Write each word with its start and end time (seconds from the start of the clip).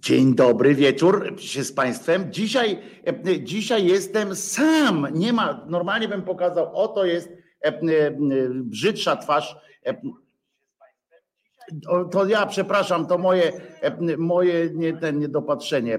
Dzień 0.00 0.34
dobry 0.34 0.74
wieczór 0.74 1.34
się 1.40 1.64
z 1.64 1.72
Państwem. 1.72 2.32
Dzisiaj, 2.32 2.78
e, 3.06 3.42
dzisiaj 3.42 3.86
jestem 3.86 4.36
sam. 4.36 5.06
Nie 5.12 5.32
ma, 5.32 5.66
normalnie 5.68 6.08
bym 6.08 6.22
pokazał, 6.22 6.76
oto 6.76 7.04
jest 7.04 7.28
e, 7.64 7.66
e, 7.66 8.10
brzydsza 8.50 9.16
twarz. 9.16 9.56
To 12.10 12.26
ja 12.26 12.46
przepraszam, 12.46 13.06
to 13.06 13.18
moje, 13.18 13.52
moje 14.18 14.70
nie, 14.74 14.96
ten 14.96 15.18
niedopatrzenie. 15.18 15.98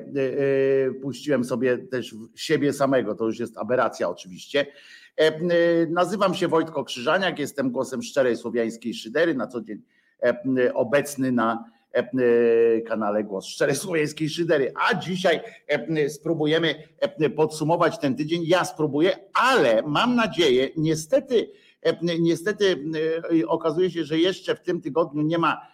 Puściłem 1.01 1.43
sobie 1.43 1.77
też 1.77 2.15
siebie 2.35 2.73
samego, 2.73 3.15
to 3.15 3.25
już 3.25 3.39
jest 3.39 3.57
aberracja 3.57 4.09
oczywiście. 4.09 4.65
Nazywam 5.89 6.35
się 6.35 6.47
Wojtko 6.47 6.83
Krzyżaniak, 6.83 7.39
jestem 7.39 7.71
głosem 7.71 8.01
szczerej 8.01 8.37
słowiańskiej 8.37 8.93
szydery, 8.93 9.35
na 9.35 9.47
co 9.47 9.61
dzień 9.61 9.81
obecny 10.73 11.31
na 11.31 11.63
E, 11.63 11.80
kanale 12.87 13.23
Głos 13.23 13.45
Szczerej 13.45 13.75
Słowiańskiej 13.75 14.29
Szydery. 14.29 14.73
A 14.89 14.95
dzisiaj 14.95 15.41
spróbujemy 16.09 16.75
podsumować 17.35 17.99
ten 17.99 18.15
tydzień. 18.15 18.43
Ja 18.45 18.65
spróbuję, 18.65 19.11
ale 19.33 19.81
mam 19.81 20.15
nadzieję, 20.15 20.69
niestety, 20.77 21.51
niestety 22.19 22.83
okazuje 23.47 23.91
się, 23.91 24.03
że 24.03 24.17
jeszcze 24.17 24.55
w 24.55 24.61
tym 24.61 24.81
tygodniu 24.81 25.21
nie 25.21 25.37
ma 25.37 25.71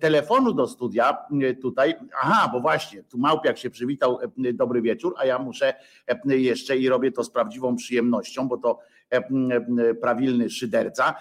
telefonu 0.00 0.52
do 0.52 0.66
studia 0.66 1.18
tutaj. 1.62 1.94
Aha, 2.22 2.50
bo 2.52 2.60
właśnie, 2.60 3.02
tu 3.02 3.18
Małpiak 3.18 3.58
się 3.58 3.70
przywitał, 3.70 4.18
dobry 4.36 4.82
wieczór, 4.82 5.14
a 5.18 5.26
ja 5.26 5.38
muszę 5.38 5.74
jeszcze 6.24 6.76
i 6.76 6.88
robię 6.88 7.12
to 7.12 7.24
z 7.24 7.30
prawdziwą 7.30 7.76
przyjemnością, 7.76 8.48
bo 8.48 8.56
to 8.56 8.78
prawilny 10.00 10.50
szyderca 10.50 11.14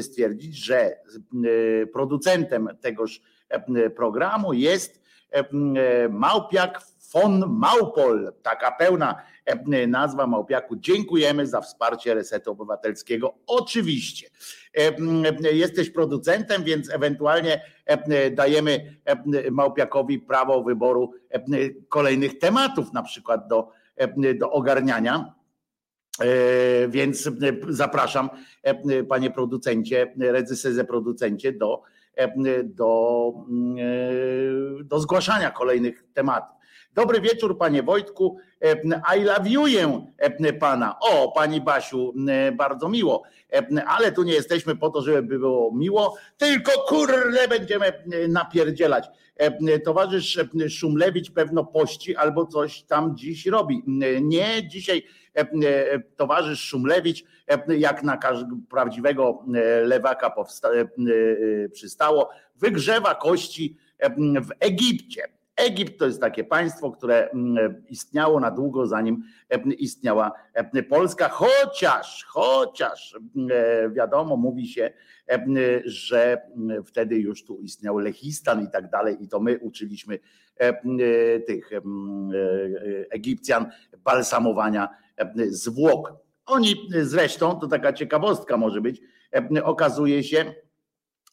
stwierdzić, 0.00 0.56
że 0.56 0.96
producentem 1.92 2.68
tegoż 2.80 3.20
programu 3.96 4.52
jest 4.52 5.02
e, 5.32 5.38
e, 5.38 6.08
Małpiak 6.08 6.80
von 7.12 7.44
Małpol, 7.48 8.32
taka 8.42 8.70
pełna 8.70 9.22
nazwa 9.88 10.26
Małpiaku. 10.26 10.76
Dziękujemy 10.76 11.46
za 11.46 11.60
wsparcie 11.60 12.14
Resetu 12.14 12.50
Obywatelskiego. 12.50 13.34
Oczywiście. 13.46 14.28
Jesteś 15.52 15.90
producentem, 15.90 16.64
więc 16.64 16.90
ewentualnie 16.90 17.62
dajemy 18.32 18.96
Małpiakowi 19.50 20.18
prawo 20.18 20.62
wyboru 20.62 21.12
kolejnych 21.88 22.38
tematów, 22.38 22.92
na 22.92 23.02
przykład 23.02 23.48
do, 23.48 23.68
do 24.34 24.50
ogarniania. 24.50 25.34
Więc 26.88 27.30
zapraszam, 27.68 28.30
panie 29.08 29.30
producencie, 29.30 30.12
rezyserze 30.18 30.84
producencie, 30.84 31.52
do 31.52 31.82
do, 32.64 33.32
do 34.84 35.00
zgłaszania 35.00 35.50
kolejnych 35.50 36.04
tematów. 36.14 36.56
Dobry 36.94 37.20
wieczór, 37.20 37.58
panie 37.58 37.82
Wojtku. 37.82 38.38
I 39.16 39.20
love 39.20 39.48
you 39.48 39.64
pana. 40.60 40.98
O, 41.00 41.32
pani 41.32 41.60
Basiu, 41.60 42.14
bardzo 42.56 42.88
miło. 42.88 43.22
Ale 43.86 44.12
tu 44.12 44.22
nie 44.22 44.32
jesteśmy 44.32 44.76
po 44.76 44.90
to, 44.90 45.02
żeby 45.02 45.38
było 45.38 45.74
miło, 45.74 46.16
tylko 46.36 46.72
kurle 46.88 47.48
będziemy 47.48 47.92
napierdzielać. 48.28 49.06
Towarzysz 49.84 50.40
Szumlewicz 50.68 51.32
pewno 51.32 51.64
pości 51.64 52.16
albo 52.16 52.46
coś 52.46 52.82
tam 52.82 53.16
dziś 53.16 53.46
robi. 53.46 53.82
Nie, 54.20 54.68
dzisiaj 54.68 55.02
towarzysz 56.16 56.60
Szumlewicz 56.60 57.24
jak 57.68 58.02
na 58.02 58.18
prawdziwego 58.70 59.44
e, 59.54 59.84
lewaka 59.84 60.34
e, 60.36 60.80
e, 60.80 60.86
przystało, 61.68 62.30
wygrzewa 62.56 63.14
kości 63.14 63.76
w 64.42 64.48
Egipcie. 64.60 65.22
Egipt 65.56 65.98
to 65.98 66.06
jest 66.06 66.20
takie 66.20 66.44
państwo, 66.44 66.90
które 66.90 67.30
istniało 67.88 68.40
na 68.40 68.50
długo, 68.50 68.86
zanim 68.86 69.22
istniała 69.78 70.32
Polska, 70.88 71.28
chociaż, 71.28 72.24
chociaż 72.24 73.18
wiadomo, 73.90 74.36
mówi 74.36 74.68
się, 74.68 74.90
że 75.84 76.42
wtedy 76.84 77.18
już 77.18 77.44
tu 77.44 77.60
istniał 77.60 77.98
Lechistan 77.98 78.64
i 78.64 78.70
tak 78.70 78.90
dalej, 78.90 79.16
i 79.20 79.28
to 79.28 79.40
my 79.40 79.58
uczyliśmy 79.58 80.18
tych 81.46 81.70
Egipcjan 83.10 83.70
balsamowania 84.04 84.88
zwłok. 85.48 86.12
Oni 86.46 86.74
zresztą, 87.02 87.60
to 87.60 87.66
taka 87.66 87.92
ciekawostka 87.92 88.56
może 88.56 88.80
być, 88.80 89.00
e, 89.56 89.64
okazuje 89.64 90.24
się, 90.24 90.54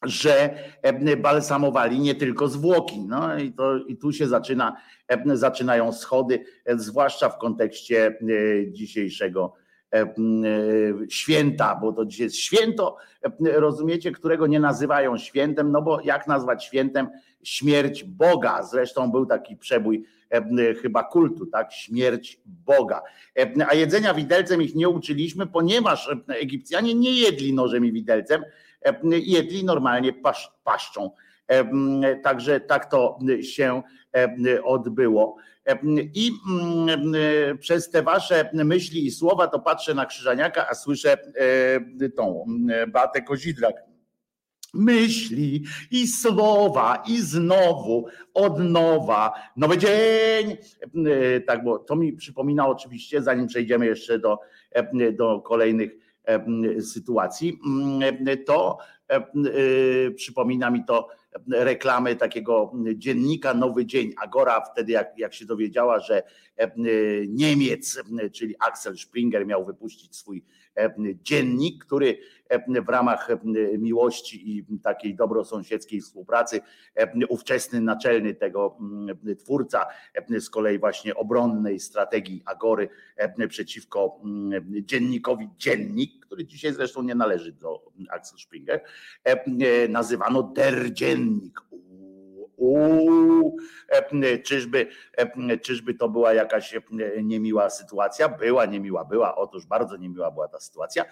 że 0.02 0.54
e, 0.82 1.16
balsamowali 1.16 2.00
nie 2.00 2.14
tylko 2.14 2.48
zwłoki. 2.48 3.00
No 3.00 3.38
i, 3.38 3.52
to, 3.52 3.76
i 3.78 3.96
tu 3.96 4.12
się 4.12 4.26
zaczyna, 4.26 4.76
e, 5.08 5.36
zaczynają 5.36 5.92
schody, 5.92 6.44
zwłaszcza 6.66 7.28
w 7.28 7.38
kontekście 7.38 8.18
dzisiejszego 8.68 9.54
święta, 11.08 11.78
bo 11.82 11.92
to 11.92 12.04
dzisiaj 12.04 12.24
jest 12.24 12.36
święto, 12.36 12.96
rozumiecie, 13.40 14.12
którego 14.12 14.46
nie 14.46 14.60
nazywają 14.60 15.18
świętem, 15.18 15.72
no 15.72 15.82
bo 15.82 16.00
jak 16.00 16.26
nazwać 16.26 16.64
świętem 16.64 17.08
śmierć 17.42 18.04
Boga? 18.04 18.62
Zresztą 18.62 19.10
był 19.10 19.26
taki 19.26 19.56
przebój 19.56 20.04
E, 20.04 20.13
chyba 20.82 21.04
kultu, 21.04 21.46
tak? 21.46 21.72
Śmierć 21.72 22.40
Boga. 22.46 23.02
E, 23.38 23.68
a 23.68 23.74
jedzenia 23.74 24.14
widelcem 24.14 24.62
ich 24.62 24.74
nie 24.74 24.88
uczyliśmy, 24.88 25.46
ponieważ 25.46 26.10
Egipcjanie 26.28 26.94
nie 26.94 27.12
jedli 27.12 27.52
nożem 27.52 27.84
i 27.84 27.92
widelcem, 27.92 28.44
e, 28.82 28.94
jedli 29.12 29.64
normalnie 29.64 30.12
pasz, 30.12 30.52
paszczą. 30.64 31.10
Także 32.22 32.60
tak 32.60 32.90
to 32.90 33.18
się 33.42 33.82
odbyło. 34.64 35.36
I 36.14 36.30
przez 37.60 37.90
te 37.90 38.02
wasze 38.02 38.50
myśli 38.52 39.06
i 39.06 39.10
słowa 39.10 39.46
to 39.46 39.60
patrzę 39.60 39.94
na 39.94 40.06
Krzyżaniaka, 40.06 40.68
a 40.70 40.74
słyszę 40.74 41.16
tą 42.16 42.46
Batę 42.88 43.22
Kozidrak 43.22 43.74
myśli 44.74 45.64
i 45.90 46.06
słowa 46.06 47.02
i 47.08 47.18
znowu 47.18 48.06
od 48.34 48.58
nowa, 48.58 49.32
nowy 49.56 49.78
dzień. 49.78 50.56
E, 51.06 51.40
tak, 51.40 51.64
bo 51.64 51.78
to 51.78 51.96
mi 51.96 52.12
przypomina 52.12 52.68
oczywiście, 52.68 53.22
zanim 53.22 53.46
przejdziemy 53.46 53.86
jeszcze 53.86 54.18
do, 54.18 54.38
e, 54.70 55.12
do 55.12 55.40
kolejnych 55.40 55.90
e, 56.24 56.82
sytuacji, 56.82 57.58
to 58.46 58.78
przypomina 60.16 60.70
mi 60.70 60.84
to 60.84 61.08
reklamy 61.48 62.16
takiego 62.16 62.72
dziennika 62.94 63.54
Nowy 63.54 63.86
Dzień. 63.86 64.12
Agora 64.22 64.60
wtedy, 64.72 64.92
jak, 64.92 65.18
jak 65.18 65.34
się 65.34 65.46
dowiedziała, 65.46 66.00
że 66.00 66.22
Niemiec, 67.28 68.02
czyli 68.32 68.54
Axel 68.58 68.96
Springer 68.98 69.46
miał 69.46 69.64
wypuścić 69.64 70.16
swój 70.16 70.44
dziennik, 71.22 71.84
który 71.84 72.18
w 72.86 72.88
ramach 72.88 73.28
miłości 73.78 74.58
i 74.58 74.78
takiej 74.82 75.14
dobrosąsiedzkiej 75.14 76.00
współpracy 76.00 76.60
ówczesny 77.28 77.80
naczelny 77.80 78.34
tego 78.34 78.76
mm, 78.80 79.36
twórca 79.36 79.86
z 80.38 80.50
kolei 80.50 80.78
właśnie 80.78 81.14
obronnej 81.14 81.80
strategii 81.80 82.42
Agory 82.46 82.88
przeciwko 83.48 84.20
mm, 84.24 84.64
dziennikowi. 84.86 85.48
Dziennik, 85.58 86.26
który 86.26 86.46
dzisiaj 86.46 86.72
zresztą 86.72 87.02
nie 87.02 87.14
należy 87.14 87.52
do 87.52 87.92
Axel 88.10 88.38
Springer, 88.38 88.84
nazywano 89.88 90.42
Der 90.42 90.92
Dziennik 90.92 91.60
uuu, 92.64 93.56
e, 93.88 94.38
czyżby, 94.38 94.86
e, 95.16 95.58
czyżby 95.58 95.94
to 95.94 96.08
była 96.08 96.34
jakaś 96.34 96.74
e, 96.74 96.82
niemiła 97.22 97.70
sytuacja? 97.70 98.28
Była 98.28 98.66
niemiła, 98.66 99.04
była, 99.04 99.36
otóż 99.36 99.66
bardzo 99.66 99.96
niemiła 99.96 100.30
była 100.30 100.48
ta 100.48 100.60
sytuacja. 100.60 101.04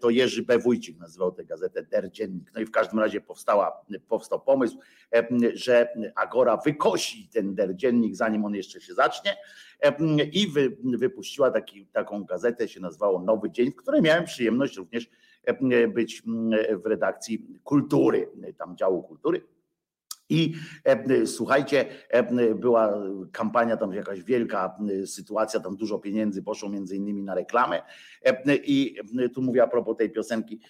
To 0.00 0.10
Jerzy 0.10 0.42
B. 0.42 0.58
Wójcik 0.58 0.98
nazywał 0.98 1.32
tę 1.32 1.44
gazetę 1.44 1.82
Der 1.82 2.10
Dziennik. 2.10 2.50
No 2.54 2.60
i 2.60 2.64
w 2.64 2.70
każdym 2.70 2.98
razie 2.98 3.20
powstała, 3.20 3.84
powstał 4.08 4.40
pomysł, 4.40 4.78
że 5.54 5.88
Agora 6.14 6.56
wykosi 6.56 7.28
ten 7.32 7.54
Der 7.54 7.76
Dziennik, 7.76 8.16
zanim 8.16 8.44
on 8.44 8.54
jeszcze 8.54 8.80
się 8.80 8.94
zacznie 8.94 9.36
i 10.32 10.48
wy, 10.48 10.76
wypuściła 10.84 11.50
taki, 11.50 11.86
taką 11.86 12.24
gazetę, 12.24 12.68
się 12.68 12.80
nazywało 12.80 13.22
Nowy 13.22 13.50
Dzień, 13.50 13.70
w 13.70 13.76
której 13.76 14.02
miałem 14.02 14.24
przyjemność 14.24 14.76
również 14.76 15.10
być 15.94 16.22
w 16.84 16.86
redakcji 16.86 17.46
kultury, 17.64 18.28
tam 18.58 18.76
działu 18.76 19.02
kultury. 19.02 19.42
I 20.30 20.54
e, 20.84 21.26
słuchajcie, 21.26 21.84
e, 22.08 22.54
była 22.54 23.02
kampania, 23.32 23.76
tam 23.76 23.92
jakaś 23.92 24.22
wielka 24.22 24.76
e, 25.02 25.06
sytuacja, 25.06 25.60
tam 25.60 25.76
dużo 25.76 25.98
pieniędzy 25.98 26.42
poszło 26.42 26.68
między 26.68 26.96
innymi 26.96 27.22
na 27.22 27.34
reklamę. 27.34 27.82
I 28.48 28.96
tu 29.34 29.42
mówię 29.42 29.62
a 29.62 29.66
propos 29.66 29.96
tej 29.96 30.10
piosenki 30.10 30.60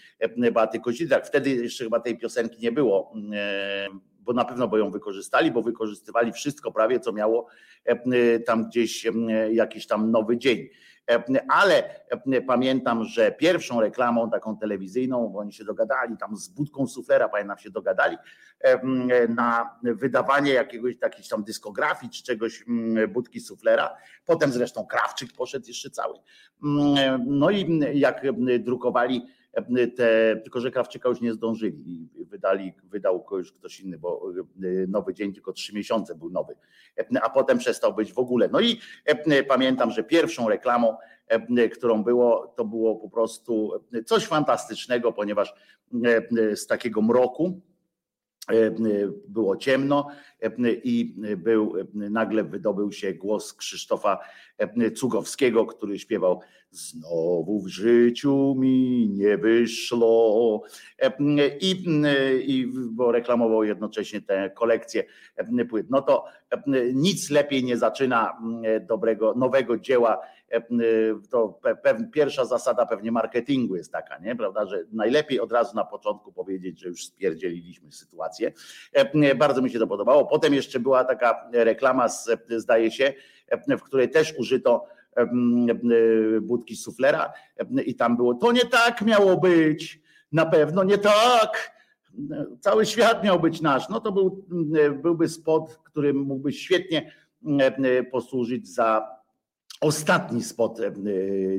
Beaty 0.53 0.81
Kozidrak. 0.81 1.27
Wtedy 1.27 1.51
jeszcze 1.51 1.85
chyba 1.85 2.01
tej 2.01 2.19
piosenki 2.19 2.63
nie 2.63 2.73
było, 2.73 3.13
bo 4.21 4.33
na 4.33 4.45
pewno 4.45 4.69
bo 4.69 4.79
ją 4.79 4.91
wykorzystali, 4.91 5.51
bo 5.51 5.63
wykorzystywali 5.63 6.33
wszystko 6.33 6.73
prawie, 6.73 7.01
co 7.01 7.13
miało 7.13 7.47
tam 8.47 8.69
gdzieś 8.69 9.07
jakiś 9.53 9.87
tam 9.87 10.11
nowy 10.11 10.39
dzień 10.39 10.69
ale 11.49 12.01
pamiętam, 12.47 13.05
że 13.05 13.33
pierwszą 13.33 13.81
reklamą 13.81 14.31
taką 14.31 14.57
telewizyjną, 14.57 15.29
bo 15.29 15.39
oni 15.39 15.53
się 15.53 15.65
dogadali, 15.65 16.17
tam 16.17 16.37
z 16.37 16.49
budką 16.49 16.87
suflera, 16.87 17.29
pamiętam, 17.29 17.59
się 17.59 17.71
dogadali, 17.71 18.17
na 19.29 19.79
wydawanie 19.83 20.53
jakiegoś 20.53 20.99
takiej 20.99 21.25
tam 21.31 21.45
dyskografii 21.45 22.13
czy 22.13 22.23
czegoś 22.23 22.65
budki 23.09 23.41
suflera. 23.41 23.97
Potem 24.27 24.53
zresztą 24.53 24.87
Krawczyk 24.87 25.33
poszedł 25.33 25.67
jeszcze 25.67 25.91
cały. 25.91 26.19
No 27.27 27.51
i 27.51 27.81
jak 27.95 28.23
drukowali 28.59 29.27
te, 29.97 30.37
tylko 30.43 30.61
że 30.61 30.71
Krawczyka 30.71 31.09
już 31.09 31.21
nie 31.21 31.33
zdążyli 31.33 32.11
i 32.15 32.25
wydali, 32.25 32.73
wydał 32.85 33.25
go 33.25 33.39
już 33.39 33.53
ktoś 33.53 33.81
inny, 33.81 33.99
bo 33.99 34.33
nowy 34.89 35.15
dzień 35.15 35.33
tylko 35.33 35.53
trzy 35.53 35.75
miesiące 35.75 36.15
był 36.15 36.31
nowy, 36.31 36.55
a 37.23 37.31
potem 37.31 37.59
przestał 37.59 37.95
być 37.95 38.13
w 38.13 38.19
ogóle. 38.19 38.49
No 38.53 38.61
i 38.61 38.81
pamiętam, 39.49 39.91
że 39.91 40.05
pierwszą 40.05 40.49
reklamą, 40.49 40.97
którą 41.73 42.05
było, 42.05 42.55
to 42.57 42.65
było 42.65 42.97
po 42.97 43.11
prostu 43.11 43.73
coś 44.07 44.27
fantastycznego, 44.27 45.13
ponieważ 45.13 45.55
z 46.55 46.67
takiego 46.67 47.03
mroku, 47.03 47.61
było 49.29 49.57
ciemno 49.57 50.09
i 50.85 51.15
był, 51.37 51.75
nagle 51.95 52.45
wydobył 52.45 52.93
się 52.93 53.15
głos 53.15 53.55
Krzysztofa 53.55 54.19
Cugowskiego, 54.95 55.67
który 55.67 55.99
śpiewał 55.99 56.41
Znowu 56.71 57.61
w 57.61 57.69
życiu 57.69 58.55
mi 58.59 59.09
nie 59.09 59.39
wyszło. 59.39 60.63
I, 61.61 61.85
i 62.47 62.67
bo 62.91 63.13
reklamował 63.13 63.65
jednocześnie 63.65 64.23
tę 64.23 64.51
kolekcję 64.51 65.05
płyt. 65.69 65.87
No 65.91 66.03
to 66.03 66.25
nic 66.95 67.31
lepiej 67.31 67.65
nie 67.65 67.77
zaczyna 67.77 68.39
dobrego, 68.89 69.35
nowego 69.35 69.79
dzieła. 69.79 70.19
To 71.31 71.61
pierwsza 72.13 72.45
zasada 72.45 72.87
pewnie 72.87 73.13
marketingu 73.13 73.77
jest 73.77 73.93
taka, 73.93 74.19
nie? 74.19 74.37
Prawda, 74.37 74.67
że 74.67 74.85
najlepiej 74.93 75.41
od 75.41 75.53
razu 75.53 75.77
na 75.77 75.85
początku 75.85 76.33
powiedzieć, 76.33 76.81
że 76.81 76.89
już 76.89 77.07
spierdzieliliśmy 77.07 77.93
sytuację. 77.93 78.53
Bardzo 79.37 79.63
mi 79.63 79.71
się 79.71 79.79
to 79.79 79.87
podobało. 79.87 80.25
Potem 80.27 80.55
jeszcze 80.55 80.81
była 80.81 81.05
taka 81.05 81.51
reklama, 81.53 82.09
zdaje 82.49 82.91
się, 82.91 83.13
w 83.69 83.83
której 83.83 84.11
też 84.11 84.35
użyto 84.39 84.87
budki 86.43 86.77
suflera 86.77 87.33
i 87.87 87.95
tam 87.95 88.17
było, 88.17 88.35
to 88.35 88.53
nie 88.53 88.65
tak 88.65 89.03
miało 89.03 89.37
być, 89.37 90.01
na 90.33 90.47
pewno 90.47 90.85
nie 90.85 90.99
tak, 90.99 91.79
cały 92.61 92.87
świat 92.87 93.25
miał 93.25 93.41
być 93.41 93.61
nasz. 93.61 93.89
No 93.89 94.01
to 94.01 94.13
był, 94.13 94.45
byłby 95.03 95.29
spot, 95.29 95.79
który 95.85 96.15
mógłby 96.15 96.53
świetnie 96.53 97.13
posłużyć 98.11 98.75
za 98.75 99.18
ostatni 99.81 100.43
spot 100.43 100.81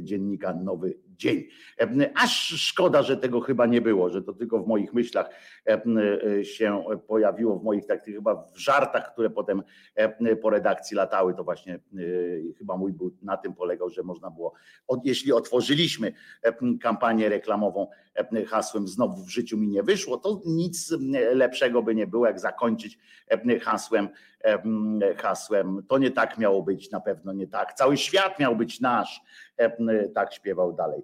dziennika 0.02 0.54
Nowy 0.54 0.98
dzień. 1.18 1.44
Aż 2.16 2.48
szkoda, 2.48 3.04
że 3.04 3.18
tego 3.18 3.42
chyba 3.42 3.66
nie 3.66 3.82
było, 3.82 4.10
że 4.10 4.22
to 4.22 4.34
tylko 4.34 4.64
w 4.64 4.68
moich 4.68 4.94
myślach 4.94 5.30
się 6.44 6.84
pojawiło, 7.08 7.60
w 7.60 7.64
moich 7.64 7.86
takich 7.86 8.16
chyba 8.16 8.36
w 8.36 8.58
żartach, 8.58 9.14
które 9.14 9.30
potem 9.30 9.64
po 10.42 10.50
redakcji 10.50 10.98
latały, 10.98 11.34
to 11.34 11.44
właśnie 11.44 11.80
chyba 12.58 12.78
mój 12.78 12.94
był 12.94 13.12
na 13.22 13.38
tym 13.38 13.54
polegał, 13.54 13.90
że 13.90 14.04
można 14.04 14.32
było, 14.32 14.54
jeśli 15.04 15.34
otworzyliśmy 15.34 16.14
kampanię 16.82 17.30
reklamową 17.30 17.88
hasłem 18.48 18.88
znowu 18.88 19.24
w 19.24 19.30
życiu 19.30 19.58
mi 19.58 19.68
nie 19.68 19.84
wyszło, 19.84 20.18
to 20.18 20.42
nic 20.46 20.94
lepszego 21.34 21.84
by 21.84 21.96
nie 21.96 22.08
było, 22.08 22.26
jak 22.28 22.40
zakończyć 22.40 23.00
hasłem 23.62 24.10
hasłem 25.18 25.84
to 25.88 25.98
nie 25.98 26.12
tak 26.12 26.38
miało 26.38 26.64
być, 26.64 26.92
na 26.92 27.00
pewno 27.00 27.34
nie 27.34 27.48
tak. 27.48 27.74
Cały 27.74 27.98
świat 27.98 28.40
miał 28.40 28.56
być 28.56 28.80
nasz, 28.80 29.22
tak 30.16 30.34
śpiewał 30.34 30.74
dalej. 30.74 31.04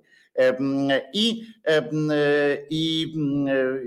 I, 1.13 1.43
I 2.69 3.13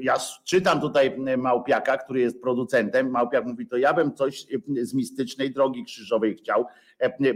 ja 0.01 0.15
czytam 0.45 0.81
tutaj 0.81 1.19
Małpiaka, 1.39 1.97
który 1.99 2.21
jest 2.21 2.43
producentem. 2.43 3.11
Małpiak 3.11 3.45
mówi, 3.45 3.67
to 3.67 3.77
ja 3.77 3.95
bym 3.95 4.15
coś 4.15 4.47
z 4.83 4.95
mistycznej 4.95 5.51
drogi 5.51 5.85
krzyżowej 5.85 6.37
chciał, 6.37 6.67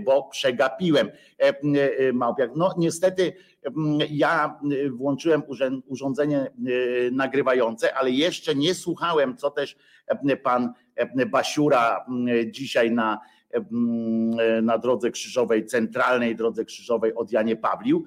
bo 0.05 0.29
przegapiłem. 0.29 1.11
Małpiak, 2.13 2.51
no 2.57 2.75
niestety 2.79 3.33
ja 4.11 4.61
włączyłem 4.91 5.43
urządzenie 5.87 6.51
nagrywające, 7.13 7.95
ale 7.95 8.11
jeszcze 8.11 8.55
nie 8.55 8.75
słuchałem, 8.75 9.37
co 9.37 9.51
też 9.51 9.77
pan 10.43 10.73
Basiura 11.27 12.07
dzisiaj 12.47 12.91
na 12.91 13.21
na 14.63 14.79
drodze 14.79 15.11
krzyżowej, 15.11 15.67
centralnej 15.67 16.37
drodze 16.37 16.65
krzyżowej 16.65 17.15
od 17.15 17.33
Janie 17.33 17.57
Pawlił. 17.57 18.05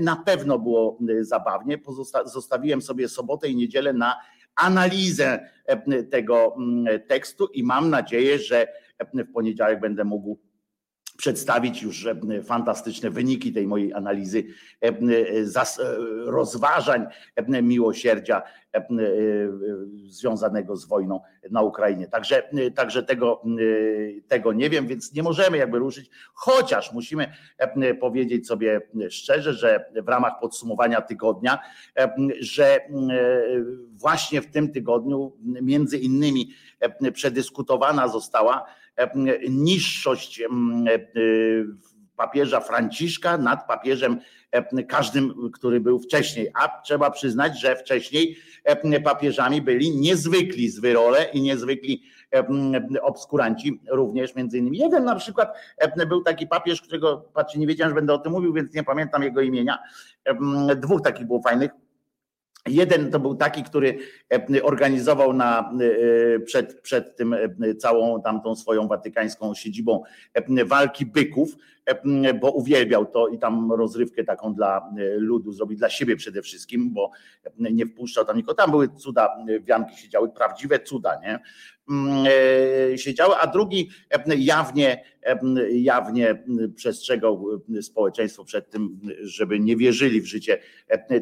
Na 0.00 0.16
pewno 0.16 0.58
było 0.58 0.98
zabawnie. 1.20 1.78
Zostawiłem 2.24 2.82
sobie 2.82 3.08
sobotę 3.08 3.48
i 3.48 3.56
niedzielę 3.56 3.92
na 3.92 4.16
analizę 4.56 5.48
tego 6.10 6.56
tekstu 7.08 7.46
i 7.46 7.62
mam 7.62 7.90
nadzieję, 7.90 8.38
że 8.38 8.66
w 9.14 9.32
poniedziałek 9.32 9.80
będę 9.80 10.04
mógł 10.04 10.38
przedstawić 11.18 11.82
już 11.82 12.08
fantastyczne 12.44 13.10
wyniki 13.10 13.52
tej 13.52 13.66
mojej 13.66 13.92
analizy 13.92 14.44
rozważań 16.24 17.06
miłosierdzia 17.62 18.42
związanego 20.08 20.76
z 20.76 20.84
wojną 20.84 21.20
na 21.50 21.62
Ukrainie. 21.62 22.06
Także, 22.06 22.50
także 22.74 23.02
tego, 23.02 23.42
tego 24.28 24.52
nie 24.52 24.70
wiem, 24.70 24.86
więc 24.86 25.12
nie 25.14 25.22
możemy 25.22 25.58
jakby 25.58 25.78
ruszyć, 25.78 26.10
chociaż 26.34 26.92
musimy 26.92 27.32
powiedzieć 28.00 28.46
sobie 28.46 28.80
szczerze, 29.10 29.54
że 29.54 29.84
w 30.02 30.08
ramach 30.08 30.32
podsumowania 30.40 31.00
tygodnia, 31.00 31.58
że 32.40 32.80
właśnie 33.92 34.42
w 34.42 34.46
tym 34.46 34.72
tygodniu 34.72 35.32
między 35.42 35.98
innymi 35.98 36.50
przedyskutowana 37.12 38.08
została 38.08 38.64
niższość 39.48 40.42
papieża 42.16 42.60
Franciszka 42.60 43.38
nad 43.38 43.66
papieżem 43.66 44.20
każdym, 44.88 45.50
który 45.52 45.80
był 45.80 45.98
wcześniej. 45.98 46.48
A 46.54 46.80
trzeba 46.82 47.10
przyznać, 47.10 47.60
że 47.60 47.76
wcześniej 47.76 48.36
papieżami 49.04 49.62
byli 49.62 49.96
niezwykli 49.96 50.68
zwyrole 50.68 51.24
i 51.32 51.42
niezwykli 51.42 52.02
obskuranci 53.02 53.80
również 53.90 54.34
między 54.34 54.58
innymi. 54.58 54.78
Jeden 54.78 55.04
na 55.04 55.14
przykład 55.14 55.54
był 56.08 56.22
taki 56.22 56.46
papież, 56.46 56.82
którego, 56.82 57.30
patrzcie, 57.34 57.58
nie 57.58 57.66
wiedziałem, 57.66 57.90
że 57.90 57.94
będę 57.94 58.14
o 58.14 58.18
tym 58.18 58.32
mówił, 58.32 58.52
więc 58.52 58.74
nie 58.74 58.84
pamiętam 58.84 59.22
jego 59.22 59.40
imienia. 59.40 59.78
Dwóch 60.76 61.02
takich 61.02 61.26
było 61.26 61.42
fajnych 61.42 61.70
Jeden 62.68 63.10
to 63.10 63.20
był 63.20 63.34
taki, 63.34 63.62
który 63.62 63.98
e, 64.32 64.62
organizował 64.62 65.32
na, 65.32 65.72
e, 66.36 66.40
przed, 66.40 66.80
przed 66.80 67.16
tym 67.16 67.34
e, 67.34 67.74
całą 67.74 68.22
tamtą 68.22 68.56
swoją 68.56 68.88
watykańską 68.88 69.54
siedzibą 69.54 70.02
walki 70.64 71.06
byków, 71.06 71.56
bo 72.40 72.50
uwielbiał 72.50 73.06
to 73.06 73.28
i 73.28 73.38
tam 73.38 73.72
rozrywkę 73.72 74.24
taką 74.24 74.54
dla 74.54 74.90
ludu 75.16 75.52
zrobić, 75.52 75.78
dla 75.78 75.90
siebie 75.90 76.16
przede 76.16 76.42
wszystkim, 76.42 76.92
bo 76.92 77.10
nie 77.58 77.86
wpuszczał 77.86 78.24
tam 78.24 78.36
nikogo. 78.36 78.54
Tam 78.54 78.70
były 78.70 78.88
cuda, 78.88 79.36
wianki 79.60 79.96
się 79.96 80.08
działy, 80.08 80.28
prawdziwe 80.28 80.80
cuda, 80.80 81.20
nie? 81.22 81.38
Mm, 81.90 82.26
e, 82.92 82.98
siedziały, 82.98 83.34
a 83.36 83.46
drugi 83.46 83.90
e, 84.10 84.36
jawnie, 84.36 85.04
e, 85.22 85.38
jawnie 85.70 86.44
przestrzegał 86.76 87.44
społeczeństwo 87.82 88.44
przed 88.44 88.70
tym, 88.70 89.00
żeby 89.22 89.60
nie 89.60 89.76
wierzyli 89.76 90.20
w 90.20 90.26
życie 90.26 90.58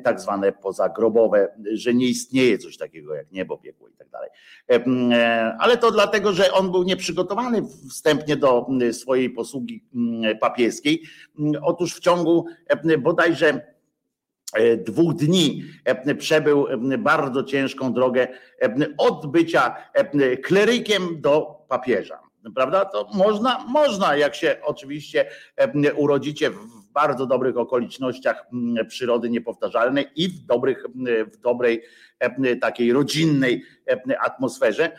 tak 0.04 0.20
zwane 0.20 0.52
pozagrobowe, 0.52 1.48
że 1.72 1.94
nie 1.94 2.06
istnieje 2.06 2.58
coś 2.58 2.76
takiego 2.76 3.14
jak 3.14 3.32
niebo, 3.32 3.58
piekło 3.58 3.88
i 3.88 3.92
tak 3.92 4.08
dalej. 4.08 4.30
Ale 5.58 5.76
to 5.76 5.90
dlatego, 5.90 6.32
że 6.32 6.52
on 6.52 6.70
był 6.70 6.82
nieprzygotowany 6.82 7.62
wstępnie 7.90 8.36
do 8.36 8.66
swojej 8.92 9.30
posługi 9.30 9.84
papieskiej. 10.40 11.02
Otóż 11.62 11.94
w 11.94 12.00
ciągu 12.00 12.46
bodajże 12.98 13.75
dwóch 14.86 15.14
dni 15.14 15.64
e, 15.84 16.14
przebył 16.14 16.66
e, 16.66 16.98
bardzo 16.98 17.42
ciężką 17.42 17.92
drogę 17.92 18.28
od 18.98 19.26
bycia 19.26 19.76
klerykiem 20.42 21.20
do 21.20 21.64
papieża. 21.68 22.18
Prawda? 22.54 22.84
To 22.84 23.08
można, 23.14 23.64
można, 23.68 24.16
jak 24.16 24.34
się 24.34 24.56
oczywiście 24.62 25.26
urodzicie 25.96 26.50
w 26.50 26.90
bardzo 26.92 27.26
dobrych 27.26 27.56
okolicznościach 27.56 28.46
przyrody 28.88 29.30
niepowtarzalnej 29.30 30.06
i 30.16 30.28
w 30.28 30.44
dobrych, 30.44 30.86
w 31.32 31.36
dobrej 31.36 31.82
takiej 32.60 32.92
rodzinnej 32.92 33.62
atmosferze, 34.20 34.98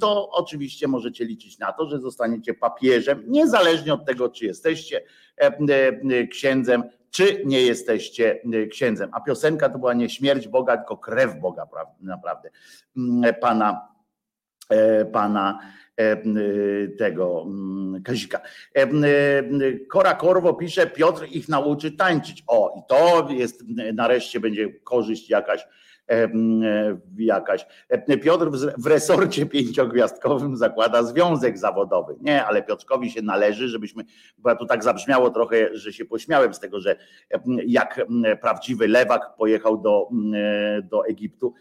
to 0.00 0.30
oczywiście 0.30 0.88
możecie 0.88 1.24
liczyć 1.24 1.58
na 1.58 1.72
to, 1.72 1.88
że 1.88 2.00
zostaniecie 2.00 2.54
papieżem, 2.54 3.24
niezależnie 3.26 3.94
od 3.94 4.06
tego, 4.06 4.28
czy 4.28 4.46
jesteście 4.46 5.02
księdzem 6.30 6.82
czy 7.10 7.42
nie 7.44 7.62
jesteście 7.62 8.40
y, 8.54 8.66
księdzem. 8.66 9.10
A 9.12 9.20
piosenka 9.20 9.68
to 9.68 9.78
była 9.78 9.94
nie 9.94 10.10
śmierć 10.10 10.48
Boga, 10.48 10.76
tylko 10.76 10.96
krew 10.96 11.40
Boga, 11.40 11.66
naprawdę, 12.00 12.50
pana 13.40 13.88
pana 15.12 15.58
tego 16.98 17.46
Kazika. 18.04 18.40
Kora 19.88 20.14
Korwo 20.14 20.54
pisze, 20.54 20.86
Piotr 20.86 21.26
ich 21.30 21.48
nauczy 21.48 21.92
tańczyć. 21.92 22.44
O, 22.46 22.74
i 22.78 22.82
to 22.88 23.28
jest 23.30 23.64
nareszcie 23.94 24.40
będzie 24.40 24.68
korzyść 24.84 25.30
jakaś 25.30 25.66
jakaś. 27.18 27.66
Piotr 28.22 28.50
w 28.78 28.86
resorcie 28.86 29.46
pięciogwiazdkowym 29.46 30.56
zakłada 30.56 31.02
związek 31.02 31.58
zawodowy. 31.58 32.16
Nie, 32.20 32.44
ale 32.44 32.62
Piotrkowi 32.62 33.10
się 33.10 33.22
należy, 33.22 33.68
żebyśmy, 33.68 34.04
bo 34.38 34.56
tu 34.56 34.66
tak 34.66 34.84
zabrzmiało 34.84 35.30
trochę, 35.30 35.76
że 35.76 35.92
się 35.92 36.04
pośmiałem 36.04 36.54
z 36.54 36.60
tego, 36.60 36.80
że 36.80 36.96
jak 37.66 38.06
prawdziwy 38.40 38.88
lewak 38.88 39.36
pojechał 39.36 39.78
do, 39.78 40.08
do 40.82 41.06
Egiptu. 41.06 41.54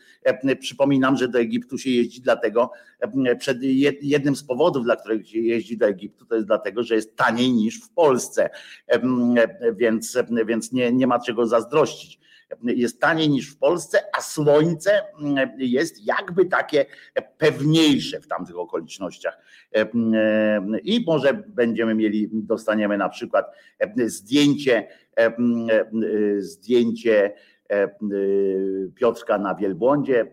Przypominam, 0.60 1.18
że 1.18 1.28
do 1.28 1.40
Egiptu 1.40 1.78
się 1.78 1.90
jeździ 1.90 2.22
dlatego, 2.22 2.72
przed 3.40 3.58
jednym 4.02 4.36
z 4.36 4.44
powodów, 4.44 4.84
dla 4.84 4.96
których 4.96 5.30
się 5.30 5.40
jeździ 5.40 5.78
do 5.78 5.86
Egiptu, 5.86 6.26
to 6.26 6.36
jest 6.36 6.48
dlatego, 6.48 6.84
że 6.84 6.96
jest 6.96 7.16
taniej 7.16 7.52
niż 7.52 7.82
w 7.82 7.90
Polsce, 7.90 8.50
więc, 9.76 10.18
więc 10.46 10.72
nie, 10.72 10.92
nie 10.92 11.08
ma 11.08 11.20
czego 11.20 11.48
zazdrościć 11.48 12.27
jest 12.64 13.02
taniej 13.02 13.30
niż 13.30 13.52
w 13.52 13.58
Polsce, 13.58 14.00
a 14.18 14.22
słońce 14.22 15.02
mm, 15.22 15.50
jest 15.58 16.06
jakby 16.06 16.46
takie 16.46 16.86
pewniejsze 17.38 18.22
w 18.22 18.28
tamtych 18.28 18.58
okolicznościach. 18.58 19.38
I 20.84 21.04
może 21.08 21.34
będziemy 21.34 21.96
mieli, 21.96 22.30
dostaniemy 22.32 22.98
na 22.98 23.10
przykład 23.10 23.46
zdjęcie, 24.06 24.88
zdjęcie 26.38 27.34
Piotrka 28.96 29.38
na 29.38 29.56
wielbłądzie. 29.56 30.32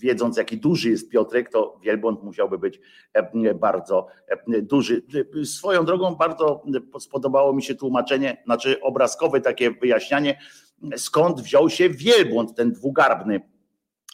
Wiedząc, 0.00 0.36
jaki 0.36 0.56
duży 0.58 0.90
jest 0.90 1.10
Piotrek, 1.10 1.50
to 1.50 1.80
wielbłąd 1.82 2.22
musiałby 2.22 2.58
być 2.58 2.80
bardzo 3.54 4.06
duży. 4.62 5.02
Swoją 5.44 5.84
drogą 5.84 6.14
bardzo 6.14 6.62
spodobało 6.98 7.52
mi 7.52 7.62
się 7.62 7.74
tłumaczenie, 7.74 8.42
znaczy 8.44 8.80
obrazkowe 8.80 9.40
takie 9.40 9.70
wyjaśnianie 9.70 10.38
skąd 10.96 11.40
wziął 11.40 11.70
się 11.70 11.90
wielbłąd, 11.90 12.54
ten 12.54 12.72
dwugarbny. 12.72 13.40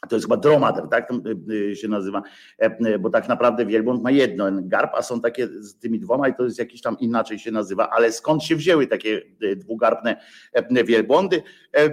To 0.08 0.16
jest 0.16 0.26
chyba 0.26 0.36
dromader, 0.36 0.88
tak? 0.88 1.10
Y, 1.10 1.52
y, 1.52 1.76
się 1.76 1.88
nazywa, 1.88 2.22
e, 2.58 2.98
bo 2.98 3.10
tak 3.10 3.28
naprawdę 3.28 3.66
wielbłąd 3.66 4.02
ma 4.02 4.10
jedno 4.10 4.44
garb, 4.52 4.90
a 4.94 5.02
są 5.02 5.20
takie 5.20 5.48
z 5.48 5.78
tymi 5.78 6.00
dwoma 6.00 6.28
i 6.28 6.34
to 6.34 6.44
jest 6.44 6.58
jakiś 6.58 6.80
tam 6.80 6.98
inaczej 6.98 7.38
się 7.38 7.50
nazywa, 7.50 7.90
ale 7.90 8.12
skąd 8.12 8.42
się 8.42 8.56
wzięły 8.56 8.86
takie 8.86 9.22
y, 9.42 9.56
dwugarbne 9.56 10.16
e, 10.52 10.84
wielbłądy? 10.84 11.42
E, 11.76 11.90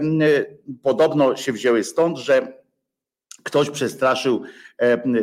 podobno 0.84 1.36
się 1.36 1.52
wzięły 1.52 1.84
stąd, 1.84 2.18
że 2.18 2.62
ktoś 3.44 3.70
przestraszył 3.70 4.44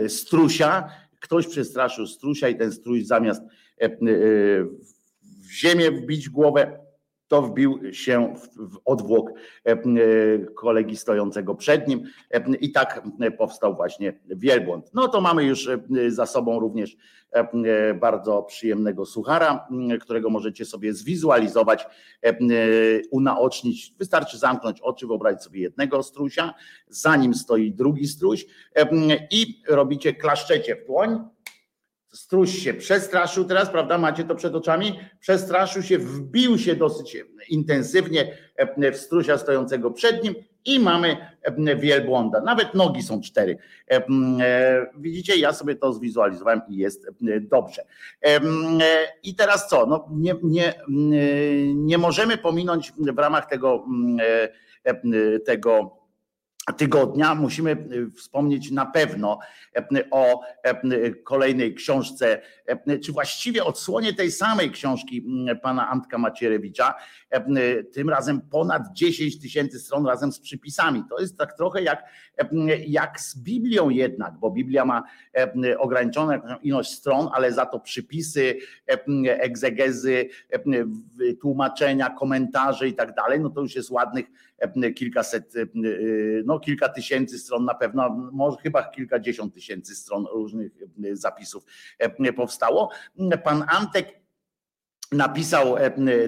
strusia, 0.08 0.88
ktoś 1.20 1.46
przestraszył 1.46 2.06
strusia 2.06 2.48
i 2.48 2.56
ten 2.56 2.72
struś 2.72 3.06
zamiast 3.06 3.42
w 5.48 5.52
ziemię 5.52 5.90
wbić 5.90 6.28
głowę, 6.28 6.78
to 7.28 7.42
wbił 7.42 7.80
się 7.92 8.34
w 8.56 8.78
odwłok 8.84 9.30
e, 9.30 9.72
e, 9.72 9.78
kolegi 10.54 10.96
stojącego 10.96 11.54
przed 11.54 11.88
nim 11.88 12.04
e, 12.30 12.56
i 12.60 12.72
tak 12.72 13.02
powstał 13.38 13.76
właśnie 13.76 14.20
wielbłąd. 14.26 14.90
No 14.94 15.08
to 15.08 15.20
mamy 15.20 15.44
już 15.44 15.70
za 16.08 16.26
sobą 16.26 16.60
również 16.60 16.96
bardzo 18.00 18.42
przyjemnego 18.42 19.06
suchara, 19.06 19.68
którego 20.00 20.30
możecie 20.30 20.64
sobie 20.64 20.94
zwizualizować, 20.94 21.86
unaocznić. 23.10 23.94
Wystarczy 23.98 24.38
zamknąć 24.38 24.80
oczy, 24.80 25.06
wyobrazić 25.06 25.42
sobie 25.42 25.60
jednego 25.60 26.02
strusia, 26.02 26.54
za 26.88 27.16
nim 27.16 27.34
stoi 27.34 27.72
drugi 27.72 28.06
struś 28.06 28.46
i 29.30 29.62
robicie 29.68 30.14
klaszczecie 30.14 30.76
w 30.76 30.86
dłoń 30.86 31.18
Struś 32.12 32.58
się 32.58 32.74
przestraszył 32.74 33.44
teraz, 33.44 33.70
prawda? 33.70 33.98
Macie 33.98 34.24
to 34.24 34.34
przed 34.34 34.54
oczami? 34.54 35.00
Przestraszył 35.20 35.82
się, 35.82 35.98
wbił 35.98 36.58
się 36.58 36.74
dosyć 36.74 37.16
intensywnie 37.48 38.36
w 38.92 38.96
strusia 38.96 39.38
stojącego 39.38 39.90
przed 39.90 40.24
nim 40.24 40.34
i 40.64 40.80
mamy 40.80 41.16
wielbłąda. 41.76 42.40
Nawet 42.40 42.74
nogi 42.74 43.02
są 43.02 43.20
cztery. 43.20 43.58
E, 43.90 44.02
widzicie, 44.98 45.36
ja 45.36 45.52
sobie 45.52 45.76
to 45.76 45.92
zwizualizowałem 45.92 46.60
i 46.68 46.76
jest 46.76 47.06
dobrze. 47.40 47.82
I 49.22 49.34
teraz 49.34 49.68
co? 49.68 49.86
No, 49.86 50.08
nie, 50.10 50.34
nie, 50.42 50.74
nie 51.74 51.98
możemy 51.98 52.38
pominąć 52.38 52.92
w 52.98 53.18
ramach 53.18 53.46
tego, 53.46 53.84
tego 55.46 55.97
tygodnia 56.72 57.34
musimy 57.34 57.70
y, 57.70 58.10
wspomnieć 58.10 58.70
na 58.70 58.86
pewno 58.86 59.38
y, 59.76 60.10
o 60.10 60.42
y, 60.92 61.14
kolejnej 61.24 61.74
książce, 61.74 62.40
czy 63.04 63.12
właściwie 63.12 63.64
odsłonie 63.64 64.12
tej 64.12 64.32
samej 64.32 64.70
książki 64.70 65.24
mm, 65.26 65.60
pana 65.60 65.88
Antka 65.88 66.18
Macierewicza, 66.18 66.94
tym 67.92 68.10
razem 68.10 68.40
ponad 68.40 68.82
10 68.92 69.40
tysięcy 69.40 69.78
stron 69.80 70.06
razem 70.06 70.32
z 70.32 70.40
przypisami. 70.40 71.04
To 71.10 71.20
jest 71.20 71.38
tak 71.38 71.56
trochę 71.56 71.82
jak, 71.82 72.04
jak 72.86 73.20
z 73.20 73.38
Biblią 73.38 73.88
jednak, 73.88 74.38
bo 74.38 74.50
Biblia 74.50 74.84
ma 74.84 75.02
ograniczoną 75.78 76.32
ilość 76.62 76.92
stron, 76.92 77.28
ale 77.32 77.52
za 77.52 77.66
to 77.66 77.80
przypisy, 77.80 78.56
egzegezy, 79.24 80.28
tłumaczenia, 81.40 82.10
komentarze 82.10 82.88
i 82.88 82.94
tak 82.94 83.14
dalej, 83.14 83.40
no 83.40 83.50
to 83.50 83.60
już 83.60 83.74
jest 83.74 83.90
ładnych 83.90 84.26
kilkaset, 84.96 85.54
no 86.44 86.60
kilka 86.60 86.88
tysięcy 86.88 87.38
stron 87.38 87.64
na 87.64 87.74
pewno, 87.74 88.30
może 88.32 88.56
chyba 88.56 88.90
kilkadziesiąt 88.90 89.54
tysięcy 89.54 89.94
stron 89.94 90.26
różnych 90.32 90.72
zapisów 91.12 91.64
powstało. 92.36 92.90
Pan 93.44 93.64
Antek 93.68 94.20
napisał 95.12 95.76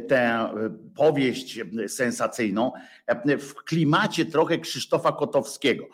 tę 0.08 0.48
powieść 0.96 1.60
sensacyjną 1.86 2.72
w 3.38 3.54
klimacie 3.54 4.24
trochę 4.24 4.58
Krzysztofa 4.58 5.12
Kotowskiego. 5.12 5.84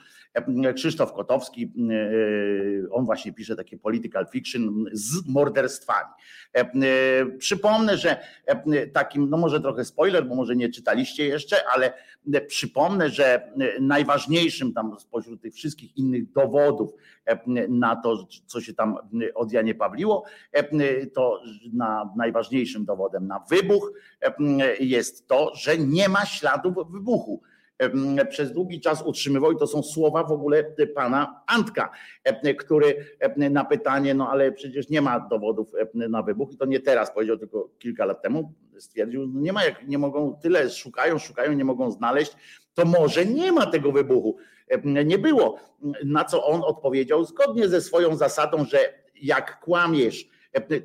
Krzysztof 0.74 1.12
Kotowski, 1.12 1.72
e, 1.90 2.90
on 2.90 3.04
właśnie 3.04 3.32
pisze 3.32 3.56
takie 3.56 3.78
political 3.78 4.26
fiction 4.26 4.84
z 4.92 5.28
morderstwami. 5.28 6.10
E, 6.54 6.66
przypomnę, 7.26 7.96
że 7.96 8.16
takim, 8.92 9.30
no 9.30 9.36
może 9.36 9.60
trochę 9.60 9.84
spoiler, 9.84 10.26
bo 10.26 10.34
może 10.34 10.56
nie 10.56 10.68
czytaliście 10.68 11.26
jeszcze, 11.26 11.56
ale 11.74 11.92
przypomnę, 12.46 13.10
że 13.10 13.52
najważniejszym 13.80 14.72
tam 14.72 14.96
spośród 15.00 15.42
tych 15.42 15.54
wszystkich 15.54 15.96
innych 15.96 16.32
dowodów 16.32 16.94
na 17.68 17.96
to, 17.96 18.28
co 18.46 18.60
się 18.60 18.74
tam 18.74 18.96
od 19.34 19.52
Janie 19.52 19.74
Pawliło, 19.74 20.24
to 21.14 21.42
na 21.72 22.12
najważniejszym 22.16 22.84
dowodem 22.84 23.26
na 23.26 23.38
wybuch 23.50 23.92
jest 24.80 25.28
to, 25.28 25.54
że 25.54 25.78
nie 25.78 26.08
ma 26.08 26.26
śladów 26.26 26.74
wybuchu 26.90 27.42
przez 28.28 28.52
długi 28.52 28.80
czas 28.80 29.02
utrzymywał, 29.02 29.52
i 29.52 29.56
to 29.56 29.66
są 29.66 29.82
słowa 29.82 30.24
w 30.24 30.32
ogóle 30.32 30.64
pana 30.94 31.42
Antka, 31.46 31.90
który 32.58 33.06
na 33.50 33.64
pytanie, 33.64 34.14
no 34.14 34.30
ale 34.30 34.52
przecież 34.52 34.88
nie 34.88 35.02
ma 35.02 35.20
dowodów 35.20 35.72
na 35.94 36.22
wybuch, 36.22 36.52
i 36.52 36.56
to 36.56 36.66
nie 36.66 36.80
teraz 36.80 37.14
powiedział, 37.14 37.38
tylko 37.38 37.70
kilka 37.78 38.04
lat 38.04 38.22
temu 38.22 38.52
stwierdził, 38.78 39.26
no 39.26 39.40
nie 39.40 39.52
ma, 39.52 39.64
jak 39.64 39.88
nie 39.88 39.98
mogą, 39.98 40.36
tyle 40.42 40.70
szukają, 40.70 41.18
szukają, 41.18 41.52
nie 41.52 41.64
mogą 41.64 41.90
znaleźć, 41.90 42.32
to 42.74 42.84
może 42.84 43.26
nie 43.26 43.52
ma 43.52 43.66
tego 43.66 43.92
wybuchu. 43.92 44.36
Nie 45.04 45.18
było. 45.18 45.58
Na 46.04 46.24
co 46.24 46.44
on 46.44 46.62
odpowiedział, 46.64 47.24
zgodnie 47.24 47.68
ze 47.68 47.80
swoją 47.80 48.16
zasadą, 48.16 48.64
że 48.64 48.78
jak 49.22 49.60
kłamiesz, 49.60 50.28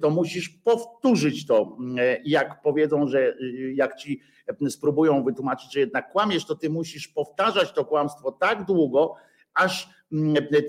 to 0.01 0.09
musisz 0.09 0.49
powtórzyć 0.49 1.47
to. 1.47 1.77
Jak 2.25 2.61
powiedzą, 2.61 3.07
że 3.07 3.35
jak 3.73 3.95
ci 3.95 4.21
spróbują 4.69 5.23
wytłumaczyć, 5.23 5.73
że 5.73 5.79
jednak 5.79 6.11
kłamiesz, 6.11 6.45
to 6.45 6.55
ty 6.55 6.69
musisz 6.69 7.07
powtarzać 7.07 7.71
to 7.71 7.85
kłamstwo 7.85 8.31
tak 8.31 8.65
długo, 8.65 9.15
aż 9.53 9.89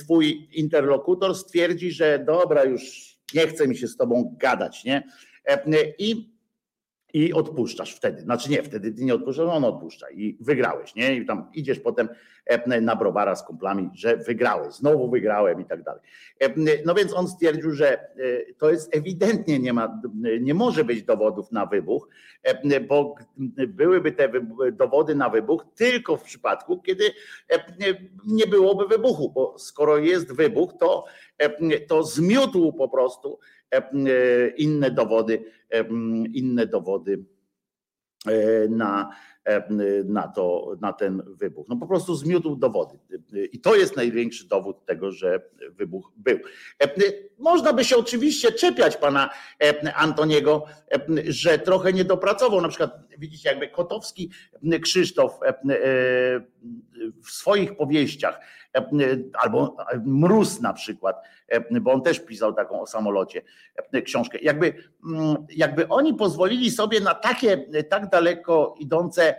twój 0.00 0.48
interlokutor 0.52 1.34
stwierdzi, 1.34 1.92
że 1.92 2.24
dobra, 2.26 2.64
już 2.64 3.12
nie 3.34 3.46
chce 3.46 3.68
mi 3.68 3.76
się 3.76 3.88
z 3.88 3.96
tobą 3.96 4.36
gadać, 4.38 4.84
nie? 4.84 5.08
I 5.98 6.32
i 7.12 7.32
odpuszczasz 7.32 7.94
wtedy. 7.94 8.20
Znaczy 8.22 8.50
nie, 8.50 8.62
wtedy 8.62 8.92
ty 8.92 9.04
nie 9.04 9.14
odpuszczasz, 9.14 9.46
on 9.48 9.64
odpuszcza 9.64 10.10
i 10.10 10.36
wygrałeś, 10.40 10.94
nie? 10.94 11.16
I 11.16 11.26
tam 11.26 11.50
idziesz 11.54 11.80
potem 11.80 12.08
na 12.80 12.96
browara 12.96 13.36
z 13.36 13.46
kumplami, 13.46 13.90
że 13.94 14.16
wygrałeś, 14.16 14.74
znowu 14.74 15.10
wygrałem 15.10 15.60
i 15.60 15.64
tak 15.64 15.82
dalej. 15.82 16.00
No 16.86 16.94
więc 16.94 17.14
on 17.14 17.28
stwierdził, 17.28 17.72
że 17.72 18.00
e, 18.00 18.08
to 18.58 18.70
jest 18.70 18.96
ewidentnie 18.96 19.58
nie 19.58 19.72
ma, 19.72 20.00
nie 20.40 20.54
może 20.54 20.84
być 20.84 21.02
dowodów 21.02 21.52
na 21.52 21.66
wybuch, 21.66 22.08
bo 22.88 23.14
byłyby 23.68 24.12
te 24.12 24.32
dowody 24.72 25.14
na 25.14 25.28
wybuch 25.28 25.64
tylko 25.74 26.16
w 26.16 26.22
przypadku, 26.22 26.82
kiedy 26.82 27.04
nie 28.26 28.46
byłoby 28.46 28.88
wybuchu, 28.88 29.32
bo 29.34 29.58
skoro 29.58 29.98
jest 29.98 30.32
wybuch, 30.32 30.72
to, 30.80 31.04
to 31.88 32.02
zmiótł 32.02 32.72
po 32.72 32.88
prostu 32.88 33.38
inne 34.56 34.90
dowody, 34.90 35.38
inne 36.34 36.66
dowody 36.66 37.24
na, 38.68 39.10
na, 40.04 40.28
to, 40.28 40.76
na 40.80 40.92
ten 40.92 41.22
wybuch. 41.26 41.66
No 41.68 41.76
po 41.76 41.86
prostu 41.86 42.14
zmiótł 42.14 42.56
dowody. 42.56 42.98
I 43.52 43.60
to 43.60 43.74
jest 43.74 43.96
największy 43.96 44.48
dowód 44.48 44.84
tego, 44.84 45.12
że 45.12 45.40
wybuch 45.70 46.12
był. 46.16 46.38
Można 47.38 47.72
by 47.72 47.84
się 47.84 47.96
oczywiście 47.96 48.52
czepiać 48.52 48.96
pana 48.96 49.30
Antoniego, 49.96 50.64
że 51.28 51.58
trochę 51.58 51.92
nie 51.92 52.04
dopracował. 52.04 52.60
Na 52.60 52.68
przykład 52.68 52.98
widzicie, 53.18 53.48
jakby 53.48 53.68
Kotowski 53.68 54.30
Krzysztof 54.82 55.40
w 57.24 57.30
swoich 57.30 57.76
powieściach 57.76 58.40
albo 59.32 59.76
Mróz 60.04 60.60
na 60.60 60.72
przykład, 60.72 61.16
bo 61.80 61.92
on 61.92 62.02
też 62.02 62.20
pisał 62.20 62.52
taką 62.52 62.80
o 62.80 62.86
samolocie 62.86 63.42
książkę. 64.04 64.38
Jakby, 64.42 64.74
jakby 65.48 65.88
oni 65.88 66.14
pozwolili 66.14 66.70
sobie 66.70 67.00
na 67.00 67.14
takie 67.14 67.66
tak 67.88 68.10
daleko 68.10 68.74
idące 68.78 69.31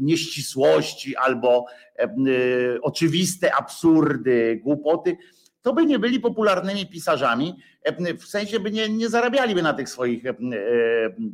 nieścisłości 0.00 1.16
albo 1.16 1.66
oczywiste 2.82 3.54
absurdy, 3.54 4.60
głupoty, 4.62 5.16
to 5.62 5.72
by 5.72 5.86
nie 5.86 5.98
byli 5.98 6.20
popularnymi 6.20 6.86
pisarzami, 6.86 7.54
w 8.18 8.24
sensie 8.24 8.60
by 8.60 8.70
nie, 8.70 8.88
nie 8.88 9.08
zarabialiby 9.08 9.62
na 9.62 9.74
tych 9.74 9.88
swoich 9.88 10.22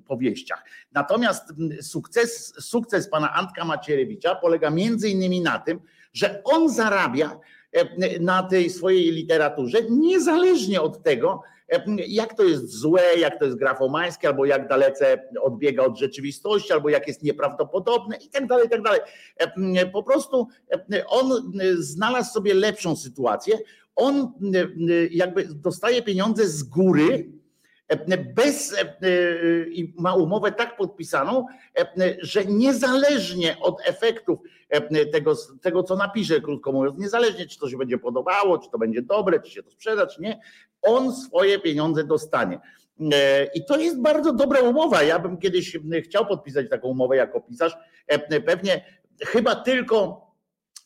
powieściach. 0.06 0.64
Natomiast 0.92 1.44
sukces, 1.82 2.54
sukces 2.60 3.08
pana 3.08 3.34
Antka 3.34 3.64
Macierewicza 3.64 4.34
polega 4.34 4.70
między 4.70 5.08
innymi 5.08 5.40
na 5.40 5.58
tym, 5.58 5.80
że 6.12 6.42
on 6.44 6.68
zarabia 6.68 7.38
na 8.20 8.42
tej 8.42 8.70
swojej 8.70 9.12
literaturze, 9.12 9.78
niezależnie 9.90 10.80
od 10.80 11.02
tego, 11.02 11.42
jak 12.08 12.34
to 12.34 12.42
jest 12.42 12.70
złe, 12.70 13.02
jak 13.18 13.38
to 13.38 13.44
jest 13.44 13.58
grafomańskie, 13.58 14.28
albo 14.28 14.44
jak 14.44 14.68
dalece 14.68 15.22
odbiega 15.42 15.84
od 15.84 15.98
rzeczywistości, 15.98 16.72
albo 16.72 16.88
jak 16.88 17.08
jest 17.08 17.22
nieprawdopodobne 17.22 18.16
i 18.16 18.28
tak 18.28 18.46
dalej, 18.46 18.66
i 18.66 18.70
tak 18.70 18.82
dalej. 18.82 19.00
Po 19.92 20.02
prostu 20.02 20.46
on 21.08 21.52
znalazł 21.74 22.32
sobie 22.32 22.54
lepszą 22.54 22.96
sytuację. 22.96 23.58
On 23.96 24.32
jakby 25.10 25.44
dostaje 25.44 26.02
pieniądze 26.02 26.48
z 26.48 26.62
góry, 26.62 27.32
bez 28.34 28.74
i 29.70 29.94
ma 29.98 30.14
umowę 30.14 30.52
tak 30.52 30.76
podpisaną, 30.76 31.46
że 32.22 32.44
niezależnie 32.44 33.56
od 33.60 33.88
efektów 33.88 34.38
tego, 35.12 35.34
tego, 35.62 35.82
co 35.82 35.96
napisze, 35.96 36.40
krótko 36.40 36.72
mówiąc, 36.72 36.98
niezależnie 36.98 37.46
czy 37.46 37.58
to 37.58 37.68
się 37.68 37.76
będzie 37.76 37.98
podobało, 37.98 38.58
czy 38.58 38.70
to 38.70 38.78
będzie 38.78 39.02
dobre, 39.02 39.40
czy 39.40 39.50
się 39.50 39.62
to 39.62 39.70
sprzeda, 39.70 40.06
czy 40.06 40.22
nie, 40.22 40.40
on 40.82 41.16
swoje 41.16 41.58
pieniądze 41.58 42.04
dostanie. 42.04 42.60
I 43.54 43.64
to 43.64 43.78
jest 43.78 44.00
bardzo 44.00 44.32
dobra 44.32 44.60
umowa. 44.60 45.02
Ja 45.02 45.18
bym 45.18 45.38
kiedyś 45.38 45.78
chciał 46.04 46.26
podpisać 46.26 46.70
taką 46.70 46.88
umowę 46.88 47.16
jako 47.16 47.40
pisarz. 47.40 47.76
Pewnie 48.46 48.84
chyba 49.20 49.54
tylko 49.54 50.29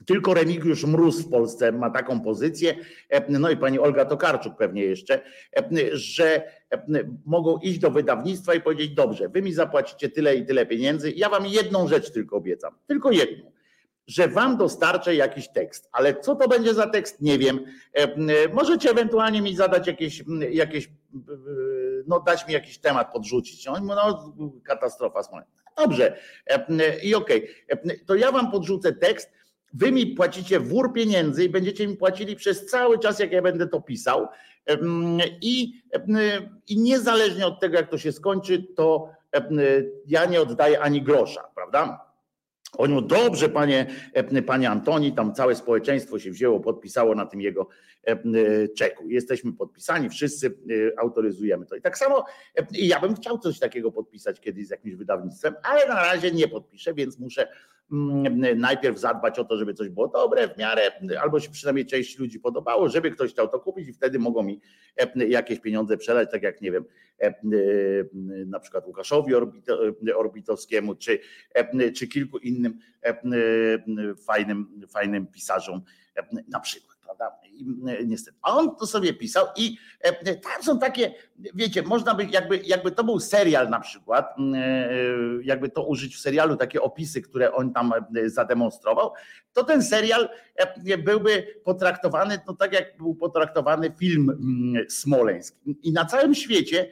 tylko 0.06 0.34
Remigiusz 0.34 0.84
Mróz 0.84 1.22
w 1.22 1.30
Polsce 1.30 1.72
ma 1.72 1.90
taką 1.90 2.20
pozycję, 2.20 2.74
no 3.28 3.50
i 3.50 3.56
pani 3.56 3.78
Olga 3.78 4.04
Tokarczuk 4.04 4.56
pewnie 4.56 4.82
jeszcze, 4.82 5.20
że 5.92 6.42
mogą 7.24 7.58
iść 7.58 7.78
do 7.78 7.90
wydawnictwa 7.90 8.54
i 8.54 8.60
powiedzieć: 8.60 8.90
Dobrze, 8.90 9.28
wy 9.28 9.42
mi 9.42 9.52
zapłacicie 9.52 10.08
tyle 10.08 10.36
i 10.36 10.46
tyle 10.46 10.66
pieniędzy. 10.66 11.12
Ja 11.16 11.28
wam 11.28 11.46
jedną 11.46 11.88
rzecz 11.88 12.10
tylko 12.10 12.36
obiecam, 12.36 12.74
tylko 12.86 13.10
jedną 13.10 13.54
że 14.06 14.28
wam 14.28 14.56
dostarczę 14.56 15.14
jakiś 15.14 15.48
tekst, 15.48 15.88
ale 15.92 16.20
co 16.20 16.36
to 16.36 16.48
będzie 16.48 16.74
za 16.74 16.86
tekst, 16.86 17.20
nie 17.20 17.38
wiem. 17.38 17.64
Możecie 18.52 18.90
ewentualnie 18.90 19.42
mi 19.42 19.56
zadać 19.56 19.86
jakieś, 19.86 20.24
jakieś 20.50 20.90
no 22.06 22.20
dać 22.20 22.46
mi 22.46 22.52
jakiś 22.52 22.78
temat 22.78 23.12
podrzucić. 23.12 23.66
No, 23.66 23.80
no 23.80 24.34
katastrofa 24.64 25.20
Dobrze 25.76 26.18
i 27.02 27.14
okej, 27.14 27.48
okay. 27.72 28.00
to 28.06 28.14
ja 28.14 28.32
wam 28.32 28.50
podrzucę 28.50 28.92
tekst, 28.92 29.30
wy 29.74 29.92
mi 29.92 30.06
płacicie 30.06 30.60
wór 30.60 30.92
pieniędzy 30.92 31.44
i 31.44 31.48
będziecie 31.48 31.88
mi 31.88 31.96
płacili 31.96 32.36
przez 32.36 32.66
cały 32.66 32.98
czas, 32.98 33.18
jak 33.18 33.32
ja 33.32 33.42
będę 33.42 33.66
to 33.66 33.80
pisał 33.80 34.28
i, 35.42 35.82
i 36.68 36.80
niezależnie 36.80 37.46
od 37.46 37.60
tego, 37.60 37.76
jak 37.76 37.90
to 37.90 37.98
się 37.98 38.12
skończy, 38.12 38.66
to 38.76 39.08
ja 40.06 40.24
nie 40.24 40.40
oddaję 40.40 40.80
ani 40.80 41.02
grosza, 41.02 41.42
prawda? 41.54 42.04
Oni 42.78 43.06
dobrze, 43.06 43.48
panie, 43.48 43.86
panie 44.46 44.70
Antoni, 44.70 45.12
tam 45.12 45.34
całe 45.34 45.54
społeczeństwo 45.54 46.18
się 46.18 46.30
wzięło, 46.30 46.60
podpisało 46.60 47.14
na 47.14 47.26
tym 47.26 47.40
jego 47.40 47.68
czeku. 48.76 49.08
Jesteśmy 49.08 49.52
podpisani, 49.52 50.08
wszyscy 50.08 50.58
autoryzujemy 50.98 51.66
to. 51.66 51.76
I 51.76 51.80
tak 51.80 51.98
samo 51.98 52.24
ja 52.72 53.00
bym 53.00 53.14
chciał 53.14 53.38
coś 53.38 53.58
takiego 53.58 53.92
podpisać 53.92 54.40
kiedyś 54.40 54.66
z 54.66 54.70
jakimś 54.70 54.94
wydawnictwem, 54.94 55.54
ale 55.62 55.88
na 55.88 55.94
razie 55.94 56.30
nie 56.30 56.48
podpiszę, 56.48 56.94
więc 56.94 57.18
muszę 57.18 57.48
najpierw 58.56 58.98
zadbać 58.98 59.38
o 59.38 59.44
to, 59.44 59.56
żeby 59.56 59.74
coś 59.74 59.88
było 59.88 60.08
dobre 60.08 60.48
w 60.48 60.58
miarę, 60.58 60.82
albo 61.22 61.40
się 61.40 61.50
przynajmniej 61.50 61.86
części 61.86 62.18
ludzi 62.18 62.40
podobało, 62.40 62.88
żeby 62.88 63.10
ktoś 63.10 63.32
chciał 63.32 63.48
to 63.48 63.60
kupić 63.60 63.88
i 63.88 63.92
wtedy 63.92 64.18
mogą 64.18 64.42
mi 64.42 64.60
e, 64.96 65.26
jakieś 65.26 65.60
pieniądze 65.60 65.96
przelać, 65.96 66.30
tak 66.30 66.42
jak 66.42 66.60
nie 66.60 66.72
wiem, 66.72 66.84
e, 67.20 67.26
e, 67.26 67.34
na 68.46 68.60
przykład 68.60 68.86
Łukaszowi 68.86 69.32
Orbitowskiemu, 70.16 70.94
czy, 70.94 71.18
czy 71.96 72.08
kilku 72.08 72.38
innym 72.38 72.78
fajnym, 74.26 74.80
fajnym 74.88 75.26
pisarzom 75.26 75.82
na 76.48 76.60
przykład 76.60 76.93
prawda? 77.18 77.36
I, 77.46 77.64
e, 77.88 78.04
niestety. 78.04 78.36
A 78.42 78.56
on 78.56 78.76
to 78.76 78.86
sobie 78.86 79.14
pisał 79.14 79.46
i 79.56 79.76
e, 80.00 80.34
tam 80.34 80.62
są 80.62 80.78
takie, 80.78 81.14
wiecie, 81.54 81.82
można 81.82 82.14
by, 82.14 82.24
jakby, 82.24 82.56
jakby 82.56 82.90
to 82.90 83.04
był 83.04 83.20
serial 83.20 83.70
na 83.70 83.80
przykład, 83.80 84.36
e, 84.54 84.88
jakby 85.42 85.68
to 85.70 85.86
użyć 85.86 86.16
w 86.16 86.20
serialu, 86.20 86.56
takie 86.56 86.82
opisy, 86.82 87.22
które 87.22 87.52
on 87.52 87.72
tam 87.72 87.92
zademonstrował, 88.26 89.12
to 89.52 89.64
ten 89.64 89.82
serial 89.82 90.28
byłby 91.04 91.46
potraktowany, 91.64 92.38
no 92.46 92.54
tak 92.54 92.72
jak 92.72 92.96
był 92.96 93.14
potraktowany 93.14 93.92
film 93.98 94.38
Smoleńsk. 94.88 95.56
I 95.82 95.92
na 95.92 96.04
całym 96.04 96.34
świecie 96.34 96.88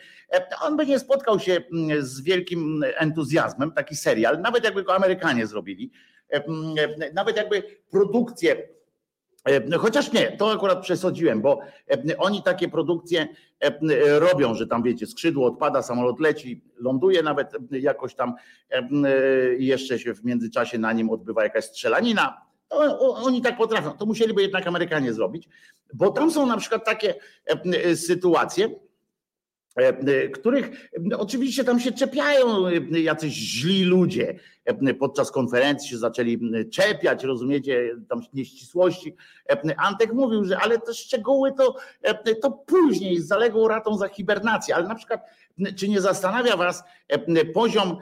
on 0.63 0.77
by 0.77 0.87
nie 0.87 0.99
spotkał 0.99 1.41
się 1.41 1.63
z 1.99 2.21
wielkim 2.21 2.85
entuzjazmem, 2.97 3.73
taki 3.73 3.97
serial, 3.97 4.41
nawet 4.41 4.65
jakby 4.65 4.83
go 4.83 4.95
Amerykanie 4.95 5.47
zrobili, 5.47 5.91
nawet 7.15 7.37
jakby 7.37 7.63
produkcję 7.91 8.57
E, 8.57 8.82
chociaż 9.79 10.13
nie, 10.13 10.37
to 10.37 10.53
akurat 10.53 10.81
przesadziłem, 10.81 11.43
bo 11.43 11.61
e, 11.91 12.19
oni 12.19 12.43
takie 12.43 12.69
produkcje 12.69 13.29
e, 13.61 13.73
robią, 14.19 14.55
że 14.55 14.67
tam 14.67 14.83
wiecie, 14.83 15.07
skrzydło 15.07 15.47
odpada, 15.47 15.83
samolot 15.83 16.21
leci, 16.21 16.65
ląduje 16.77 17.23
nawet 17.23 17.53
jakoś 17.71 18.15
tam, 18.15 18.35
jeszcze 19.59 19.99
się 19.99 20.15
w 20.15 20.25
międzyczasie 20.25 20.79
na 20.79 20.93
nim 20.93 21.11
odbywa 21.11 21.43
jakaś 21.43 21.65
strzelanina. 21.65 22.41
Oni 22.99 23.43
tak 23.43 23.57
potrafią. 23.57 23.93
To 23.93 24.07
musieliby 24.07 24.43
jednak 24.43 24.67
Amerykanie 24.67 25.13
zrobić, 25.13 25.49
bo 25.95 26.11
tam 26.11 26.31
są 26.31 26.47
na 26.47 26.57
przykład 26.57 26.85
takie 26.85 27.15
sytuacje, 27.95 28.69
E, 28.69 28.71
e, 28.71 28.92
których 30.33 30.91
e, 31.13 31.19
oczywiście 31.19 31.65
tam 31.65 31.81
się 31.81 31.93
czepiają 31.93 32.71
jacyś 32.91 33.33
źli 33.33 33.85
ludzie. 33.85 34.39
Podczas 34.99 35.31
konferencji 35.31 35.91
się 35.91 35.99
zaczęli 35.99 36.41
czepiać, 36.71 37.25
rozumiecie, 37.25 37.97
tam 38.09 38.21
nieścisłości. 38.35 39.17
Antek 39.77 40.13
mówił, 40.13 40.45
że 40.45 40.59
ale 40.59 40.79
te 40.79 40.95
szczegóły 40.95 41.53
to, 41.53 41.77
to 42.43 42.51
później 42.51 43.21
z 43.21 43.27
zaległą 43.27 43.69
ratą 43.69 43.97
za 43.97 44.09
hibernację, 44.09 44.75
ale 44.75 44.89
na 44.89 44.95
przykład 44.95 45.21
czy 45.77 45.89
nie 45.89 46.01
zastanawia 46.01 46.57
was 46.57 46.85
poziom 47.55 47.97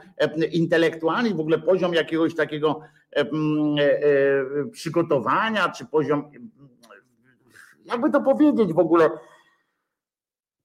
intelektualny, 0.51 1.33
w 1.33 1.39
ogóle 1.39 1.59
poziom 1.59 1.93
jakiegoś 1.93 2.35
takiego 2.35 2.81
przygotowania, 4.71 5.69
czy 5.69 5.85
poziom, 5.85 6.31
jakby 7.85 8.11
to 8.11 8.21
powiedzieć 8.21 8.73
w 8.73 8.79
ogóle, 8.79 9.09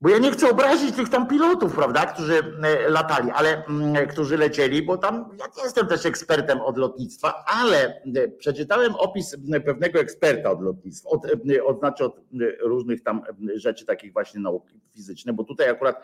bo 0.00 0.08
ja 0.08 0.18
nie 0.18 0.30
chcę 0.30 0.50
obrazić 0.50 0.96
tych 0.96 1.08
tam 1.08 1.26
pilotów, 1.28 1.74
prawda, 1.74 2.06
którzy 2.06 2.42
e, 2.62 2.90
latali, 2.90 3.30
ale 3.30 3.64
mm, 3.66 4.06
którzy 4.06 4.36
lecieli, 4.36 4.82
bo 4.82 4.98
tam 4.98 5.14
ja 5.38 5.46
nie 5.56 5.62
jestem 5.62 5.86
też 5.86 6.06
ekspertem 6.06 6.60
od 6.60 6.78
lotnictwa, 6.78 7.44
ale 7.46 8.02
e, 8.16 8.28
przeczytałem 8.28 8.94
opis 8.94 9.36
pewnego 9.64 9.98
eksperta 9.98 10.50
od 10.50 10.62
lotnictwa, 10.62 11.10
od, 11.10 11.26
e, 11.26 11.64
od, 11.64 11.78
znaczy 11.78 12.04
od 12.04 12.20
różnych 12.60 13.02
tam 13.02 13.22
rzeczy 13.54 13.86
takich 13.86 14.12
właśnie 14.12 14.40
nauk 14.40 14.66
fizycznych, 14.94 15.34
bo 15.34 15.44
tutaj 15.44 15.68
akurat 15.68 16.02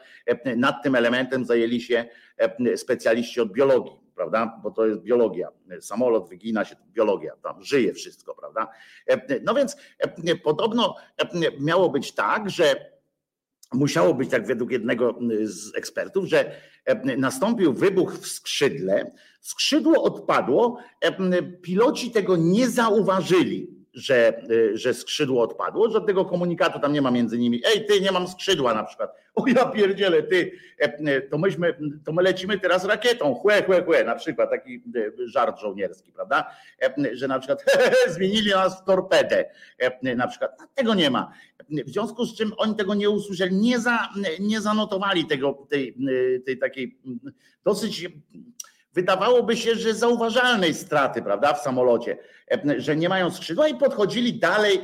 nad 0.57 0.83
tym 0.83 0.95
elementem 0.95 1.45
zajęli 1.45 1.81
się 1.81 2.05
specjaliści 2.77 3.41
od 3.41 3.53
biologii, 3.53 3.93
prawda, 4.15 4.61
bo 4.63 4.71
to 4.71 4.87
jest 4.87 5.01
biologia. 5.01 5.49
Samolot 5.81 6.29
wygina 6.29 6.65
się, 6.65 6.77
biologia, 6.93 7.37
tam 7.43 7.63
żyje 7.63 7.95
wszystko, 7.95 8.35
prawda. 8.35 8.69
No 9.43 9.55
więc 9.55 9.77
podobno 10.45 10.97
miało 11.61 11.91
być 11.91 12.13
tak, 12.13 12.51
że 12.51 12.92
musiało 13.75 14.15
być 14.15 14.31
tak 14.31 14.47
według 14.47 14.71
jednego 14.71 15.19
z 15.45 15.77
ekspertów, 15.77 16.25
że 16.27 16.57
nastąpił 17.19 17.73
wybuch 17.73 18.15
w 18.15 18.27
skrzydle, 18.27 19.13
skrzydło 19.41 20.03
odpadło, 20.03 20.79
piloci 21.63 22.11
tego 22.11 22.37
nie 22.37 22.69
zauważyli. 22.69 23.83
że, 23.95 24.43
że 24.75 24.95
skrzydło 24.95 25.43
odpadło, 25.43 25.91
żadnego 25.91 26.25
komunikatu 26.25 26.79
tam 26.79 26.93
nie 26.93 27.03
ma 27.03 27.11
między 27.11 27.39
nimi. 27.39 27.63
Ej, 27.67 27.87
ty, 27.87 28.01
nie 28.01 28.13
mam 28.13 28.29
skrzydła 28.29 28.75
na 28.75 28.85
przykład. 28.85 29.13
O 29.35 29.45
ja 29.47 29.65
pierdzielę, 29.67 30.23
ty, 30.23 30.53
to 31.31 31.39
myśmy, 31.39 31.75
to 32.05 32.13
my 32.13 32.23
lecimy 32.23 32.59
teraz 32.59 32.85
rakietą, 32.85 33.35
chłe, 33.35 33.63
chłe, 33.63 33.85
chłe, 33.85 34.05
na 34.05 34.15
przykład 34.15 34.51
taki 34.51 34.83
żart 35.27 35.61
żołnierski, 35.61 36.13
prawda? 36.13 36.51
Że 37.13 37.29
na 37.29 37.39
przykład 37.39 37.65
zmienili 38.15 38.51
nas 38.51 38.81
w 38.81 38.85
torpedę, 38.85 39.45
na 40.17 40.29
przykład. 40.29 40.59
Tego 40.75 40.95
nie 40.95 41.11
ma. 41.11 41.33
W 41.71 41.91
związku 41.91 42.27
z 42.27 42.37
czym 42.37 42.53
oni 42.57 42.75
tego 42.75 42.95
nie 42.95 43.11
usłyszeli, 43.11 43.57
nie, 43.57 43.81
za, 43.81 44.09
nie 44.41 44.61
zanotowali 44.61 45.27
tego, 45.27 45.67
tej, 45.69 45.97
tej 46.47 46.59
takiej 46.59 46.99
dosyć 47.65 48.09
wydawałoby 48.95 49.57
się, 49.57 49.75
że 49.75 49.95
zauważalnej 49.95 50.75
straty, 50.75 51.23
prawda, 51.23 51.55
w 51.55 51.61
samolocie, 51.61 52.19
że 52.77 52.97
nie 52.97 53.09
mają 53.09 53.31
skrzydła 53.31 53.69
i 53.69 53.75
podchodzili 53.75 54.35
dalej 54.35 54.81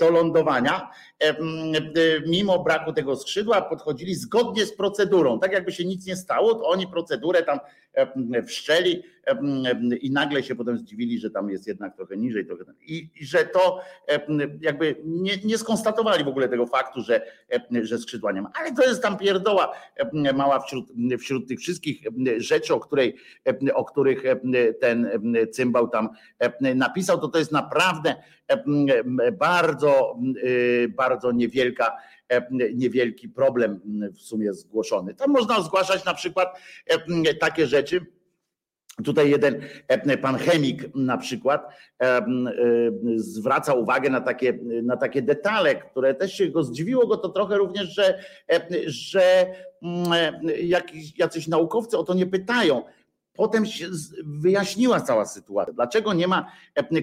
do 0.00 0.10
lądowania, 0.10 0.90
mimo 2.26 2.64
braku 2.64 2.92
tego 2.92 3.16
skrzydła, 3.16 3.62
podchodzili 3.62 4.14
zgodnie 4.14 4.66
z 4.66 4.76
procedurą. 4.76 5.40
Tak 5.40 5.52
jakby 5.52 5.72
się 5.72 5.84
nic 5.84 6.06
nie 6.06 6.16
stało, 6.16 6.54
to 6.54 6.68
oni 6.68 6.86
procedurę 6.86 7.42
tam 7.42 7.58
wszczeli 8.46 9.02
i 10.00 10.10
nagle 10.10 10.42
się 10.42 10.54
potem 10.54 10.78
zdziwili, 10.78 11.18
że 11.18 11.30
tam 11.30 11.50
jest 11.50 11.66
jednak 11.66 11.96
trochę 11.96 12.16
niżej. 12.16 12.46
Trochę, 12.46 12.64
i, 12.86 13.10
że 13.20 13.44
to 13.44 13.80
jakby 14.60 14.96
nie, 15.04 15.32
nie 15.44 15.58
skonstatowali 15.58 16.24
w 16.24 16.28
ogóle 16.28 16.48
tego 16.48 16.66
faktu, 16.66 17.00
że, 17.00 17.22
że 17.82 17.98
skrzydła 17.98 18.32
nie 18.32 18.42
ma. 18.42 18.50
Ale 18.60 18.74
to 18.74 18.82
jest 18.82 19.02
tam 19.02 19.18
pierdoła 19.18 19.72
mała 20.34 20.60
wśród, 20.60 20.86
wśród 21.20 21.48
tych 21.48 21.60
wszystkich 21.60 22.02
rzeczy, 22.36 22.74
o, 22.74 22.80
której, 22.80 23.16
o 23.74 23.84
których 23.84 24.22
ten 24.80 25.10
cymbał 25.52 25.88
tam 25.88 26.08
napisał, 26.88 27.18
to 27.18 27.28
to 27.28 27.38
jest 27.38 27.52
naprawdę 27.52 28.14
bardzo, 29.32 30.18
bardzo 30.96 31.32
niewielka 31.32 31.96
niewielki 32.74 33.28
problem 33.28 33.80
w 34.12 34.20
sumie 34.20 34.54
zgłoszony. 34.54 35.14
Tam 35.14 35.30
można 35.30 35.62
zgłaszać 35.62 36.04
na 36.04 36.14
przykład 36.14 36.58
takie 37.40 37.66
rzeczy, 37.66 38.06
Tutaj 39.04 39.30
jeden 39.30 39.60
pan 40.22 40.38
chemik 40.38 40.94
na 40.94 41.18
przykład 41.18 41.68
zwraca 43.16 43.74
uwagę 43.74 44.10
na 44.10 44.20
takie, 44.20 44.58
na 44.82 44.96
takie 44.96 45.22
detale, 45.22 45.74
które 45.74 46.14
też 46.14 46.32
się 46.32 46.46
go 46.46 46.62
zdziwiło 46.62 47.06
go 47.06 47.16
to 47.16 47.28
trochę 47.28 47.56
również, 47.56 47.94
że, 47.94 48.18
że 48.86 49.46
jakiś, 50.62 51.18
jacyś 51.18 51.48
naukowcy 51.48 51.98
o 51.98 52.04
to 52.04 52.14
nie 52.14 52.26
pytają. 52.26 52.82
Potem 53.36 53.66
się 53.66 53.88
wyjaśniła 54.24 55.00
cała 55.00 55.26
sytuacja. 55.26 55.74
Dlaczego 55.74 56.12
nie 56.12 56.28
ma 56.28 56.52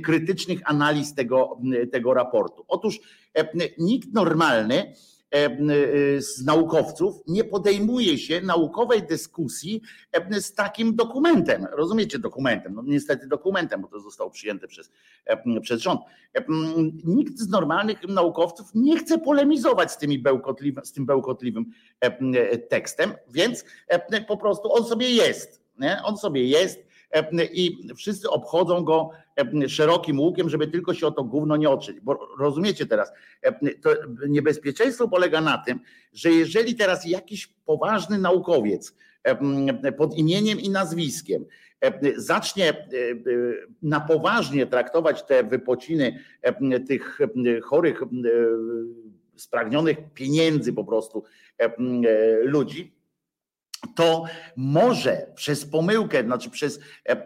krytycznych 0.03 0.59
analiz 0.65 1.13
tego, 1.13 1.59
tego 1.91 2.13
raportu? 2.13 2.65
Otóż 2.67 2.99
nikt 3.77 4.13
normalny 4.13 4.93
z 6.17 6.45
naukowców 6.45 7.15
nie 7.27 7.43
podejmuje 7.43 8.17
się 8.17 8.41
naukowej 8.41 9.03
dyskusji 9.03 9.81
z 10.31 10.53
takim 10.53 10.95
dokumentem. 10.95 11.67
Rozumiecie 11.71 12.19
dokumentem? 12.19 12.73
No 12.73 12.83
niestety 12.85 13.27
dokumentem, 13.27 13.81
bo 13.81 13.87
to 13.87 13.99
zostało 13.99 14.29
przyjęte 14.29 14.67
przez, 14.67 14.91
przez 15.61 15.81
rząd. 15.81 16.01
Nikt 17.03 17.37
z 17.37 17.49
normalnych 17.49 18.07
naukowców 18.07 18.67
nie 18.75 18.97
chce 18.97 19.19
polemizować 19.19 19.91
z, 19.91 19.97
tymi 19.97 20.23
z 20.83 20.91
tym 20.91 21.05
bełkotliwym 21.05 21.65
tekstem, 22.69 23.13
więc 23.29 23.65
po 24.27 24.37
prostu 24.37 24.73
on 24.73 24.85
sobie 24.85 25.09
jest 25.09 25.62
nie? 25.79 25.97
On 26.03 26.17
sobie 26.17 26.47
jest 26.47 26.93
i 27.53 27.87
wszyscy 27.95 28.29
obchodzą 28.29 28.83
go 28.83 29.09
szerokim 29.67 30.19
łukiem, 30.19 30.49
żeby 30.49 30.67
tylko 30.67 30.93
się 30.93 31.07
o 31.07 31.11
to 31.11 31.23
gówno 31.23 31.57
nie 31.57 31.69
otrzeć. 31.69 31.99
Bo 31.99 32.27
rozumiecie 32.39 32.85
teraz, 32.85 33.11
to 33.81 33.89
niebezpieczeństwo 34.27 35.07
polega 35.07 35.41
na 35.41 35.57
tym, 35.57 35.79
że 36.13 36.31
jeżeli 36.31 36.75
teraz 36.75 37.05
jakiś 37.05 37.47
poważny 37.65 38.17
naukowiec 38.17 38.95
pod 39.97 40.17
imieniem 40.17 40.59
i 40.59 40.69
nazwiskiem 40.69 41.45
zacznie 42.15 42.87
na 43.81 43.99
poważnie 43.99 44.67
traktować 44.67 45.23
te 45.23 45.43
wypociny 45.43 46.19
tych 46.87 47.19
chorych, 47.63 48.01
spragnionych 49.35 49.97
pieniędzy 50.13 50.73
po 50.73 50.83
prostu 50.83 51.23
ludzi, 52.43 52.93
to 53.95 54.23
może 54.55 55.27
przez 55.35 55.65
pomyłkę, 55.65 56.23
znaczy 56.23 56.49
przez, 56.49 56.79
e, 57.09 57.25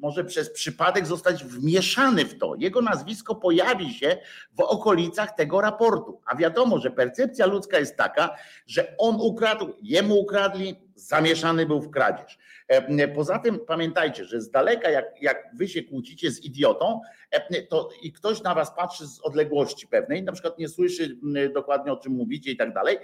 może 0.00 0.24
przez 0.24 0.50
przypadek 0.50 1.06
zostać 1.06 1.44
wmieszany 1.44 2.24
w 2.24 2.38
to. 2.38 2.54
Jego 2.58 2.82
nazwisko 2.82 3.34
pojawi 3.34 3.94
się 3.94 4.16
w 4.52 4.60
okolicach 4.60 5.34
tego 5.36 5.60
raportu. 5.60 6.20
A 6.26 6.36
wiadomo, 6.36 6.78
że 6.78 6.90
percepcja 6.90 7.46
ludzka 7.46 7.78
jest 7.78 7.96
taka, 7.96 8.36
że 8.66 8.94
on 8.98 9.16
ukradł, 9.20 9.74
jemu 9.82 10.20
ukradli, 10.20 10.76
zamieszany 10.94 11.66
był 11.66 11.80
w 11.80 11.90
kradzież. 11.90 12.38
E, 12.68 13.08
poza 13.08 13.38
tym 13.38 13.58
pamiętajcie, 13.66 14.24
że 14.24 14.40
z 14.40 14.50
daleka, 14.50 14.90
jak, 14.90 15.22
jak 15.22 15.50
wy 15.54 15.68
się 15.68 15.82
kłócicie 15.82 16.30
z 16.30 16.44
idiotą, 16.44 17.00
e, 17.30 17.62
to 17.62 17.88
i 18.02 18.12
ktoś 18.12 18.42
na 18.42 18.54
was 18.54 18.74
patrzy 18.76 19.06
z 19.06 19.20
odległości 19.20 19.86
pewnej, 19.86 20.22
na 20.22 20.32
przykład 20.32 20.58
nie 20.58 20.68
słyszy 20.68 21.18
dokładnie 21.54 21.92
o 21.92 21.96
czym 21.96 22.12
mówicie 22.12 22.50
i 22.50 22.56
tak 22.56 22.74
dalej, 22.74 22.98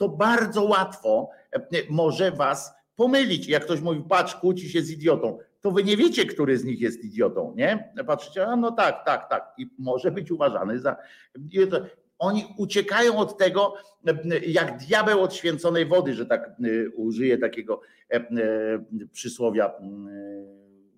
to 0.00 0.08
bardzo 0.08 0.62
łatwo 0.62 1.30
e, 1.52 1.60
może 1.90 2.32
was 2.32 2.74
pomylić. 2.96 3.48
Jak 3.48 3.64
ktoś 3.64 3.80
mówi, 3.80 4.04
patrz, 4.08 4.34
kłóci 4.34 4.70
się 4.70 4.82
z 4.82 4.90
idiotą, 4.90 5.38
to 5.60 5.70
wy 5.70 5.84
nie 5.84 5.96
wiecie, 5.96 6.26
który 6.26 6.58
z 6.58 6.64
nich 6.64 6.80
jest 6.80 7.04
idiotą, 7.04 7.54
nie? 7.56 7.92
Patrzycie, 8.06 8.46
a 8.46 8.56
no 8.56 8.72
tak, 8.72 9.04
tak, 9.04 9.28
tak. 9.30 9.54
I 9.58 9.70
może 9.78 10.10
być 10.10 10.30
uważany 10.30 10.78
za. 10.78 10.96
Oni 12.18 12.54
uciekają 12.58 13.16
od 13.16 13.38
tego, 13.38 13.74
e, 14.06 14.38
jak 14.38 14.78
diabeł 14.78 15.22
od 15.22 15.34
święconej 15.34 15.86
wody, 15.86 16.14
że 16.14 16.26
tak 16.26 16.48
e, 16.48 16.90
użyję 16.90 17.38
takiego 17.38 17.80
przysłowia. 19.12 19.72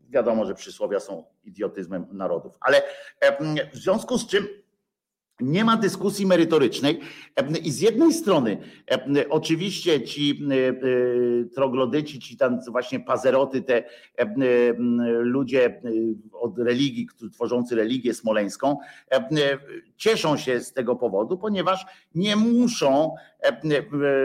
Wiadomo, 0.09 0.47
że 0.47 0.55
przysłowia 0.55 1.01
są 1.01 1.25
idiotyzmem 1.45 2.07
narodów, 2.12 2.53
ale 2.61 2.83
w 3.73 3.77
związku 3.77 4.19
z 4.19 4.27
czym 4.27 4.47
nie 5.40 5.64
ma 5.64 5.77
dyskusji 5.77 6.27
merytorycznej 6.27 7.01
i 7.64 7.71
z 7.71 7.81
jednej 7.81 8.12
strony 8.12 8.59
oczywiście 9.31 10.03
ci 10.03 10.47
troglodyci, 11.55 12.18
ci 12.18 12.37
tam 12.37 12.59
właśnie 12.71 13.01
pazeroty, 13.01 13.62
te 13.62 13.85
ludzie 15.21 15.83
od 16.33 16.59
religii, 16.59 17.09
tworzący 17.33 17.75
religię 17.75 18.14
smoleńską, 18.14 18.77
cieszą 19.97 20.37
się 20.37 20.61
z 20.61 20.73
tego 20.73 20.97
powodu, 20.97 21.38
ponieważ 21.38 21.87
nie 22.14 22.37
muszą, 22.37 23.14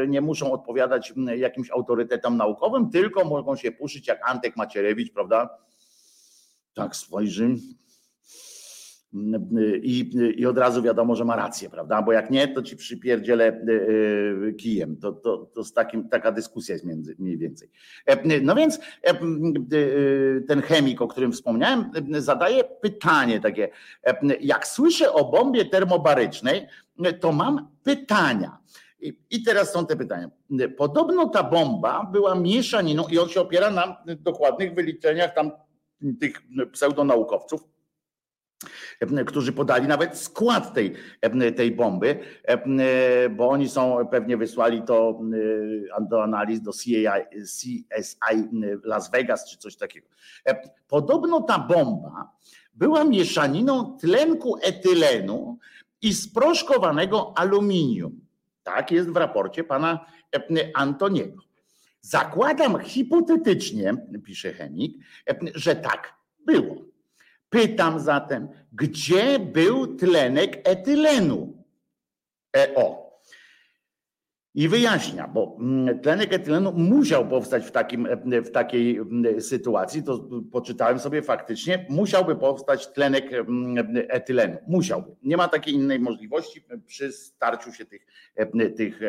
nie 0.08 0.22
muszą 0.22 0.52
odpowiadać 0.52 1.14
jakimś 1.38 1.72
autorytetom 1.72 2.38
naukowym, 2.38 2.90
tylko 2.90 3.26
mogą 3.26 3.56
się 3.56 3.72
puszyć 3.72 4.08
jak 4.08 4.30
Antek 4.30 4.58
Macierewicz, 4.58 5.14
prawda? 5.14 5.50
Tak 6.74 6.96
spojrzy, 6.96 7.56
i, 9.84 10.12
I 10.38 10.46
od 10.46 10.58
razu 10.58 10.82
wiadomo, 10.82 11.16
że 11.16 11.26
ma 11.26 11.36
rację, 11.36 11.70
prawda? 11.70 12.02
Bo 12.02 12.12
jak 12.12 12.30
nie, 12.30 12.48
to 12.48 12.62
ci 12.62 12.76
przypierdzielę 12.76 13.46
e, 13.46 13.58
e, 14.48 14.54
kijem. 14.54 14.98
To, 14.98 15.12
to, 15.12 15.38
to 15.38 15.64
z 15.64 15.74
takim, 15.74 16.10
taka 16.10 16.32
dyskusja 16.32 16.74
jest 16.74 16.86
między, 16.86 17.16
mniej 17.20 17.38
więcej. 17.38 17.70
E, 18.06 18.42
no 18.42 18.56
więc 18.56 18.80
ten 20.48 20.62
chemik, 20.62 21.02
o 21.02 21.08
którym 21.08 21.32
wspomniałem, 21.32 21.92
zadaje 22.12 22.64
pytanie 22.64 23.40
takie. 23.40 23.70
Jak 24.42 24.68
słyszę 24.68 25.14
o 25.14 25.32
bombie 25.32 25.70
termobarycznej, 25.70 26.68
to 27.20 27.32
mam 27.32 27.68
pytania. 27.84 28.58
I 29.30 29.44
teraz 29.44 29.74
są 29.74 29.86
te 29.86 29.96
pytania. 29.96 30.30
Podobno 30.78 31.30
ta 31.30 31.44
bomba 31.44 32.10
była 32.12 32.36
mieszaniną, 32.36 33.08
i 33.08 33.20
on 33.20 33.30
się 33.30 33.42
opiera 33.42 33.72
na 33.72 34.04
dokładnych 34.20 34.74
wyliczeniach 34.74 35.34
tam 35.34 35.52
tych 36.20 36.42
pseudonaukowców, 36.72 37.64
którzy 39.26 39.54
podali 39.54 39.88
nawet 39.88 40.18
skład 40.18 40.74
tej, 40.74 40.96
tej 41.56 41.72
bomby, 41.72 42.20
bo 43.32 43.50
oni 43.50 43.70
są, 43.70 44.08
pewnie 44.12 44.38
wysłali 44.38 44.82
to 44.82 45.20
do 46.10 46.24
analiz 46.24 46.62
do 46.62 46.72
CSI 46.72 47.86
Las 48.84 49.12
Vegas 49.12 49.50
czy 49.50 49.58
coś 49.58 49.76
takiego. 49.76 50.08
Podobno 50.88 51.42
ta 51.42 51.60
bomba 51.60 52.32
była 52.74 53.04
mieszaniną 53.04 53.98
tlenku 54.02 54.58
etylenu 54.62 55.58
i 56.02 56.14
sproszkowanego 56.14 57.34
aluminium. 57.38 58.22
Tak 58.64 58.92
jest 58.92 59.10
w 59.10 59.16
raporcie 59.16 59.64
pana 59.64 60.06
Antoniego. 60.74 61.44
Zakładam 62.02 62.80
hipotetycznie, 62.80 63.94
pisze 64.26 64.54
chemik, 64.54 64.98
że 65.56 65.76
tak 65.76 66.14
było. 66.46 66.76
Pytam 67.50 68.00
zatem, 68.00 68.48
gdzie 68.74 69.40
był 69.40 69.98
tlenek 69.98 70.70
etylenu? 70.70 71.64
EO. 72.56 73.07
I 74.56 74.68
wyjaśnia, 74.68 75.28
bo 75.28 75.58
mm, 75.60 76.00
tlenek 76.00 76.34
etylenu 76.34 76.72
musiał 76.72 77.28
powstać 77.28 77.66
w, 77.66 77.72
takim, 77.72 78.08
w 78.46 78.52
takiej 78.52 78.98
mm, 78.98 79.42
sytuacji, 79.42 80.04
to 80.04 80.30
poczytałem 80.52 81.00
sobie 81.00 81.22
faktycznie, 81.22 81.86
musiałby 81.90 82.36
powstać 82.36 82.88
tlenek 82.94 83.34
mm, 83.34 83.96
etylenu. 84.10 84.58
Musiałby. 84.68 85.16
Nie 85.24 85.38
ma 85.38 85.48
takiej 85.48 85.74
innej 85.74 86.00
możliwości 86.00 86.64
przy 86.86 87.12
starciu 87.12 87.74
się 87.74 87.86
tych, 87.86 88.08
tych 88.76 89.00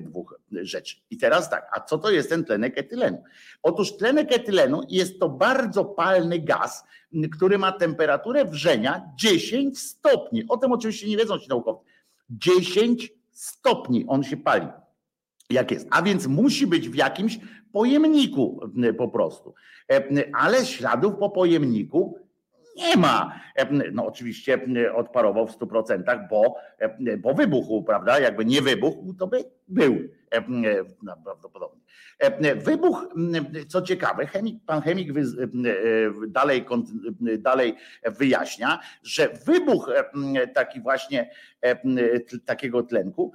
dwóch 0.00 0.40
rzeczy. 0.52 0.96
I 1.10 1.16
teraz 1.18 1.50
tak, 1.50 1.68
a 1.72 1.80
co 1.80 1.98
to 1.98 2.10
jest 2.10 2.28
ten 2.28 2.44
tlenek 2.44 2.78
etylenu? 2.78 3.22
Otóż 3.62 3.96
tlenek 3.96 4.32
etylenu 4.32 4.80
jest 4.88 5.20
to 5.20 5.28
bardzo 5.28 5.84
palny 5.84 6.38
gaz, 6.38 6.84
który 7.32 7.58
ma 7.58 7.72
temperaturę 7.72 8.44
wrzenia 8.44 9.10
10 9.16 9.78
stopni. 9.78 10.44
O 10.48 10.56
tym 10.56 10.72
oczywiście 10.72 11.08
nie 11.08 11.16
wiedzą 11.16 11.38
ci 11.38 11.48
naukowcy. 11.48 11.84
10 12.30 13.12
stopni 13.32 14.04
on 14.08 14.22
się 14.22 14.36
pali 14.36 14.66
jak 15.50 15.70
jest. 15.70 15.88
A 15.90 16.02
więc 16.02 16.26
musi 16.26 16.66
być 16.66 16.88
w 16.88 16.94
jakimś 16.94 17.38
pojemniku 17.72 18.60
po 18.98 19.08
prostu. 19.08 19.54
E, 19.92 20.24
ale 20.34 20.66
śladów 20.66 21.14
po 21.18 21.30
pojemniku 21.30 22.18
nie 22.76 22.96
ma. 22.96 23.40
E, 23.56 23.90
no 23.92 24.06
oczywiście 24.06 24.60
odparował 24.94 25.46
w 25.46 25.58
100%, 25.58 26.28
bo, 26.30 26.56
e, 26.78 27.16
bo 27.16 27.34
wybuchł, 27.34 27.82
prawda? 27.82 28.20
Jakby 28.20 28.44
nie 28.44 28.62
wybuchł, 28.62 29.14
to 29.14 29.26
by 29.26 29.44
był 29.72 29.98
no, 31.02 31.16
prawdopodobnie. 31.24 31.82
Wybuch, 32.56 33.06
co 33.68 33.82
ciekawe, 33.82 34.26
chemik, 34.26 34.64
pan 34.66 34.82
chemik 34.82 35.12
dalej, 36.28 36.64
dalej 37.38 37.76
wyjaśnia, 38.18 38.80
że 39.02 39.28
wybuch 39.46 39.90
taki 40.54 40.80
właśnie 40.80 41.30
takiego 42.44 42.82
tlenku, 42.82 43.32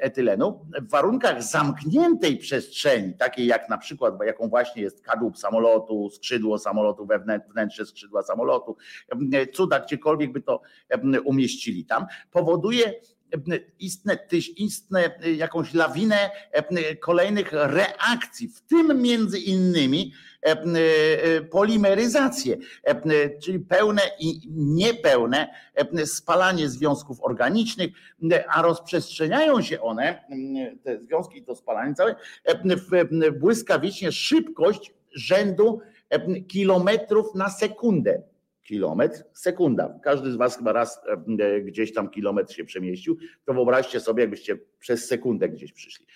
etylenu, 0.00 0.66
w 0.80 0.90
warunkach 0.90 1.42
zamkniętej 1.42 2.36
przestrzeni, 2.36 3.14
takiej 3.14 3.46
jak 3.46 3.68
na 3.68 3.78
przykład, 3.78 4.14
jaką 4.26 4.48
właśnie 4.48 4.82
jest 4.82 5.04
kadłub 5.04 5.38
samolotu, 5.38 6.10
skrzydło 6.10 6.58
samolotu, 6.58 7.06
wewnętrzne 7.06 7.86
skrzydła 7.86 8.22
samolotu, 8.22 8.76
cuda, 9.52 9.80
gdziekolwiek 9.80 10.32
by 10.32 10.40
to 10.40 10.62
umieścili 11.24 11.84
tam, 11.84 12.06
powoduje 12.30 12.94
istne, 13.78 14.18
istne 14.56 15.10
jakąś 15.36 15.74
lawinę 15.74 16.30
kolejnych 17.00 17.52
reakcji, 17.52 18.48
w 18.48 18.60
tym 18.60 19.02
między 19.02 19.38
innymi 19.38 20.12
polimeryzację, 21.50 22.56
czyli 23.42 23.60
pełne 23.60 24.02
i 24.18 24.40
niepełne 24.50 25.48
spalanie 26.04 26.68
związków 26.68 27.22
organicznych, 27.22 27.90
a 28.48 28.62
rozprzestrzeniają 28.62 29.62
się 29.62 29.80
one, 29.80 30.24
te 30.82 31.00
związki 31.00 31.38
i 31.38 31.44
to 31.44 31.56
spalanie 31.56 31.94
całe, 31.94 32.14
błyskawicznie 33.40 34.12
szybkość 34.12 34.94
rzędu 35.12 35.80
kilometrów 36.48 37.34
na 37.34 37.50
sekundę 37.50 38.22
kilometr, 38.68 39.24
sekunda. 39.32 39.98
Każdy 40.02 40.32
z 40.32 40.36
Was 40.36 40.56
chyba 40.56 40.72
raz 40.72 41.00
e, 41.38 41.60
gdzieś 41.60 41.94
tam 41.94 42.10
kilometr 42.10 42.54
się 42.54 42.64
przemieścił, 42.64 43.16
to 43.44 43.54
wyobraźcie 43.54 44.00
sobie, 44.00 44.20
jakbyście 44.20 44.58
przez 44.78 45.06
sekundę 45.06 45.48
gdzieś 45.48 45.72
przyszli. 45.72 46.06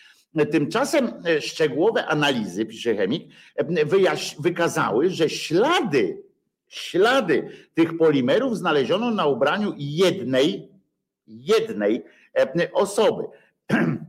Tymczasem 0.50 1.12
e, 1.26 1.40
szczegółowe 1.40 2.06
analizy, 2.06 2.66
pisze 2.66 2.94
chemik, 2.94 3.32
e, 3.56 3.64
wykazały, 4.38 5.10
że 5.10 5.28
ślady, 5.28 6.22
ślady 6.68 7.48
tych 7.74 7.96
polimerów 7.96 8.58
znaleziono 8.58 9.10
na 9.10 9.26
ubraniu 9.26 9.74
jednej, 9.76 10.68
jednej 11.26 12.04
osoby. 12.72 13.22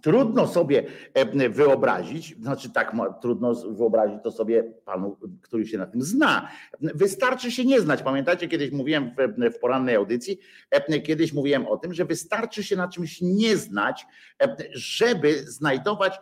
Trudno 0.00 0.46
sobie 0.46 0.84
e, 1.14 1.48
wyobrazić, 1.48 2.36
znaczy 2.36 2.70
tak 2.70 2.96
trudno 3.20 3.54
wyobrazić 3.54 4.18
to 4.22 4.30
sobie 4.30 4.62
panu, 4.84 5.16
który 5.42 5.66
się 5.66 5.78
na 5.78 5.86
tym 5.86 6.02
zna. 6.02 6.48
Wystarczy 6.80 7.50
się 7.50 7.64
nie 7.64 7.80
znać. 7.80 8.02
Pamiętacie, 8.02 8.48
kiedyś 8.48 8.70
mówiłem 8.70 9.10
w, 9.54 9.58
porannej 9.58 9.94
audycji, 9.94 10.38
e, 10.70 11.00
kiedyś 11.00 11.32
mówiłem 11.32 11.66
o 11.66 11.76
tym, 11.76 11.94
że 11.94 12.04
wystarczy 12.04 12.64
się 12.64 12.76
na 12.76 12.88
czymś 12.88 13.20
nie 13.20 13.56
znać, 13.56 14.06
e, 14.42 14.56
żeby 14.72 15.44
znajdować 15.50 16.20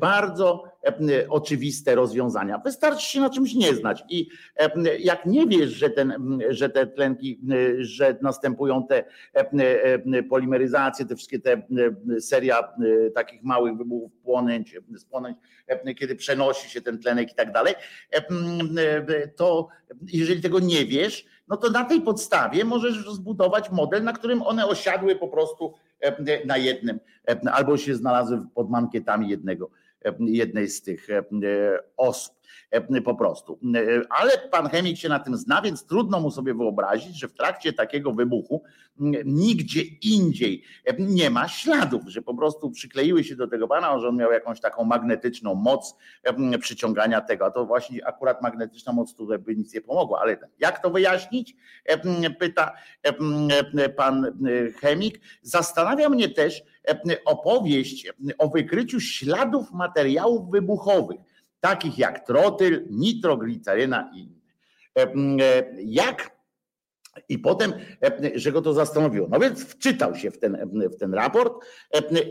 bardzo 0.00 0.64
oczywiste 1.28 1.94
rozwiązania. 1.94 2.58
Wystarczy 2.58 3.06
się 3.06 3.20
na 3.20 3.30
czymś 3.30 3.54
nie 3.54 3.74
znać. 3.74 4.04
I 4.08 4.28
jak 4.98 5.26
nie 5.26 5.46
wiesz, 5.46 5.70
że, 5.70 5.90
ten, 5.90 6.38
że 6.48 6.68
te 6.68 6.86
tlenki, 6.86 7.40
że 7.78 8.16
następują 8.22 8.86
te 8.86 9.04
polimeryzacje, 10.28 11.06
te 11.06 11.16
wszystkie 11.16 11.38
te 11.40 11.62
seria 12.20 12.72
takich 13.14 13.42
małych 13.42 13.76
wybuchów 13.76 14.12
płonęć, 14.12 14.76
spłonęć, 14.96 15.38
kiedy 15.98 16.16
przenosi 16.16 16.70
się 16.70 16.80
ten 16.80 16.98
tlenek 16.98 17.32
i 17.32 17.34
tak 17.34 17.52
dalej, 17.52 17.74
to 19.36 19.68
jeżeli 20.12 20.42
tego 20.42 20.60
nie 20.60 20.84
wiesz, 20.84 21.26
no 21.48 21.56
to 21.56 21.70
na 21.70 21.84
tej 21.84 22.00
podstawie 22.00 22.64
możesz 22.64 23.10
zbudować 23.10 23.70
model, 23.70 24.04
na 24.04 24.12
którym 24.12 24.42
one 24.42 24.66
osiadły 24.66 25.16
po 25.16 25.28
prostu 25.28 25.74
na 26.44 26.56
jednym, 26.56 27.00
albo 27.52 27.76
się 27.76 27.94
znalazły 27.94 28.46
pod 28.54 28.70
mankietami 28.70 29.28
jednego, 29.28 29.70
jednej 30.20 30.68
z 30.68 30.82
tych 30.82 31.08
osób. 31.96 32.34
E, 32.74 33.00
po 33.00 33.14
prostu. 33.14 33.58
E, 33.74 34.02
ale 34.10 34.38
pan 34.50 34.68
chemik 34.68 34.98
się 34.98 35.08
na 35.08 35.18
tym 35.18 35.36
zna, 35.36 35.62
więc 35.62 35.86
trudno 35.86 36.20
mu 36.20 36.30
sobie 36.30 36.54
wyobrazić, 36.54 37.20
że 37.20 37.28
w 37.28 37.34
trakcie 37.34 37.72
takiego 37.72 38.12
wybuchu 38.12 38.62
nigdzie 39.24 39.82
indziej 40.02 40.62
e, 40.84 40.94
nie 40.98 41.30
ma 41.30 41.48
śladów, 41.48 42.02
że 42.06 42.22
po 42.22 42.34
prostu 42.34 42.70
przykleiły 42.70 43.24
się 43.24 43.36
do 43.36 43.48
tego 43.48 43.68
pana, 43.68 43.98
że 43.98 44.08
on 44.08 44.16
miał 44.16 44.32
jakąś 44.32 44.60
taką 44.60 44.84
magnetyczną 44.84 45.54
moc 45.54 45.96
przyciągania 46.60 47.20
tego. 47.20 47.46
A 47.46 47.50
to 47.50 47.66
właśnie 47.66 48.06
akurat 48.06 48.42
magnetyczna 48.42 48.92
moc 48.92 49.14
tutaj 49.14 49.38
by 49.38 49.56
nic 49.56 49.74
nie 49.74 49.80
pomogła. 49.80 50.20
Ale 50.20 50.36
jak 50.58 50.82
to 50.82 50.90
wyjaśnić? 50.90 51.56
Pyta 52.38 52.72
pan 53.96 54.32
chemik. 54.80 55.20
Zastanawia 55.42 56.08
mnie 56.08 56.28
też 56.28 56.62
opowieść 57.24 58.12
o 58.38 58.48
wykryciu 58.48 59.00
śladów 59.00 59.72
materiałów 59.72 60.50
wybuchowych 60.50 61.20
takich 61.60 61.98
jak 61.98 62.26
trotyl, 62.26 62.86
nitrogliceryna 62.90 64.10
i 64.14 64.20
inne. 64.20 64.44
Jak 65.84 66.34
i 67.28 67.38
potem, 67.38 67.72
że 68.34 68.52
go 68.52 68.62
to 68.62 68.72
zastanowiło. 68.72 69.28
No 69.30 69.38
więc 69.38 69.64
wczytał 69.64 70.14
się 70.14 70.30
w 70.30 70.38
ten, 70.38 70.70
w 70.92 70.96
ten 70.96 71.14
raport 71.14 71.64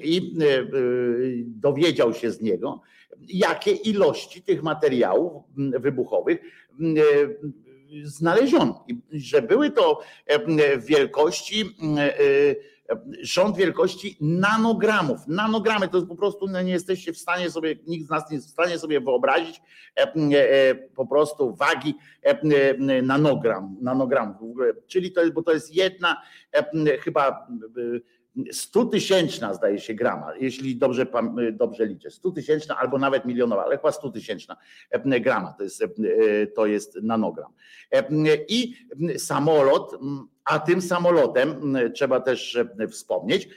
i 0.03 0.37
dowiedział 1.45 2.13
się 2.13 2.31
z 2.31 2.41
niego, 2.41 2.81
jakie 3.27 3.71
ilości 3.71 4.41
tych 4.41 4.63
materiałów 4.63 5.43
wybuchowych 5.57 6.39
znaleziono. 8.03 8.85
Że 9.11 9.41
były 9.41 9.71
to 9.71 9.99
wielkości 10.77 11.75
rząd 13.21 13.57
wielkości 13.57 14.17
nanogramów. 14.21 15.27
Nanogramy 15.27 15.87
to 15.87 15.97
jest 15.97 16.09
po 16.09 16.15
prostu 16.15 16.47
no 16.47 16.61
nie 16.61 16.71
jesteście 16.71 17.13
w 17.13 17.17
stanie 17.17 17.51
sobie, 17.51 17.75
nikt 17.87 18.07
z 18.07 18.09
nas 18.09 18.29
nie 18.29 18.35
jest 18.35 18.47
w 18.47 18.51
stanie 18.51 18.79
sobie 18.79 19.01
wyobrazić 19.01 19.61
e, 19.97 20.13
e, 20.13 20.75
po 20.75 21.07
prostu 21.07 21.55
wagi 21.55 21.95
e, 22.21 23.01
nanogram, 23.01 23.77
nanogramów. 23.81 24.57
Czyli 24.87 25.11
to 25.11 25.21
jest, 25.21 25.33
bo 25.33 25.43
to 25.43 25.51
jest 25.51 25.75
jedna 25.75 26.21
chyba 26.99 27.47
100 28.51 28.85
tysięczna 28.85 29.53
zdaje 29.53 29.79
się 29.79 29.93
grama, 29.93 30.35
jeśli 30.39 30.77
dobrze, 30.77 31.05
dobrze 31.51 31.85
liczę, 31.85 32.11
100 32.11 32.31
tysięczna 32.31 32.77
albo 32.77 32.97
nawet 32.97 33.25
milionowa, 33.25 33.65
ale 33.65 33.77
chyba 33.77 33.91
100 33.91 34.09
tysięczna 34.09 34.57
grama 35.21 35.53
to 35.57 35.63
jest, 35.63 35.83
to 36.55 36.65
jest 36.65 36.99
nanogram. 37.01 37.51
I 38.47 38.75
samolot 39.17 39.99
a 40.45 40.59
tym 40.59 40.81
samolotem, 40.81 41.77
trzeba 41.93 42.19
też 42.19 42.57
wspomnieć, 42.91 43.49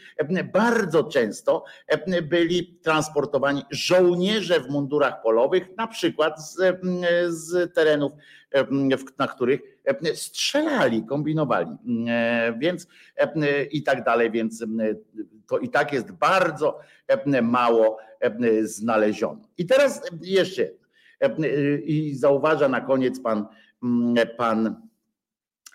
bardzo 0.53 1.05
często 1.05 1.65
byli 2.23 2.79
transportowani 2.83 3.63
żołnierze 3.71 4.61
w 4.61 4.69
mundurach 4.69 5.23
polowych, 5.23 5.77
na 5.77 5.87
przykład 5.87 6.51
z, 6.51 6.57
z 7.29 7.75
terenów, 7.75 8.13
na 9.19 9.29
których 9.29 9.61
strzelali, 10.15 11.05
kombinowali, 11.05 11.71
więc 12.59 12.87
i 13.71 13.83
tak 13.83 14.05
dalej, 14.05 14.31
więc 14.31 14.65
to 15.47 15.59
i 15.59 15.69
tak 15.69 15.93
jest 15.93 16.13
bardzo 16.13 16.81
mało 17.43 17.99
znaleziono. 18.63 19.41
I 19.59 19.67
teraz 19.67 20.03
jeszcze 20.23 20.71
i 21.85 22.15
zauważa 22.15 22.69
na 22.69 22.81
koniec 22.81 23.21
pan, 23.21 23.47
pan 24.37 24.87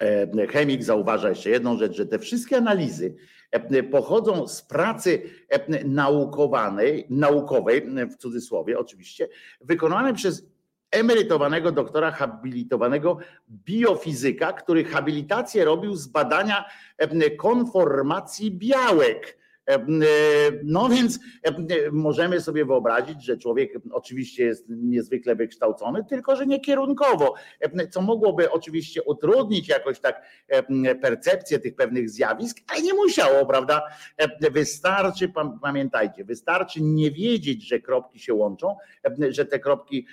E, 0.02 0.47
chemik 0.47 0.84
zauważa 0.84 1.30
jeszcze 1.30 1.50
jedną 1.50 1.78
rzecz, 1.78 1.95
że 1.95 2.06
te 2.06 2.19
wszystkie 2.19 2.58
analizy 2.58 3.15
e, 3.52 3.84
pochodzą 3.84 4.47
z 4.47 4.62
pracy 4.62 5.21
e, 5.50 5.84
naukowanej, 5.84 7.06
naukowej, 7.10 7.82
w 8.12 8.15
cudzysłowie 8.15 8.80
oczywiście, 8.80 9.28
wykonanej 9.62 10.13
przez 10.13 10.51
emerytowanego 10.92 11.72
doktora 11.72 12.12
habilitowanego 12.12 13.18
biofizyka, 13.50 14.54
który 14.54 14.84
habilitację 14.84 15.66
robił 15.66 15.96
z 15.96 16.08
badania 16.08 16.66
konformacji 17.38 18.52
białek 18.52 19.41
No 20.64 20.90
więc 20.96 21.20
możemy 21.92 22.42
sobie 22.42 22.66
wyobrazić, 22.66 23.26
że 23.26 23.38
człowiek 23.38 23.74
oczywiście 23.92 24.44
jest 24.44 24.66
niezwykle 24.70 25.36
wykształcony, 25.36 26.06
tylko 26.10 26.36
że 26.36 26.46
nie 26.46 26.60
kierunkowo, 26.60 27.34
co 27.92 28.02
mogłoby 28.02 28.52
oczywiście 28.52 29.04
utrudnić 29.04 29.68
jakoś 29.68 30.00
tak 30.00 30.22
percepcję 31.02 31.60
tych 31.60 31.76
pewnych 31.76 32.10
zjawisk, 32.10 32.58
ale 32.68 32.82
nie 32.82 32.94
musiało, 32.94 33.46
prawda? 33.46 33.82
Wystarczy, 34.52 35.32
pamiętajcie, 35.62 36.24
wystarczy 36.24 36.82
nie 36.82 37.12
wiedzieć, 37.12 37.68
że 37.68 37.80
kropki 37.80 38.20
się 38.20 38.34
łączą, 38.34 38.76
że 39.30 39.46
te 39.46 39.60
kropki 39.60 40.06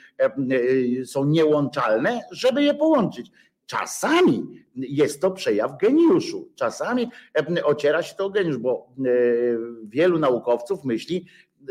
są 1.04 1.24
niełączalne, 1.24 2.20
żeby 2.30 2.62
je 2.62 2.74
połączyć. 2.74 3.30
Czasami 3.68 4.64
jest 4.76 5.20
to 5.20 5.30
przejaw 5.30 5.78
geniuszu, 5.78 6.48
czasami 6.54 7.10
ociera 7.64 8.02
się 8.02 8.14
to 8.14 8.24
o 8.24 8.30
geniusz, 8.30 8.58
bo 8.58 8.88
wielu 9.84 10.18
naukowców 10.18 10.84
myśli 10.84 11.26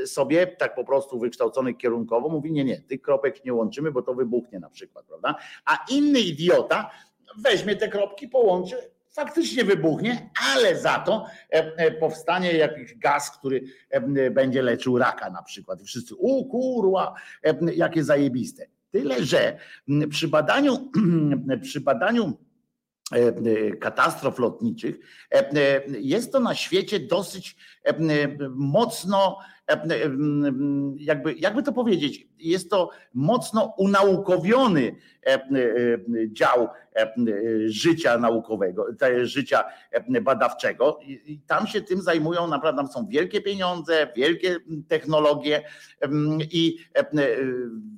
sobie 0.06 0.48
tak 0.48 0.76
po 0.76 0.84
prostu 0.84 1.20
wykształconych 1.20 1.78
kierunkowo, 1.78 2.30
mówi 2.30 2.52
nie, 2.52 2.64
nie, 2.64 2.82
tych 2.82 3.02
kropek 3.02 3.46
nie 3.46 3.54
łączymy, 3.54 3.92
bo 3.92 4.02
to 4.02 4.14
wybuchnie 4.14 4.60
na 4.60 4.70
przykład, 4.70 5.06
prawda? 5.06 5.36
A 5.66 5.86
inny 5.92 6.20
idiota 6.20 6.90
weźmie 7.38 7.76
te 7.76 7.88
kropki, 7.88 8.28
połączy, 8.28 8.76
faktycznie 9.10 9.64
wybuchnie, 9.64 10.30
ale 10.54 10.80
za 10.80 11.00
to 11.00 11.26
powstanie 12.00 12.54
jakiś 12.54 12.96
gaz, 12.96 13.38
który 13.38 13.64
będzie 14.32 14.62
leczył 14.62 14.98
raka 14.98 15.30
na 15.30 15.44
przykład. 15.44 15.82
I 15.82 15.86
wszyscy, 15.86 16.16
u 16.16 16.46
kurwa, 16.46 17.14
jakie 17.76 18.04
zajebiste. 18.04 18.68
Tyle, 18.98 19.26
że 19.26 19.58
przy 20.10 20.28
badaniu, 20.28 20.92
przy 21.64 21.82
badaniu 21.82 22.38
e, 23.14 23.18
e, 23.18 23.72
katastrof 23.72 24.40
lotniczych 24.40 25.00
e, 25.32 25.82
jest 26.00 26.32
to 26.32 26.40
na 26.40 26.56
świecie 26.56 27.00
dosyć 27.00 27.56
mocno 28.56 29.38
jakby, 30.98 31.34
jakby 31.34 31.64
to 31.64 31.74
powiedzieć, 31.74 32.28
jest 32.40 32.70
to 32.70 32.90
mocno 33.14 33.74
unaukowiony 33.78 34.96
dział 36.28 36.68
życia 37.66 38.18
naukowego, 38.18 38.86
życia 39.22 39.64
badawczego 40.22 41.00
i 41.04 41.40
tam 41.48 41.68
się 41.68 41.82
tym 41.82 42.02
zajmują, 42.02 42.48
naprawdę 42.48 42.82
tam 42.82 42.92
są 42.92 43.08
wielkie 43.08 43.42
pieniądze, 43.42 44.08
wielkie 44.16 44.58
technologie 44.88 45.64
i 46.52 46.78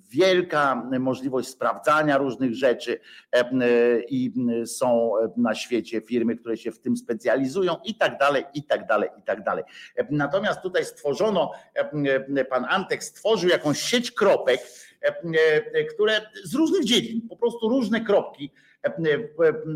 wielka 0.10 0.89
możliwość 0.99 1.49
sprawdzania 1.49 2.17
różnych 2.17 2.56
rzeczy 2.56 2.99
i 4.10 4.34
są 4.65 5.12
na 5.38 5.56
świecie 5.56 6.02
firmy, 6.02 6.36
które 6.36 6.58
się 6.58 6.71
w 6.71 6.80
tym 6.80 6.97
specjalizują 6.97 7.75
i 7.86 7.95
tak 7.95 8.17
dalej, 8.17 8.43
i 8.54 8.63
tak 8.63 8.88
dalej, 8.88 9.10
i 9.19 9.21
tak 9.21 9.43
dalej. 9.43 9.63
Natomiast 10.12 10.62
tutaj 10.62 10.86
stworzono, 10.86 11.52
pan 12.49 12.65
Antek 12.69 13.04
stworzył 13.04 13.49
jakąś 13.49 13.82
sieć 13.82 14.12
kropek, 14.29 14.61
które 15.95 16.21
z 16.43 16.55
różnych 16.55 16.83
dziedzin, 16.83 17.27
po 17.29 17.37
prostu 17.37 17.69
różne 17.69 18.01
kropki, 18.01 18.51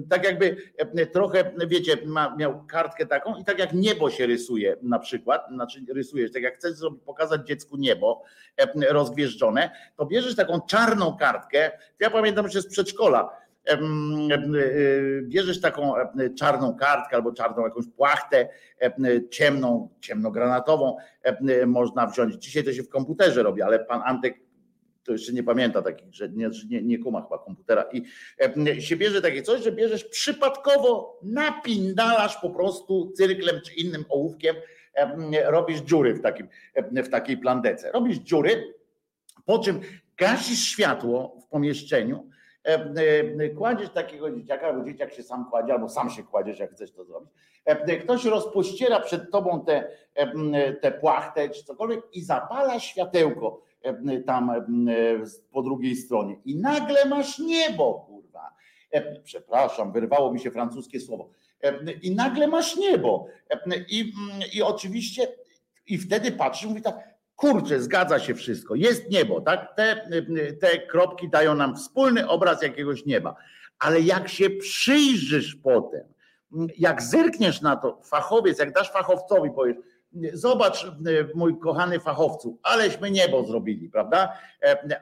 tak 0.09 0.23
jakby 0.23 0.57
trochę, 1.11 1.51
wiecie, 1.67 1.97
miał 2.37 2.65
kartkę 2.65 3.05
taką 3.05 3.35
i 3.35 3.43
tak 3.43 3.59
jak 3.59 3.73
niebo 3.73 4.09
się 4.09 4.25
rysuje 4.25 4.77
na 4.81 4.99
przykład, 4.99 5.45
znaczy 5.53 5.79
rysujesz, 5.89 6.31
tak 6.31 6.43
jak 6.43 6.55
chcesz 6.55 6.73
pokazać 7.05 7.47
dziecku 7.47 7.77
niebo 7.77 8.23
rozgwieżdżone, 8.89 9.71
to 9.97 10.05
bierzesz 10.05 10.35
taką 10.35 10.61
czarną 10.61 11.17
kartkę, 11.17 11.71
ja 11.99 12.09
pamiętam 12.09 12.45
jeszcze 12.45 12.61
z 12.61 12.67
przedszkola, 12.67 13.29
bierzesz 15.23 15.61
taką 15.61 15.93
czarną 16.39 16.75
kartkę 16.75 17.15
albo 17.15 17.33
czarną 17.33 17.63
jakąś 17.63 17.85
płachtę 17.95 18.49
ciemną, 19.29 19.89
ciemnogranatową 20.01 20.97
można 21.65 22.07
wziąć. 22.07 22.35
Dzisiaj 22.35 22.63
to 22.63 22.73
się 22.73 22.83
w 22.83 22.89
komputerze 22.89 23.43
robi, 23.43 23.61
ale 23.61 23.79
pan 23.79 24.01
Antek 24.05 24.42
to 25.03 25.11
jeszcze 25.11 25.33
nie 25.33 25.43
pamięta 25.43 25.81
takich, 25.81 26.13
że 26.13 26.29
nie, 26.29 26.49
nie, 26.69 26.81
nie 26.81 26.99
kuma 26.99 27.21
chyba 27.21 27.37
komputera 27.37 27.85
i 27.93 28.03
się 28.81 28.95
bierze 28.95 29.21
takie 29.21 29.41
coś, 29.41 29.63
że 29.63 29.71
bierzesz 29.71 30.03
przypadkowo, 30.03 31.19
napindalasz 31.23 32.37
po 32.37 32.49
prostu 32.49 33.11
cyrklem 33.11 33.61
czy 33.65 33.73
innym 33.73 34.05
ołówkiem, 34.09 34.55
robisz 35.45 35.79
dziury 35.79 36.13
w, 36.13 36.21
takim, 36.21 36.47
w 36.75 37.09
takiej 37.09 37.37
plandece. 37.37 37.91
Robisz 37.91 38.17
dziury, 38.17 38.73
po 39.45 39.59
czym 39.59 39.81
gasisz 40.17 40.59
światło 40.59 41.37
w 41.45 41.47
pomieszczeniu, 41.47 42.29
kładziesz 43.57 43.89
takiego 43.89 44.31
dzieciaka, 44.31 44.67
albo 44.67 44.83
dzieciak 44.83 45.13
się 45.13 45.23
sam 45.23 45.49
kładzie, 45.49 45.73
albo 45.73 45.89
sam 45.89 46.09
się 46.09 46.23
kładziesz, 46.23 46.59
jak 46.59 46.71
chcesz 46.71 46.91
to 46.91 47.05
zrobić. 47.05 47.29
Ktoś 48.03 48.25
rozpościera 48.25 48.99
przed 48.99 49.31
tobą 49.31 49.65
tę 49.65 49.87
te, 50.13 50.73
te 50.81 50.91
płachtę 50.91 51.49
czy 51.49 51.63
cokolwiek 51.63 52.01
i 52.13 52.21
zapala 52.21 52.79
światełko 52.79 53.61
tam 54.25 54.51
po 55.51 55.61
drugiej 55.61 55.95
stronie. 55.95 56.35
I 56.45 56.55
nagle 56.55 57.05
masz 57.05 57.39
niebo, 57.39 57.93
kurwa. 57.93 58.53
Przepraszam, 59.23 59.91
wyrwało 59.91 60.33
mi 60.33 60.39
się 60.39 60.51
francuskie 60.51 60.99
słowo. 60.99 61.29
I 62.01 62.15
nagle 62.15 62.47
masz 62.47 62.77
niebo. 62.77 63.27
I, 63.89 64.13
i 64.53 64.61
oczywiście, 64.61 65.27
i 65.85 65.97
wtedy 65.97 66.31
patrzysz, 66.31 66.69
mówi 66.69 66.81
tak, 66.81 66.95
kurczę, 67.35 67.81
zgadza 67.81 68.19
się 68.19 68.35
wszystko, 68.35 68.75
jest 68.75 69.09
niebo, 69.09 69.41
tak? 69.41 69.75
Te, 69.75 70.09
te 70.61 70.77
kropki 70.77 71.29
dają 71.29 71.55
nam 71.55 71.75
wspólny 71.75 72.29
obraz 72.29 72.61
jakiegoś 72.61 73.05
nieba. 73.05 73.35
Ale 73.79 74.01
jak 74.01 74.29
się 74.29 74.49
przyjrzysz 74.49 75.55
potem, 75.55 76.13
jak 76.77 77.01
zerkniesz 77.01 77.61
na 77.61 77.75
to, 77.75 78.01
fachowiec, 78.03 78.59
jak 78.59 78.73
dasz 78.73 78.91
fachowcowi, 78.91 79.51
powiesz, 79.51 79.77
Zobacz, 80.33 80.91
mój 81.35 81.59
kochany 81.59 81.99
fachowcu, 81.99 82.59
aleśmy 82.63 83.11
niebo 83.11 83.43
zrobili, 83.43 83.89
prawda? 83.89 84.37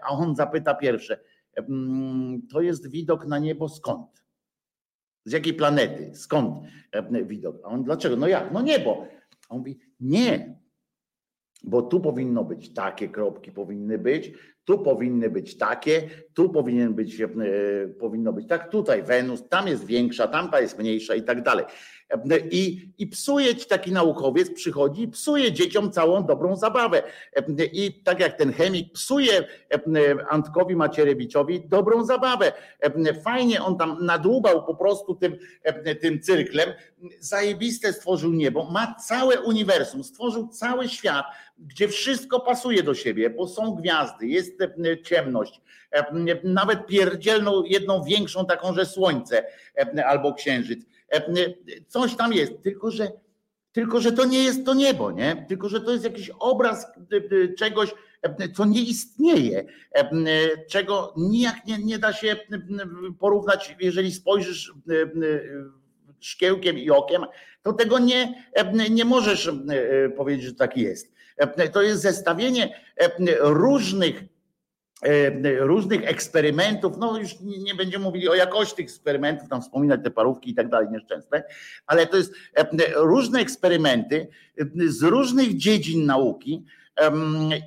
A 0.03 0.09
on 0.09 0.35
zapyta 0.35 0.73
pierwsze, 0.73 1.19
to 2.51 2.61
jest 2.61 2.91
widok 2.91 3.27
na 3.27 3.39
niebo 3.39 3.69
skąd? 3.69 4.23
Z 5.25 5.31
jakiej 5.31 5.53
planety? 5.53 6.11
Skąd 6.15 6.65
widok? 7.23 7.55
A 7.63 7.67
on 7.67 7.83
dlaczego? 7.83 8.15
No 8.15 8.27
jak? 8.27 8.51
No 8.51 8.61
niebo. 8.61 9.07
A 9.49 9.53
on 9.53 9.57
mówi, 9.57 9.79
nie, 9.99 10.61
bo 11.63 11.81
tu 11.81 11.99
powinno 11.99 12.43
być 12.43 12.73
takie 12.73 13.09
kropki, 13.09 13.51
powinny 13.51 13.97
być, 13.97 14.31
tu 14.65 14.79
powinny 14.79 15.29
być 15.29 15.57
takie, 15.57 16.09
tu 16.33 16.49
powinien 16.49 16.93
być, 16.93 17.21
e, 17.21 17.27
powinno 17.99 18.33
być 18.33 18.47
tak, 18.47 18.69
tutaj 18.69 19.03
Wenus, 19.03 19.47
tam 19.49 19.67
jest 19.67 19.85
większa, 19.85 20.27
tamta 20.27 20.61
jest 20.61 20.79
mniejsza 20.79 21.15
i 21.15 21.23
tak 21.23 21.43
dalej. 21.43 21.65
I, 22.51 22.89
I 22.97 23.07
psuje 23.07 23.55
ci 23.55 23.65
taki 23.65 23.91
naukowiec, 23.91 24.53
przychodzi 24.53 25.01
i 25.01 25.07
psuje 25.07 25.51
dzieciom 25.51 25.91
całą 25.91 26.25
dobrą 26.25 26.55
zabawę. 26.55 27.03
I 27.73 27.93
tak 28.03 28.19
jak 28.19 28.37
ten 28.37 28.53
chemik 28.53 28.93
psuje 28.93 29.47
Antkowi 30.29 30.75
Macierewiczowi 30.75 31.61
dobrą 31.67 32.05
zabawę. 32.05 32.51
Fajnie 33.23 33.61
on 33.61 33.77
tam 33.77 34.05
nadłubał 34.05 34.65
po 34.65 34.75
prostu 34.75 35.15
tym, 35.15 35.37
tym 36.01 36.21
cyrklem. 36.21 36.69
Zajebiste 37.19 37.93
stworzył 37.93 38.31
niebo, 38.31 38.71
ma 38.71 38.95
całe 38.95 39.41
uniwersum, 39.41 40.03
stworzył 40.03 40.47
cały 40.47 40.89
świat, 40.89 41.25
gdzie 41.57 41.87
wszystko 41.87 42.39
pasuje 42.39 42.83
do 42.83 42.93
siebie, 42.93 43.29
bo 43.29 43.47
są 43.47 43.75
gwiazdy, 43.75 44.27
jest 44.27 44.57
ciemność, 45.03 45.61
nawet 46.43 46.87
pierdzielną 46.87 47.63
jedną 47.63 48.03
większą 48.03 48.45
taką, 48.45 48.73
że 48.73 48.85
słońce 48.85 49.43
albo 50.05 50.33
księżyc 50.33 50.90
Coś 51.87 52.15
tam 52.15 52.33
jest, 52.33 52.63
tylko 52.63 52.91
że, 52.91 53.11
tylko 53.71 54.01
że 54.01 54.11
to 54.11 54.25
nie 54.25 54.43
jest 54.43 54.65
to 54.65 54.73
niebo, 54.73 55.11
nie? 55.11 55.45
Tylko 55.49 55.69
że 55.69 55.81
to 55.81 55.91
jest 55.91 56.03
jakiś 56.03 56.31
obraz 56.39 56.87
czegoś, 57.57 57.93
co 58.55 58.65
nie 58.65 58.81
istnieje, 58.81 59.65
czego 60.69 61.13
nijak 61.17 61.65
nie, 61.65 61.77
nie 61.77 61.99
da 61.99 62.13
się 62.13 62.35
porównać, 63.19 63.75
jeżeli 63.79 64.11
spojrzysz 64.11 64.73
szkiełkiem 66.19 66.77
i 66.77 66.89
okiem, 66.89 67.25
to 67.63 67.73
tego 67.73 67.99
nie, 67.99 68.45
nie 68.89 69.05
możesz 69.05 69.51
powiedzieć, 70.17 70.45
że 70.45 70.55
tak 70.55 70.77
jest. 70.77 71.11
To 71.73 71.81
jest 71.81 72.01
zestawienie 72.01 72.79
różnych 73.39 74.23
E, 74.23 74.30
różnych 75.59 76.09
eksperymentów, 76.09 76.97
no 76.97 77.17
już 77.17 77.39
nie 77.39 77.75
będziemy 77.75 78.03
mówili 78.03 78.29
o 78.29 78.35
jakości 78.35 78.75
tych 78.75 78.85
eksperymentów, 78.85 79.49
tam 79.49 79.61
wspominać 79.61 79.99
te 80.03 80.11
parówki 80.11 80.51
i 80.51 80.55
tak 80.55 80.69
dalej 80.69 80.87
nieszczęsne, 80.91 81.43
ale 81.87 82.07
to 82.07 82.17
jest 82.17 82.33
e, 82.55 82.67
różne 82.95 83.39
eksperymenty 83.39 84.27
e, 84.57 84.65
z 84.87 85.03
różnych 85.03 85.57
dziedzin 85.57 86.05
nauki 86.05 86.65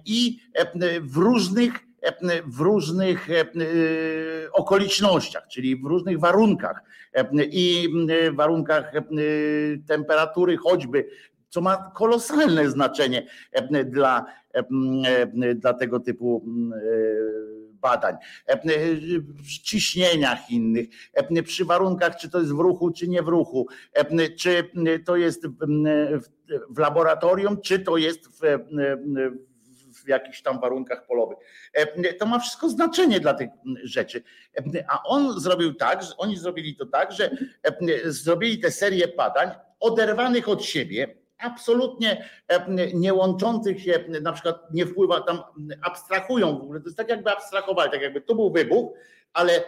i 0.06 0.38
w 1.02 1.16
różnych 1.16 1.72
w 2.46 2.60
różnych 2.60 3.28
okolicznościach, 4.52 5.48
czyli 5.48 5.76
w 5.76 5.84
różnych 5.84 6.20
warunkach 6.20 6.82
i 7.50 7.88
warunkach 8.32 8.92
temperatury 9.86 10.56
choćby 10.56 11.06
co 11.54 11.60
ma 11.60 11.90
kolosalne 11.94 12.70
znaczenie 12.70 13.26
dla, 13.84 14.24
dla 15.54 15.74
tego 15.74 16.00
typu 16.00 16.44
badań, 17.72 18.16
ciśnieniach 19.62 20.50
innych, 20.50 20.87
przy 21.44 21.64
warunkach, 21.64 22.16
czy 22.16 22.31
to 22.31 22.38
jest 22.38 22.52
w 22.52 22.58
ruchu, 22.58 22.90
czy 22.90 23.08
nie 23.08 23.22
w 23.22 23.29
ruchu, 23.29 23.68
czy 24.38 24.70
to 25.04 25.16
jest 25.16 25.46
w 26.70 26.79
laboratorium, 26.79 27.60
czy 27.60 27.79
to 27.79 27.96
jest 27.96 28.29
w, 28.29 28.40
w 30.04 30.08
jakichś 30.08 30.42
tam 30.42 30.60
warunkach 30.60 31.06
polowych. 31.06 31.38
To 32.18 32.26
ma 32.26 32.38
wszystko 32.38 32.68
znaczenie 32.68 33.20
dla 33.20 33.35
tych 33.35 33.50
rzeczy. 33.83 34.22
A 34.88 35.02
on 35.02 35.40
zrobił 35.40 35.74
tak, 35.74 36.02
oni 36.18 36.37
zrobili 36.37 36.76
to 36.76 36.87
tak, 36.87 37.12
że 37.12 37.37
zrobili 38.04 38.58
tę 38.58 38.70
serię 38.70 39.08
badań 39.16 39.50
oderwanych 39.81 40.48
od 40.48 40.64
siebie, 40.64 41.23
absolutnie 41.38 42.28
nie 42.94 43.14
łączących 43.14 43.82
się, 43.82 44.04
na 44.22 44.32
przykład 44.32 44.74
nie 44.74 44.87
wpływa 44.87 45.20
tam, 45.20 45.42
abstrahują 45.82 46.58
w 46.58 46.62
ogóle, 46.62 46.80
to 46.80 46.87
jest 46.87 46.96
tak 46.96 47.08
jakby 47.08 47.30
abstrahowali, 47.30 47.90
tak 47.90 48.02
jakby 48.02 48.20
tu 48.20 48.35
był 48.35 48.50
wybuch, 48.50 48.92
ale 49.32 49.64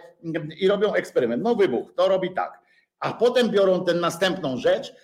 i 0.59 0.67
robią 0.67 0.93
eksperyment. 0.93 1.43
No 1.43 1.55
wybuch, 1.55 1.93
to 1.95 2.07
robi 2.07 2.33
tak. 2.33 2.59
A 2.99 3.13
potem 3.13 3.49
biorą 3.49 3.85
tę 3.85 3.93
następną 3.93 4.57
rzecz 4.57 4.95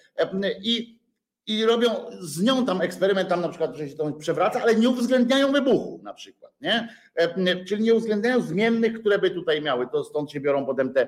i 0.62 1.04
i 1.48 1.66
robią 1.66 1.90
z 2.20 2.44
nią 2.44 2.66
tam 2.66 2.82
eksperyment, 2.82 3.30
tam 3.30 3.42
na 3.42 3.50
przykład, 3.50 3.76
że 3.76 3.90
się 3.90 3.96
to 3.96 4.12
przewraca, 4.12 4.62
ale 4.62 4.76
nie 4.76 4.90
uwzględniają 4.90 5.52
wybuchu 5.52 6.00
na 6.04 6.14
przykład, 6.14 6.52
nie? 6.62 6.90
E, 7.16 7.66
czyli 7.66 7.84
nie 7.84 7.94
uwzględniają 7.94 8.42
zmiennych, 8.42 9.00
które 9.00 9.20
by 9.20 9.32
tutaj 9.32 9.62
miały. 9.62 9.88
To 9.88 10.04
stąd 10.04 10.32
się 10.32 10.40
biorą 10.40 10.66
potem 10.66 10.94
te 10.94 11.08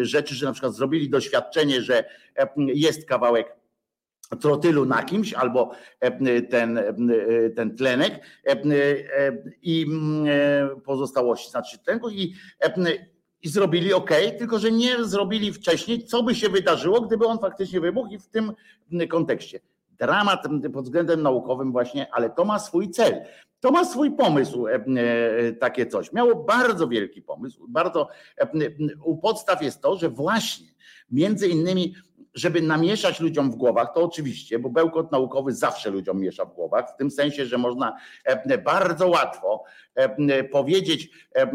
rzeczy, 0.00 0.34
że 0.34 0.46
na 0.46 0.52
przykład 0.52 0.74
zrobili 0.74 1.10
doświadczenie, 1.10 1.82
że 1.82 2.04
jest 2.56 3.08
kawałek 3.08 3.56
trotylu 4.40 4.84
na 4.84 5.02
kimś 5.02 5.34
albo 5.34 5.70
ten, 6.50 6.80
ten 7.56 7.76
tlenek 7.76 8.20
i 9.62 9.86
pozostałości, 10.84 11.50
znaczy 11.50 11.78
tlenku 11.78 12.10
i 12.10 12.34
i 13.44 13.48
zrobili 13.48 13.94
ok, 13.94 14.10
tylko 14.38 14.58
że 14.58 14.72
nie 14.72 15.04
zrobili 15.04 15.52
wcześniej, 15.52 16.04
co 16.04 16.22
by 16.22 16.34
się 16.34 16.48
wydarzyło, 16.48 17.00
gdyby 17.00 17.26
on 17.26 17.38
faktycznie 17.38 17.80
wybuchł 17.80 18.08
i 18.08 18.18
w 18.18 18.26
tym 18.26 18.52
kontekście. 19.10 19.60
Dramat 19.98 20.42
pod 20.72 20.84
względem 20.84 21.22
naukowym 21.22 21.72
właśnie, 21.72 22.06
ale 22.12 22.30
to 22.30 22.44
ma 22.44 22.58
swój 22.58 22.90
cel. 22.90 23.22
To 23.60 23.70
ma 23.70 23.84
swój 23.84 24.12
pomysł, 24.12 24.66
e, 24.66 24.74
e, 24.74 25.52
takie 25.52 25.86
coś. 25.86 26.12
Miało 26.12 26.44
bardzo 26.44 26.88
wielki 26.88 27.22
pomysł. 27.22 27.66
Bardzo 27.68 28.08
e, 28.38 28.48
u 29.04 29.18
podstaw 29.18 29.62
jest 29.62 29.80
to, 29.80 29.96
że 29.96 30.08
właśnie 30.08 30.66
między 31.10 31.48
innymi 31.48 31.94
żeby 32.34 32.62
namieszać 32.62 33.20
ludziom 33.20 33.50
w 33.50 33.56
głowach, 33.56 33.94
to 33.94 34.04
oczywiście, 34.04 34.58
bo 34.58 34.70
bełkot 34.70 35.12
naukowy 35.12 35.52
zawsze 35.52 35.90
ludziom 35.90 36.20
miesza 36.20 36.44
w 36.44 36.54
głowach, 36.54 36.94
w 36.94 36.96
tym 36.96 37.10
sensie, 37.10 37.46
że 37.46 37.58
można 37.58 37.96
e, 38.24 38.58
bardzo 38.58 39.08
łatwo 39.08 39.64
e, 39.94 40.44
powiedzieć, 40.44 41.10
e, 41.34 41.50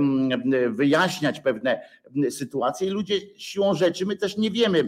wyjaśniać 0.70 1.40
pewne 1.40 1.82
sytuacje 2.30 2.88
i 2.88 2.90
ludzie 2.90 3.16
siłą 3.38 3.74
rzeczy, 3.74 4.06
my 4.06 4.16
też 4.16 4.38
nie 4.38 4.52
wiemy 4.52 4.84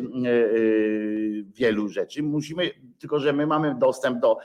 wielu 1.45 1.89
rzeczy, 1.89 2.23
musimy, 2.23 2.71
tylko 2.99 3.19
że 3.19 3.33
my 3.33 3.47
mamy 3.47 3.75
dostęp 3.79 4.19
do 4.19 4.37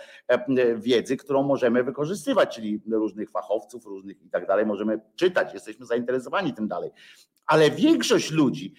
wiedzy, 0.77 1.17
którą 1.17 1.43
możemy 1.43 1.85
wykorzystywać, 1.85 2.55
czyli 2.55 2.81
różnych 2.91 3.31
fachowców, 3.31 3.87
różnych 3.87 4.23
i 4.23 4.29
tak 4.29 4.47
dalej, 4.47 4.67
możemy 4.67 5.01
czytać, 5.17 5.55
jesteśmy 5.55 5.87
zainteresowani 5.87 6.55
tym 6.55 6.69
dalej. 6.69 6.91
Ale 7.47 7.71
większość 7.71 8.31
ludzi 8.31 8.75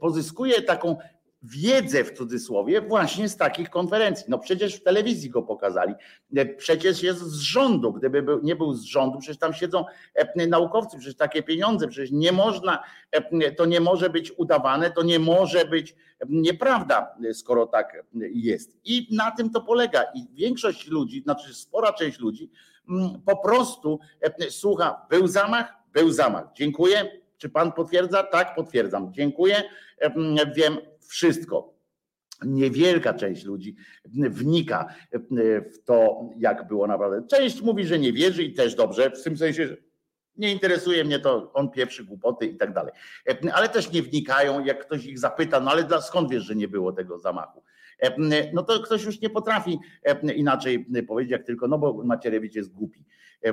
pozyskuje 0.00 0.62
taką 0.62 0.96
wiedzę 1.42 2.04
w 2.04 2.12
cudzysłowie 2.12 2.80
właśnie 2.80 3.28
z 3.28 3.36
takich 3.36 3.70
konferencji. 3.70 4.24
No 4.28 4.38
przecież 4.38 4.74
w 4.74 4.82
telewizji 4.82 5.30
go 5.30 5.42
pokazali. 5.42 5.94
E, 6.36 6.46
przecież 6.46 7.02
jest 7.02 7.20
z 7.20 7.40
rządu. 7.40 7.92
Gdyby 7.92 8.22
był, 8.22 8.42
nie 8.42 8.56
był 8.56 8.74
z 8.74 8.84
rządu, 8.84 9.18
przecież 9.18 9.38
tam 9.38 9.54
siedzą 9.54 9.84
e, 10.14 10.46
naukowcy, 10.46 10.98
przecież 10.98 11.16
takie 11.16 11.42
pieniądze, 11.42 11.88
przecież 11.88 12.10
nie 12.10 12.32
można, 12.32 12.82
e, 13.12 13.52
to 13.52 13.66
nie 13.66 13.80
może 13.80 14.10
być 14.10 14.32
udawane, 14.36 14.90
to 14.90 15.02
nie 15.02 15.18
może 15.18 15.64
być 15.64 15.96
nieprawda, 16.28 17.16
skoro 17.32 17.66
tak 17.66 18.04
jest. 18.34 18.76
I 18.84 19.08
na 19.16 19.30
tym 19.30 19.50
to 19.50 19.60
polega. 19.60 20.04
I 20.14 20.26
większość 20.32 20.88
ludzi, 20.88 21.22
znaczy 21.22 21.54
spora 21.54 21.92
część 21.92 22.18
ludzi 22.18 22.50
mm, 22.88 23.22
po 23.26 23.36
prostu 23.36 23.98
słucha, 24.50 25.06
był 25.10 25.26
zamach, 25.26 25.74
był 25.92 26.10
zamach. 26.10 26.44
Dziękuję. 26.54 27.27
Czy 27.38 27.48
pan 27.48 27.72
potwierdza? 27.72 28.22
Tak, 28.22 28.54
potwierdzam. 28.54 29.12
Dziękuję. 29.12 29.62
Wiem, 30.56 30.76
wszystko. 31.08 31.78
Niewielka 32.44 33.14
część 33.14 33.44
ludzi 33.44 33.76
wnika 34.04 34.94
w 35.72 35.84
to, 35.84 36.20
jak 36.38 36.68
było 36.68 36.86
naprawdę. 36.86 37.26
Część 37.30 37.62
mówi, 37.62 37.84
że 37.84 37.98
nie 37.98 38.12
wierzy 38.12 38.42
i 38.42 38.54
też 38.54 38.74
dobrze, 38.74 39.10
w 39.10 39.22
tym 39.22 39.36
sensie, 39.36 39.66
że 39.68 39.76
nie 40.36 40.52
interesuje 40.52 41.04
mnie 41.04 41.18
to, 41.18 41.52
on 41.52 41.70
pieprzy 41.70 42.04
głupoty 42.04 42.46
i 42.46 42.56
tak 42.56 42.74
dalej. 42.74 42.92
Ale 43.52 43.68
też 43.68 43.92
nie 43.92 44.02
wnikają, 44.02 44.64
jak 44.64 44.86
ktoś 44.86 45.04
ich 45.04 45.18
zapyta, 45.18 45.60
no 45.60 45.70
ale 45.70 45.84
dla, 45.84 46.00
skąd 46.00 46.30
wiesz, 46.30 46.42
że 46.42 46.54
nie 46.54 46.68
było 46.68 46.92
tego 46.92 47.18
zamachu? 47.18 47.62
No 48.52 48.62
to 48.62 48.80
ktoś 48.80 49.04
już 49.04 49.20
nie 49.20 49.30
potrafi 49.30 49.78
inaczej 50.36 50.86
powiedzieć, 51.08 51.32
jak 51.32 51.44
tylko, 51.44 51.68
no 51.68 51.78
bo 51.78 52.04
Macierewicz 52.04 52.54
jest 52.54 52.72
głupi. 52.72 53.04
E, 53.42 53.52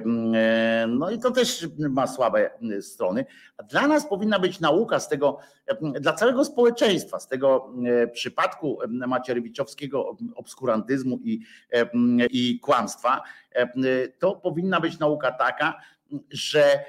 no 0.87 1.11
i 1.11 1.19
to 1.19 1.31
też 1.31 1.67
ma 1.77 2.07
słabe 2.07 2.49
strony. 2.81 3.25
Dla 3.69 3.87
nas 3.87 4.09
powinna 4.09 4.39
być 4.39 4.59
nauka 4.59 4.99
z 4.99 5.09
tego, 5.09 5.37
dla 5.99 6.13
całego 6.13 6.45
społeczeństwa, 6.45 7.19
z 7.19 7.27
tego 7.27 7.73
e, 7.85 8.07
przypadku 8.07 8.79
macierewiczowskiego 8.87 10.17
obskurantyzmu 10.35 11.19
i, 11.23 11.39
i 12.29 12.59
kłamstwa. 12.59 13.21
To 14.19 14.35
powinna 14.35 14.79
być 14.79 14.99
nauka 14.99 15.31
taka, 15.31 15.81
że 16.29 16.85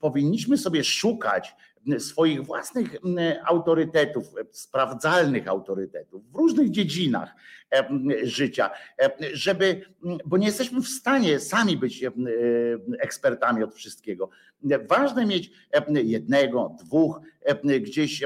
powinniśmy 0.00 0.58
sobie 0.58 0.84
szukać 0.84 1.56
swoich 1.98 2.42
własnych 2.42 2.96
autorytetów, 3.44 4.26
sprawdzalnych 4.50 5.48
autorytetów 5.48 6.32
w 6.32 6.36
różnych 6.36 6.70
dziedzinach 6.70 7.34
życia, 8.22 8.70
żeby, 9.32 9.80
bo 10.26 10.36
nie 10.36 10.46
jesteśmy 10.46 10.80
w 10.80 10.88
stanie 10.88 11.40
sami 11.40 11.76
być 11.76 12.04
ekspertami 13.00 13.62
od 13.62 13.74
wszystkiego. 13.74 14.30
Ważne 14.88 15.26
mieć 15.26 15.50
jednego, 16.04 16.76
dwóch, 16.84 17.20
gdzieś 17.80 18.22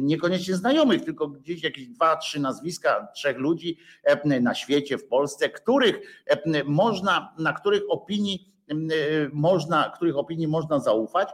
niekoniecznie 0.00 0.54
znajomych, 0.54 1.04
tylko 1.04 1.28
gdzieś 1.28 1.62
jakieś 1.62 1.88
dwa, 1.88 2.16
trzy 2.16 2.40
nazwiska, 2.40 3.08
trzech 3.14 3.38
ludzi 3.38 3.78
na 4.40 4.54
świecie, 4.54 4.98
w 4.98 5.06
Polsce, 5.06 5.48
których 5.48 6.24
można, 6.64 7.34
na 7.38 7.52
których 7.52 7.82
opinii 7.88 8.55
można, 9.32 9.92
których 9.94 10.16
opinii 10.16 10.48
można 10.48 10.78
zaufać 10.80 11.28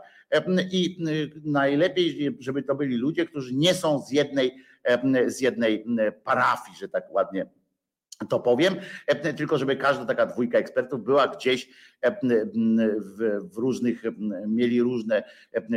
i 0.71 1.05
najlepiej, 1.45 2.37
żeby 2.41 2.63
to 2.63 2.75
byli 2.75 2.97
ludzie, 2.97 3.27
którzy 3.27 3.55
nie 3.55 3.75
są 3.75 3.99
z 3.99 4.11
jednej, 4.11 4.57
z 5.27 5.41
jednej 5.41 5.85
parafii, 6.25 6.79
że 6.79 6.89
tak 6.89 7.05
ładnie 7.11 7.47
to 8.29 8.41
powiem, 8.41 8.77
tylko 9.37 9.59
żeby 9.59 9.77
każda 9.77 10.05
taka 10.05 10.27
dwójka 10.27 10.59
ekspertów 10.59 11.05
była 11.05 11.29
gdzieś 11.29 11.69
w, 12.03 13.57
różnych, 13.57 14.03
mieli 14.47 14.83
różne 14.83 15.23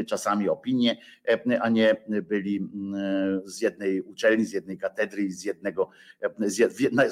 czasami 0.07 0.49
opinie, 0.49 0.97
a 1.59 1.69
nie 1.69 1.95
byli 2.21 2.69
z 3.45 3.61
jednej 3.61 4.01
uczelni, 4.01 4.45
z 4.45 4.53
jednej 4.53 4.77
katedry, 4.77 5.31
z 5.31 5.43
jednego, 5.43 5.89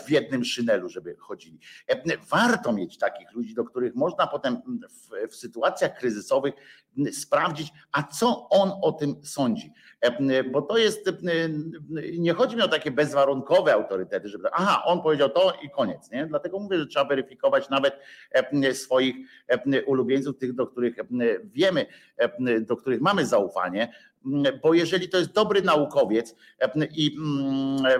w 0.05 0.09
jednym 0.09 0.45
szynelu, 0.45 0.89
żeby 0.89 1.15
chodzili. 1.19 1.59
Warto 2.29 2.73
mieć 2.73 2.97
takich 2.97 3.31
ludzi, 3.33 3.53
do 3.53 3.63
których 3.63 3.95
można 3.95 4.27
potem 4.27 4.61
w, 4.89 5.31
w 5.31 5.35
sytuacjach 5.35 5.97
kryzysowych 5.97 6.53
sprawdzić, 7.11 7.67
a 7.91 8.03
co 8.03 8.49
on 8.49 8.71
o 8.81 8.91
tym 8.91 9.15
sądzi. 9.23 9.73
Bo 10.51 10.61
to 10.61 10.77
jest, 10.77 11.09
nie 12.17 12.33
chodzi 12.33 12.55
mi 12.55 12.61
o 12.61 12.67
takie 12.67 12.91
bezwarunkowe 12.91 13.73
autorytety, 13.73 14.29
żeby 14.29 14.49
aha, 14.51 14.83
on 14.85 15.01
powiedział 15.01 15.29
to 15.29 15.53
i 15.63 15.69
koniec. 15.69 16.11
Nie? 16.11 16.25
Dlatego 16.25 16.59
mówię, 16.59 16.79
że 16.79 16.87
trzeba 16.87 17.05
weryfikować 17.05 17.69
nawet 17.69 17.99
swoje 18.73 19.02
swoich 19.03 19.15
e, 19.47 19.83
ulubieńców, 19.85 20.37
tych, 20.37 20.53
do 20.53 20.67
których 20.67 20.99
e, 20.99 21.03
wiemy, 21.43 21.85
e, 22.17 22.61
do 22.61 22.77
których 22.77 23.01
mamy 23.01 23.25
zaufanie, 23.25 23.93
bo 24.63 24.73
jeżeli 24.73 25.09
to 25.09 25.17
jest 25.17 25.31
dobry 25.31 25.61
naukowiec 25.61 26.35
i 26.95 27.17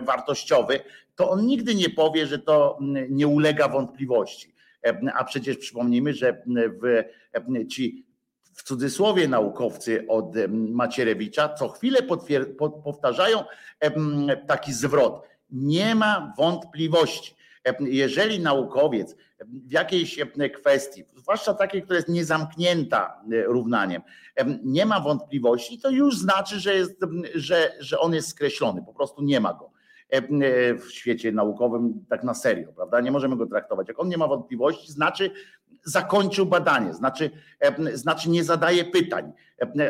wartościowy, 0.02 0.80
to 1.16 1.30
on 1.30 1.46
nigdy 1.46 1.76
nie 1.76 1.90
powie, 1.90 2.28
że 2.28 2.40
to 2.40 2.80
nie 3.10 3.28
ulega 3.28 3.68
wątpliwości. 3.68 4.54
A 5.14 5.24
przecież 5.24 5.58
przypomnijmy, 5.58 6.14
że 6.14 6.44
w, 6.82 7.04
ci 7.70 8.06
w 8.54 8.64
cudzysłowie 8.64 9.28
naukowcy 9.28 10.06
od 10.08 10.36
Macierewicza 10.50 11.50
co 11.50 11.70
chwilę 11.70 12.00
powtarzają 12.84 13.44
taki 14.48 14.74
zwrot. 14.74 15.22
Nie 15.52 15.96
ma 15.96 16.34
wątpliwości. 16.38 17.36
Jeżeli 17.80 18.40
naukowiec 18.40 19.16
w 19.46 19.72
jakiejś 19.72 20.20
kwestii, 20.54 21.04
zwłaszcza 21.16 21.54
takiej, 21.54 21.82
która 21.84 21.96
jest 21.96 22.10
niezamknięta 22.10 23.22
e, 23.32 23.44
równaniem, 23.44 24.02
nie 24.64 24.86
ma 24.86 25.00
wątpliwości, 25.00 25.80
to 25.80 25.90
już 25.90 26.18
znaczy, 26.18 26.60
że, 26.60 26.76
jest, 26.76 27.00
że, 27.36 27.74
że 27.80 28.00
on 28.00 28.14
jest 28.14 28.30
skreślony, 28.30 28.84
po 28.86 28.94
prostu 28.94 29.24
nie 29.24 29.40
ma 29.40 29.54
go. 29.54 29.72
w 30.80 30.92
świecie 30.92 31.32
naukowym 31.32 32.06
tak 32.10 32.24
na 32.24 32.34
serio, 32.34 32.74
prawda? 32.76 33.02
Nie 33.02 33.12
możemy 33.12 33.38
go 33.38 33.46
traktować. 33.46 33.88
Jak 33.88 34.00
on 34.00 34.10
nie 34.10 34.18
ma 34.18 34.28
wątpliwości, 34.28 34.92
znaczy 34.92 35.32
zakończył 35.84 36.46
badanie, 36.46 36.94
znaczy, 36.94 37.30
znaczy 37.94 38.30
nie 38.30 38.44
zadaje 38.44 38.86
pytań. 38.86 39.32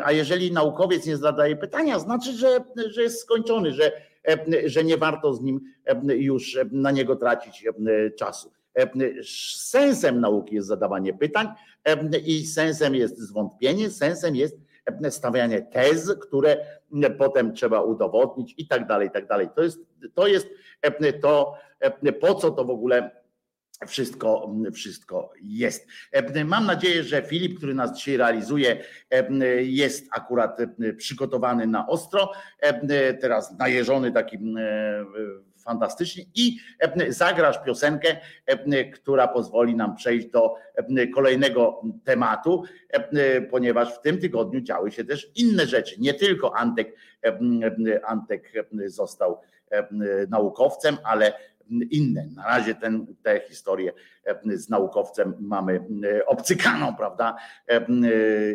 A 0.04 0.12
jeżeli 0.12 0.52
naukowiec 0.52 1.06
nie 1.06 1.16
zadaje 1.16 1.56
pytania, 1.56 1.98
znaczy, 1.98 2.32
że, 2.32 2.64
że 2.90 3.02
jest 3.02 3.20
skończony, 3.20 3.72
że, 3.72 3.92
że 4.66 4.84
nie 4.84 4.96
warto 4.96 5.34
z 5.34 5.42
nim 5.42 5.60
już 6.06 6.58
na 6.72 6.90
niego 6.90 7.16
tracić 7.16 7.64
czasu. 8.16 8.52
Sensem 9.56 10.20
nauki 10.20 10.54
jest 10.54 10.68
zadawanie 10.68 11.14
pytań 11.14 11.48
i 12.26 12.46
sensem 12.46 12.94
jest 12.94 13.18
zwątpienie, 13.18 13.90
sensem 13.90 14.36
jest 14.36 14.58
stawianie 15.10 15.62
tez, 15.62 16.14
które 16.20 16.56
potem 17.18 17.54
trzeba 17.54 17.82
udowodnić 17.82 18.54
i 18.58 18.66
tak 18.66 18.86
dalej, 18.86 19.08
i 19.08 19.10
tak 19.10 19.26
dalej. 19.26 19.48
To 19.54 19.62
jest 19.62 19.78
to, 20.14 20.26
jest 20.26 20.48
to 21.22 21.54
po 22.20 22.34
co 22.34 22.50
to 22.50 22.64
w 22.64 22.70
ogóle 22.70 23.23
wszystko, 23.86 24.54
wszystko 24.74 25.32
jest. 25.42 25.88
Mam 26.44 26.66
nadzieję, 26.66 27.02
że 27.02 27.22
Filip, 27.22 27.56
który 27.56 27.74
nas 27.74 27.96
dzisiaj 27.96 28.16
realizuje, 28.16 28.84
jest 29.60 30.08
akurat 30.12 30.58
przygotowany 30.96 31.66
na 31.66 31.86
ostro, 31.86 32.32
teraz 33.20 33.58
najeżony 33.58 34.12
takim 34.12 34.58
fantastycznie 35.64 36.24
i 36.34 36.56
zagrasz 37.08 37.64
piosenkę, 37.64 38.16
która 38.94 39.28
pozwoli 39.28 39.74
nam 39.76 39.96
przejść 39.96 40.26
do 40.26 40.54
kolejnego 41.14 41.82
tematu, 42.04 42.62
ponieważ 43.50 43.94
w 43.94 44.00
tym 44.00 44.18
tygodniu 44.18 44.60
działy 44.60 44.92
się 44.92 45.04
też 45.04 45.30
inne 45.36 45.66
rzeczy. 45.66 46.00
Nie 46.00 46.14
tylko 46.14 46.56
Antek, 46.56 46.96
Antek 48.06 48.52
został 48.86 49.40
naukowcem, 50.28 50.96
ale 51.04 51.32
inne. 51.70 52.26
Na 52.34 52.44
razie 52.44 52.74
ten, 52.74 53.06
tę 53.22 53.40
historię 53.48 53.92
z 54.54 54.68
naukowcem 54.68 55.34
mamy 55.40 55.80
obcykaną, 56.26 56.94
prawda? 56.96 57.36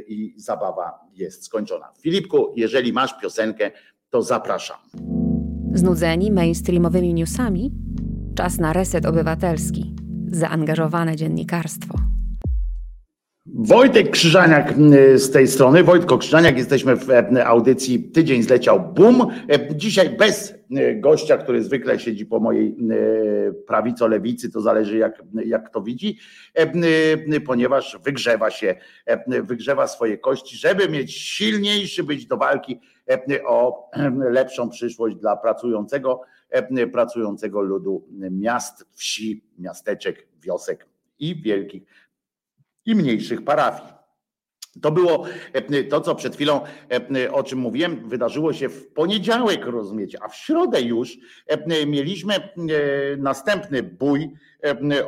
I 0.08 0.34
zabawa 0.38 1.00
jest 1.14 1.46
skończona. 1.46 1.92
Filipku, 2.02 2.54
jeżeli 2.56 2.94
masz 2.94 3.20
piosenkę, 3.20 3.72
to 4.10 4.22
zapraszam. 4.22 4.78
Znudzeni 5.74 6.32
mainstreamowymi 6.32 7.14
newsami? 7.14 7.72
Czas 8.36 8.58
na 8.58 8.74
reset 8.74 9.06
obywatelski. 9.06 9.96
Zaangażowane 10.28 11.16
dziennikarstwo. 11.16 11.98
Wojtek 13.54 14.10
Krzyżaniak 14.10 14.74
z 15.16 15.32
tej 15.32 15.48
strony. 15.48 15.84
Wojtko 15.84 16.18
Krzyżaniak, 16.18 16.58
jesteśmy 16.58 16.96
w 16.96 17.10
audycji 17.46 18.04
Tydzień 18.04 18.44
zleciał 18.44 18.94
bum. 18.94 19.28
Dzisiaj 19.76 20.10
bez 20.10 20.54
gościa, 20.96 21.38
który 21.38 21.64
zwykle 21.64 22.00
siedzi 22.00 22.26
po 22.26 22.40
mojej 22.40 22.76
prawico 23.68 24.08
lewicy, 24.08 24.52
to 24.52 24.62
zależy 24.62 24.98
jak, 24.98 25.24
jak 25.46 25.70
to 25.70 25.82
widzi, 25.82 26.18
ponieważ 27.46 27.98
wygrzewa 28.04 28.52
się, 28.52 28.76
wygrzewa 29.28 29.88
swoje 29.88 30.18
kości, 30.18 30.58
żeby 30.58 30.90
mieć 30.90 31.14
silniejszy, 31.14 32.04
być 32.04 32.26
do 32.26 32.38
walki 32.38 32.80
o 33.46 33.90
lepszą 34.32 34.70
przyszłość 34.70 35.16
dla 35.16 35.38
pracującego, 35.38 36.22
pracującego 36.92 37.62
ludu 37.62 38.08
miast, 38.32 38.86
wsi, 38.92 39.44
miasteczek, 39.58 40.28
wiosek 40.42 40.88
i 41.20 41.42
wielkich 41.42 41.84
i 42.90 42.96
mniejszych 42.96 43.44
parafii. 43.44 43.94
To 44.82 44.92
było 44.92 45.26
to, 45.90 46.02
co 46.02 46.16
przed 46.16 46.36
chwilą, 46.36 46.62
o 47.32 47.44
czym 47.44 47.60
mówiłem, 47.60 48.10
wydarzyło 48.10 48.54
się 48.54 48.70
w 48.70 48.94
poniedziałek, 48.94 49.66
rozumiecie, 49.66 50.18
a 50.22 50.28
w 50.28 50.36
środę 50.36 50.82
już 50.82 51.18
mieliśmy 51.88 52.50
następny 53.18 53.84
bój. 53.84 54.30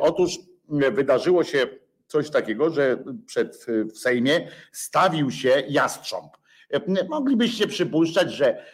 Otóż 0.00 0.30
wydarzyło 0.68 1.44
się 1.44 1.66
coś 2.06 2.30
takiego, 2.30 2.70
że 2.70 3.04
przed 3.26 3.66
w 3.94 3.98
Sejmie 3.98 4.48
stawił 4.72 5.30
się 5.30 5.62
jastrząb. 5.68 6.36
Moglibyście 7.08 7.66
przypuszczać, 7.66 8.32
że 8.32 8.64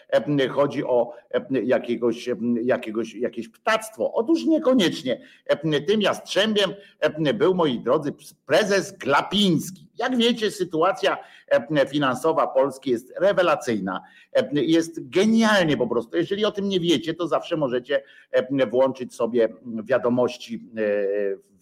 chodzi 0.50 0.84
o 0.84 1.12
jakiegoś, 1.50 2.28
jakiegoś, 2.62 3.14
jakieś 3.14 3.48
ptactwo. 3.48 4.12
Otóż 4.12 4.44
niekoniecznie. 4.44 5.20
Tym 5.86 6.02
jastrzębiem 6.02 6.74
był, 7.34 7.54
moi 7.54 7.80
drodzy, 7.80 8.12
prezes 8.46 8.98
Glapiński. 8.98 9.88
Jak 9.98 10.16
wiecie, 10.16 10.50
sytuacja 10.50 11.18
finansowa 11.88 12.46
Polski 12.46 12.90
jest 12.90 13.12
rewelacyjna. 13.20 14.00
Jest 14.52 15.08
genialnie 15.10 15.76
po 15.76 15.86
prostu. 15.86 16.16
Jeżeli 16.16 16.44
o 16.44 16.50
tym 16.50 16.68
nie 16.68 16.80
wiecie, 16.80 17.14
to 17.14 17.28
zawsze 17.28 17.56
możecie 17.56 18.02
włączyć 18.70 19.14
sobie 19.14 19.48
wiadomości 19.84 20.62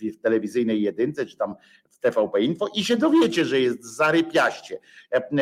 w 0.00 0.20
telewizyjnej 0.22 0.82
jedynce, 0.82 1.26
czy 1.26 1.36
tam 1.36 1.54
TVP 2.00 2.40
Info 2.40 2.68
i 2.74 2.84
się 2.84 2.96
dowiecie, 2.96 3.44
że 3.44 3.60
jest 3.60 3.96
zarypiaście, 3.96 4.78
e, 5.12 5.16
e, 5.16 5.32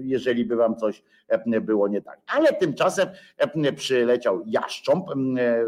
jeżeli 0.00 0.44
by 0.44 0.56
wam 0.56 0.76
coś 0.76 1.02
e, 1.28 1.60
było 1.60 1.88
nie 1.88 2.02
tak. 2.02 2.20
Ale 2.26 2.52
tymczasem 2.52 3.08
przyleciał 3.76 4.42
jaszcząb, 4.46 5.06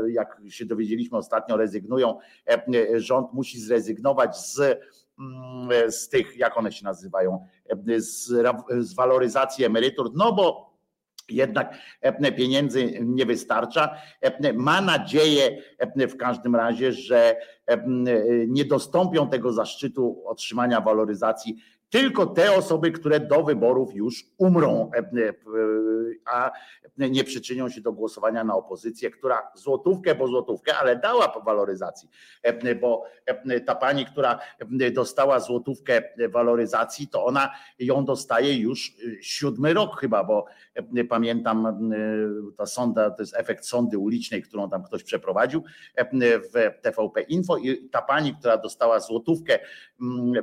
jak 0.08 0.40
się 0.48 0.66
dowiedzieliśmy 0.66 1.18
ostatnio, 1.18 1.56
rezygnują, 1.56 2.18
rząd 2.96 3.32
musi 3.32 3.60
zrezygnować 3.60 4.36
z 4.36 4.80
z 5.88 6.08
tych, 6.08 6.36
jak 6.36 6.56
one 6.56 6.72
się 6.72 6.84
nazywają, 6.84 7.46
z, 7.96 8.26
z 8.78 8.94
waloryzacji 8.94 9.64
emerytur, 9.64 10.10
no 10.14 10.32
bo 10.32 10.67
jednak 11.30 11.78
pieniędzy 12.36 12.98
nie 13.00 13.26
wystarcza. 13.26 13.94
Ma 14.54 14.80
nadzieję 14.80 15.62
w 16.08 16.16
każdym 16.16 16.56
razie, 16.56 16.92
że 16.92 17.36
nie 18.46 18.64
dostąpią 18.64 19.28
tego 19.28 19.52
zaszczytu 19.52 20.22
otrzymania 20.26 20.80
waloryzacji 20.80 21.56
tylko 21.90 22.26
te 22.26 22.52
osoby, 22.52 22.92
które 22.92 23.20
do 23.20 23.42
wyborów 23.42 23.94
już 23.94 24.24
umrą, 24.38 24.90
e, 24.94 24.98
e, 24.98 25.32
a 26.24 26.50
nie 26.98 27.24
przyczynią 27.24 27.68
się 27.68 27.80
do 27.80 27.92
głosowania 27.92 28.44
na 28.44 28.54
opozycję, 28.54 29.10
która 29.10 29.50
złotówkę 29.54 30.14
po 30.14 30.28
złotówkę, 30.28 30.76
ale 30.76 30.96
dała 30.96 31.28
po 31.28 31.40
waloryzacji, 31.40 32.08
e, 32.42 32.74
bo 32.74 33.04
ta 33.66 33.74
pani, 33.74 34.06
która 34.06 34.38
dostała 34.92 35.40
złotówkę 35.40 36.02
waloryzacji, 36.28 37.08
to 37.08 37.24
ona 37.24 37.50
ją 37.78 38.04
dostaje 38.04 38.58
już 38.58 38.92
siódmy 39.20 39.74
rok 39.74 40.00
chyba, 40.00 40.24
bo 40.24 40.46
pamiętam 41.08 41.90
ta 42.56 42.66
sonda, 42.66 43.10
to 43.10 43.22
jest 43.22 43.36
efekt 43.36 43.66
sondy 43.66 43.98
ulicznej, 43.98 44.42
którą 44.42 44.70
tam 44.70 44.82
ktoś 44.82 45.04
przeprowadził 45.04 45.64
w 46.54 46.82
TVP 46.82 47.20
Info 47.22 47.56
i 47.56 47.88
ta 47.88 48.02
pani, 48.02 48.34
która 48.34 48.58
dostała 48.58 49.00
złotówkę 49.00 49.58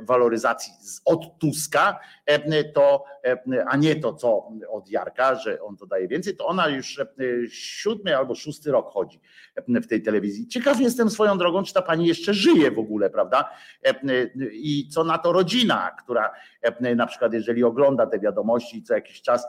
waloryzacji 0.02 0.72
od 1.04 1.38
Tuska, 1.38 1.98
e, 2.26 2.64
to, 2.64 3.04
e, 3.24 3.64
a 3.68 3.76
nie 3.76 3.96
to, 3.96 4.14
co 4.14 4.48
od 4.70 4.90
Jarka, 4.90 5.34
że 5.34 5.62
on 5.62 5.76
to 5.76 5.86
daje 5.86 6.08
więcej, 6.08 6.36
to 6.36 6.46
ona 6.46 6.68
już 6.68 6.98
e, 6.98 7.06
siódmy 7.50 8.16
albo 8.16 8.34
szósty 8.34 8.72
rok 8.72 8.92
chodzi 8.92 9.20
w 9.68 9.86
tej 9.86 10.02
telewizji. 10.02 10.48
Ciekaw 10.48 10.80
jestem 10.80 11.10
swoją 11.10 11.38
drogą, 11.38 11.62
czy 11.62 11.74
ta 11.74 11.82
pani 11.82 12.06
jeszcze 12.06 12.34
żyje 12.34 12.70
w 12.70 12.78
ogóle, 12.78 13.10
prawda? 13.10 13.50
I 14.52 14.88
co 14.88 15.04
na 15.04 15.18
to 15.18 15.32
rodzina, 15.32 15.90
która 15.90 16.32
na 16.96 17.06
przykład, 17.06 17.32
jeżeli 17.32 17.64
ogląda 17.64 18.06
te 18.06 18.18
wiadomości 18.18 18.82
co 18.82 18.94
jakiś 18.94 19.22
czas 19.22 19.46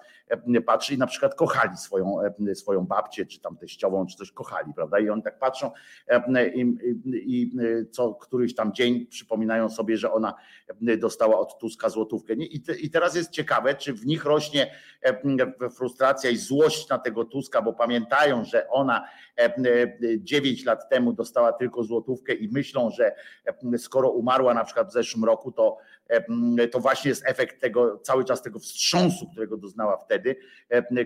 patrzy 0.65 0.93
i 0.93 0.97
na 0.97 1.07
przykład 1.07 1.35
kochali 1.35 1.77
swoją, 1.77 2.17
swoją 2.53 2.85
babcię, 2.85 3.25
czy 3.25 3.41
tam 3.41 3.57
teściową, 3.57 4.05
czy 4.05 4.17
coś 4.17 4.31
kochali, 4.31 4.73
prawda? 4.73 4.99
I 4.99 5.09
oni 5.09 5.23
tak 5.23 5.39
patrzą 5.39 5.71
i, 6.55 6.77
i 7.13 7.51
co 7.91 8.13
któryś 8.13 8.55
tam 8.55 8.73
dzień 8.73 9.05
przypominają 9.05 9.69
sobie, 9.69 9.97
że 9.97 10.11
ona 10.11 10.33
dostała 10.97 11.39
od 11.39 11.59
Tuska 11.59 11.89
złotówkę. 11.89 12.33
I, 12.33 12.61
te, 12.61 12.75
I 12.75 12.89
teraz 12.89 13.15
jest 13.15 13.31
ciekawe, 13.31 13.75
czy 13.75 13.93
w 13.93 14.05
nich 14.05 14.25
rośnie 14.25 14.71
frustracja 15.77 16.29
i 16.29 16.37
złość 16.37 16.89
na 16.89 16.97
tego 16.97 17.25
Tuska, 17.25 17.61
bo 17.61 17.73
pamiętają, 17.73 18.43
że 18.43 18.69
ona 18.69 19.07
9 20.19 20.65
lat 20.65 20.89
temu 20.89 21.13
dostała 21.13 21.53
tylko 21.53 21.83
złotówkę 21.83 22.33
i 22.33 22.49
myślą, 22.49 22.89
że 22.89 23.15
skoro 23.77 24.09
umarła 24.09 24.53
na 24.53 24.63
przykład 24.63 24.89
w 24.89 24.93
zeszłym 24.93 25.25
roku, 25.25 25.51
to, 25.51 25.77
to 26.71 26.79
właśnie 26.79 27.09
jest 27.09 27.23
efekt 27.25 27.61
tego, 27.61 27.97
cały 27.97 28.25
czas 28.25 28.41
tego 28.41 28.59
wstrząsu, 28.59 29.27
którego 29.31 29.57
doznała 29.57 29.97
wtedy, 29.97 30.35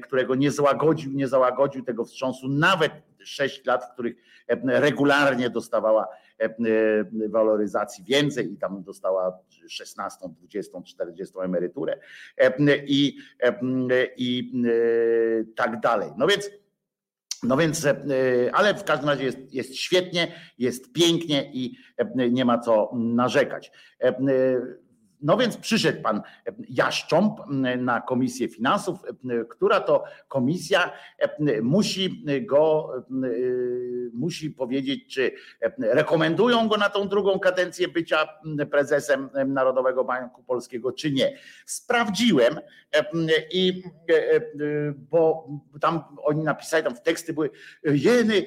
którego 0.04 0.36
nie 0.36 0.52
załagodził, 0.52 1.12
nie 1.12 1.28
załagodził 1.28 1.84
tego 1.84 2.06
wstrząsu 2.06 2.50
nawet 2.50 2.92
6 3.24 3.66
lat, 3.66 3.86
w 3.86 3.94
których 3.94 4.16
regularnie 4.64 5.50
dostawała 5.50 6.08
waloryzacji 7.30 8.04
więcej 8.04 8.54
i 8.54 8.58
tam 8.58 8.84
dostała 8.84 9.40
16, 9.68 10.20
20, 10.40 10.82
40 10.82 11.34
emeryturę 11.40 12.00
i, 12.86 13.18
i 14.18 14.52
tak 15.56 15.80
dalej. 15.80 16.10
No 16.18 16.28
więc 16.28 16.50
no 17.44 17.58
więc, 17.58 17.88
ale 18.54 18.74
w 18.74 18.84
każdym 18.84 19.10
razie 19.10 19.24
jest, 19.24 19.54
jest 19.54 19.76
świetnie, 19.76 20.32
jest 20.58 20.94
pięknie 20.94 21.52
i 21.54 21.78
nie 22.32 22.46
ma 22.46 22.60
co 22.60 22.92
narzekać. 22.96 23.72
No 25.22 25.38
więc 25.38 25.58
przyszedł 25.58 26.02
pan 26.02 26.22
Jaszcząb 26.70 27.40
na 27.78 28.02
Komisję 28.02 28.48
Finansów, 28.48 29.00
która 29.50 29.80
to 29.80 30.04
komisja 30.28 30.92
musi 31.62 32.26
go, 32.42 32.94
musi 34.14 34.50
powiedzieć, 34.50 35.16
czy 35.16 35.32
rekomendują 35.80 36.68
go 36.68 36.78
na 36.78 36.90
tą 36.90 37.08
drugą 37.08 37.40
kadencję 37.40 37.88
bycia 37.88 38.28
prezesem 38.72 39.30
Narodowego 39.48 40.04
Banku 40.04 40.44
Polskiego, 40.44 40.92
czy 40.92 41.12
nie. 41.12 41.38
Sprawdziłem 41.66 42.60
i 43.52 43.84
bo 44.96 45.48
tam 45.82 46.04
oni 46.24 46.44
napisali, 46.44 46.84
tam 46.84 46.96
w 46.96 47.02
teksty 47.02 47.34
były 47.34 47.50
jeny 47.84 48.46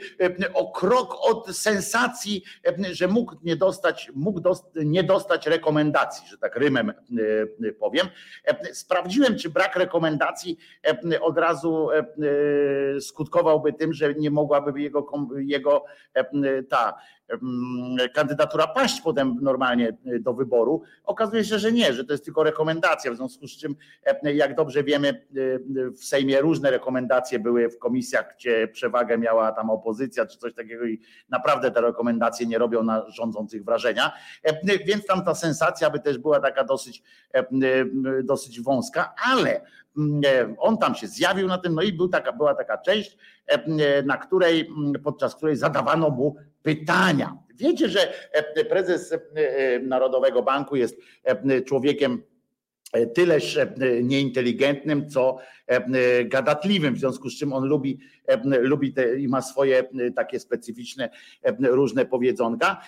o 0.54 0.72
krok 0.72 1.16
od 1.20 1.56
sensacji, 1.56 2.44
że 2.92 3.08
mógł 3.08 3.36
nie 3.42 3.56
dostać, 3.56 4.10
mógł 4.14 4.40
nie 4.74 5.04
dostać 5.04 5.46
rekomendacji, 5.46 6.28
że 6.28 6.38
tak 6.38 6.56
rymem 6.64 6.92
powiem. 7.78 8.06
Sprawdziłem, 8.72 9.38
czy 9.38 9.50
brak 9.50 9.76
rekomendacji 9.76 10.58
od 11.20 11.38
razu 11.38 11.88
skutkowałby 13.00 13.72
tym, 13.72 13.92
że 13.92 14.14
nie 14.14 14.30
mogłaby 14.30 14.80
jego, 14.80 15.06
jego 15.36 15.84
ta 16.68 16.94
kandydatura 18.14 18.66
paść 18.66 19.00
potem 19.00 19.38
normalnie 19.40 19.96
do 20.20 20.34
wyboru. 20.34 20.82
Okazuje 21.04 21.44
się, 21.44 21.58
że 21.58 21.72
nie, 21.72 21.92
że 21.92 22.04
to 22.04 22.12
jest 22.12 22.24
tylko 22.24 22.42
rekomendacja, 22.42 23.12
w 23.12 23.16
związku 23.16 23.48
z 23.48 23.56
czym, 23.56 23.76
jak 24.22 24.54
dobrze 24.54 24.84
wiemy, 24.84 25.26
w 26.00 26.04
Sejmie 26.04 26.40
różne 26.40 26.70
rekomendacje 26.70 27.38
były 27.38 27.68
w 27.68 27.78
komisjach, 27.78 28.34
gdzie 28.38 28.68
przewagę 28.68 29.18
miała 29.18 29.52
tam 29.52 29.70
opozycja 29.70 30.26
czy 30.26 30.38
coś 30.38 30.54
takiego 30.54 30.84
i 30.84 31.00
naprawdę 31.28 31.70
te 31.70 31.80
rekomendacje 31.80 32.46
nie 32.46 32.58
robią 32.58 32.82
na 32.82 33.10
rządzących 33.10 33.64
wrażenia, 33.64 34.12
więc 34.86 35.06
tam 35.06 35.24
ta 35.24 35.34
sensacja 35.34 35.90
by 35.90 36.00
też 36.00 36.18
była 36.18 36.40
taka 36.40 36.64
dosyć, 36.64 37.02
dosyć 38.24 38.60
wąska, 38.60 39.14
ale 39.32 39.60
on 40.58 40.78
tam 40.78 40.94
się 40.94 41.06
zjawił 41.06 41.48
na 41.48 41.58
tym, 41.58 41.74
no 41.74 41.82
i 41.82 41.92
był 41.92 42.08
taka, 42.08 42.32
była 42.32 42.54
taka 42.54 42.78
część, 42.78 43.16
na 44.04 44.16
której, 44.16 44.70
podczas 45.04 45.34
której 45.36 45.56
zadawano 45.56 46.10
mu 46.10 46.36
pytania. 46.64 47.38
Wiecie, 47.54 47.88
że 47.88 48.12
prezes 48.68 49.14
Narodowego 49.82 50.42
Banku 50.42 50.76
jest 50.76 50.96
człowiekiem 51.66 52.22
tyleż 53.14 53.58
nieinteligentnym, 54.02 55.08
co 55.10 55.36
gadatliwym, 56.24 56.94
w 56.94 56.98
związku 56.98 57.30
z 57.30 57.38
czym 57.38 57.52
on 57.52 57.64
lubi, 57.64 57.98
lubi 58.44 58.92
te, 58.92 59.20
i 59.20 59.28
ma 59.28 59.42
swoje 59.42 59.88
takie 60.16 60.40
specyficzne 60.40 61.10
różne 61.60 62.06
powiedzonka. 62.06 62.80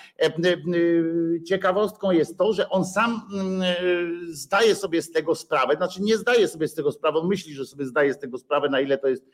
Ciekawostką 1.49 2.11
jest 2.11 2.39
to, 2.39 2.53
że 2.53 2.69
on 2.69 2.85
sam 2.85 3.23
zdaje 4.29 4.75
sobie 4.75 5.03
z 5.03 5.11
tego 5.11 5.35
sprawę, 5.35 5.75
znaczy 5.77 6.03
nie 6.03 6.17
zdaje 6.17 6.49
sobie 6.49 6.69
z 6.69 6.75
tego 6.75 6.93
sprawy, 6.93 7.19
on 7.19 7.29
myśli, 7.29 7.55
że 7.55 7.67
sobie 7.67 7.87
zdaje 7.87 8.15
z 8.15 8.19
tego 8.19 8.39
sprawę, 8.39 8.69
na 8.69 8.81
ile 8.81 8.99
to 8.99 9.09
jest 9.09 9.25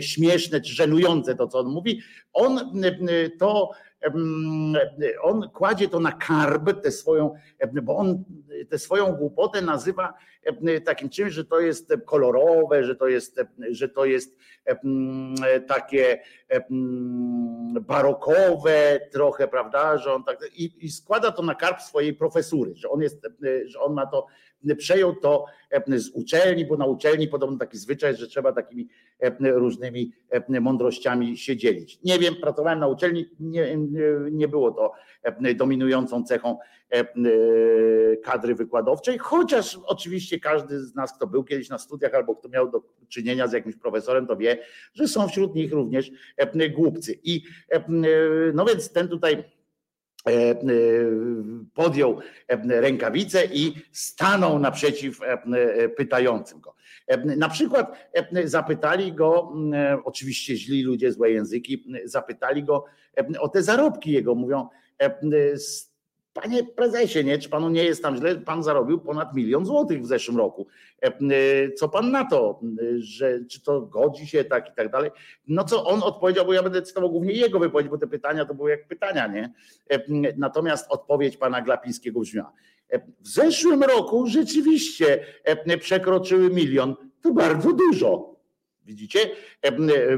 śmieszne 0.00 0.60
czy 0.60 0.74
żenujące 0.74 1.34
to, 1.34 1.46
co 1.48 1.58
on 1.58 1.66
mówi. 1.66 2.00
On 2.32 2.72
to 3.38 3.70
on 5.22 5.50
kładzie 5.54 5.88
to 5.88 6.00
na 6.00 6.12
karb, 6.12 6.82
tę 6.82 6.90
swoją, 6.90 7.34
bo 7.82 7.96
on 7.96 8.24
tę 8.68 8.78
swoją 8.78 9.12
głupotę 9.12 9.62
nazywa 9.62 10.14
takim 10.84 11.08
czymś, 11.08 11.32
że 11.32 11.44
to 11.44 11.60
jest 11.60 11.92
kolorowe, 12.06 12.84
że 12.84 12.96
to 12.96 13.08
jest, 13.08 13.40
że 13.70 13.88
to 13.88 14.04
jest 14.04 14.38
takie 15.68 16.22
barokowe 17.80 19.00
trochę, 19.12 19.48
prawda, 19.48 19.98
że 19.98 20.12
on 20.12 20.24
tak 20.24 20.38
i, 20.54 20.72
i 20.80 20.90
składa 20.90 21.32
to 21.32 21.42
na 21.42 21.54
karb 21.54 21.80
swojej 21.80 22.14
profesury, 22.14 22.72
że 22.76 22.88
on 22.88 23.02
jest, 23.02 23.26
że 23.66 23.80
on 23.80 23.94
ma 23.94 24.06
to 24.06 24.26
przejął 24.78 25.16
to 25.16 25.46
z 25.88 26.08
uczelni, 26.08 26.66
bo 26.66 26.76
na 26.76 26.86
uczelni 26.86 27.28
podobno 27.28 27.58
taki 27.58 27.78
zwyczaj, 27.78 28.16
że 28.16 28.26
trzeba 28.26 28.52
takimi 28.52 28.88
różnymi 29.40 30.12
mądrościami 30.60 31.36
się 31.36 31.56
dzielić. 31.56 31.98
Nie 32.04 32.18
wiem, 32.18 32.34
pracowałem 32.36 32.78
na 32.78 32.86
uczelni, 32.86 33.26
nie, 33.40 33.76
nie 34.30 34.48
było 34.48 34.70
to 34.70 34.92
dominującą 35.56 36.24
cechą 36.24 36.58
kadry 38.24 38.54
wykładowczej, 38.54 39.18
chociaż 39.18 39.78
oczywiście 39.86 40.40
każdy 40.40 40.80
z 40.80 40.94
nas, 40.94 41.16
kto 41.16 41.26
był 41.26 41.44
kiedyś 41.44 41.68
na 41.68 41.78
studiach 41.78 42.14
albo 42.14 42.36
kto 42.36 42.48
miał 42.48 42.70
do 42.70 42.82
czynienia 43.08 43.46
z 43.46 43.52
jakimś 43.52 43.76
profesorem, 43.76 44.26
to 44.26 44.36
wie, 44.36 44.58
że 44.94 45.08
są 45.08 45.28
wśród 45.28 45.54
nich 45.54 45.72
również 45.72 46.10
głupcy. 46.70 47.18
I 47.24 47.42
no 48.54 48.64
więc 48.64 48.92
ten 48.92 49.08
tutaj 49.08 49.36
E, 49.36 49.42
e, 49.42 49.59
podjął 51.74 52.20
e, 52.48 52.80
rękawice 52.80 53.44
i 53.44 53.74
stanął 53.92 54.58
naprzeciw 54.58 55.20
pytającym 55.96 56.60
go. 56.60 56.74
Na 57.36 57.48
przykład 57.48 58.10
zapytali 58.44 59.12
go, 59.12 59.52
oczywiście 60.04 60.56
źli 60.56 60.82
ludzie, 60.82 61.12
złe 61.12 61.30
języki, 61.30 61.84
zapytali 62.04 62.64
go 62.64 62.84
o 63.38 63.48
te 63.48 63.62
zarobki 63.62 64.12
jego. 64.12 64.34
Mówią, 64.34 64.68
Panie 66.32 66.64
prezesie, 66.64 67.24
nie, 67.24 67.38
czy 67.38 67.48
panu 67.48 67.68
nie 67.68 67.84
jest 67.84 68.02
tam 68.02 68.16
źle? 68.16 68.36
Pan 68.36 68.62
zarobił 68.62 69.00
ponad 69.00 69.34
milion 69.34 69.66
złotych 69.66 70.02
w 70.02 70.06
zeszłym 70.06 70.36
roku. 70.36 70.66
E, 71.02 71.06
e, 71.06 71.12
co 71.72 71.88
pan 71.88 72.10
na 72.10 72.24
to, 72.24 72.60
że 72.98 73.44
czy 73.44 73.62
to 73.62 73.80
godzi 73.80 74.26
się 74.26 74.44
tak 74.44 74.68
i 74.68 74.74
tak 74.76 74.90
dalej? 74.90 75.10
No 75.48 75.64
co 75.64 75.84
on 75.84 76.02
odpowiedział, 76.02 76.46
bo 76.46 76.52
ja 76.52 76.62
będę 76.62 76.82
cytował 76.82 77.10
głównie 77.10 77.32
jego 77.32 77.58
wypowiedź, 77.58 77.88
bo 77.88 77.98
te 77.98 78.06
pytania 78.06 78.44
to 78.44 78.54
były 78.54 78.70
jak 78.70 78.88
pytania, 78.88 79.26
nie? 79.26 79.52
E, 79.90 80.00
natomiast 80.36 80.86
odpowiedź 80.90 81.36
pana 81.36 81.62
Glapińskiego 81.62 82.20
brzmiała. 82.20 82.52
W 83.20 83.28
zeszłym 83.28 83.82
roku 83.82 84.26
rzeczywiście 84.26 85.24
przekroczyły 85.80 86.50
milion. 86.50 86.96
To 87.22 87.32
bardzo 87.32 87.72
dużo. 87.72 88.29
Widzicie? 88.90 89.30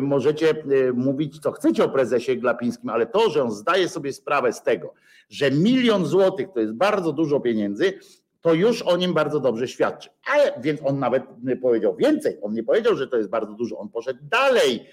Możecie 0.00 0.54
mówić, 0.94 1.38
co 1.38 1.52
chcecie 1.52 1.84
o 1.84 1.88
prezesie 1.88 2.36
Glapińskim, 2.36 2.90
ale 2.90 3.06
to, 3.06 3.30
że 3.30 3.42
on 3.42 3.50
zdaje 3.50 3.88
sobie 3.88 4.12
sprawę 4.12 4.52
z 4.52 4.62
tego, 4.62 4.94
że 5.30 5.50
milion 5.50 6.06
złotych 6.06 6.46
to 6.54 6.60
jest 6.60 6.72
bardzo 6.72 7.12
dużo 7.12 7.40
pieniędzy, 7.40 7.92
to 8.40 8.54
już 8.54 8.82
o 8.82 8.96
nim 8.96 9.14
bardzo 9.14 9.40
dobrze 9.40 9.68
świadczy. 9.68 10.10
Ale 10.32 10.52
więc 10.60 10.80
on 10.84 10.98
nawet 10.98 11.22
powiedział 11.62 11.96
więcej. 11.96 12.38
On 12.42 12.52
nie 12.52 12.62
powiedział, 12.62 12.96
że 12.96 13.08
to 13.08 13.16
jest 13.16 13.28
bardzo 13.28 13.52
dużo. 13.52 13.78
On 13.78 13.88
poszedł 13.88 14.20
dalej, 14.22 14.86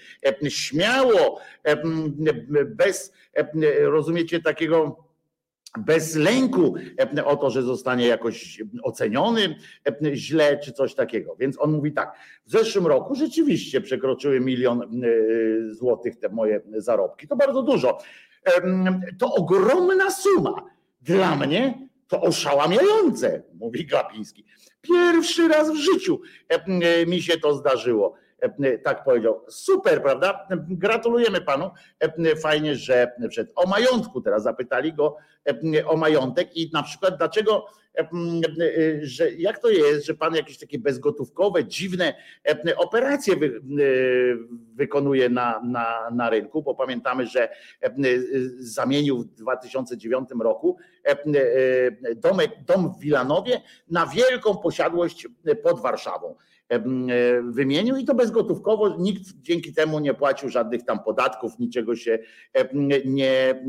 śmiało, 0.48 1.40
bez, 2.66 3.12
rozumiecie, 3.80 4.42
takiego 4.42 4.96
bez 5.78 6.16
lęku 6.16 6.74
o 7.24 7.36
to, 7.36 7.50
że 7.50 7.62
zostanie 7.62 8.06
jakoś 8.06 8.62
oceniony 8.82 9.56
źle 10.12 10.58
czy 10.58 10.72
coś 10.72 10.94
takiego. 10.94 11.36
Więc 11.36 11.60
on 11.60 11.72
mówi 11.72 11.92
tak, 11.92 12.16
w 12.46 12.50
zeszłym 12.50 12.86
roku 12.86 13.14
rzeczywiście 13.14 13.80
przekroczyły 13.80 14.40
milion 14.40 15.02
złotych 15.70 16.16
te 16.16 16.28
moje 16.28 16.60
zarobki. 16.76 17.28
To 17.28 17.36
bardzo 17.36 17.62
dużo. 17.62 17.98
To 19.18 19.34
ogromna 19.34 20.10
suma. 20.10 20.54
Dla 21.02 21.36
mnie 21.36 21.88
to 22.08 22.20
oszałamiające, 22.20 23.42
mówi 23.54 23.86
Glapiński. 23.86 24.44
Pierwszy 24.80 25.48
raz 25.48 25.70
w 25.70 25.76
życiu 25.76 26.20
mi 27.06 27.22
się 27.22 27.38
to 27.38 27.54
zdarzyło. 27.54 28.14
Tak 28.84 29.04
powiedział. 29.04 29.44
Super, 29.48 30.02
prawda? 30.02 30.48
Gratulujemy 30.68 31.40
panu. 31.40 31.70
Fajnie, 32.42 32.76
że 32.76 33.12
przed 33.28 33.52
o 33.54 33.66
majątku 33.66 34.20
teraz 34.20 34.42
zapytali 34.42 34.92
go 34.92 35.16
o 35.86 35.96
majątek 35.96 36.56
i 36.56 36.70
na 36.72 36.82
przykład 36.82 37.16
dlaczego 37.16 37.66
że 39.02 39.32
jak 39.32 39.58
to 39.58 39.70
jest, 39.70 40.06
że 40.06 40.14
pan 40.14 40.34
jakieś 40.34 40.58
takie 40.58 40.78
bezgotówkowe, 40.78 41.64
dziwne 41.64 42.14
operacje 42.76 43.36
wy, 43.36 43.60
wykonuje 44.74 45.28
na, 45.28 45.60
na, 45.64 46.10
na 46.10 46.30
rynku, 46.30 46.62
bo 46.62 46.74
pamiętamy, 46.74 47.26
że 47.26 47.48
zamienił 48.58 49.18
w 49.18 49.24
2009 49.24 50.28
roku 50.40 50.76
domek, 52.16 52.50
dom 52.66 52.94
w 52.94 53.00
Wilanowie 53.00 53.60
na 53.88 54.06
wielką 54.06 54.56
posiadłość 54.56 55.28
pod 55.62 55.80
Warszawą. 55.80 56.34
E, 56.70 56.80
wymienił 57.42 57.96
i 57.96 58.04
to 58.04 58.14
bezgotówkowo. 58.14 58.96
Nikt 58.98 59.22
dzięki 59.40 59.72
temu 59.72 60.00
nie 60.00 60.14
płacił 60.14 60.48
żadnych 60.48 60.84
tam 60.84 61.02
podatków, 61.02 61.58
niczego 61.58 61.96
się 61.96 62.18
nie, 63.04 63.50
e, 63.50 63.64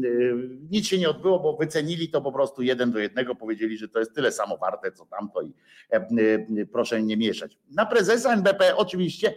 nic 0.72 0.88
się 0.88 0.98
nie 0.98 1.10
odbyło, 1.10 1.40
bo 1.40 1.58
wycenili 1.58 2.10
to 2.10 2.22
po 2.22 2.32
prostu 2.32 2.62
jeden 2.62 2.92
do 2.92 3.00
jednego, 3.00 3.36
powiedzieli, 3.36 3.78
że 3.78 3.88
to 3.88 4.00
jest 4.00 4.16
tyle 4.16 4.32
samo 4.32 4.58
warte, 4.58 4.92
co 4.92 5.06
tamto 5.06 5.42
i 5.42 5.54
proszę 6.72 7.04
nie 7.04 7.18
mieszać. 7.18 7.58
Na 7.72 7.86
prezesa 7.86 8.34
NBP 8.34 8.76
oczywiście, 8.76 9.34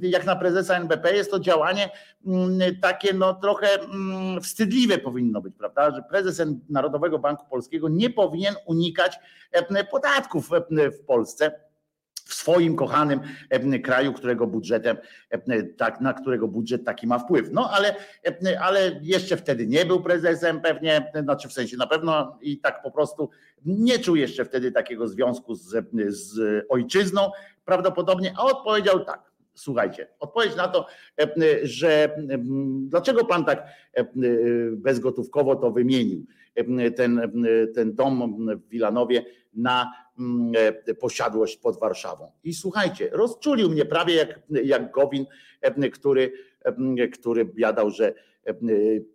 jak 0.00 0.26
na 0.26 0.36
prezesa 0.36 0.76
NBP 0.76 1.16
jest 1.16 1.30
to 1.30 1.40
działanie 1.40 1.90
takie 2.82 3.14
no 3.14 3.34
trochę 3.34 3.68
wstydliwe 4.42 4.98
powinno 4.98 5.40
być, 5.40 5.54
prawda, 5.58 5.90
że 5.90 6.02
prezes 6.02 6.42
Narodowego 6.68 7.18
Banku 7.18 7.46
Polskiego 7.50 7.88
nie 7.88 8.10
powinien 8.10 8.54
unikać 8.66 9.18
podatków 9.90 10.50
w 11.00 11.04
Polsce 11.06 11.61
w 12.24 12.34
swoim 12.34 12.76
kochanym 12.76 13.20
kraju, 13.84 14.12
którego 14.12 14.46
budżetem, 14.46 14.96
tak, 15.76 16.00
na 16.00 16.12
którego 16.12 16.48
budżet 16.48 16.84
taki 16.84 17.06
ma 17.06 17.18
wpływ. 17.18 17.48
No 17.52 17.70
ale, 17.70 17.94
ale 18.60 19.00
jeszcze 19.02 19.36
wtedy 19.36 19.66
nie 19.66 19.86
był 19.86 20.02
prezesem 20.02 20.60
pewnie, 20.60 21.12
znaczy 21.22 21.48
w 21.48 21.52
sensie 21.52 21.76
na 21.76 21.86
pewno 21.86 22.38
i 22.40 22.58
tak 22.58 22.82
po 22.82 22.90
prostu 22.90 23.30
nie 23.64 23.98
czuł 23.98 24.16
jeszcze 24.16 24.44
wtedy 24.44 24.72
takiego 24.72 25.08
związku 25.08 25.54
z, 25.54 25.86
z 26.08 26.64
ojczyzną 26.68 27.30
prawdopodobnie, 27.64 28.34
a 28.36 28.42
odpowiedział 28.42 29.04
tak. 29.04 29.31
Słuchajcie, 29.54 30.08
odpowiedź 30.18 30.56
na 30.56 30.68
to, 30.68 30.86
że 31.62 32.16
dlaczego 32.80 33.24
pan 33.24 33.44
tak 33.44 33.66
bezgotówkowo 34.72 35.56
to 35.56 35.70
wymienił, 35.70 36.26
ten, 36.96 37.20
ten 37.74 37.94
dom 37.94 38.46
w 38.56 38.68
Wilanowie 38.68 39.24
na 39.54 39.92
e, 40.86 40.94
posiadłość 40.94 41.56
pod 41.56 41.80
Warszawą. 41.80 42.32
I 42.44 42.54
słuchajcie, 42.54 43.08
rozczulił 43.12 43.70
mnie 43.70 43.84
prawie 43.84 44.14
jak, 44.14 44.40
jak 44.64 44.92
Gowin, 44.92 45.26
e, 45.60 45.90
który, 45.90 46.32
e, 46.98 47.08
który 47.08 47.44
biadał, 47.44 47.90
że 47.90 48.14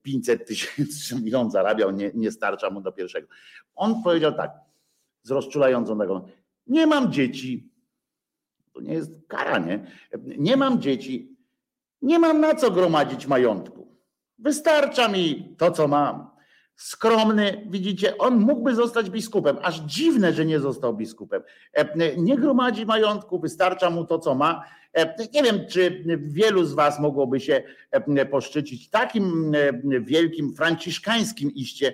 500 0.02 0.48
tysięcy 0.48 1.16
milion 1.24 1.52
zarabiał, 1.52 1.92
nie, 1.92 2.12
nie 2.14 2.32
starcza 2.32 2.70
mu 2.70 2.82
do 2.82 2.92
pierwszego. 2.92 3.28
On 3.76 4.04
powiedział 4.04 4.34
tak, 4.34 4.52
z 5.24 5.32
rozczulającą 5.32 5.98
taką, 5.98 6.28
nie 6.68 6.88
mam 6.88 7.12
dzieci, 7.12 7.70
to 8.78 8.84
nie 8.84 8.94
jest 8.94 9.12
kara, 9.28 9.60
nie? 9.60 9.86
Nie 10.38 10.58
mam 10.58 10.82
dzieci, 10.82 11.38
nie 12.02 12.20
mam 12.20 12.42
na 12.42 12.56
co 12.56 12.72
gromadzić 12.72 13.28
majątku. 13.28 13.98
Wystarcza 14.40 15.08
mi 15.08 15.56
to, 15.58 15.72
co 15.72 15.88
mam 15.88 16.30
skromny, 16.76 17.68
widzicie, 17.70 18.18
on 18.18 18.40
mógłby 18.40 18.76
zostać 18.76 19.10
biskupem. 19.10 19.58
Aż 19.62 19.80
dziwne, 19.80 20.34
że 20.34 20.46
nie 20.46 20.60
został 20.60 20.94
biskupem. 20.94 21.42
Nie 22.18 22.38
gromadzi 22.38 22.86
majątku, 22.86 23.40
wystarcza 23.40 23.90
mu 23.90 24.06
to, 24.06 24.20
co 24.20 24.36
ma. 24.36 24.64
Nie 25.34 25.44
wiem, 25.44 25.68
czy 25.70 26.04
wielu 26.18 26.66
z 26.66 26.74
Was 26.74 27.00
mogłoby 27.00 27.40
się 27.40 27.64
poszczycić 28.32 28.90
takim 28.90 29.52
wielkim 30.02 30.56
franciszkańskim 30.56 31.52
iście 31.52 31.94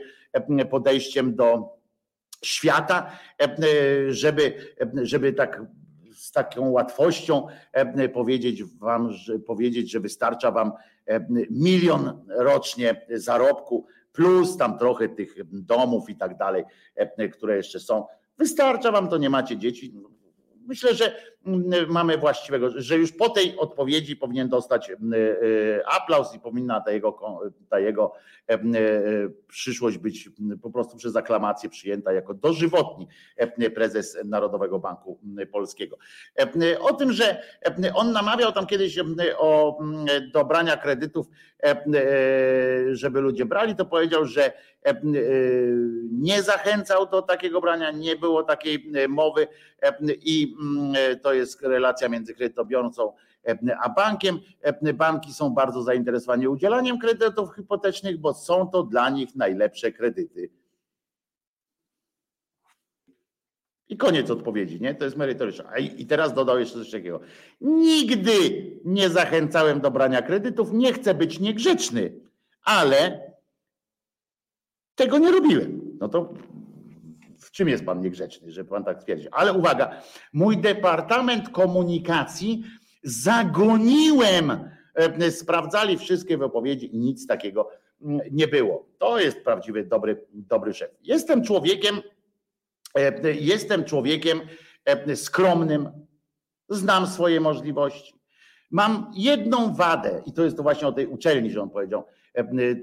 podejściem 0.70 1.36
do 1.36 1.78
świata, 2.44 3.12
żeby, 4.08 4.76
żeby 5.02 5.34
tak 5.34 5.62
taką 6.34 6.70
łatwością 6.70 7.48
powiedzieć 8.14 8.64
wam, 8.64 9.12
że, 9.12 9.40
powiedzieć, 9.40 9.92
że 9.92 10.00
wystarcza 10.00 10.52
wam 10.52 10.72
milion 11.50 12.26
rocznie 12.28 13.06
zarobku 13.10 13.86
plus 14.12 14.58
tam 14.58 14.78
trochę 14.78 15.10
tych 15.10 15.36
domów 15.52 16.10
i 16.10 16.16
tak 16.16 16.38
dalej, 16.38 16.64
e, 16.96 17.30
które 17.30 17.58
jeszcze 17.58 17.80
są. 17.80 18.06
Wystarcza 18.38 18.92
wam 18.92 19.10
to, 19.10 19.18
nie 19.18 19.30
macie 19.30 19.58
dzieci. 19.58 19.94
Myślę, 20.68 20.96
że 20.96 21.33
mamy 21.88 22.18
właściwego, 22.18 22.70
że 22.76 22.98
już 22.98 23.12
po 23.12 23.30
tej 23.30 23.58
odpowiedzi 23.58 24.16
powinien 24.16 24.50
dostać 24.50 24.90
mm, 24.90 25.14
e, 25.14 25.88
aplauz 25.88 26.36
i 26.36 26.40
powinna 26.40 26.82
ta 26.82 26.92
jego, 26.92 27.40
ta 27.70 27.80
jego 27.80 28.14
e, 28.50 28.60
przyszłość 29.48 29.98
być 29.98 30.30
po 30.62 30.70
prostu 30.70 30.98
przez 30.98 31.16
aklamację 31.16 31.70
przyjęta 31.70 32.14
jako 32.14 32.34
dożywotni 32.34 33.08
prezes 33.76 34.18
Narodowego 34.26 34.80
Banku 34.80 35.20
Polskiego. 35.52 35.98
O 36.80 36.94
tym, 36.94 37.12
że 37.12 37.44
on 37.94 38.12
namawiał 38.12 38.52
tam 38.52 38.66
kiedyś 38.66 39.00
o 39.38 39.80
dobrania 40.34 40.78
kredytów, 40.78 41.28
żeby 42.92 43.22
ludzie 43.22 43.46
brali, 43.46 43.76
to 43.76 43.86
powiedział, 43.86 44.26
że 44.26 44.54
nie 46.12 46.42
zachęcał 46.42 47.06
do 47.06 47.22
takiego 47.22 47.62
brania, 47.62 47.92
nie 47.92 48.16
było 48.16 48.44
takiej 48.44 48.92
mowy 49.10 49.48
i 50.08 50.56
to 51.22 51.33
jest 51.34 51.62
relacja 51.62 52.10
między 52.10 52.34
kredytobiorcą 52.34 53.14
a 53.82 53.90
bankiem. 53.90 54.40
Banki 54.94 55.34
są 55.34 55.50
bardzo 55.50 55.84
zainteresowane 55.84 56.50
udzielaniem 56.50 57.00
kredytów 57.00 57.56
hipotecznych, 57.56 58.18
bo 58.18 58.34
są 58.34 58.68
to 58.68 58.84
dla 58.84 59.10
nich 59.10 59.36
najlepsze 59.36 59.92
kredyty. 59.92 60.50
I 63.90 63.98
koniec 63.98 64.30
odpowiedzi, 64.30 64.82
nie? 64.82 64.96
To 64.96 65.06
jest 65.06 65.18
merytoryczne. 65.18 65.80
I 65.98 66.06
teraz 66.06 66.34
dodał 66.34 66.60
jeszcze 66.60 66.80
coś 66.80 66.92
takiego. 66.92 67.20
Nigdy 67.62 68.32
nie 68.86 69.10
zachęcałem 69.10 69.82
do 69.82 69.92
brania 69.92 70.22
kredytów, 70.22 70.74
nie 70.74 70.94
chcę 70.94 71.14
być 71.14 71.40
niegrzeczny, 71.40 72.14
ale 72.64 73.22
tego 74.96 75.18
nie 75.18 75.32
robiłem. 75.32 75.98
No 76.00 76.10
to 76.10 76.34
czym 77.54 77.70
jest 77.70 77.86
pan 77.86 78.02
niegrzeczny, 78.02 78.52
że 78.52 78.66
pan 78.66 78.84
tak 78.84 79.04
twierdzi? 79.04 79.28
Ale 79.32 79.54
uwaga, 79.54 80.02
mój 80.34 80.58
departament 80.58 81.50
komunikacji 81.50 82.64
zagoniłem, 83.04 84.70
e, 84.96 85.32
sprawdzali 85.32 85.98
wszystkie 85.98 86.38
wypowiedzi 86.38 86.96
i 86.96 87.00
nic 87.00 87.28
takiego 87.28 87.70
mm, 88.02 88.22
nie 88.32 88.48
było. 88.48 88.86
To 88.98 89.20
jest 89.20 89.44
prawdziwy 89.44 89.84
dobry, 89.84 90.26
dobry 90.34 90.74
szef. 90.74 90.92
Jestem 91.02 91.44
człowiekiem, 91.44 92.02
e, 92.96 93.34
jestem 93.34 93.84
człowiekiem 93.84 94.42
e, 94.86 95.16
skromnym, 95.16 95.90
znam 96.70 97.08
swoje 97.08 97.40
możliwości. 97.40 98.14
Mam 98.72 99.12
jedną 99.16 99.74
wadę, 99.74 100.22
i 100.26 100.34
to 100.34 100.44
jest 100.44 100.58
to 100.58 100.64
właśnie 100.64 100.88
o 100.88 100.92
tej 100.92 101.08
uczelni, 101.08 101.52
że 101.52 101.62
on 101.62 101.70
powiedział. 101.70 102.04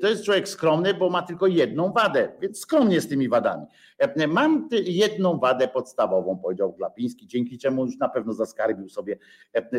To 0.01 0.09
jest 0.09 0.25
człowiek 0.25 0.49
skromny, 0.49 0.95
bo 0.95 1.11
ma 1.11 1.23
tylko 1.23 1.47
jedną 1.47 1.93
wadę, 1.93 2.33
więc 2.41 2.61
skromnie 2.61 3.01
z 3.01 3.09
tymi 3.09 3.29
wadami. 3.29 3.67
Mam 4.29 4.69
jedną 4.85 5.39
wadę 5.39 5.69
podstawową, 5.69 6.39
powiedział 6.39 6.73
Glapiński, 6.73 7.27
dzięki 7.27 7.59
czemu 7.59 7.87
już 7.87 7.99
na 7.99 8.09
pewno 8.09 8.33
zaskarbił 8.33 8.89
sobie 8.89 9.19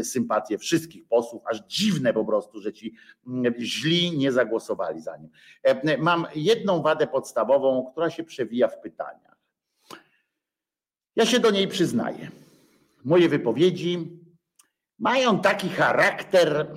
sympatię 0.03 0.57
wszystkich 0.57 1.07
posłów, 1.07 1.43
aż 1.45 1.59
dziwne 1.67 2.13
po 2.13 2.25
prostu, 2.25 2.59
że 2.59 2.73
ci 2.73 2.95
źli 3.59 4.17
nie 4.17 4.31
zagłosowali 4.31 5.01
za 5.01 5.17
nim. 5.17 5.29
Mam 5.99 6.25
jedną 6.35 6.81
wadę 6.81 7.07
podstawową, 7.07 7.91
która 7.91 8.09
się 8.09 8.23
przewija 8.23 8.67
w 8.67 8.81
pytaniach. 8.81 9.37
Ja 11.15 11.25
się 11.25 11.39
do 11.39 11.51
niej 11.51 11.67
przyznaję. 11.67 12.31
Moje 13.05 13.29
wypowiedzi 13.29 14.19
mają 14.99 15.39
taki 15.39 15.69
charakter, 15.69 16.67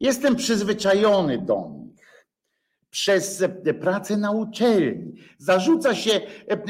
jestem 0.00 0.36
przyzwyczajony 0.36 1.38
do 1.38 1.68
nich 1.70 1.77
przez 2.90 3.44
pracę 3.80 4.16
na 4.16 4.30
uczelni. 4.30 5.14
Zarzuca 5.38 5.94
się, 5.94 6.20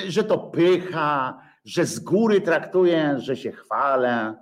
że 0.09 0.25
to 0.25 0.39
pycha, 0.39 1.41
że 1.65 1.87
z 1.87 2.01
góry 2.01 2.41
traktuję, 2.41 3.17
że 3.19 3.37
się 3.37 3.53
chwalę. 3.53 4.37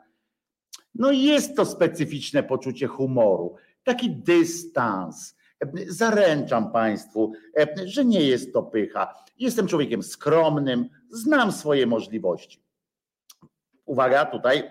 No 0.95 1.13
jest 1.13 1.57
to 1.57 1.65
specyficzne 1.65 2.43
poczucie 2.43 2.87
humoru, 2.87 3.55
taki 3.85 4.11
dystans. 4.11 5.37
Zaręczam 5.89 6.73
Państwu, 6.73 7.33
że 7.85 8.05
nie 8.05 8.23
jest 8.23 8.53
to 8.53 8.63
pycha. 8.63 9.15
Jestem 9.39 9.67
człowiekiem 9.67 10.03
skromnym, 10.03 10.89
znam 11.11 11.53
swoje 11.53 11.87
możliwości. 11.87 12.66
Uwaga, 13.87 14.25
tutaj, 14.25 14.63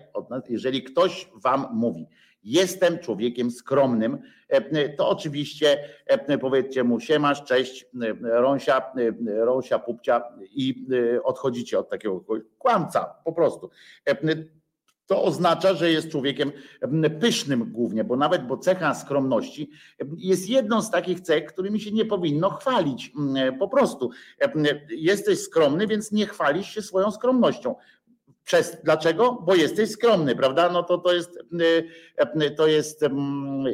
jeżeli 0.49 0.83
ktoś 0.83 1.29
Wam 1.35 1.67
mówi, 1.73 2.07
jestem 2.45 2.99
człowiekiem 2.99 3.51
skromnym, 3.51 4.17
e, 4.47 4.89
to 4.89 5.09
oczywiście 5.09 5.77
e, 6.05 6.37
powiedzcie 6.37 6.83
mu 6.83 6.99
siemasz, 6.99 7.43
cześć, 7.43 7.85
e, 8.01 8.13
rąsia, 8.21 8.81
rąsia, 9.25 9.79
pupcia 9.79 10.23
i 10.51 10.87
odchodzicie 11.23 11.79
od 11.79 11.89
takiego 11.89 12.23
kłamca 12.57 13.15
po 13.25 13.33
prostu. 13.33 13.69
To 15.07 15.23
oznacza, 15.23 15.73
że 15.73 15.91
jest 15.91 16.09
człowiekiem 16.09 16.51
pysznym 17.19 17.71
głównie, 17.71 18.03
bo 18.03 18.15
nawet, 18.15 18.47
bo 18.47 18.57
cecha 18.57 18.93
skromności 18.93 19.69
jest 20.17 20.49
jedną 20.49 20.81
z 20.81 20.91
takich 20.91 21.21
cech, 21.21 21.45
którymi 21.45 21.79
się 21.79 21.91
nie 21.91 22.05
powinno 22.05 22.49
chwalić. 22.49 23.11
Po 23.59 23.67
prostu 23.67 24.09
jesteś 24.89 25.39
skromny, 25.39 25.87
więc 25.87 26.11
nie 26.11 26.25
chwalisz 26.25 26.69
się 26.69 26.81
swoją 26.81 27.11
skromnością. 27.11 27.75
Przez, 28.45 28.77
dlaczego? 28.83 29.31
Bo 29.31 29.55
jesteś 29.55 29.91
skromny, 29.91 30.35
prawda? 30.35 30.69
No 30.69 30.83
to 30.83 30.97
to 30.97 31.13
jest, 31.13 31.37
y, 31.61 31.83
y, 32.41 32.51
to 32.51 32.67
jest 32.67 33.03
mm, 33.03 33.65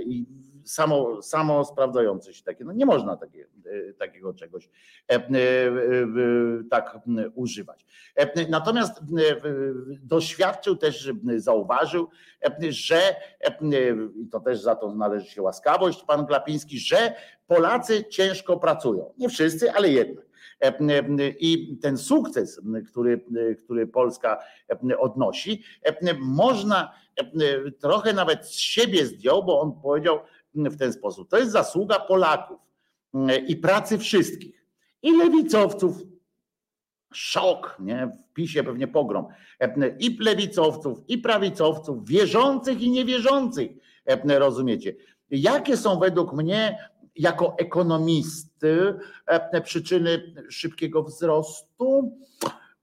samo, 0.66 1.22
samo 1.22 1.66
sprawdzające 1.66 2.34
się 2.34 2.44
takie. 2.44 2.64
No 2.64 2.74
nie 2.74 2.86
można 2.86 3.18
takie, 3.18 3.48
y, 3.66 3.96
takiego 4.00 4.34
czegoś 4.34 4.70
e, 5.08 5.20
tak 6.70 7.00
używać. 7.36 7.86
E, 8.16 8.48
natomiast 8.50 9.02
doświadczył 10.04 10.76
też, 10.76 11.12
zauważył, 11.38 12.10
e, 12.44 12.72
że 12.72 13.16
i 14.16 14.28
to 14.28 14.40
też 14.40 14.62
za 14.62 14.76
to 14.76 14.96
należy 14.96 15.26
się 15.26 15.42
łaskawość, 15.42 16.04
pan 16.04 16.26
Glapiński, 16.26 16.80
że 16.80 17.14
Polacy 17.48 18.06
ciężko 18.06 18.58
pracują. 18.58 19.14
Nie 19.18 19.30
wszyscy, 19.30 19.72
ale 19.72 19.90
jednak. 19.90 20.31
I 21.40 21.78
ten 21.82 21.98
sukces, 21.98 22.62
który, 22.92 23.26
który 23.64 23.88
Polska 23.88 24.40
odnosi, 25.00 25.64
można 26.20 26.94
trochę 27.80 28.14
nawet 28.14 28.46
z 28.48 28.56
siebie 28.56 29.06
zdjął, 29.06 29.44
bo 29.44 29.62
on 29.62 29.82
powiedział 29.82 30.20
w 30.56 30.78
ten 30.78 30.94
sposób: 30.94 31.30
to 31.30 31.38
jest 31.38 31.52
zasługa 31.52 32.00
Polaków 32.00 32.60
i 33.48 33.56
pracy 33.56 33.98
wszystkich, 33.98 34.66
i 35.02 35.18
lewicowców, 35.18 35.98
szok, 37.14 37.78
nie? 37.80 38.08
w 38.08 38.34
PiSie 38.34 38.64
pewnie 38.64 38.88
pogrom, 38.88 39.28
i 40.00 40.18
lewicowców, 40.20 41.00
i 41.08 41.18
prawicowców, 41.18 42.06
wierzących 42.06 42.82
i 42.82 42.92
niewierzących, 42.92 43.72
rozumiecie? 44.40 44.96
Jakie 45.30 45.78
są 45.78 46.00
według 46.00 46.34
mnie 46.34 46.91
jako 47.16 47.56
ekonomisty 47.60 48.94
przyczyny 49.64 50.34
szybkiego 50.50 51.04
wzrostu? 51.04 52.18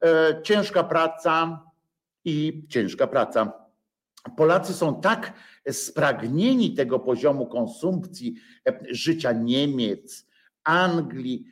E, 0.04 0.42
ciężka 0.42 0.84
praca 0.84 1.62
i 2.24 2.66
ciężka 2.68 3.06
praca. 3.06 3.52
Polacy 4.36 4.74
są 4.74 5.00
tak 5.00 5.32
spragnieni 5.70 6.74
tego 6.74 6.98
poziomu 6.98 7.46
konsumpcji 7.46 8.34
życia 8.90 9.32
Niemiec, 9.32 10.26
Anglii, 10.64 11.44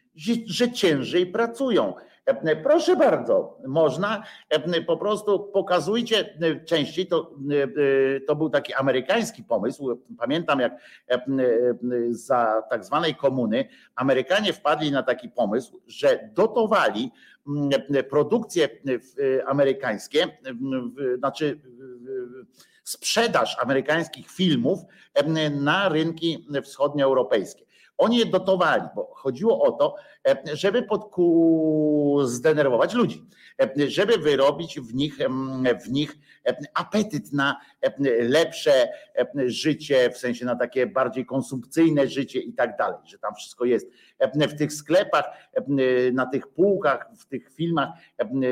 że 0.46 0.72
ciężej 0.72 1.26
pracują. 1.26 1.94
Proszę 2.62 2.96
bardzo, 2.96 3.58
można 3.66 4.22
po 4.86 4.96
prostu 4.96 5.38
pokazujcie 5.40 6.38
częściej, 6.64 7.06
to, 7.06 7.30
to 8.26 8.36
był 8.36 8.50
taki 8.50 8.74
amerykański 8.74 9.44
pomysł. 9.44 10.00
Pamiętam, 10.18 10.60
jak 10.60 10.72
za 12.10 12.62
tak 12.70 12.84
zwanej 12.84 13.14
komuny 13.14 13.68
Amerykanie 13.94 14.52
wpadli 14.52 14.92
na 14.92 15.02
taki 15.02 15.28
pomysł, 15.28 15.80
że 15.86 16.30
dotowali 16.34 17.12
produkcje 18.10 18.68
amerykańskie, 19.46 20.38
znaczy 21.18 21.60
sprzedaż 22.84 23.56
amerykańskich 23.62 24.30
filmów 24.30 24.78
na 25.50 25.88
rynki 25.88 26.46
wschodnioeuropejskie. 26.62 27.66
Oni 27.98 28.18
je 28.18 28.26
dotowali, 28.26 28.82
bo 28.94 29.10
chodziło 29.14 29.62
o 29.62 29.72
to, 29.72 29.96
żeby 30.52 30.82
podku... 30.82 32.18
zdenerwować 32.24 32.94
ludzi, 32.94 33.24
żeby 33.88 34.18
wyrobić 34.18 34.80
w 34.80 34.94
nich, 34.94 35.18
w 35.84 35.90
nich 35.90 36.16
apetyt 36.74 37.32
na 37.32 37.60
lepsze 38.20 38.88
życie, 39.46 40.10
w 40.10 40.18
sensie 40.18 40.44
na 40.44 40.56
takie 40.56 40.86
bardziej 40.86 41.26
konsumpcyjne 41.26 42.08
życie 42.08 42.40
i 42.40 42.52
tak 42.52 42.76
dalej, 42.76 42.98
że 43.04 43.18
tam 43.18 43.34
wszystko 43.34 43.64
jest. 43.64 43.86
W 44.48 44.58
tych 44.58 44.72
sklepach, 44.72 45.24
na 46.12 46.26
tych 46.26 46.48
półkach, 46.48 47.10
w 47.18 47.26
tych 47.26 47.52
filmach 47.52 47.88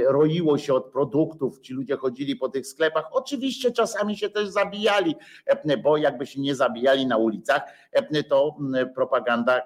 roiło 0.07 0.59
się 0.59 0.75
od 0.75 0.93
produktów, 0.93 1.61
ci 1.61 1.73
ludzie 1.73 1.97
chodzili 1.97 2.37
po 2.37 2.49
tych 2.49 2.67
sklepach. 2.67 3.05
Oczywiście 3.13 3.73
czasami 3.73 4.17
się 4.17 4.31
też 4.31 4.49
zabijali, 4.49 5.15
bo 5.83 5.97
jakby 5.97 6.27
się 6.27 6.41
nie 6.41 6.55
zabijali 6.55 7.07
na 7.07 7.17
ulicach, 7.17 7.63
to 8.29 8.57
propaganda 8.95 9.63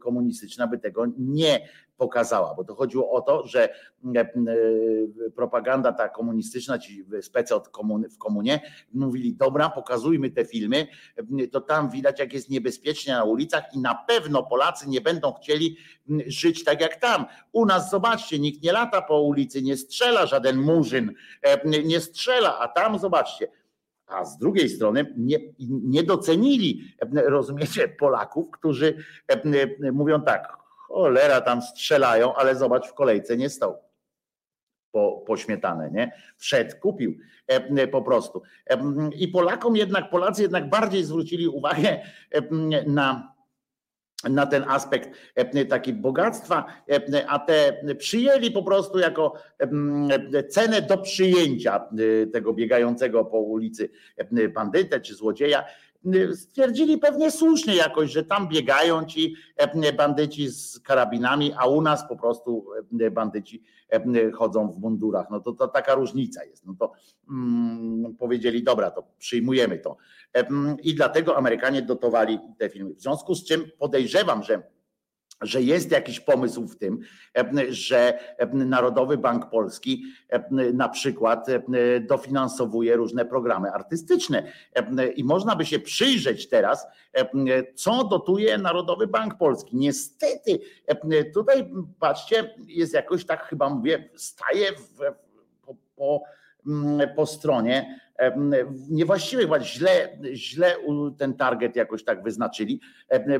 komunistyczna 0.00 0.66
by 0.66 0.78
tego 0.78 1.04
nie 1.18 1.68
pokazała, 1.98 2.54
bo 2.54 2.64
to 2.64 2.74
chodziło 2.74 3.12
o 3.12 3.20
to, 3.20 3.46
że 3.46 3.68
e, 3.68 4.20
e, 4.20 4.26
propaganda 5.36 5.92
ta 5.92 6.08
komunistyczna, 6.08 6.78
ci 6.78 7.04
specy 7.22 7.54
od 7.54 7.68
komuny, 7.68 8.08
w 8.08 8.18
komunie 8.18 8.60
mówili, 8.94 9.34
dobra, 9.34 9.70
pokazujmy 9.70 10.30
te 10.30 10.44
filmy, 10.44 10.86
to 11.52 11.60
tam 11.60 11.90
widać 11.90 12.18
jak 12.18 12.32
jest 12.32 12.50
niebezpiecznie 12.50 13.12
na 13.12 13.24
ulicach 13.24 13.64
i 13.74 13.78
na 13.78 13.94
pewno 13.94 14.42
Polacy 14.42 14.88
nie 14.88 15.00
będą 15.00 15.32
chcieli 15.32 15.76
żyć 16.26 16.64
tak 16.64 16.80
jak 16.80 16.96
tam. 16.96 17.24
U 17.52 17.66
nas 17.66 17.90
zobaczcie, 17.90 18.38
nikt 18.38 18.62
nie 18.62 18.72
lata 18.72 19.02
po 19.02 19.22
ulicy, 19.22 19.62
nie 19.62 19.76
strzela 19.76 20.26
żaden 20.26 20.56
murzyn, 20.56 21.14
e, 21.42 21.82
nie 21.82 22.00
strzela, 22.00 22.58
a 22.58 22.68
tam 22.68 22.98
zobaczcie, 22.98 23.48
a 24.06 24.24
z 24.24 24.38
drugiej 24.38 24.68
strony 24.68 25.14
nie, 25.16 25.38
nie 25.68 26.02
docenili, 26.02 26.84
rozumiecie, 27.14 27.88
Polaków, 27.88 28.50
którzy 28.50 28.96
mówią 29.92 30.22
tak, 30.22 30.67
cholera 30.88 31.40
tam 31.40 31.62
strzelają, 31.62 32.34
ale 32.34 32.56
zobacz, 32.56 32.88
w 32.88 32.94
kolejce 32.94 33.36
nie 33.36 33.50
stał 33.50 33.78
po, 34.92 35.24
po 35.26 35.36
śmietanę, 35.36 35.90
nie? 35.90 36.12
Wszedł, 36.36 36.74
kupił 36.80 37.18
e, 37.46 37.88
po 37.88 38.02
prostu. 38.02 38.42
E, 38.70 38.78
I 39.16 39.28
Polakom 39.28 39.76
jednak, 39.76 40.10
Polacy 40.10 40.42
jednak 40.42 40.68
bardziej 40.68 41.04
zwrócili 41.04 41.48
uwagę 41.48 42.00
e, 42.30 42.40
na 42.86 43.38
na 44.24 44.46
ten 44.46 44.64
aspekt 44.68 45.10
taki 45.68 45.92
bogactwa, 45.92 46.66
a 47.28 47.38
te 47.38 47.72
przyjęli 47.98 48.50
po 48.50 48.62
prostu 48.62 48.98
jako 48.98 49.34
cenę 50.48 50.82
do 50.82 50.98
przyjęcia 50.98 51.88
tego 52.32 52.52
biegającego 52.52 53.24
po 53.24 53.38
ulicy 53.40 53.90
bandytę 54.54 55.00
czy 55.00 55.14
złodzieja, 55.14 55.64
stwierdzili 56.34 56.98
pewnie 56.98 57.30
słusznie 57.30 57.76
jakoś, 57.76 58.10
że 58.12 58.24
tam 58.24 58.48
biegają 58.48 59.04
ci 59.04 59.34
e, 59.56 59.92
bandyci 59.92 60.48
z 60.48 60.80
karabinami, 60.80 61.52
a 61.58 61.66
u 61.66 61.80
nas 61.80 62.08
po 62.08 62.16
prostu 62.16 62.64
e, 63.00 63.10
bandyci 63.10 63.62
e, 63.92 64.30
chodzą 64.30 64.72
w 64.72 64.78
mundurach. 64.78 65.26
No 65.30 65.40
to, 65.40 65.52
to 65.52 65.68
taka 65.68 65.94
różnica 65.94 66.44
jest. 66.44 66.66
No 66.66 66.74
to 66.78 66.92
mm, 67.30 68.16
powiedzieli, 68.16 68.62
dobra, 68.62 68.90
to 68.90 69.04
przyjmujemy 69.18 69.78
to. 69.78 69.96
I 70.82 70.94
dlatego 70.94 71.36
Amerykanie 71.36 71.82
dotowali 71.82 72.38
te 72.58 72.68
filmy. 72.68 72.94
W 72.94 73.00
związku 73.00 73.34
z 73.34 73.44
czym 73.44 73.64
podejrzewam, 73.78 74.42
że 74.42 74.62
że 75.40 75.62
jest 75.62 75.90
jakiś 75.90 76.20
pomysł 76.20 76.66
w 76.66 76.76
tym, 76.76 77.00
że 77.68 78.18
Narodowy 78.52 79.18
Bank 79.18 79.50
Polski 79.50 80.04
na 80.74 80.88
przykład 80.88 81.46
dofinansowuje 82.00 82.96
różne 82.96 83.24
programy 83.24 83.72
artystyczne. 83.72 84.52
I 85.16 85.24
można 85.24 85.56
by 85.56 85.66
się 85.66 85.78
przyjrzeć 85.78 86.48
teraz, 86.48 86.86
co 87.74 88.04
dotuje 88.04 88.58
Narodowy 88.58 89.06
Bank 89.06 89.38
Polski. 89.38 89.76
Niestety, 89.76 90.58
tutaj 91.34 91.70
patrzcie, 91.98 92.54
jest 92.66 92.94
jakoś 92.94 93.26
tak 93.26 93.42
chyba 93.42 93.70
mówię, 93.70 94.08
staje 94.16 94.72
w, 94.72 94.98
po, 95.66 95.74
po, 95.96 96.22
po 97.16 97.26
stronie 97.26 98.00
niewłaściwie, 98.90 99.42
chyba 99.42 99.60
źle, 99.60 100.18
źle 100.32 100.74
ten 101.18 101.34
target 101.34 101.76
jakoś 101.76 102.04
tak 102.04 102.22
wyznaczyli, 102.22 102.80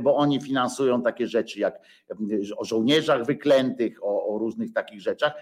bo 0.01 0.17
oni 0.17 0.41
finansują 0.41 1.03
takie 1.03 1.27
rzeczy 1.27 1.61
jak 1.61 1.81
o 2.57 2.65
żołnierzach 2.65 3.27
wyklętych, 3.27 4.05
o, 4.05 4.35
o 4.35 4.39
różnych 4.39 4.73
takich 4.73 5.01
rzeczach. 5.01 5.33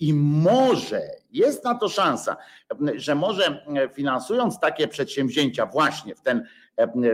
I 0.00 0.14
może 0.14 1.02
jest 1.32 1.64
na 1.64 1.74
to 1.74 1.88
szansa, 1.88 2.36
że 2.94 3.14
może 3.14 3.66
finansując 3.92 4.60
takie 4.60 4.88
przedsięwzięcia 4.88 5.66
właśnie 5.66 6.14
w 6.14 6.20
ten 6.20 6.46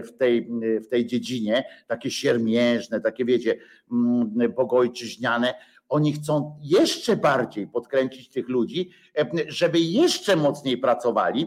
w 0.05 0.13
tej, 0.19 0.49
w 0.81 0.89
tej 0.89 1.07
dziedzinie, 1.07 1.65
takie 1.87 2.11
siermiężne, 2.11 3.01
takie 3.01 3.25
wiecie, 3.25 3.57
bogojczyźniane, 4.57 5.55
oni 5.91 6.13
chcą 6.13 6.59
jeszcze 6.63 7.17
bardziej 7.17 7.67
podkręcić 7.67 8.29
tych 8.29 8.49
ludzi, 8.49 8.91
żeby 9.49 9.81
jeszcze 9.81 10.37
mocniej 10.37 10.79
pracowali, 10.79 11.47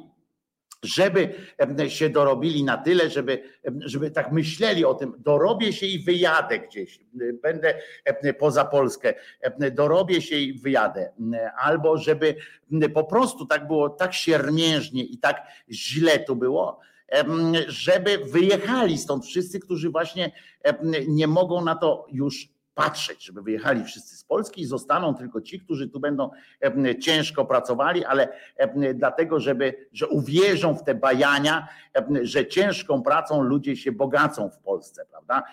żeby 0.84 1.34
się 1.88 2.10
dorobili 2.10 2.64
na 2.64 2.78
tyle, 2.78 3.10
żeby, 3.10 3.44
żeby 3.80 4.12
tak 4.12 4.32
myśleli 4.32 4.86
o 4.86 4.94
tym, 4.94 5.14
dorobię 5.20 5.74
się 5.74 5.86
i 5.86 6.00
wyjadę 6.00 6.60
gdzieś, 6.60 7.00
będę 7.44 7.74
poza 8.39 8.66
Polskę, 8.66 9.14
dorobię 9.72 10.22
się 10.22 10.36
i 10.36 10.60
wyjadę, 10.60 11.12
albo 11.58 11.98
żeby 11.98 12.36
po 12.94 13.04
prostu 13.04 13.46
tak 13.46 13.68
było, 13.68 13.89
tak 13.89 14.14
siermiężnie 14.14 15.04
i 15.04 15.18
tak 15.18 15.48
źle 15.72 16.20
tu 16.20 16.36
było, 16.36 16.80
żeby 17.68 18.18
wyjechali 18.18 18.98
stąd 18.98 19.26
wszyscy, 19.26 19.60
którzy 19.60 19.89
właśnie 19.89 20.32
nie 21.08 21.28
mogą 21.28 21.66
na 21.66 21.76
to 21.76 22.08
już 22.12 22.53
patrzeć, 22.76 23.26
żeby 23.26 23.41
wyjechali 23.41 23.84
wszyscy 23.84 24.17
z 24.17 24.24
Polski 24.24 24.61
i 24.61 24.65
zostaną 24.65 25.15
tylko 25.15 25.41
ci, 25.41 25.59
którzy 25.59 25.89
tu 25.89 25.99
będą 25.99 26.30
ciężko 27.01 27.45
pracowali, 27.45 28.05
ale 28.05 28.28
dlatego, 28.93 29.39
żeby, 29.39 29.88
że 29.91 30.07
uwierzą 30.07 30.76
w 30.76 30.84
te 30.84 30.95
bajania, 30.95 31.67
że 32.21 32.47
ciężką 32.47 33.03
pracą 33.03 33.41
ludzie 33.41 33.76
się 33.76 33.91
bogacą 33.91 34.49
w 34.49 34.57
Polsce, 34.57 35.05
prawda? 35.09 35.43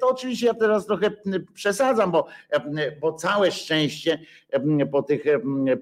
To 0.00 0.08
oczywiście 0.08 0.46
ja 0.46 0.54
teraz 0.54 0.86
trochę 0.86 1.10
przesadzam, 1.54 2.10
bo, 2.10 2.26
bo 3.00 3.12
całe 3.12 3.50
szczęście 3.50 4.18
po 4.92 5.02
tych, 5.02 5.24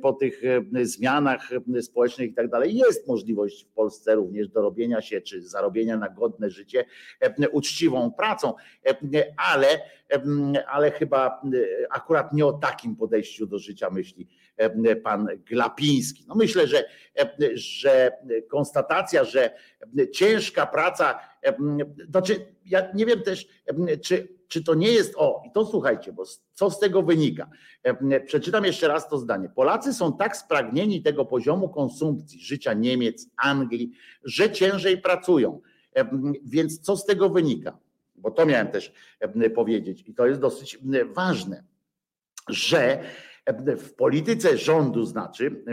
po 0.03 0.13
tych 0.13 0.43
zmianach 0.83 1.51
społecznych 1.81 2.31
i 2.31 2.35
tak 2.35 2.51
dalej 2.51 2.77
jest 2.77 3.09
możliwość 3.09 3.65
w 3.65 3.69
Polsce 3.69 4.15
również 4.15 4.49
dorobienia 4.49 5.03
się 5.03 5.21
czy 5.21 5.43
zarobienia 5.43 5.97
na 5.97 6.09
godne 6.09 6.51
życie 6.51 6.85
uczciwą 7.53 8.13
pracą, 8.13 8.55
ale 9.37 9.67
ale 10.69 10.91
chyba 10.91 11.43
akurat 11.91 12.33
nie 12.33 12.47
o 12.47 12.53
takim 12.53 12.97
podejściu 12.97 13.47
do 13.47 13.59
życia 13.59 13.91
myśli 13.91 14.29
pan 15.03 15.29
Glapiński. 15.47 16.25
No 16.29 16.35
myślę, 16.35 16.67
że, 16.67 16.85
że 17.55 18.13
konstatacja, 18.51 19.25
że 19.25 19.55
ciężka 20.13 20.67
praca, 20.67 21.19
znaczy 22.09 22.47
ja 22.65 22.93
nie 22.95 23.07
wiem 23.07 23.23
też, 23.23 23.49
czy, 24.03 24.29
czy 24.49 24.65
to 24.65 24.75
nie 24.75 24.93
jest 24.93 25.15
o, 25.17 25.43
i 25.47 25.53
to 25.53 25.67
słuchajcie, 25.67 26.13
bo 26.13 26.25
co 26.53 26.71
z 26.71 26.79
tego 26.79 27.03
wynika? 27.03 27.51
Przeczytam 28.27 28.65
jeszcze 28.65 28.89
raz 28.89 29.09
to 29.09 29.19
zdanie. 29.19 29.49
Polacy 29.49 29.95
są 29.95 30.17
tak 30.17 30.37
spragnieni 30.37 31.03
tego 31.03 31.25
poziomu 31.25 31.69
konsumpcji 31.69 32.41
życia 32.41 32.73
Niemiec, 32.73 33.29
Anglii, 33.37 33.93
że 34.25 34.51
ciężej 34.51 34.99
pracują. 34.99 35.61
Więc 36.45 36.81
co 36.81 36.97
z 36.97 37.07
tego 37.07 37.31
wynika? 37.31 37.79
Bo 38.25 38.31
to 38.31 38.47
miałem 38.47 38.69
też 38.69 38.93
powiedzieć 39.55 40.05
i 40.07 40.15
to 40.15 40.27
jest 40.27 40.41
dosyć 40.41 40.79
ważne. 41.15 41.65
że 42.49 42.99
w 43.79 43.95
polityce 43.95 44.59
rządu 44.59 45.05
znaczy, 45.05 45.65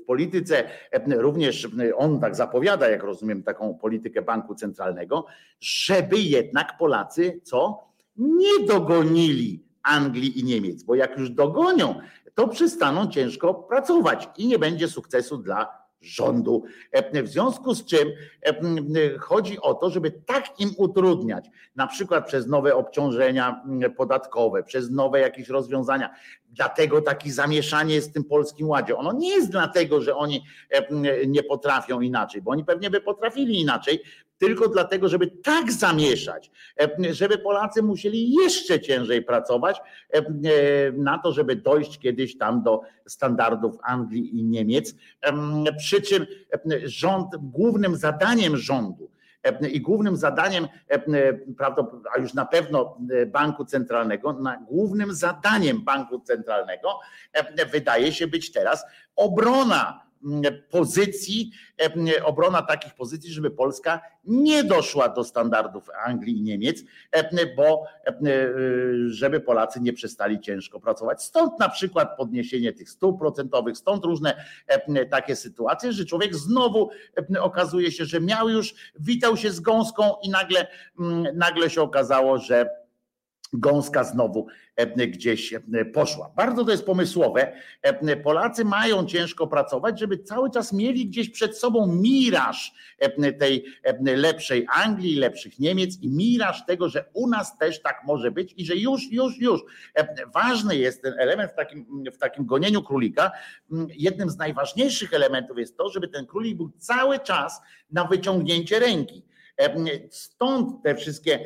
w 0.00 0.04
polityce 0.06 0.64
również 1.06 1.68
on 1.96 2.20
tak 2.20 2.36
zapowiada, 2.36 2.88
jak 2.88 3.02
rozumiem, 3.02 3.42
taką 3.42 3.74
politykę 3.74 4.22
banku 4.22 4.54
centralnego, 4.54 5.26
żeby 5.60 6.18
jednak 6.18 6.78
Polacy 6.78 7.40
co? 7.44 7.90
Nie 8.16 8.66
dogonili 8.66 9.64
Anglii 9.82 10.40
i 10.40 10.44
Niemiec, 10.44 10.82
bo 10.82 10.94
jak 10.94 11.18
już 11.18 11.30
dogonią, 11.30 12.00
to 12.34 12.48
przestaną 12.48 13.10
ciężko 13.10 13.54
pracować 13.54 14.28
i 14.36 14.46
nie 14.46 14.58
będzie 14.58 14.88
sukcesu 14.88 15.38
dla 15.38 15.80
rządu. 16.00 16.64
W 17.24 17.28
związku 17.28 17.74
z 17.74 17.84
czym 17.84 18.08
chodzi 19.18 19.60
o 19.60 19.74
to, 19.74 19.90
żeby 19.90 20.10
tak 20.10 20.60
im 20.60 20.70
utrudniać, 20.76 21.50
na 21.76 21.86
przykład 21.86 22.26
przez 22.26 22.46
nowe 22.46 22.74
obciążenia 22.74 23.64
podatkowe, 23.96 24.62
przez 24.62 24.90
nowe 24.90 25.20
jakieś 25.20 25.48
rozwiązania. 25.48 26.14
Dlatego 26.48 27.02
takie 27.02 27.32
zamieszanie 27.32 27.94
jest 27.94 28.10
w 28.10 28.12
tym 28.12 28.24
polskim 28.24 28.68
ładzie. 28.68 28.96
Ono 28.96 29.12
nie 29.12 29.28
jest 29.28 29.50
dlatego, 29.50 30.00
że 30.00 30.16
oni 30.16 30.44
nie 31.26 31.42
potrafią 31.42 32.00
inaczej, 32.00 32.42
bo 32.42 32.50
oni 32.50 32.64
pewnie 32.64 32.90
by 32.90 33.00
potrafili 33.00 33.60
inaczej, 33.60 34.02
tylko 34.40 34.68
dlatego, 34.68 35.08
żeby 35.08 35.26
tak 35.26 35.72
zamieszać, 35.72 36.50
e, 36.80 37.14
żeby 37.14 37.38
Polacy 37.38 37.82
musieli 37.82 38.34
jeszcze 38.34 38.80
ciężej 38.80 39.22
pracować 39.22 39.78
e, 39.78 40.18
e, 40.18 40.22
na 40.92 41.18
to, 41.18 41.32
żeby 41.32 41.56
dojść 41.56 41.98
kiedyś 41.98 42.38
tam 42.38 42.62
do 42.62 42.80
standardów 43.06 43.76
Anglii 43.82 44.38
i 44.38 44.44
Niemiec. 44.44 44.94
Przy 45.78 46.02
czym 46.02 46.26
rząd, 46.84 47.28
głównym 47.36 47.96
zadaniem 47.96 48.56
rządu, 48.56 49.10
i 49.72 49.80
głównym 49.80 50.16
zadaniem, 50.16 50.68
a 52.16 52.20
już 52.20 52.34
na 52.34 52.44
pewno 52.44 52.98
banku 53.26 53.64
centralnego, 53.64 54.38
głównym 54.68 55.14
zadaniem 55.14 55.84
banku 55.84 56.20
centralnego 56.20 56.98
wydaje 57.72 58.12
się 58.12 58.26
być 58.26 58.52
teraz 58.52 58.84
obrona 59.16 60.09
pozycji, 60.70 61.50
e, 62.16 62.24
obrona 62.24 62.62
takich 62.62 62.94
pozycji, 62.94 63.32
żeby 63.32 63.50
Polska 63.50 64.00
nie 64.24 64.64
doszła 64.64 65.08
do 65.08 65.24
standardów 65.24 65.90
Anglii 66.04 66.38
i 66.38 66.42
Niemiec, 66.42 66.84
e, 67.12 67.46
bo 67.56 67.84
e, 68.06 68.12
żeby 69.06 69.40
Polacy 69.40 69.80
nie 69.80 69.92
przestali 69.92 70.40
ciężko 70.40 70.80
pracować. 70.80 71.22
Stąd 71.22 71.58
na 71.58 71.68
przykład 71.68 72.16
podniesienie 72.16 72.72
tych 72.72 72.90
stóp 72.90 73.18
procentowych, 73.18 73.76
stąd 73.76 74.04
różne 74.04 74.44
takie 75.10 75.36
sytuacje, 75.36 75.92
że 75.92 76.04
człowiek 76.04 76.34
znowu 76.34 76.90
okazuje 77.40 77.92
się, 77.92 78.04
że 78.04 78.20
miał 78.20 78.48
już, 78.48 78.74
witał 79.00 79.36
się 79.36 79.50
z 79.50 79.60
gąską 79.60 80.14
i 80.22 80.30
nagle, 80.30 80.66
nagle 81.34 81.70
się 81.70 81.82
okazało, 81.82 82.38
że 82.38 82.79
gąska 83.52 84.04
znowu 84.04 84.46
e, 84.76 85.06
gdzieś 85.06 85.52
e, 85.52 85.84
poszła. 85.84 86.32
Bardzo 86.36 86.64
to 86.64 86.70
jest 86.70 86.86
pomysłowe. 86.86 87.52
E, 87.82 88.16
Polacy 88.16 88.64
mają 88.64 89.06
ciężko 89.06 89.46
pracować, 89.46 90.00
żeby 90.00 90.18
cały 90.18 90.50
czas 90.50 90.72
mieli 90.72 91.06
gdzieś 91.06 91.30
przed 91.30 91.58
sobą 91.58 91.86
miraż 91.86 92.74
tej 93.38 93.64
lepszej 94.02 94.66
Anglii, 94.74 95.16
lepszych 95.16 95.58
Niemiec 95.58 95.98
i 96.02 96.08
miraż 96.08 96.66
tego, 96.66 96.88
że 96.88 97.04
u 97.12 97.28
nas 97.28 97.58
też 97.58 97.82
tak 97.82 98.02
może 98.06 98.30
być 98.30 98.54
i 98.56 98.64
że 98.64 98.76
już, 98.76 99.12
już, 99.12 99.38
już. 99.38 99.60
Ważny 100.34 100.76
jest 100.76 101.02
ten 101.02 101.14
element 101.18 101.52
w 101.52 101.54
takim, 101.54 102.04
w 102.12 102.18
takim 102.18 102.46
gonieniu 102.46 102.82
królika. 102.82 103.30
Jednym 103.88 104.30
z 104.30 104.36
najważniejszych 104.36 105.14
elementów 105.14 105.58
jest 105.58 105.76
to, 105.76 105.88
żeby 105.88 106.08
ten 106.08 106.26
królik 106.26 106.56
był 106.56 106.70
cały 106.78 107.18
czas 107.18 107.60
na 107.90 108.04
wyciągnięcie 108.04 108.78
ręki 108.78 109.29
Stąd 110.10 110.82
te 110.82 110.94
wszystkie 110.94 111.44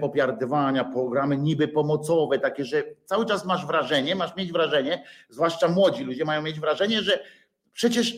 popiardywania, 0.00 0.84
programy 0.84 1.36
niby 1.36 1.68
pomocowe, 1.68 2.38
takie, 2.38 2.64
że 2.64 2.84
cały 3.04 3.26
czas 3.26 3.44
masz 3.44 3.66
wrażenie, 3.66 4.14
masz 4.14 4.36
mieć 4.36 4.52
wrażenie, 4.52 5.04
zwłaszcza 5.28 5.68
młodzi 5.68 6.04
ludzie 6.04 6.24
mają 6.24 6.42
mieć 6.42 6.60
wrażenie, 6.60 7.02
że 7.02 7.24
przecież 7.72 8.16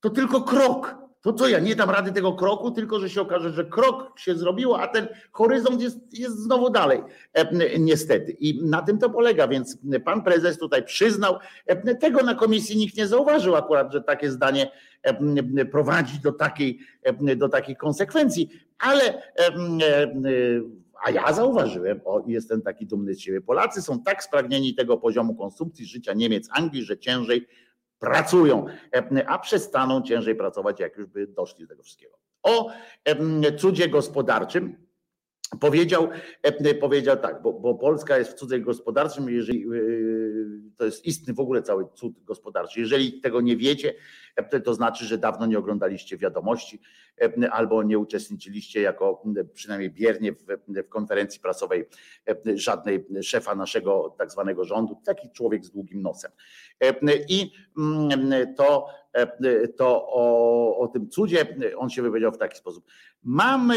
to 0.00 0.10
tylko 0.10 0.42
krok. 0.42 1.07
To 1.20 1.32
co 1.32 1.48
ja 1.48 1.58
nie 1.58 1.76
dam 1.76 1.90
rady 1.90 2.12
tego 2.12 2.32
kroku, 2.32 2.70
tylko 2.70 3.00
że 3.00 3.10
się 3.10 3.20
okaże, 3.20 3.50
że 3.50 3.64
krok 3.64 4.18
się 4.18 4.34
zrobiło, 4.34 4.80
a 4.80 4.88
ten 4.88 5.08
horyzont 5.32 5.82
jest, 5.82 6.18
jest 6.18 6.38
znowu 6.38 6.70
dalej. 6.70 7.02
Niestety. 7.78 8.32
I 8.32 8.64
na 8.64 8.82
tym 8.82 8.98
to 8.98 9.10
polega, 9.10 9.48
więc 9.48 9.78
pan 10.04 10.22
prezes 10.22 10.58
tutaj 10.58 10.84
przyznał, 10.84 11.38
tego 12.00 12.22
na 12.22 12.34
komisji 12.34 12.76
nikt 12.76 12.96
nie 12.96 13.06
zauważył 13.06 13.56
akurat, 13.56 13.92
że 13.92 14.02
takie 14.02 14.30
zdanie 14.30 14.70
prowadzi 15.70 16.20
do 16.20 16.32
takiej, 16.32 16.78
do 17.36 17.48
takiej 17.48 17.76
konsekwencji 17.76 18.50
ale 18.78 19.22
a 21.04 21.10
ja 21.10 21.32
zauważyłem, 21.32 22.00
o 22.04 22.22
jestem 22.26 22.62
taki 22.62 22.86
dumny 22.86 23.14
z 23.14 23.20
siebie, 23.20 23.40
Polacy 23.40 23.82
są 23.82 24.02
tak 24.02 24.24
spragnieni 24.24 24.74
tego 24.74 24.96
poziomu 24.96 25.34
konsumpcji 25.34 25.86
życia 25.86 26.12
Niemiec, 26.12 26.48
Anglii, 26.52 26.82
że 26.84 26.98
ciężej 26.98 27.46
pracują, 27.98 28.66
a 29.26 29.38
przestaną 29.38 30.02
ciężej 30.02 30.34
pracować, 30.34 30.80
jak 30.80 30.96
już 30.96 31.06
by 31.06 31.26
doszli 31.26 31.64
do 31.64 31.68
tego 31.68 31.82
wszystkiego. 31.82 32.18
O 32.42 32.70
cudzie 33.58 33.88
gospodarczym 33.88 34.87
Powiedział, 35.60 36.08
powiedział 36.80 37.16
tak, 37.16 37.42
bo, 37.42 37.52
bo, 37.52 37.74
Polska 37.74 38.18
jest 38.18 38.30
w 38.30 38.34
cudzie 38.34 38.60
gospodarczym, 38.60 39.28
jeżeli 39.28 39.64
e, 39.64 39.68
to 40.76 40.84
jest 40.84 41.04
istny 41.04 41.34
w 41.34 41.40
ogóle 41.40 41.62
cały 41.62 41.84
cud 41.94 42.24
gospodarczy. 42.24 42.80
Jeżeli 42.80 43.20
tego 43.20 43.40
nie 43.40 43.56
wiecie, 43.56 43.94
to 44.64 44.74
znaczy, 44.74 45.04
że 45.04 45.18
dawno 45.18 45.46
nie 45.46 45.58
oglądaliście 45.58 46.16
wiadomości 46.16 46.80
albo 47.50 47.82
nie 47.82 47.98
uczestniczyliście 47.98 48.80
jako 48.80 49.22
przynajmniej 49.54 49.90
biernie 49.90 50.32
w, 50.32 50.44
w 50.68 50.88
konferencji 50.88 51.40
prasowej 51.40 51.84
żadnej 52.54 53.06
szefa 53.22 53.54
naszego 53.54 54.14
tak 54.18 54.30
zwanego 54.30 54.64
rządu, 54.64 55.00
taki 55.04 55.30
człowiek 55.30 55.64
z 55.64 55.70
długim 55.70 56.02
nosem. 56.02 56.30
I 57.28 57.52
mm, 57.78 58.54
to, 58.54 58.86
to 59.76 60.06
o, 60.08 60.78
o 60.78 60.88
tym 60.88 61.08
cudzie 61.08 61.56
on 61.76 61.90
się 61.90 62.02
wypowiedział 62.02 62.32
w 62.32 62.38
taki 62.38 62.58
sposób. 62.58 62.84
Mamy 63.22 63.76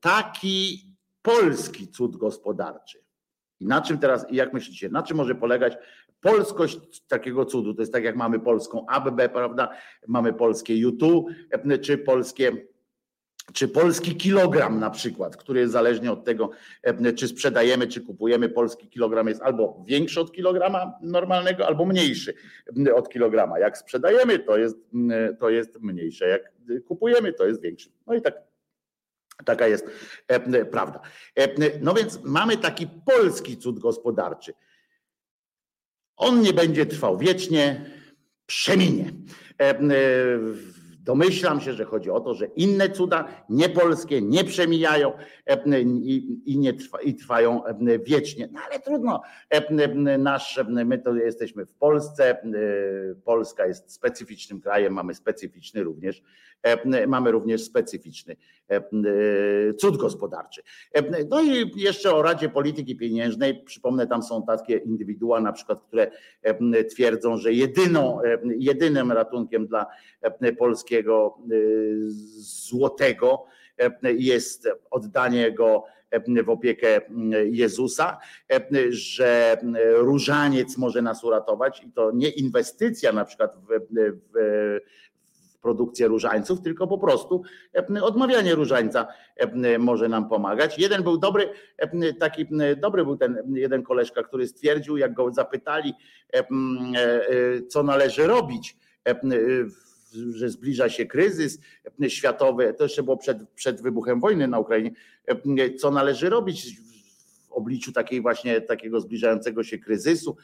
taki 0.00 0.89
polski 1.22 1.88
cud 1.88 2.16
gospodarczy. 2.16 3.04
I 3.60 3.66
na 3.66 3.82
czym 3.82 3.98
teraz, 3.98 4.26
jak 4.30 4.52
myślicie, 4.52 4.88
na 4.88 5.02
czym 5.02 5.16
może 5.16 5.34
polegać 5.34 5.76
polskość 6.20 7.06
takiego 7.08 7.44
cudu? 7.44 7.74
To 7.74 7.82
jest 7.82 7.92
tak 7.92 8.04
jak 8.04 8.16
mamy 8.16 8.40
polską 8.40 8.86
ABB, 8.86 9.28
prawda? 9.32 9.68
Mamy 10.08 10.32
polskie 10.32 10.76
YouTube, 10.76 11.30
czy 11.82 11.98
polskie 11.98 12.70
czy 13.52 13.68
polski 13.68 14.16
kilogram 14.16 14.80
na 14.80 14.90
przykład, 14.90 15.36
który 15.36 15.60
jest 15.60 15.72
zależnie 15.72 16.12
od 16.12 16.24
tego, 16.24 16.50
czy 17.16 17.28
sprzedajemy, 17.28 17.86
czy 17.86 18.00
kupujemy, 18.00 18.48
polski 18.48 18.88
kilogram 18.88 19.28
jest 19.28 19.42
albo 19.42 19.84
większy 19.86 20.20
od 20.20 20.32
kilograma 20.32 20.92
normalnego, 21.02 21.66
albo 21.66 21.86
mniejszy 21.86 22.34
od 22.94 23.08
kilograma. 23.08 23.58
Jak 23.58 23.78
sprzedajemy, 23.78 24.38
to 24.38 24.58
jest, 24.58 24.76
to 25.38 25.50
jest 25.50 25.80
mniejsze. 25.80 26.28
Jak 26.28 26.52
kupujemy, 26.84 27.32
to 27.32 27.46
jest 27.46 27.62
większy. 27.62 27.90
No 28.06 28.14
i 28.14 28.22
tak 28.22 28.49
Taka 29.44 29.66
jest 29.66 29.86
e, 30.28 30.64
prawda. 30.64 31.00
E, 31.36 31.48
no 31.80 31.94
więc 31.94 32.22
mamy 32.24 32.56
taki 32.56 32.88
polski 33.06 33.56
cud 33.56 33.78
gospodarczy. 33.78 34.52
On 36.16 36.40
nie 36.40 36.52
będzie 36.52 36.86
trwał 36.86 37.18
wiecznie, 37.18 37.90
przeminie. 38.46 39.12
E, 39.60 39.74
domyślam 41.00 41.60
się, 41.60 41.72
że 41.72 41.84
chodzi 41.84 42.10
o 42.10 42.20
to, 42.20 42.34
że 42.34 42.46
inne 42.46 42.90
cuda, 42.90 43.44
niepolskie, 43.48 44.22
nie 44.22 44.44
przemijają 44.44 45.12
i, 46.44 46.58
nie 46.58 46.72
trwa, 46.72 47.00
i 47.00 47.14
trwają 47.14 47.62
wiecznie. 48.04 48.48
No 48.52 48.60
ale 48.70 48.80
trudno. 48.80 49.22
Nasz, 50.18 50.60
my 50.68 50.98
to 50.98 51.14
jesteśmy 51.14 51.66
w 51.66 51.74
Polsce. 51.74 52.42
Polska 53.24 53.66
jest 53.66 53.92
specyficznym 53.92 54.60
krajem, 54.60 54.92
mamy 54.92 55.14
specyficzny 55.14 55.82
również 55.82 56.22
mamy 57.06 57.30
również 57.30 57.64
specyficzny 57.64 58.36
e, 58.68 58.82
cud 59.74 59.96
gospodarczy. 59.96 60.62
E, 60.92 61.24
no 61.24 61.42
i 61.42 61.70
jeszcze 61.76 62.14
o 62.14 62.22
Radzie 62.22 62.48
Polityki 62.48 62.96
Pieniężnej, 62.96 63.64
przypomnę, 63.64 64.06
tam 64.06 64.22
są 64.22 64.42
takie 64.46 64.76
indywidua 64.76 65.40
na 65.40 65.52
przykład, 65.52 65.82
które 65.82 66.10
twierdzą, 66.90 67.36
że 67.36 67.52
jedyną, 67.52 68.18
jedynym 68.58 69.12
ratunkiem 69.12 69.66
dla 69.66 69.86
polskiego 70.58 71.38
złotego 72.38 73.44
jest 74.02 74.68
oddanie 74.90 75.52
go 75.52 75.84
w 76.44 76.50
opiekę 76.50 77.00
Jezusa, 77.44 78.18
że 78.90 79.56
różaniec 79.94 80.78
może 80.78 81.02
nas 81.02 81.24
uratować 81.24 81.82
i 81.84 81.92
to 81.92 82.10
nie 82.14 82.28
inwestycja 82.28 83.12
na 83.12 83.24
przykład 83.24 83.56
w, 83.56 83.96
w 84.32 84.80
produkcję 85.60 86.08
różańców, 86.08 86.60
tylko 86.60 86.86
po 86.86 86.98
prostu 86.98 87.42
e, 87.96 88.02
odmawianie 88.02 88.54
różańca 88.54 89.06
e, 89.36 89.78
może 89.78 90.08
nam 90.08 90.28
pomagać. 90.28 90.78
Jeden 90.78 91.02
był 91.02 91.18
dobry, 91.18 91.48
e, 91.78 92.12
taki 92.12 92.46
dobry 92.76 93.04
był 93.04 93.16
ten 93.16 93.54
jeden 93.54 93.82
koleżka, 93.82 94.22
który 94.22 94.46
stwierdził, 94.46 94.96
jak 94.96 95.14
go 95.14 95.32
zapytali, 95.32 95.94
co 97.68 97.82
należy 97.82 98.26
robić, 98.26 98.76
że 100.30 100.48
zbliża 100.48 100.88
się 100.88 101.06
kryzys 101.06 101.58
światowy, 102.08 102.74
to 102.78 102.84
jeszcze 102.84 103.02
było 103.02 103.16
przed, 103.16 103.50
przed 103.50 103.82
wybuchem 103.82 104.20
wojny 104.20 104.48
na 104.48 104.58
Ukrainie, 104.58 104.90
co 105.78 105.90
należy 105.90 106.30
robić 106.30 106.80
w 107.48 107.52
obliczu 107.52 107.92
takiej 107.92 108.20
właśnie 108.20 108.60
takiego 108.60 109.00
zbliżającego 109.00 109.64
się 109.64 109.78
kryzysu, 109.78 110.36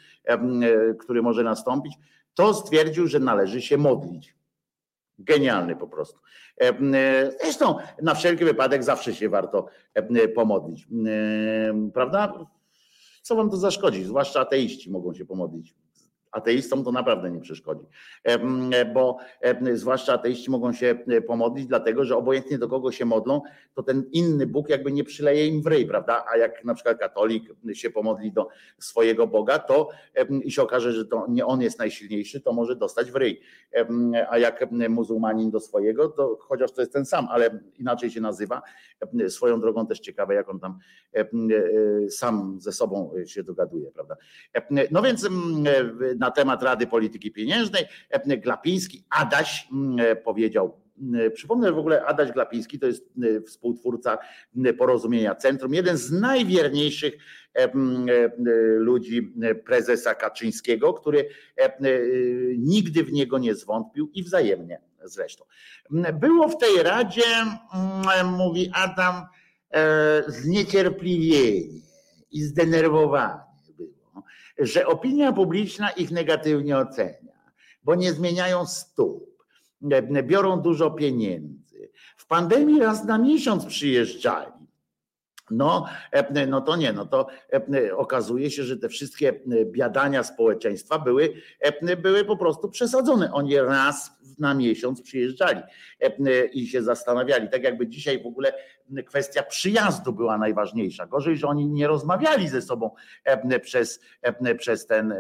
który 0.99 1.23
może 1.23 1.43
nastąpić, 1.43 1.95
to 2.35 2.55
stwierdził, 2.55 3.07
że 3.07 3.21
należy 3.21 3.63
się 3.63 3.77
modlić. 3.77 4.37
Genialny 5.19 5.77
po 5.77 5.89
prostu. 5.89 6.19
Zresztą 7.43 7.77
na 8.03 8.15
wszelki 8.15 8.45
wypadek 8.45 8.85
zawsze 8.85 9.15
się 9.15 9.29
warto 9.29 9.67
pomodlić. 10.35 10.89
Prawda? 11.95 12.47
Co 13.23 13.37
wam 13.37 13.51
to 13.51 13.57
zaszkodzi? 13.57 14.05
Zwłaszcza 14.05 14.41
ateiści 14.41 14.91
mogą 14.91 15.15
się 15.15 15.25
pomodlić 15.25 15.75
ateistom 16.37 16.85
to 16.85 16.93
naprawdę 16.93 17.31
nie 17.31 17.41
przeszkodzi, 17.41 17.87
bo 18.95 19.19
zwłaszcza 19.75 20.13
ateiści 20.13 20.51
mogą 20.51 20.73
się 20.73 20.99
pomodlić, 21.27 21.67
dlatego 21.67 22.05
że 22.05 22.17
obojętnie 22.17 22.59
do 22.59 22.69
kogo 22.69 22.93
się 22.93 23.05
modlą, 23.05 23.41
to 23.75 23.83
ten 23.83 24.05
inny 24.13 24.47
Bóg 24.47 24.69
jakby 24.69 24.93
nie 24.93 25.05
przyleje 25.05 25.47
im 25.47 25.63
w 25.63 25.67
ryj, 25.67 25.87
prawda? 25.87 26.25
A 26.33 26.37
jak 26.37 26.65
na 26.65 26.75
przykład 26.75 26.99
katolik 26.99 27.45
się 27.73 27.91
pomodli 27.91 28.33
do 28.33 28.49
swojego 28.79 29.27
Boga, 29.27 29.59
to 29.59 29.91
i 30.45 30.51
się 30.51 30.63
okaże, 30.63 30.93
że 30.93 31.05
to 31.05 31.27
nie 31.29 31.47
on 31.47 31.63
jest 31.63 31.79
najsilniejszy, 31.79 32.41
to 32.41 32.53
może 32.53 32.77
dostać 32.77 33.11
w 33.11 33.17
ryj. 33.17 33.41
A 34.31 34.39
jak 34.39 34.71
muzułmanin 34.89 35.51
do 35.51 35.61
swojego, 35.61 36.09
to 36.09 36.39
chociaż 36.41 36.73
to 36.73 36.83
jest 36.83 36.93
ten 36.93 37.07
sam, 37.07 37.27
ale 37.31 37.61
inaczej 37.79 38.11
się 38.11 38.21
nazywa. 38.21 38.63
Swoją 39.29 39.61
drogą 39.61 39.87
też 39.87 40.01
ciekawe, 40.01 40.35
jak 40.35 40.49
on 40.49 40.61
tam 40.61 40.79
sam 42.11 42.57
ze 42.61 42.73
sobą 42.73 43.13
się 43.27 43.43
dogaduje, 43.43 43.91
prawda? 43.91 44.17
No 44.91 45.03
więc 45.03 45.29
na 46.19 46.26
na 46.27 46.31
temat 46.31 46.63
Rady 46.63 46.87
Polityki 46.87 47.33
Pieniężnej. 47.33 47.85
E, 48.11 48.37
Glapiński, 48.37 49.05
Adaś 49.11 49.69
mm, 49.73 50.17
powiedział, 50.25 50.81
mm, 50.99 51.33
Przypomnę 51.33 51.73
w 51.73 51.79
ogóle, 51.79 52.05
Adaś 52.05 52.33
Glapiński 52.33 52.79
to 52.79 52.87
jest 52.87 53.13
współtwórca 53.47 54.19
porozumienia 54.79 55.35
Centrum, 55.35 55.75
jeden 55.75 55.97
z 55.97 56.13
najwierniejszych 56.13 57.15
e, 57.55 57.69
ludzi 58.79 59.35
prezesa 59.65 60.15
Kaczyńskiego, 60.15 60.95
który 60.95 61.29
e, 61.57 61.77
nigdy 62.59 63.05
w 63.05 63.13
niego 63.13 63.39
nie 63.39 63.55
zwątpił 63.55 64.11
i 64.15 64.23
wzajemnie 64.23 64.81
zresztą. 65.05 65.45
Było 66.21 66.49
w 66.49 66.59
tej 66.59 66.83
Radzie, 66.83 67.23
mówi 68.25 68.71
Adam, 68.75 69.15
zniecierpliwienie 70.29 71.61
i 72.31 72.43
zdenerwowanie 72.43 73.46
że 74.59 74.87
opinia 74.87 75.33
publiczna 75.33 75.91
ich 75.91 76.11
negatywnie 76.11 76.79
ocenia, 76.79 77.37
bo 77.83 77.95
nie 77.95 78.13
zmieniają 78.13 78.67
stóp, 78.67 79.45
biorą 80.23 80.61
dużo 80.61 80.91
pieniędzy. 80.91 81.91
W 82.17 82.27
pandemii 82.27 82.81
raz 82.81 83.05
na 83.05 83.19
miesiąc 83.19 83.67
przyjeżdżali. 83.67 84.56
No, 85.51 85.87
no 86.49 86.61
to 86.61 86.77
nie, 86.77 86.93
no 86.93 87.07
to 87.07 87.27
okazuje 87.97 88.51
się, 88.51 88.63
że 88.63 88.77
te 88.77 88.89
wszystkie 88.89 89.41
biadania 89.65 90.23
społeczeństwa 90.23 90.99
były, 90.99 91.33
były 92.03 92.25
po 92.25 92.37
prostu 92.37 92.69
przesadzone. 92.69 93.33
Oni 93.33 93.61
raz 93.61 94.11
na 94.39 94.55
miesiąc 94.55 95.03
przyjeżdżali 95.03 95.61
i 96.53 96.67
się 96.67 96.83
zastanawiali. 96.83 97.49
Tak 97.49 97.63
jakby 97.63 97.87
dzisiaj 97.87 98.23
w 98.23 98.27
ogóle 98.27 98.53
kwestia 99.07 99.43
przyjazdu 99.43 100.13
była 100.13 100.39
najważniejsza. 100.39 101.07
Gorzej, 101.07 101.37
że 101.37 101.47
oni 101.47 101.67
nie 101.67 101.87
rozmawiali 101.87 102.49
ze 102.49 102.63
sobą 102.63 102.91
przez, 103.63 104.01
przez 104.59 104.87
ten 104.87 105.15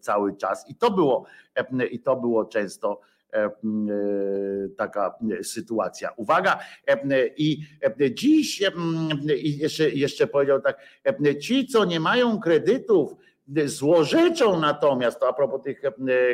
cały 0.00 0.36
czas. 0.36 0.70
I 0.70 0.74
to 0.74 0.90
było, 0.90 1.24
i 1.90 2.00
to 2.00 2.16
było 2.16 2.44
często 2.44 3.00
taka 4.78 5.14
sytuacja. 5.42 6.10
Uwaga, 6.16 6.58
i 7.36 7.60
dziś 8.10 8.62
jeszcze, 9.38 9.90
jeszcze 9.90 10.26
powiedział 10.26 10.60
tak, 10.60 10.78
ci, 11.40 11.66
co 11.66 11.84
nie 11.84 12.00
mają 12.00 12.40
kredytów, 12.40 13.14
Złorzeczą 13.64 14.60
natomiast, 14.60 15.20
to 15.20 15.28
a 15.28 15.32
propos 15.32 15.62
tych 15.62 15.80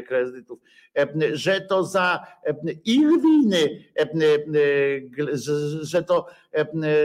kredytów, 0.09 0.61
że 1.32 1.61
to 1.61 1.84
za 1.84 2.26
ich 2.84 3.22
winy, 3.22 3.84
że 5.82 6.03
to 6.03 6.26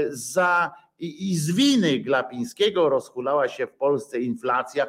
za 0.10 0.72
i 1.00 1.36
z 1.38 1.52
winy 1.52 2.00
Glapińskiego 2.00 2.90
rozhulała 2.90 3.48
się 3.48 3.68
w 3.68 3.74
Polsce 3.74 4.20
inflacja 4.20 4.88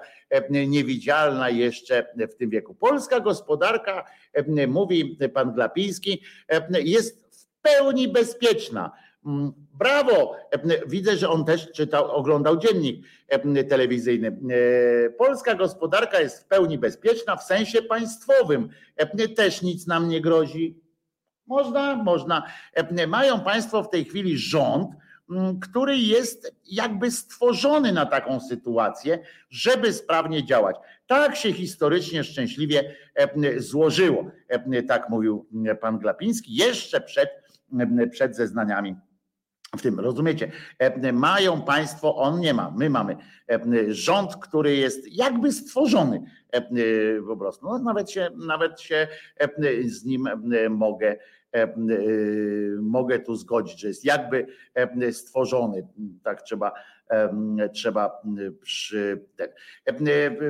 niewidzialna 0.50 1.50
jeszcze 1.50 2.06
w 2.30 2.34
tym 2.34 2.50
wieku. 2.50 2.74
Polska 2.74 3.20
gospodarka, 3.20 4.04
mówi 4.68 5.18
pan 5.34 5.52
Glapiński, 5.52 6.22
jest 6.84 7.38
w 7.42 7.46
pełni 7.62 8.08
bezpieczna 8.08 8.92
Mm, 9.26 9.52
brawo! 9.78 10.36
Widzę, 10.86 11.16
że 11.16 11.28
on 11.28 11.44
też 11.44 11.72
czytał, 11.72 12.10
oglądał 12.10 12.56
dziennik 12.56 13.06
telewizyjny. 13.68 14.28
E, 15.06 15.10
polska 15.10 15.54
gospodarka 15.54 16.20
jest 16.20 16.42
w 16.42 16.46
pełni 16.46 16.78
bezpieczna 16.78 17.36
w 17.36 17.42
sensie 17.42 17.82
państwowym. 17.82 18.68
Też 19.36 19.62
nic 19.62 19.86
nam 19.86 20.08
nie 20.08 20.20
grozi. 20.20 20.80
Można, 21.46 21.96
można. 21.96 22.42
Mają 23.08 23.40
Państwo 23.40 23.82
w 23.82 23.90
tej 23.90 24.04
chwili 24.04 24.38
rząd, 24.38 24.90
który 25.62 25.98
jest 25.98 26.54
jakby 26.66 27.10
stworzony 27.10 27.92
na 27.92 28.06
taką 28.06 28.40
sytuację, 28.40 29.18
żeby 29.50 29.92
sprawnie 29.92 30.44
działać. 30.44 30.76
Tak 31.06 31.36
się 31.36 31.52
historycznie 31.52 32.24
szczęśliwie 32.24 32.94
złożyło, 33.56 34.30
tak 34.88 35.10
mówił 35.10 35.46
pan 35.80 35.98
Glapiński, 35.98 36.54
jeszcze 36.54 37.00
przed, 37.00 37.30
przed 38.10 38.36
zeznaniami 38.36 38.96
w 39.76 39.82
tym, 39.82 40.00
rozumiecie? 40.00 40.52
E, 40.78 41.12
mają 41.12 41.62
państwo, 41.62 42.16
on 42.16 42.40
nie 42.40 42.54
ma, 42.54 42.70
my 42.70 42.90
mamy 42.90 43.16
e, 43.50 43.60
rząd, 43.88 44.36
który 44.36 44.76
jest 44.76 45.12
jakby 45.12 45.52
stworzony 45.52 46.22
e, 46.52 46.62
po 47.26 47.36
prostu. 47.36 47.66
No, 47.66 47.78
nawet, 47.78 48.10
się, 48.10 48.28
nawet 48.36 48.80
się 48.80 49.08
z 49.84 50.04
nim 50.04 50.28
mogę, 50.70 51.16
mogę 52.80 53.18
tu 53.18 53.36
zgodzić, 53.36 53.80
że 53.80 53.88
jest 53.88 54.04
jakby 54.04 54.46
stworzony. 55.12 55.86
Tak 56.22 56.42
trzeba, 56.42 56.72
trzeba 57.72 58.22
przy, 58.62 59.26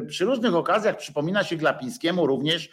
przy 0.07 0.25
różnych 0.25 0.55
okazjach 0.55 0.97
przypomina 0.97 1.45
się 1.45 1.57
Glapińskiemu 1.57 2.27
również 2.27 2.71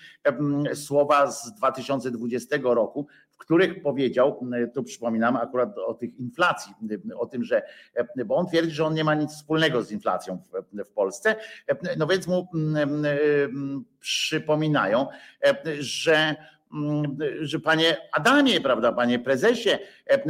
słowa 0.74 1.32
z 1.32 1.54
2020 1.54 2.58
roku, 2.64 3.08
w 3.30 3.38
których 3.38 3.82
powiedział, 3.82 4.40
tu 4.74 4.84
przypominam 4.84 5.36
akurat 5.36 5.78
o 5.78 5.94
tych 5.94 6.20
inflacji, 6.20 6.74
o 7.18 7.26
tym, 7.26 7.44
że, 7.44 7.62
bo 8.26 8.36
on 8.36 8.48
twierdzi, 8.48 8.72
że 8.72 8.86
on 8.86 8.94
nie 8.94 9.04
ma 9.04 9.16
nic 9.16 9.32
wspólnego 9.32 9.84
z 9.84 9.92
inflacją 9.92 10.38
w, 10.38 10.84
w 10.84 10.92
Polsce, 10.92 11.36
no 11.98 12.08
więc 12.08 12.28
mu 12.28 12.48
przypominają, 14.00 15.08
że 15.80 16.36
że 17.42 17.60
panie 17.60 17.98
Adamie, 18.12 18.62
prawda, 18.62 18.92
panie 18.92 19.20
prezesie, 19.20 19.70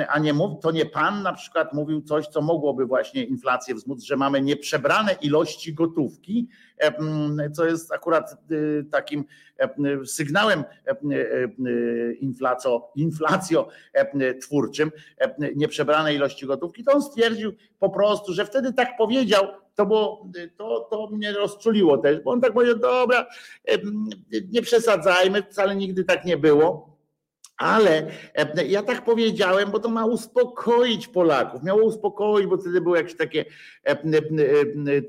a 0.10 0.20
nie 0.20 0.34
mów, 0.34 0.60
to 0.62 0.72
nie 0.72 0.86
pan 0.86 1.24
na 1.24 1.34
przykład 1.34 1.74
mówił 1.74 2.02
coś, 2.02 2.28
co 2.28 2.42
mogłoby 2.42 2.86
właśnie 2.86 3.24
inflację 3.24 3.76
wzmóc, 3.76 4.04
że 4.04 4.16
mamy 4.18 4.42
nieprzebrane 4.42 5.16
ilości 5.22 5.74
gotówki, 5.74 6.48
co 7.54 7.66
jest 7.66 7.92
akurat 7.92 8.38
y, 8.52 8.86
takim 8.92 9.26
sygnałem 10.06 10.64
inflaco, 12.20 12.92
inflacjo 12.96 13.68
twórczym, 14.42 14.92
nieprzebrane 15.56 16.14
ilości 16.14 16.46
gotówki, 16.46 16.84
to 16.84 16.92
on 16.92 17.02
stwierdził 17.02 17.54
po 17.80 17.90
prostu, 17.90 18.34
że 18.34 18.46
wtedy 18.46 18.74
tak 18.74 18.98
powiedział, 18.98 19.48
to, 19.76 19.86
było, 19.86 20.30
to, 20.58 20.88
to 20.92 21.08
mnie 21.08 21.34
rozczuliło 21.34 21.98
też, 21.98 22.20
bo 22.20 22.32
on 22.32 22.42
tak 22.42 22.54
powiedział, 22.54 22.80
dobra, 22.80 23.26
nie 24.52 24.62
przesadzajmy, 24.62 25.44
wcale 25.44 25.76
nigdy 25.76 26.04
tak 26.04 26.26
nie 26.26 26.38
było. 26.38 26.96
Ale 27.58 28.08
ja 28.68 28.84
tak 28.84 29.06
powiedziałem, 29.06 29.72
bo 29.72 29.80
to 29.80 29.90
ma 29.90 30.06
uspokoić 30.06 31.08
Polaków. 31.08 31.64
Miało 31.64 31.84
uspokoić, 31.84 32.48
bo 32.48 32.58
wtedy 32.58 32.82
były 32.82 32.98
jakieś 32.98 33.18
takie, 33.18 33.46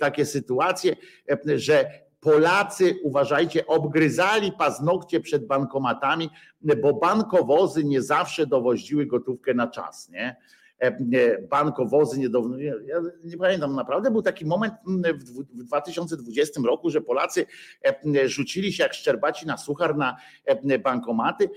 takie 0.01 0.27
sytuacje, 0.27 0.97
że 1.57 1.91
Polacy, 2.21 2.95
uważajcie, 3.03 3.67
obgryzali 3.67 4.53
paznokcie 4.53 5.21
przed 5.21 5.47
bankomatami, 5.47 6.31
bo 6.83 6.93
bankowozy 6.93 7.85
nie 7.85 8.03
zawsze 8.03 8.47
dowoziły 8.47 9.07
gotówkę 9.07 9.55
na 9.55 9.67
czas. 9.67 10.09
Nie? 10.09 10.37
E, 10.79 11.43
bankowozy 11.43 12.19
nie, 12.19 12.29
ja 12.87 13.01
nie 13.25 13.37
pamiętam, 13.37 13.75
naprawdę 13.75 14.11
był 14.11 14.23
taki 14.23 14.47
moment 14.47 14.75
mm, 14.89 15.19
w 15.19 15.65
2020 15.65 16.61
roku, 16.67 16.91
że 16.91 17.01
Polacy 17.01 17.47
e, 17.85 18.29
rzucili 18.29 18.73
się 18.73 18.83
jak 18.83 18.95
szczerbaci 18.95 19.47
na 19.47 19.57
suchar 19.57 19.97
na 19.97 20.17
e, 20.45 20.79
bankomaty, 20.79 21.51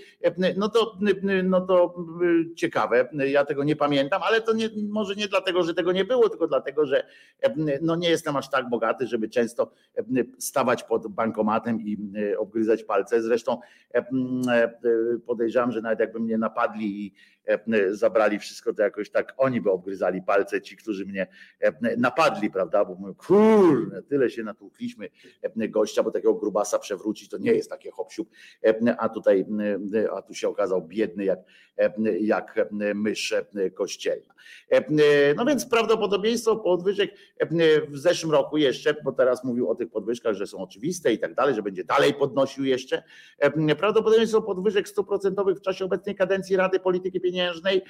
no 0.58 0.70
to, 0.70 0.98
no 1.44 1.62
to 1.62 1.96
ciekawe, 2.56 3.10
ja 3.14 3.46
tego 3.46 3.64
nie 3.64 3.76
pamiętam, 3.76 4.22
ale 4.24 4.42
to 4.42 4.54
nie, 4.54 4.70
może 4.90 5.16
nie 5.16 5.28
dlatego, 5.28 5.64
że 5.64 5.74
tego 5.74 5.92
nie 5.92 6.06
było, 6.06 6.30
tylko 6.30 6.48
dlatego, 6.48 6.86
że 6.86 7.04
no 7.82 7.96
nie 7.96 8.10
jestem 8.10 8.36
aż 8.36 8.50
tak 8.50 8.70
bogaty, 8.70 9.08
żeby 9.08 9.30
często 9.30 9.72
stawać 10.38 10.84
pod 10.84 11.08
bankomatem 11.08 11.82
i 11.82 11.98
obgryzać 12.38 12.84
palce. 12.84 13.22
Zresztą 13.22 13.60
podejrzewam, 15.26 15.72
że 15.72 15.82
nawet 15.82 16.00
jakby 16.00 16.20
mnie 16.20 16.38
napadli 16.38 17.06
i 17.06 17.14
zabrali 17.92 18.40
wszystko, 18.40 18.74
to 18.74 18.82
jakoś 18.82 19.10
tak 19.10 19.34
oni 19.38 19.62
by 19.62 19.72
obgryzali 19.72 20.22
palce, 20.22 20.62
ci, 20.62 20.78
którzy 20.78 21.06
mnie 21.06 21.28
napadli, 21.98 22.52
prawda? 22.52 22.86
Bo 22.86 22.96
mówią, 22.96 23.16
kurde, 23.16 24.04
tyle 24.04 24.30
się 24.30 24.44
natłukliśmy 24.44 25.10
gościa, 25.56 26.04
bo 26.04 26.12
takiego 26.12 26.34
grubasa 26.34 26.80
przewrócić 26.80 27.30
to 27.30 27.38
nie 27.38 27.54
jest 27.54 27.70
takie 27.70 27.92
hopsiub, 27.92 28.30
a 28.98 29.10
tutaj, 29.10 29.46
a 30.16 30.22
tu 30.22 30.34
się 30.34 30.50
okazał 30.50 30.88
biedny 30.88 31.26
jak, 31.26 31.40
jak 32.20 32.56
mysz 32.96 33.34
kościelna. 33.76 34.34
No 35.36 35.46
więc 35.46 35.66
prawdopodobieństwo 35.66 36.56
podwyżek 36.56 37.12
w 37.88 37.98
zeszłym 37.98 38.32
roku 38.32 38.58
jeszcze, 38.58 38.96
bo 39.04 39.12
teraz 39.12 39.44
mówił 39.44 39.70
o 39.70 39.76
tych 39.76 39.90
podwyżkach, 39.90 40.34
że 40.34 40.48
są 40.48 40.58
oczywiste 40.58 41.14
i 41.14 41.20
tak 41.20 41.36
dalej, 41.36 41.56
że 41.56 41.64
będzie 41.64 41.84
dalej 41.84 42.14
podnosił 42.14 42.66
jeszcze. 42.66 43.04
Prawdopodobieństwo 43.78 44.42
podwyżek 44.42 44.90
stuprocentowych 44.90 45.58
w 45.58 45.62
czasie 45.62 45.86
obecnej 45.86 46.16
kadencji 46.16 46.56
Rady 46.56 46.80
Polityki 46.80 47.22
Pieniężnej, 47.30 47.82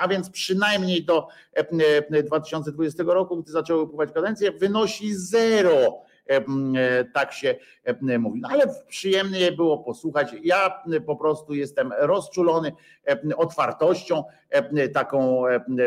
a 0.00 0.08
więc 0.08 0.30
przynajmniej 0.30 1.04
do 1.04 1.28
2020 2.24 3.02
roku, 3.06 3.42
gdy 3.42 3.52
zaczęły 3.52 3.82
upływać 3.82 4.12
kadencje, 4.12 4.52
wynosi 4.52 5.14
zero. 5.14 6.02
E, 6.26 7.04
tak 7.04 7.32
się 7.32 7.54
mówi. 8.18 8.40
No 8.40 8.48
ale 8.52 8.74
przyjemnie 8.88 9.52
było 9.52 9.78
posłuchać. 9.78 10.28
Ja 10.42 10.82
po 11.06 11.16
prostu 11.16 11.54
jestem 11.54 11.92
rozczulony 11.98 12.72
otwartością, 13.36 14.24
taką 14.94 15.42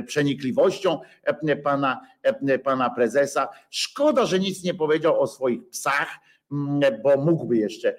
przenikliwością 0.07 0.99
pana, 1.63 2.01
pana 2.63 2.89
prezesa. 2.89 3.49
Szkoda, 3.69 4.25
że 4.25 4.39
nic 4.39 4.63
nie 4.63 4.73
powiedział 4.73 5.21
o 5.21 5.27
swoich 5.27 5.69
psach 5.69 6.07
bo 7.03 7.17
mógłby 7.17 7.57
jeszcze 7.57 7.95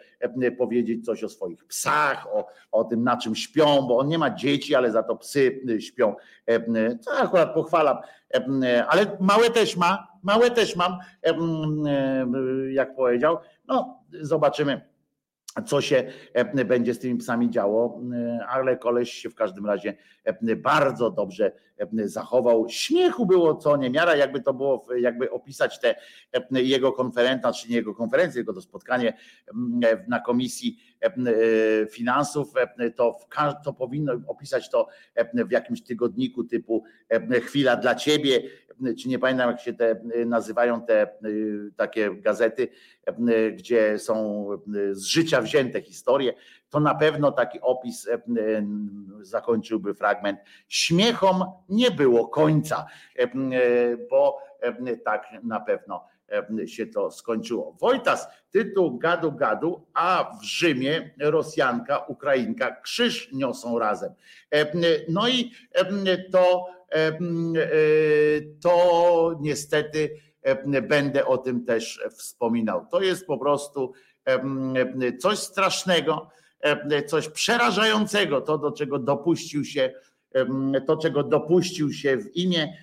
powiedzieć 0.59 1.05
coś 1.05 1.25
o 1.25 1.29
swoich 1.29 1.65
psach, 1.65 2.27
o, 2.33 2.47
o 2.73 2.85
tym 2.85 3.05
na 3.05 3.17
czym 3.17 3.35
śpią, 3.35 3.83
bo 3.89 3.99
on 3.99 4.09
nie 4.09 4.19
ma 4.19 4.35
dzieci, 4.35 4.75
ale 4.75 4.91
za 4.91 5.03
to 5.03 5.17
psy 5.17 5.61
śpią. 5.79 6.15
To 7.05 7.13
akurat 7.19 7.55
pochwalam, 7.55 7.97
ale 8.89 9.17
małe 9.21 9.51
też 9.51 9.77
ma, 9.77 10.09
małe 10.23 10.51
też 10.51 10.77
mam, 10.77 10.99
jak 12.73 12.97
powiedział. 12.97 13.39
No, 13.69 14.03
zobaczymy 14.13 14.91
co 15.67 15.81
się 15.81 16.13
e, 16.35 16.65
będzie 16.65 16.95
z 16.95 16.99
tymi 16.99 17.19
psami 17.19 17.51
działo, 17.51 18.01
e, 18.13 18.47
ale 18.47 18.77
koleś 18.77 19.13
się 19.13 19.31
w 19.31 19.35
każdym 19.35 19.67
razie 19.67 19.95
e, 20.25 20.57
bardzo 20.57 21.11
dobrze 21.11 21.53
zachował. 22.05 22.67
Śmiechu 22.69 23.27
było 23.27 23.55
co 23.55 23.77
niemiara, 23.77 24.17
jakby 24.17 24.41
to 24.41 24.55
było, 24.55 24.87
jakby 25.01 25.31
opisać 25.31 25.81
te 25.81 25.95
jego 26.53 26.93
konferenta, 26.93 27.53
czy 27.53 27.69
nie 27.69 27.77
jego 27.77 27.95
konferencję, 27.95 28.39
tylko 28.39 28.53
to 28.53 28.61
spotkanie 28.61 29.13
na 30.09 30.21
komisji 30.21 30.79
finansów, 31.91 32.53
to, 32.97 33.13
w, 33.13 33.27
to 33.65 33.73
powinno 33.73 34.13
opisać 34.27 34.71
to 34.71 34.89
w 35.49 35.51
jakimś 35.51 35.83
tygodniku 35.83 36.45
typu 36.45 36.85
chwila 37.43 37.77
dla 37.77 37.95
ciebie, 37.95 38.43
czy 39.03 39.09
nie 39.09 39.19
pamiętam 39.19 39.51
jak 39.51 39.61
się 39.61 39.73
te 39.73 40.01
nazywają 40.27 40.83
te 40.83 41.09
takie 41.77 42.11
gazety, 42.15 42.69
gdzie 43.57 43.99
są 43.99 44.47
z 44.93 45.05
życia 45.05 45.43
wzięte 45.43 45.83
historie, 45.83 46.33
to 46.71 46.81
na 46.81 46.95
pewno 46.95 47.33
taki 47.33 47.61
opis 47.61 48.09
zakończyłby 49.21 49.95
fragment. 49.95 50.39
Śmiechom 50.69 51.45
nie 51.69 51.91
było 51.91 52.29
końca, 52.29 52.87
bo 54.11 54.39
tak 55.05 55.27
na 55.43 55.61
pewno 55.61 56.05
się 56.67 56.87
to 56.87 57.11
skończyło. 57.11 57.77
Wojtas, 57.81 58.29
tytuł 58.51 58.99
gadu 58.99 59.33
gadu, 59.33 59.87
a 59.95 60.31
w 60.41 60.45
Rzymie 60.45 61.15
Rosjanka, 61.21 61.99
Ukrainka 61.99 62.81
krzyż 62.81 63.33
niosą 63.33 63.79
razem. 63.79 64.13
No 65.09 65.29
i 65.29 65.53
to 66.33 66.67
E, 66.91 67.19
to 68.63 69.39
niestety 69.41 70.17
będę 70.89 71.27
o 71.27 71.39
tym 71.39 71.65
też 71.65 72.03
wspominał. 72.11 72.87
To 72.91 73.01
jest 73.01 73.27
po 73.27 73.39
prostu 73.39 73.93
coś 75.19 75.39
strasznego, 75.39 76.31
coś 77.07 77.29
przerażającego, 77.29 78.41
to 78.41 78.59
do 78.59 78.73
czego 78.73 78.99
dopuścił 78.99 79.65
się, 79.65 79.93
to 80.87 80.97
czego 80.97 81.23
dopuścił 81.23 81.93
się 81.93 82.17
w 82.17 82.37
imię 82.37 82.77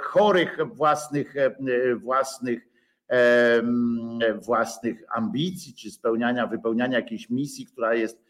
chorych 0.00 0.58
własnych, 0.72 1.34
własnych, 1.96 2.68
własnych 4.34 5.02
ambicji, 5.14 5.74
czy 5.74 5.90
spełniania, 5.90 6.46
wypełniania 6.46 6.98
jakiejś 6.98 7.30
misji, 7.30 7.66
która 7.66 7.94
jest 7.94 8.22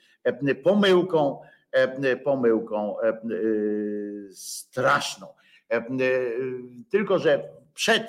pomyłką 0.62 1.38
E, 1.72 2.16
pomyłką 2.16 3.00
e, 3.00 3.08
e, 3.08 3.14
straszną. 4.32 5.26
Tylko, 6.90 7.18
że 7.18 7.48
przed 7.74 8.06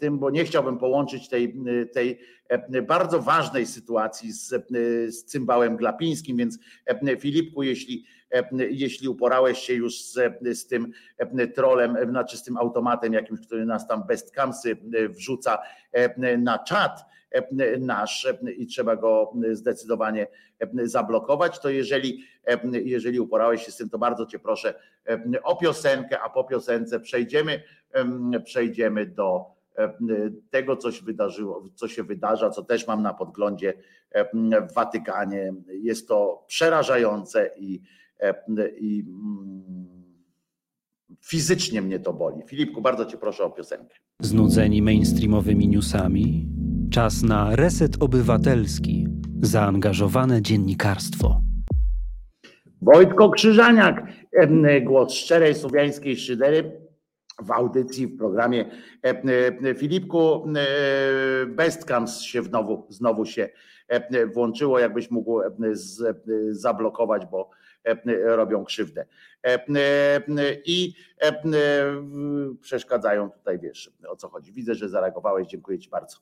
tym, 0.00 0.18
bo 0.18 0.30
nie 0.30 0.44
chciałbym 0.44 0.78
połączyć 0.78 1.28
tej, 1.28 1.54
tej 1.92 2.18
bardzo 2.82 3.22
ważnej 3.22 3.66
sytuacji 3.66 4.32
z, 4.32 4.48
z 5.08 5.24
cymbałem 5.24 5.76
glapińskim, 5.76 6.36
więc 6.36 6.58
Filipku, 7.20 7.62
jeśli, 7.62 8.04
jeśli 8.70 9.08
uporałeś 9.08 9.58
się 9.58 9.74
już 9.74 10.04
z, 10.04 10.18
z 10.58 10.66
tym 10.66 10.92
trolem, 11.54 11.96
znaczy 12.10 12.36
z 12.36 12.42
tym 12.42 12.56
automatem 12.56 13.12
jakimś, 13.12 13.40
który 13.46 13.66
nas 13.66 13.88
tam 13.88 14.06
bestkamsy 14.06 14.76
wrzuca 15.08 15.58
na 16.38 16.58
czat, 16.58 17.04
nasz 17.78 18.28
i 18.56 18.66
trzeba 18.66 18.96
go 18.96 19.32
zdecydowanie 19.52 20.26
zablokować, 20.84 21.60
to 21.60 21.70
jeżeli, 21.70 22.24
jeżeli 22.84 23.20
uporałeś 23.20 23.64
się 23.66 23.72
z 23.72 23.76
tym, 23.76 23.90
to 23.90 23.98
bardzo 23.98 24.26
cię 24.26 24.38
proszę 24.38 24.74
o 25.42 25.56
piosenkę, 25.56 26.20
a 26.20 26.30
po 26.30 26.44
piosence 26.44 27.00
przejdziemy, 27.00 27.62
przejdziemy 28.44 29.06
do 29.06 29.54
tego, 30.50 30.76
co 30.76 30.92
się 30.92 31.04
wydarzyło, 31.04 31.64
co 31.74 31.88
się 31.88 32.02
wydarza, 32.02 32.50
co 32.50 32.62
też 32.62 32.86
mam 32.86 33.02
na 33.02 33.14
podglądzie 33.14 33.74
w 34.70 34.74
Watykanie. 34.74 35.54
Jest 35.68 36.08
to 36.08 36.44
przerażające 36.46 37.50
i, 37.56 37.80
i 38.80 39.04
mm, 39.06 40.04
fizycznie 41.20 41.82
mnie 41.82 42.00
to 42.00 42.12
boli. 42.12 42.42
Filipku, 42.46 42.80
bardzo 42.80 43.06
cię 43.06 43.16
proszę 43.16 43.44
o 43.44 43.50
piosenkę. 43.50 43.96
Znudzeni 44.20 44.82
mainstreamowymi 44.82 45.68
newsami? 45.68 46.53
Czas 46.94 47.22
na 47.22 47.56
reset 47.56 48.02
obywatelski, 48.02 49.06
zaangażowane 49.42 50.42
dziennikarstwo. 50.42 51.40
Wojtko 52.82 53.30
Krzyżaniak, 53.30 54.06
głos 54.82 55.12
szczerej 55.12 55.54
słowiańskiej 55.54 56.16
szydery 56.16 56.80
w 57.42 57.50
audycji, 57.50 58.06
w 58.06 58.18
programie 58.18 58.70
Filipku 59.78 60.46
Bestkams 61.46 62.20
się 62.20 62.42
znowu, 62.42 62.86
znowu 62.88 63.26
się 63.26 63.48
włączyło, 64.34 64.78
jakbyś 64.78 65.10
mógł 65.10 65.40
zablokować, 66.50 67.22
bo 67.30 67.50
robią 68.24 68.64
krzywdę. 68.64 69.06
I 70.64 70.94
przeszkadzają 72.60 73.30
tutaj, 73.30 73.58
wiesz 73.58 73.92
o 74.08 74.16
co 74.16 74.28
chodzi. 74.28 74.52
Widzę, 74.52 74.74
że 74.74 74.88
zareagowałeś, 74.88 75.48
dziękuję 75.48 75.78
Ci 75.78 75.90
bardzo. 75.90 76.16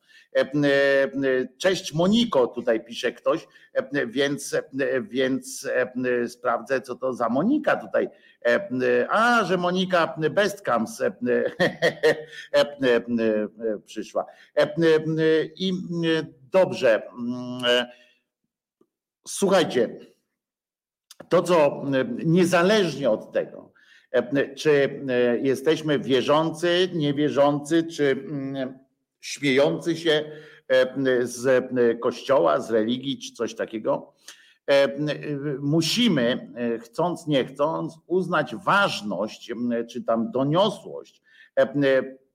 Cześć 1.58 1.94
Moniko, 1.94 2.46
tutaj 2.46 2.84
pisze 2.84 3.12
ktoś, 3.12 3.48
więc, 4.06 4.56
więc 5.02 5.68
sprawdzę, 6.28 6.80
co 6.80 6.94
to 6.94 7.14
za 7.14 7.28
Monika 7.28 7.76
tutaj. 7.76 8.08
A, 9.08 9.44
że 9.44 9.56
Monika 9.56 10.14
Bestcams 10.30 11.02
przyszła. 13.86 14.26
I 15.56 15.72
dobrze. 16.52 17.02
Słuchajcie, 19.28 19.98
to, 21.32 21.42
co 21.42 21.82
niezależnie 22.24 23.10
od 23.10 23.32
tego, 23.32 23.72
czy 24.56 25.00
jesteśmy 25.42 25.98
wierzący, 25.98 26.88
niewierzący, 26.94 27.82
czy 27.82 28.24
śmiejący 29.20 29.96
się 29.96 30.24
z 31.22 31.64
kościoła, 32.00 32.60
z 32.60 32.70
religii, 32.70 33.18
czy 33.18 33.32
coś 33.32 33.54
takiego, 33.54 34.12
musimy, 35.60 36.52
chcąc, 36.80 37.26
nie 37.26 37.44
chcąc, 37.44 37.98
uznać 38.06 38.54
ważność, 38.56 39.52
czy 39.90 40.02
tam 40.02 40.30
doniosłość 40.30 41.22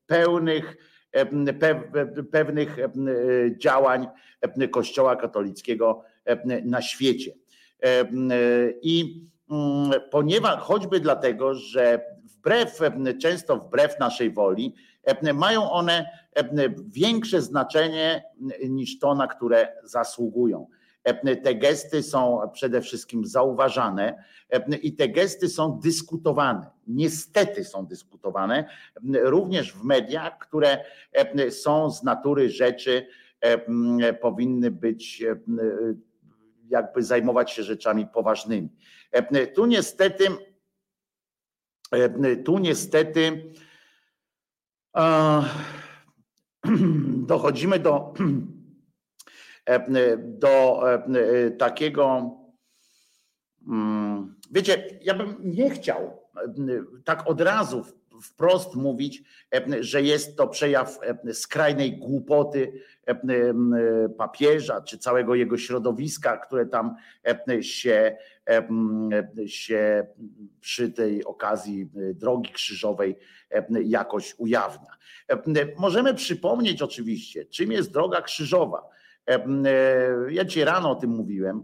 pełnych, 0.08 0.78
pewnych 2.32 2.78
działań 3.58 4.08
Kościoła 4.72 5.16
katolickiego 5.16 6.04
na 6.66 6.82
świecie. 6.82 7.32
I 8.82 9.28
mm, 9.52 9.92
ponieważ 10.12 10.60
choćby 10.60 11.00
dlatego, 11.00 11.54
że 11.54 12.06
wbrew, 12.24 12.80
często 13.22 13.58
wbrew 13.58 14.00
naszej 14.00 14.32
woli, 14.32 14.76
mają 15.34 15.72
one 15.72 16.10
większe 16.88 17.42
znaczenie 17.42 18.24
niż 18.70 19.00
to, 19.00 19.16
na 19.16 19.28
które 19.28 19.74
zasługują. 19.84 20.68
Te 21.44 21.56
gesty 21.56 22.04
są 22.04 22.40
przede 22.54 22.82
wszystkim 22.82 23.26
zauważane 23.26 24.24
i 24.82 24.96
te 24.96 25.10
gesty 25.10 25.50
są 25.50 25.80
dyskutowane. 25.80 26.70
Niestety 26.88 27.64
są 27.64 27.86
dyskutowane 27.86 28.70
również 29.22 29.74
w 29.74 29.84
mediach, 29.84 30.38
które 30.38 30.78
są 31.50 31.92
z 31.92 32.04
natury 32.04 32.50
rzeczy, 32.50 33.08
powinny 34.22 34.72
być 34.72 35.24
jakby 36.70 37.04
zajmować 37.04 37.52
się 37.52 37.64
rzeczami 37.64 38.08
poważnymi. 38.08 38.70
Tu 39.56 39.66
niestety, 39.66 40.28
tu 42.46 42.58
niestety 42.60 43.54
dochodzimy 47.28 47.80
do, 47.80 48.14
do 50.24 50.84
takiego, 51.58 52.32
mm, 53.68 54.36
wiecie, 54.52 55.00
ja 55.02 55.14
bym 55.14 55.36
nie 55.44 55.70
chciał 55.70 56.28
tak 57.06 57.28
od 57.28 57.42
razu 57.42 57.86
wprost 58.22 58.76
mówić, 58.76 59.24
że 59.80 60.02
jest 60.02 60.38
to 60.38 60.48
przejaw 60.48 61.00
skrajnej 61.34 61.98
głupoty 61.98 62.82
papieża 64.18 64.82
czy 64.82 64.98
całego 64.98 65.36
jego 65.36 65.58
środowiska, 65.58 66.38
które 66.38 66.66
tam 66.66 66.96
się, 67.62 68.18
się 69.46 70.08
przy 70.62 70.92
tej 70.92 71.26
okazji 71.26 71.90
drogi 71.94 72.52
krzyżowej 72.54 73.16
jakoś 73.84 74.36
ujawnia. 74.38 74.98
Możemy 75.78 76.14
przypomnieć 76.14 76.82
oczywiście, 76.82 77.46
czym 77.46 77.72
jest 77.72 77.92
droga 77.92 78.22
krzyżowa. 78.22 78.97
Ja 80.30 80.46
dzisiaj 80.46 80.64
rano 80.64 80.92
o 80.92 80.96
tym 80.96 81.10
mówiłem. 81.10 81.64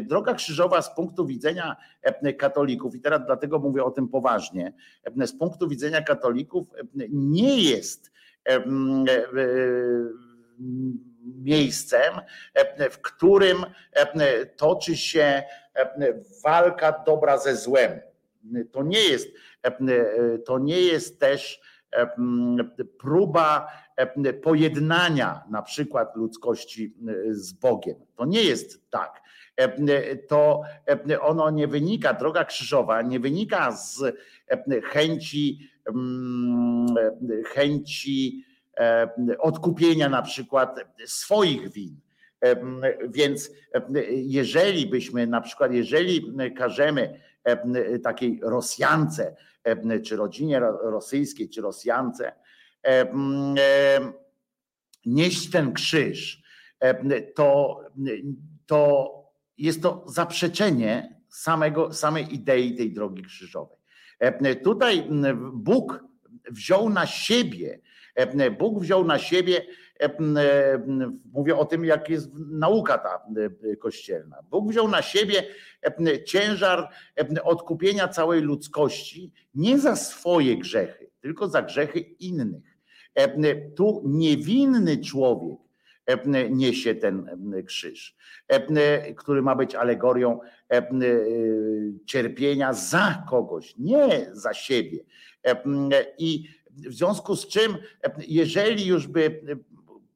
Droga 0.00 0.34
krzyżowa 0.34 0.82
z 0.82 0.94
punktu 0.94 1.26
widzenia 1.26 1.76
katolików, 2.38 2.94
i 2.94 3.00
teraz 3.00 3.20
dlatego 3.26 3.58
mówię 3.58 3.84
o 3.84 3.90
tym 3.90 4.08
poważnie, 4.08 4.72
z 5.26 5.38
punktu 5.38 5.68
widzenia 5.68 6.02
katolików 6.02 6.66
nie 7.10 7.62
jest 7.62 8.12
miejscem, 11.24 12.14
w 12.90 12.98
którym 12.98 13.56
toczy 14.56 14.96
się 14.96 15.42
walka 16.44 17.02
dobra 17.06 17.38
ze 17.38 17.56
złem. 17.56 18.00
To 18.72 18.82
nie 18.82 19.00
jest, 19.00 19.28
to 20.44 20.58
nie 20.58 20.80
jest 20.80 21.20
też 21.20 21.60
próba 22.98 23.68
pojednania 24.42 25.42
na 25.50 25.62
przykład 25.62 26.16
ludzkości 26.16 26.94
z 27.30 27.52
Bogiem. 27.52 27.96
To 28.16 28.24
nie 28.24 28.42
jest 28.42 28.90
tak. 28.90 29.22
To 30.28 30.62
ono 31.20 31.50
nie 31.50 31.68
wynika, 31.68 32.14
droga 32.14 32.44
krzyżowa 32.44 33.02
nie 33.02 33.20
wynika 33.20 33.72
z 33.72 34.02
chęci, 34.84 35.70
chęci 37.46 38.44
odkupienia 39.38 40.08
na 40.08 40.22
przykład 40.22 40.80
swoich 41.06 41.72
win. 41.72 41.96
Więc 43.08 43.50
jeżeli 44.10 44.86
byśmy 44.86 45.26
na 45.26 45.40
przykład, 45.40 45.72
jeżeli 45.72 46.32
każemy 46.56 47.20
takiej 48.02 48.40
Rosjance, 48.42 49.36
czy 50.04 50.16
rodzinie 50.16 50.60
rosyjskiej, 50.82 51.48
czy 51.48 51.60
Rosjance, 51.60 52.32
nieść 55.06 55.50
ten 55.50 55.72
krzyż, 55.72 56.42
to, 57.34 57.80
to 58.66 59.12
jest 59.58 59.82
to 59.82 60.04
zaprzeczenie 60.06 61.20
samego, 61.28 61.92
samej 61.92 62.34
idei 62.34 62.76
tej 62.76 62.92
drogi 62.92 63.22
krzyżowej. 63.22 63.78
Tutaj 64.64 65.08
Bóg 65.52 66.04
wziął 66.50 66.90
na 66.90 67.06
siebie, 67.06 67.80
Bóg 68.58 68.82
wziął 68.82 69.04
na 69.04 69.18
siebie, 69.18 69.66
mówię 71.32 71.56
o 71.56 71.64
tym, 71.64 71.84
jak 71.84 72.08
jest 72.08 72.30
nauka 72.50 72.98
ta 72.98 73.26
kościelna. 73.78 74.36
Bóg 74.50 74.70
wziął 74.70 74.88
na 74.88 75.02
siebie 75.02 75.42
ciężar 76.24 76.88
odkupienia 77.44 78.08
całej 78.08 78.40
ludzkości 78.40 79.32
nie 79.54 79.78
za 79.78 79.96
swoje 79.96 80.58
grzechy, 80.58 81.10
tylko 81.20 81.48
za 81.48 81.62
grzechy 81.62 82.00
innych. 82.00 82.78
Tu 83.76 84.02
niewinny 84.04 84.98
człowiek 84.98 85.58
niesie 86.50 86.94
ten 86.94 87.52
krzyż, 87.66 88.16
który 89.16 89.42
ma 89.42 89.56
być 89.56 89.74
alegorią 89.74 90.40
cierpienia 92.06 92.72
za 92.72 93.24
kogoś, 93.30 93.74
nie 93.78 94.30
za 94.32 94.54
siebie. 94.54 94.98
I 96.18 96.48
w 96.70 96.94
związku 96.94 97.36
z 97.36 97.46
czym, 97.46 97.76
jeżeli 98.28 98.86
już 98.86 99.06
by 99.06 99.40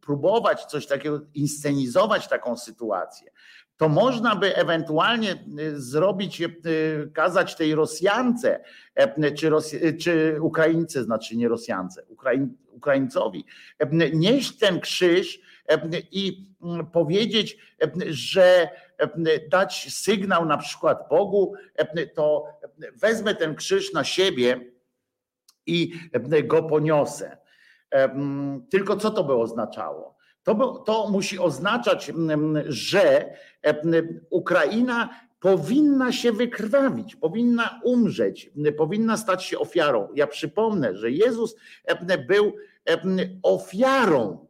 próbować 0.00 0.64
coś 0.64 0.86
takiego, 0.86 1.20
inscenizować 1.34 2.28
taką 2.28 2.56
sytuację, 2.56 3.30
to 3.76 3.88
można 3.88 4.36
by 4.36 4.56
ewentualnie 4.56 5.44
zrobić, 5.74 6.42
kazać 7.14 7.56
tej 7.56 7.74
Rosjance, 7.74 8.60
czy, 9.36 9.50
Rosj 9.50 9.76
czy 10.00 10.38
Ukraińcy, 10.40 11.02
znaczy 11.02 11.36
nie 11.36 11.48
Rosjance, 11.48 12.04
Ukraiń, 12.08 12.48
Ukraińcowi, 12.68 13.44
nieść 14.12 14.58
ten 14.58 14.80
krzyż 14.80 15.40
i 16.10 16.46
powiedzieć, 16.92 17.58
że 18.06 18.68
dać 19.50 19.92
sygnał 19.94 20.46
na 20.46 20.56
przykład 20.56 21.08
Bogu, 21.10 21.54
to 22.14 22.46
wezmę 22.96 23.34
ten 23.34 23.54
krzyż 23.54 23.92
na 23.92 24.04
siebie 24.04 24.60
i 25.66 25.92
go 26.44 26.62
poniosę. 26.62 27.39
Tylko 28.70 28.96
co 28.96 29.10
to 29.10 29.24
by 29.24 29.34
oznaczało? 29.34 30.14
To, 30.42 30.78
to 30.86 31.08
musi 31.10 31.38
oznaczać, 31.38 32.12
że 32.66 33.34
Ukraina 34.30 35.08
powinna 35.40 36.12
się 36.12 36.32
wykrwawić, 36.32 37.16
powinna 37.16 37.80
umrzeć, 37.84 38.50
powinna 38.76 39.16
stać 39.16 39.44
się 39.44 39.58
ofiarą. 39.58 40.08
Ja 40.14 40.26
przypomnę, 40.26 40.96
że 40.96 41.10
Jezus 41.10 41.56
był 42.28 42.52
ofiarą. 43.42 44.46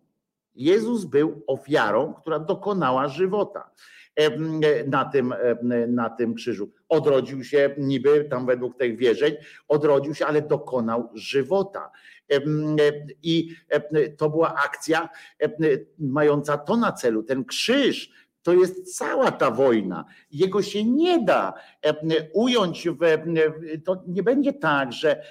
Jezus 0.55 1.05
był 1.05 1.43
ofiarą, 1.47 2.15
która 2.15 2.39
dokonała 2.39 3.09
żywota 3.09 3.71
na 4.87 5.05
tym, 5.05 5.35
na 5.89 6.11
tym 6.11 6.35
krzyżu. 6.35 6.73
Odrodził 6.89 7.45
się 7.45 7.75
niby 7.79 8.25
tam 8.25 8.47
według 8.47 8.79
tych 8.79 8.97
wierzeń, 8.97 9.35
odrodził 9.69 10.15
się, 10.15 10.27
ale 10.27 10.43
dokonał 10.43 11.11
żywota. 11.15 11.91
I 13.23 13.55
to 14.17 14.31
była 14.31 14.55
akcja 14.55 15.09
mająca 15.99 16.59
to 16.59 16.77
na 16.77 16.93
celu. 16.93 17.23
Ten 17.23 17.45
krzyż 17.45 18.11
to 18.43 18.53
jest 18.53 18.97
cała 18.97 19.31
ta 19.31 19.51
wojna. 19.51 20.05
Jego 20.31 20.63
się 20.63 20.85
nie 20.85 21.25
da 21.25 21.55
ująć, 22.33 22.89
w, 22.89 22.99
to 23.85 24.03
nie 24.07 24.23
będzie 24.23 24.53
tak, 24.53 24.93
że 24.93 25.23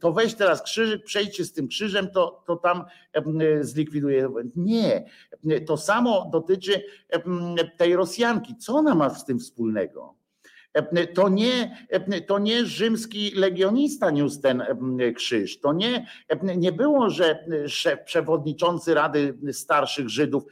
to 0.00 0.12
weź 0.12 0.34
teraz 0.34 0.62
krzyż, 0.62 0.98
przejdźcie 1.04 1.44
z 1.44 1.52
tym 1.52 1.68
krzyżem, 1.68 2.10
to, 2.10 2.42
to 2.46 2.56
tam 2.56 2.84
zlikwiduje. 3.60 4.28
Nie. 4.56 5.04
To 5.66 5.76
samo 5.76 6.28
dotyczy 6.32 6.82
tej 7.76 7.96
Rosjanki. 7.96 8.56
Co 8.56 8.74
ona 8.74 8.94
ma 8.94 9.10
z 9.10 9.24
tym 9.24 9.38
wspólnego? 9.38 10.15
To 11.14 11.28
nie, 11.28 11.78
to 12.26 12.38
nie 12.38 12.66
rzymski 12.66 13.30
legionista 13.34 14.10
niósł 14.10 14.40
ten 14.40 14.62
krzyż. 15.14 15.60
To 15.60 15.72
nie, 15.72 16.06
nie 16.56 16.72
było, 16.72 17.10
że 17.10 17.44
szef, 17.68 18.04
przewodniczący 18.04 18.94
Rady 18.94 19.38
Starszych 19.52 20.08
Żydów 20.08 20.44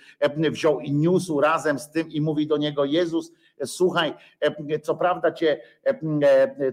wziął 0.50 0.80
i 0.80 0.92
niósł 0.92 1.40
razem 1.40 1.78
z 1.78 1.90
tym 1.90 2.10
i 2.10 2.20
mówi 2.20 2.46
do 2.46 2.56
niego 2.56 2.84
Jezus, 2.84 3.32
słuchaj, 3.64 4.14
co 4.82 4.94
prawda 4.94 5.32
cię, 5.32 5.60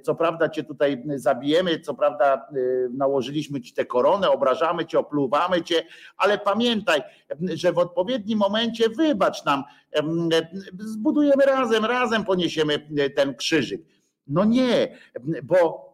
co 0.03 0.15
prawda 0.15 0.49
cię 0.49 0.63
tutaj 0.63 1.03
zabijemy, 1.15 1.79
co 1.79 1.93
prawda 1.93 2.47
nałożyliśmy 2.93 3.61
ci 3.61 3.73
tę 3.73 3.85
koronę, 3.85 4.29
obrażamy 4.29 4.85
cię, 4.85 4.99
opluwamy 4.99 5.63
cię, 5.63 5.83
ale 6.17 6.37
pamiętaj, 6.37 7.01
że 7.53 7.73
w 7.73 7.77
odpowiednim 7.77 8.39
momencie 8.39 8.89
wybacz 8.89 9.45
nam, 9.45 9.63
zbudujemy 10.79 11.45
razem, 11.45 11.85
razem 11.85 12.25
poniesiemy 12.25 12.87
ten 13.15 13.35
krzyżyk. 13.35 13.81
No 14.27 14.45
nie, 14.45 14.97
bo 15.43 15.91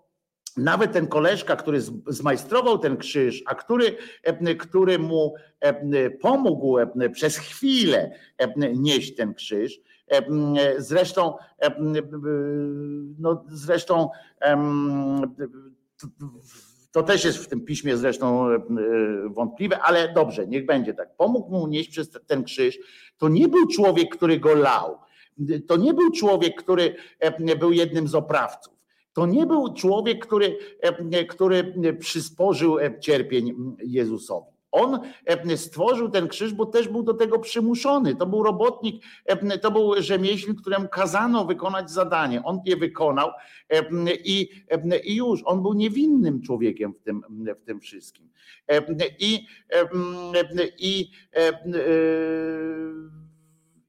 nawet 0.58 0.92
ten 0.92 1.08
koleżka, 1.08 1.56
który 1.56 1.82
zmajstrował 2.08 2.78
ten 2.78 2.98
krzyż, 2.98 3.44
a 3.46 3.56
który, 3.56 3.98
który 4.60 5.00
mu 5.00 5.34
pomógł 6.22 6.78
przez 7.14 7.38
chwilę 7.38 8.12
nieść 8.76 9.16
ten 9.16 9.34
krzyż, 9.34 9.80
Zresztą, 10.78 11.34
no 13.20 13.46
zresztą 13.48 14.10
To 16.92 17.04
też 17.04 17.26
jest 17.26 17.38
w 17.38 17.48
tym 17.48 17.62
piśmie 17.62 17.98
zresztą 17.98 18.48
wątpliwe, 19.26 19.80
ale 19.80 20.14
dobrze, 20.14 20.48
niech 20.48 20.66
będzie 20.66 20.94
tak. 20.94 21.16
Pomógł 21.18 21.52
mu 21.52 21.68
nieść 21.68 21.90
przez 21.90 22.12
ten 22.28 22.44
krzyż. 22.44 22.80
To 23.18 23.30
nie 23.30 23.48
był 23.48 23.68
człowiek, 23.68 24.16
który 24.16 24.40
go 24.40 24.56
lał. 24.56 24.98
To 25.68 25.78
nie 25.78 25.94
był 25.94 26.12
człowiek, 26.12 26.56
który 26.64 26.96
był 27.60 27.72
jednym 27.72 28.08
z 28.08 28.16
oprawców. 28.16 28.74
To 29.14 29.26
nie 29.26 29.46
był 29.46 29.74
człowiek, 29.74 30.26
który, 30.26 30.58
który 31.30 31.74
przysporzył 32.00 32.78
cierpień 33.00 33.76
Jezusowi. 33.84 34.57
On 34.72 35.00
stworzył 35.56 36.10
ten 36.10 36.28
krzyż, 36.28 36.54
bo 36.54 36.66
też 36.66 36.88
był 36.88 37.04
do 37.04 37.14
tego 37.14 37.40
przymuszony. 37.40 38.16
To 38.16 38.26
był 38.26 38.44
robotnik, 38.44 39.04
to 39.62 39.72
był 39.72 40.02
rzemieślnik, 40.02 40.62
któremu 40.62 40.88
kazano 40.88 41.46
wykonać 41.46 41.92
zadanie. 41.92 42.44
On 42.44 42.60
je 42.66 42.78
wykonał 42.78 43.30
i, 44.26 44.50
i 45.04 45.16
już. 45.16 45.42
On 45.46 45.62
był 45.62 45.74
niewinnym 45.74 46.42
człowiekiem 46.42 46.94
w 46.94 47.00
tym, 47.00 47.24
w 47.62 47.66
tym 47.66 47.80
wszystkim. 47.80 48.30
I, 49.20 49.46
i, 50.80 51.12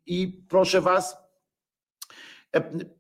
i 0.07 0.43
proszę 0.49 0.81
Was, 0.81 1.17
E, 1.17 1.28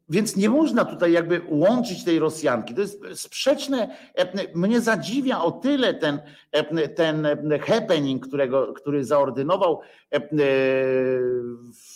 więc 0.08 0.36
nie 0.36 0.50
można 0.50 0.84
tutaj 0.84 1.12
jakby 1.12 1.40
łączyć 1.48 2.04
tej 2.04 2.18
Rosjanki. 2.18 2.74
To 2.74 2.80
jest 2.80 3.02
sprzeczne. 3.14 3.96
E, 4.14 4.48
mnie 4.54 4.80
zadziwia 4.80 5.40
o 5.42 5.52
tyle 5.52 5.94
ten, 5.94 6.20
e, 6.52 6.88
ten 6.88 7.26
happening, 7.60 8.26
którego, 8.26 8.72
który 8.72 9.04
zaordynował 9.04 9.80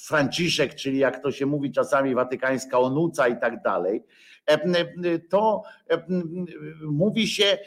Franciszek, 0.07 0.74
czyli 0.74 0.99
jak 0.99 1.23
to 1.23 1.33
się 1.33 1.47
mówi 1.47 1.73
czasami 1.73 2.15
watykańska 2.15 2.79
onuca 2.79 3.29
i 3.29 3.41
tak 3.41 3.62
dalej 3.62 4.03
to 5.31 5.62
mówi 6.82 7.28
się, 7.28 7.59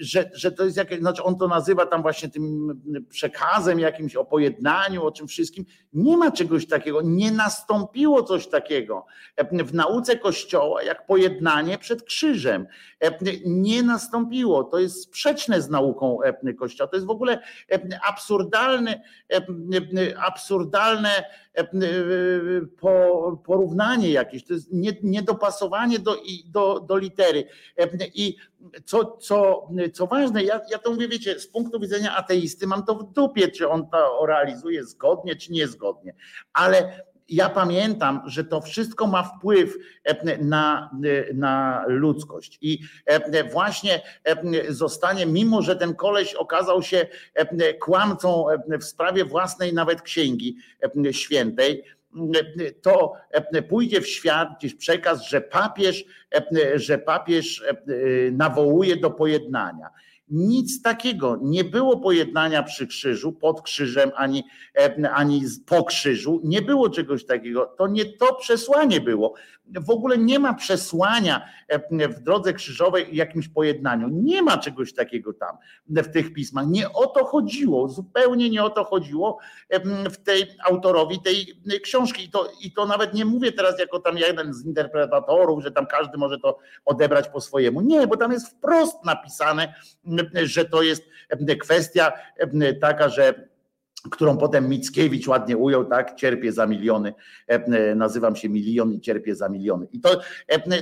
że, 0.00 0.30
że 0.34 0.52
to 0.52 0.64
jest 0.64 0.76
jakieś, 0.76 0.98
znaczy 0.98 1.22
on 1.22 1.38
to 1.38 1.48
nazywa 1.48 1.86
tam 1.86 2.02
właśnie 2.02 2.28
tym 2.28 2.80
przekazem 3.08 3.78
jakimś 3.78 4.16
o 4.16 4.24
pojednaniu, 4.24 5.04
o 5.04 5.12
czym 5.12 5.28
wszystkim. 5.28 5.64
Nie 5.92 6.16
ma 6.16 6.30
czegoś 6.30 6.66
takiego, 6.66 7.02
nie 7.02 7.32
nastąpiło 7.32 8.22
coś 8.22 8.46
takiego 8.46 9.06
w 9.50 9.74
nauce 9.74 10.18
Kościoła 10.18 10.82
jak 10.82 11.06
pojednanie 11.06 11.78
przed 11.78 12.02
krzyżem. 12.02 12.66
Nie 13.44 13.82
nastąpiło, 13.82 14.64
to 14.64 14.78
jest 14.78 15.02
sprzeczne 15.02 15.62
z 15.62 15.70
nauką 15.70 16.18
Kościoła, 16.58 16.88
to 16.88 16.96
jest 16.96 17.06
w 17.06 17.10
ogóle 17.10 17.42
absurdalne, 18.08 19.02
absurdalne 20.26 21.24
porównanie 23.44 24.10
jakieś, 24.10 24.44
to 24.44 24.54
jest 24.54 24.68
niedopasowanie 25.02 25.98
do, 25.98 26.11
do, 26.46 26.80
do 26.80 26.96
litery. 26.96 27.44
I 28.14 28.36
co, 28.84 29.16
co, 29.16 29.68
co 29.92 30.06
ważne, 30.06 30.44
ja, 30.44 30.60
ja 30.70 30.78
to 30.78 30.90
mówię, 30.90 31.08
wiecie, 31.08 31.40
z 31.40 31.46
punktu 31.46 31.80
widzenia 31.80 32.16
ateisty 32.16 32.66
mam 32.66 32.84
to 32.84 32.94
w 32.94 33.12
dupie, 33.12 33.48
czy 33.48 33.68
on 33.68 33.90
to 33.90 34.26
realizuje 34.26 34.84
zgodnie, 34.84 35.36
czy 35.36 35.52
niezgodnie, 35.52 36.14
ale 36.52 37.02
ja 37.28 37.48
pamiętam, 37.48 38.22
że 38.26 38.44
to 38.44 38.60
wszystko 38.60 39.06
ma 39.06 39.22
wpływ 39.22 39.76
na, 40.40 40.90
na 41.34 41.84
ludzkość. 41.86 42.58
I 42.60 42.78
właśnie 43.52 44.02
zostanie, 44.68 45.26
mimo 45.26 45.62
że 45.62 45.76
ten 45.76 45.94
koleś 45.94 46.34
okazał 46.34 46.82
się 46.82 47.06
kłamcą 47.80 48.46
w 48.80 48.84
sprawie 48.84 49.24
własnej 49.24 49.74
nawet 49.74 50.02
księgi 50.02 50.56
świętej, 51.10 51.84
to 52.82 53.12
pójdzie 53.68 54.00
w 54.00 54.08
świat 54.08 54.48
gdzieś 54.58 54.74
przekaz, 54.74 55.28
że 55.28 55.40
papież, 55.40 56.04
że 56.74 56.98
papież 56.98 57.64
nawołuje 58.32 58.96
do 58.96 59.10
pojednania. 59.10 59.88
Nic 60.32 60.82
takiego. 60.82 61.38
Nie 61.42 61.64
było 61.64 62.00
pojednania 62.00 62.62
przy 62.62 62.86
krzyżu, 62.86 63.32
pod 63.32 63.62
krzyżem, 63.62 64.10
ani, 64.16 64.44
ani 65.12 65.42
po 65.66 65.84
krzyżu. 65.84 66.40
Nie 66.44 66.62
było 66.62 66.90
czegoś 66.90 67.26
takiego. 67.26 67.74
To 67.78 67.86
nie 67.86 68.04
to 68.04 68.34
przesłanie 68.34 69.00
było. 69.00 69.34
W 69.66 69.90
ogóle 69.90 70.18
nie 70.18 70.38
ma 70.38 70.54
przesłania 70.54 71.48
w 71.90 72.20
drodze 72.20 72.52
krzyżowej 72.52 73.16
jakimś 73.16 73.48
pojednaniu. 73.48 74.08
Nie 74.08 74.42
ma 74.42 74.58
czegoś 74.58 74.94
takiego 74.94 75.32
tam 75.32 75.56
w 75.88 76.12
tych 76.12 76.32
pismach. 76.32 76.66
Nie 76.66 76.92
o 76.92 77.06
to 77.06 77.24
chodziło, 77.24 77.88
zupełnie 77.88 78.50
nie 78.50 78.64
o 78.64 78.70
to 78.70 78.84
chodziło 78.84 79.38
w 80.10 80.16
tej 80.16 80.46
autorowi 80.64 81.20
tej 81.20 81.46
książki. 81.82 82.24
I 82.24 82.30
to, 82.30 82.48
I 82.60 82.72
to 82.72 82.86
nawet 82.86 83.14
nie 83.14 83.24
mówię 83.24 83.52
teraz 83.52 83.78
jako 83.78 84.00
tam 84.00 84.18
jeden 84.18 84.54
z 84.54 84.66
interpretatorów, 84.66 85.62
że 85.62 85.70
tam 85.70 85.86
każdy 85.86 86.18
może 86.18 86.38
to 86.38 86.58
odebrać 86.84 87.28
po 87.28 87.40
swojemu. 87.40 87.80
Nie, 87.80 88.06
bo 88.06 88.16
tam 88.16 88.32
jest 88.32 88.48
wprost 88.48 89.04
napisane, 89.04 89.74
że 90.44 90.64
to 90.64 90.82
jest 90.82 91.08
kwestia 91.60 92.12
taka, 92.80 93.08
że 93.08 93.51
którą 94.10 94.36
potem 94.38 94.68
Mickiewicz 94.68 95.28
ładnie 95.28 95.56
ujął, 95.56 95.84
tak, 95.84 96.14
cierpię 96.14 96.52
za 96.52 96.66
miliony, 96.66 97.14
nazywam 97.96 98.36
się 98.36 98.48
milion 98.48 98.92
i 98.92 99.00
cierpię 99.00 99.34
za 99.34 99.48
miliony. 99.48 99.86
I 99.92 100.00
to, 100.00 100.20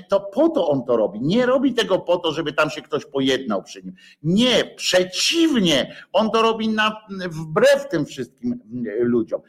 to 0.08 0.20
po 0.20 0.48
to 0.48 0.68
on 0.68 0.84
to 0.84 0.96
robi. 0.96 1.20
Nie 1.20 1.46
robi 1.46 1.74
tego 1.74 1.98
po 1.98 2.16
to, 2.16 2.32
żeby 2.32 2.52
tam 2.52 2.70
się 2.70 2.82
ktoś 2.82 3.04
pojednał 3.04 3.62
przy 3.62 3.82
nim. 3.82 3.94
Nie, 4.22 4.64
przeciwnie, 4.76 5.96
on 6.12 6.30
to 6.30 6.42
robi 6.42 6.68
na, 6.68 6.96
wbrew 7.10 7.88
tym 7.88 8.06
wszystkim 8.06 8.60
ludziom. 9.00 9.40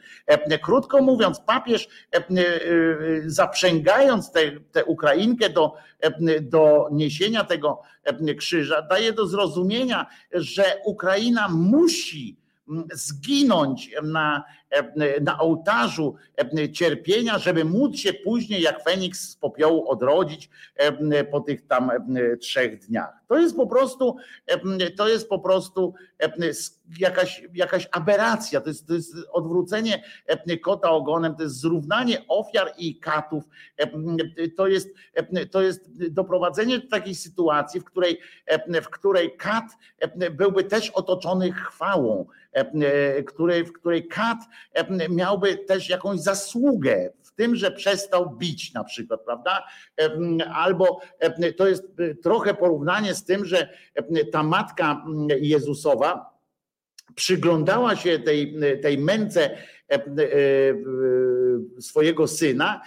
Krótko 0.62 1.02
mówiąc, 1.02 1.40
papież 1.40 1.88
zaprzęgając 3.26 4.32
tę 4.72 4.84
Ukrainkę 4.86 5.50
do, 5.50 5.72
do 6.40 6.88
niesienia 6.92 7.44
tego 7.44 7.82
krzyża, 8.38 8.82
daje 8.82 9.12
do 9.12 9.26
zrozumienia, 9.26 10.06
że 10.32 10.64
Ukraina 10.84 11.48
musi 11.48 12.41
zginąć 12.92 13.90
na, 14.02 14.44
na 15.20 15.38
ołtarzu 15.38 16.14
cierpienia, 16.72 17.38
żeby 17.38 17.64
móc 17.64 17.96
się 17.96 18.12
później 18.12 18.62
jak 18.62 18.84
Feniks 18.84 19.28
z 19.28 19.36
popiołu 19.36 19.88
odrodzić 19.88 20.50
po 21.30 21.40
tych 21.40 21.66
tam 21.66 21.90
trzech 22.40 22.78
dniach. 22.78 23.14
To 23.28 23.38
jest 23.38 23.56
po 23.56 23.66
prostu, 23.66 24.16
to 24.96 25.08
jest 25.08 25.28
po 25.28 25.38
prostu 25.38 25.94
jakaś, 26.98 27.42
jakaś 27.54 27.88
aberracja, 27.92 28.60
to 28.60 28.68
jest, 28.68 28.86
to 28.86 28.94
jest 28.94 29.14
odwrócenie 29.32 30.02
kota 30.62 30.90
ogonem, 30.90 31.34
to 31.34 31.42
jest 31.42 31.60
zrównanie 31.60 32.24
ofiar 32.28 32.72
i 32.78 32.98
katów, 32.98 33.44
to 34.56 34.66
jest, 34.66 34.88
to 35.50 35.62
jest 35.62 36.12
doprowadzenie 36.12 36.78
do 36.78 36.88
takiej 36.88 37.14
sytuacji, 37.14 37.80
w 37.80 37.84
której, 37.84 38.20
w 38.82 38.88
której 38.88 39.36
kat 39.36 39.64
byłby 40.30 40.64
też 40.64 40.90
otoczony 40.90 41.52
chwałą, 41.52 42.26
której, 43.26 43.64
w 43.64 43.72
której 43.72 44.08
kat 44.08 44.38
miałby 45.10 45.56
też 45.56 45.88
jakąś 45.88 46.20
zasługę 46.20 47.12
w 47.22 47.32
tym, 47.32 47.56
że 47.56 47.70
przestał 47.70 48.36
bić 48.36 48.72
na 48.74 48.84
przykład, 48.84 49.20
prawda? 49.24 49.64
Albo 50.54 51.00
to 51.56 51.68
jest 51.68 51.84
trochę 52.22 52.54
porównanie 52.54 53.14
z 53.14 53.24
tym, 53.24 53.44
że 53.44 53.68
ta 54.32 54.42
matka 54.42 55.04
Jezusowa 55.40 56.32
przyglądała 57.14 57.96
się 57.96 58.18
tej, 58.18 58.56
tej 58.82 58.98
męce 58.98 59.50
E, 59.92 59.94
e, 59.94 60.04
swojego 61.80 62.28
syna 62.28 62.80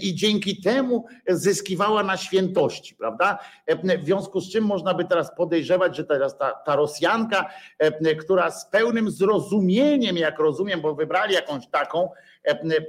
i 0.00 0.14
dzięki 0.14 0.60
temu 0.60 1.06
zyskiwała 1.28 2.02
na 2.02 2.16
świętości, 2.16 2.94
prawda? 2.94 3.38
W 4.02 4.04
związku 4.04 4.40
z 4.40 4.52
czym 4.52 4.64
można 4.64 4.94
by 4.94 5.04
teraz 5.04 5.34
podejrzewać, 5.36 5.96
że 5.96 6.04
teraz 6.04 6.38
ta, 6.38 6.50
ta 6.50 6.76
Rosjanka, 6.76 7.50
która 8.20 8.50
z 8.50 8.70
pełnym 8.70 9.10
zrozumieniem, 9.10 10.16
jak 10.16 10.38
rozumiem, 10.38 10.80
bo 10.80 10.94
wybrali 10.94 11.34
jakąś 11.34 11.66
taką 11.66 12.08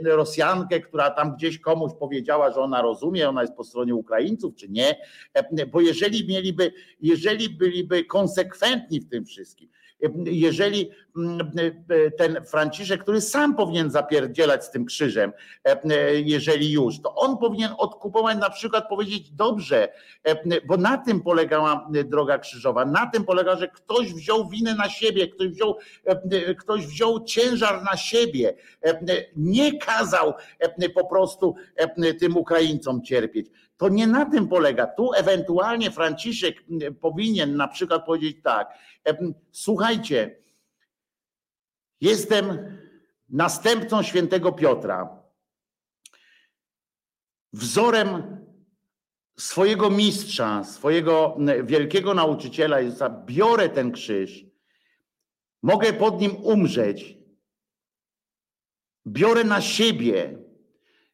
Rosjankę, 0.04 0.80
która 0.80 1.10
tam 1.10 1.36
gdzieś 1.36 1.60
komuś 1.60 1.92
powiedziała, 2.00 2.52
że 2.52 2.62
ona 2.62 2.82
rozumie, 2.82 3.30
ona 3.30 3.42
jest 3.42 3.56
po 3.56 3.64
stronie 3.64 3.96
Ukraińców, 3.96 4.56
czy 4.56 4.70
nie, 4.70 4.96
bo 5.72 5.82
jeżeli 5.82 6.28
mieliby, 6.28 6.74
jeżeli 7.02 7.50
byliby 7.50 8.06
konsekwentni 8.06 9.00
w 9.00 9.10
tym 9.10 9.26
wszystkim, 9.26 9.70
jeżeli 10.26 10.92
mm, 11.18 11.52
ten 12.18 12.46
Franciszek, 12.46 13.02
który 13.04 13.22
sam 13.22 13.56
powinien 13.56 13.92
zapierdzielać 13.92 14.66
z 14.66 14.72
tym 14.72 14.86
krzyżem, 14.86 15.34
jeżeli 16.24 16.72
już, 16.72 17.02
to 17.02 17.16
on 17.16 17.38
powinien 17.38 17.72
odkupować 17.78 18.38
na 18.38 18.50
przykład 18.50 18.90
powiedzieć 18.90 19.32
dobrze, 19.32 19.88
bo 20.68 20.78
na 20.78 20.98
tym 20.98 21.22
polegała 21.22 21.90
droga 22.06 22.38
krzyżowa, 22.38 22.86
na 22.86 23.06
tym 23.06 23.26
polega, 23.26 23.56
że 23.56 23.68
ktoś 23.68 24.14
wziął 24.14 24.50
winę 24.50 24.76
na 24.76 24.90
siebie, 24.90 25.28
ktoś 25.28 25.48
wziął, 25.48 25.78
ktoś 26.60 26.88
wziął 26.88 27.24
ciężar 27.24 27.84
na 27.84 27.98
siebie, 27.98 28.54
nie 29.36 29.78
kazał 29.78 30.34
po 30.96 31.06
prostu 31.06 31.56
tym 32.20 32.38
Ukraińcom 32.38 33.02
cierpieć. 33.02 33.48
To 33.80 33.90
nie 33.90 34.08
na 34.08 34.26
tym 34.26 34.48
polega. 34.48 34.88
Tu 34.88 35.14
ewentualnie 35.14 35.92
Franciszek 35.92 36.64
powinien 37.02 37.56
na 37.56 37.68
przykład 37.68 38.06
powiedzieć 38.06 38.38
tak, 38.44 38.78
słuchajcie, 39.52 40.36
jestem 42.02 42.78
następcą 43.30 44.04
świętego 44.04 44.52
Piotra, 44.52 45.24
wzorem 47.54 48.38
swojego 49.38 49.90
mistrza, 49.90 50.64
swojego 50.64 51.38
wielkiego 51.64 52.14
nauczyciela 52.14 52.80
Jezusa, 52.80 53.10
biorę 53.10 53.70
ten 53.70 53.92
krzyż, 53.92 54.46
mogę 55.64 55.94
pod 55.94 56.22
nim 56.22 56.36
umrzeć, 56.36 57.18
biorę 59.08 59.44
na 59.44 59.62
siebie. 59.62 60.38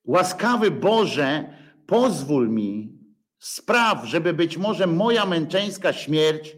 Łaskawy 0.04 0.72
Boże, 0.72 1.56
pozwól 1.88 2.50
mi, 2.50 3.00
spraw, 3.40 4.06
żeby 4.06 4.34
być 4.34 4.58
może 4.58 4.88
moja 4.88 5.26
męczeńska 5.26 5.94
śmierć 5.94 6.56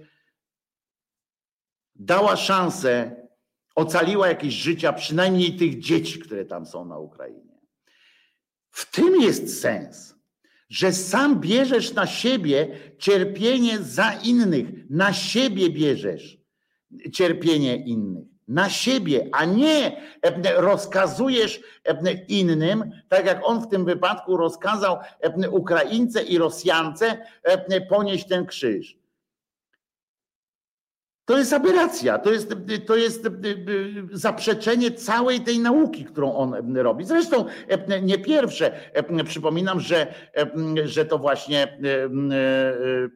dała 1.95 2.36
szansę, 2.36 3.16
ocaliła 3.76 4.28
jakieś 4.28 4.54
życia, 4.54 4.94
przynajmniej 4.94 5.56
tych 5.58 5.80
dzieci, 5.80 6.20
które 6.20 6.45
tam 6.45 6.66
są 6.66 6.86
na 6.86 6.99
Ukrainie. 6.99 7.58
W 8.70 8.91
tym 8.91 9.22
jest 9.22 9.62
sens, 9.62 10.16
że 10.70 10.94
sam 10.94 11.40
bierzesz 11.40 11.94
na 11.94 12.08
siebie 12.08 12.80
cierpienie 12.99 13.80
za 13.80 14.14
innych, 14.14 14.90
na 14.90 15.14
siebie 15.14 15.70
bierzesz 15.70 16.38
cierpienie 17.14 17.76
innych 17.76 18.36
na 18.48 18.69
siebie, 18.69 19.30
a 19.32 19.45
nie 19.45 20.02
e, 20.22 20.61
rozkazujesz 20.61 21.61
e, 21.86 22.14
innym, 22.28 22.91
tak 23.10 23.26
jak 23.26 23.41
on 23.44 23.61
w 23.61 23.68
tym 23.68 23.86
wypadku 23.86 24.38
rozkazał 24.38 24.98
e, 25.22 25.49
Ukraińce 25.49 26.24
i 26.24 26.38
Rosjance 26.38 27.18
ponieść 27.90 28.28
ten 28.28 28.45
krzyż. 28.45 28.98
To 31.26 31.38
jest 31.38 31.53
aberracja, 31.53 32.19
to 32.19 32.32
jest, 32.32 32.56
to 32.86 32.95
jest 32.95 33.28
zaprzeczenie 34.11 34.91
całej 34.91 35.41
tej 35.41 35.60
nauki, 35.60 36.06
którą 36.06 36.34
on 36.34 36.78
robi. 36.78 37.06
Zresztą 37.06 37.45
nie 38.02 38.18
pierwsze. 38.18 38.91
Przypominam, 39.26 39.80
że, 39.80 40.14
że 40.86 41.06
to 41.06 41.18
właśnie 41.18 41.78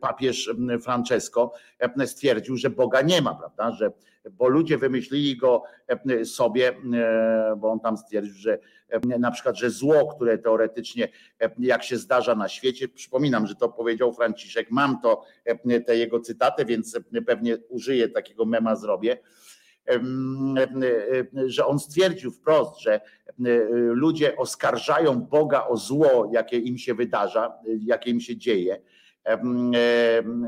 papież 0.02 0.50
Francesco 0.84 1.54
stwierdził, 2.06 2.58
że 2.58 2.70
Boga 2.70 3.02
nie 3.02 3.22
ma, 3.22 3.36
prawda? 3.36 3.72
Że, 3.72 3.92
bo 4.32 4.48
ludzie 4.48 4.78
wymyślili 4.78 5.38
go 5.38 5.64
sobie, 6.26 6.74
bo 7.58 7.72
on 7.72 7.80
tam 7.80 7.98
stwierdził, 7.98 8.34
że 8.34 8.60
na 9.04 9.32
przykład, 9.32 9.58
że 9.58 9.70
zło, 9.70 10.16
które 10.16 10.38
teoretycznie 10.38 11.08
jak 11.60 11.84
się 11.84 11.98
zdarza 11.98 12.36
na 12.36 12.50
świecie, 12.50 12.88
przypominam, 12.88 13.48
że 13.48 13.56
to 13.56 13.70
powiedział 13.70 14.14
Franciszek, 14.14 14.72
mam 14.72 15.02
to, 15.02 15.24
te 15.86 15.98
jego 15.98 16.20
cytaty, 16.20 16.66
więc 16.66 17.00
pewnie 17.28 17.58
użyję 17.70 18.10
takiego 18.10 18.46
mema 18.46 18.76
zrobię, 18.76 19.18
że 21.46 21.66
on 21.66 21.80
stwierdził 21.80 22.32
wprost, 22.32 22.82
że 22.82 23.02
ludzie 23.74 24.38
oskarżają 24.38 25.22
Boga 25.22 25.68
o 25.68 25.78
zło, 25.78 26.30
jakie 26.34 26.58
im 26.58 26.78
się 26.78 26.94
wydarza, 26.94 27.54
jakie 27.80 28.12
im 28.12 28.20
się 28.20 28.38
dzieje. 28.38 28.82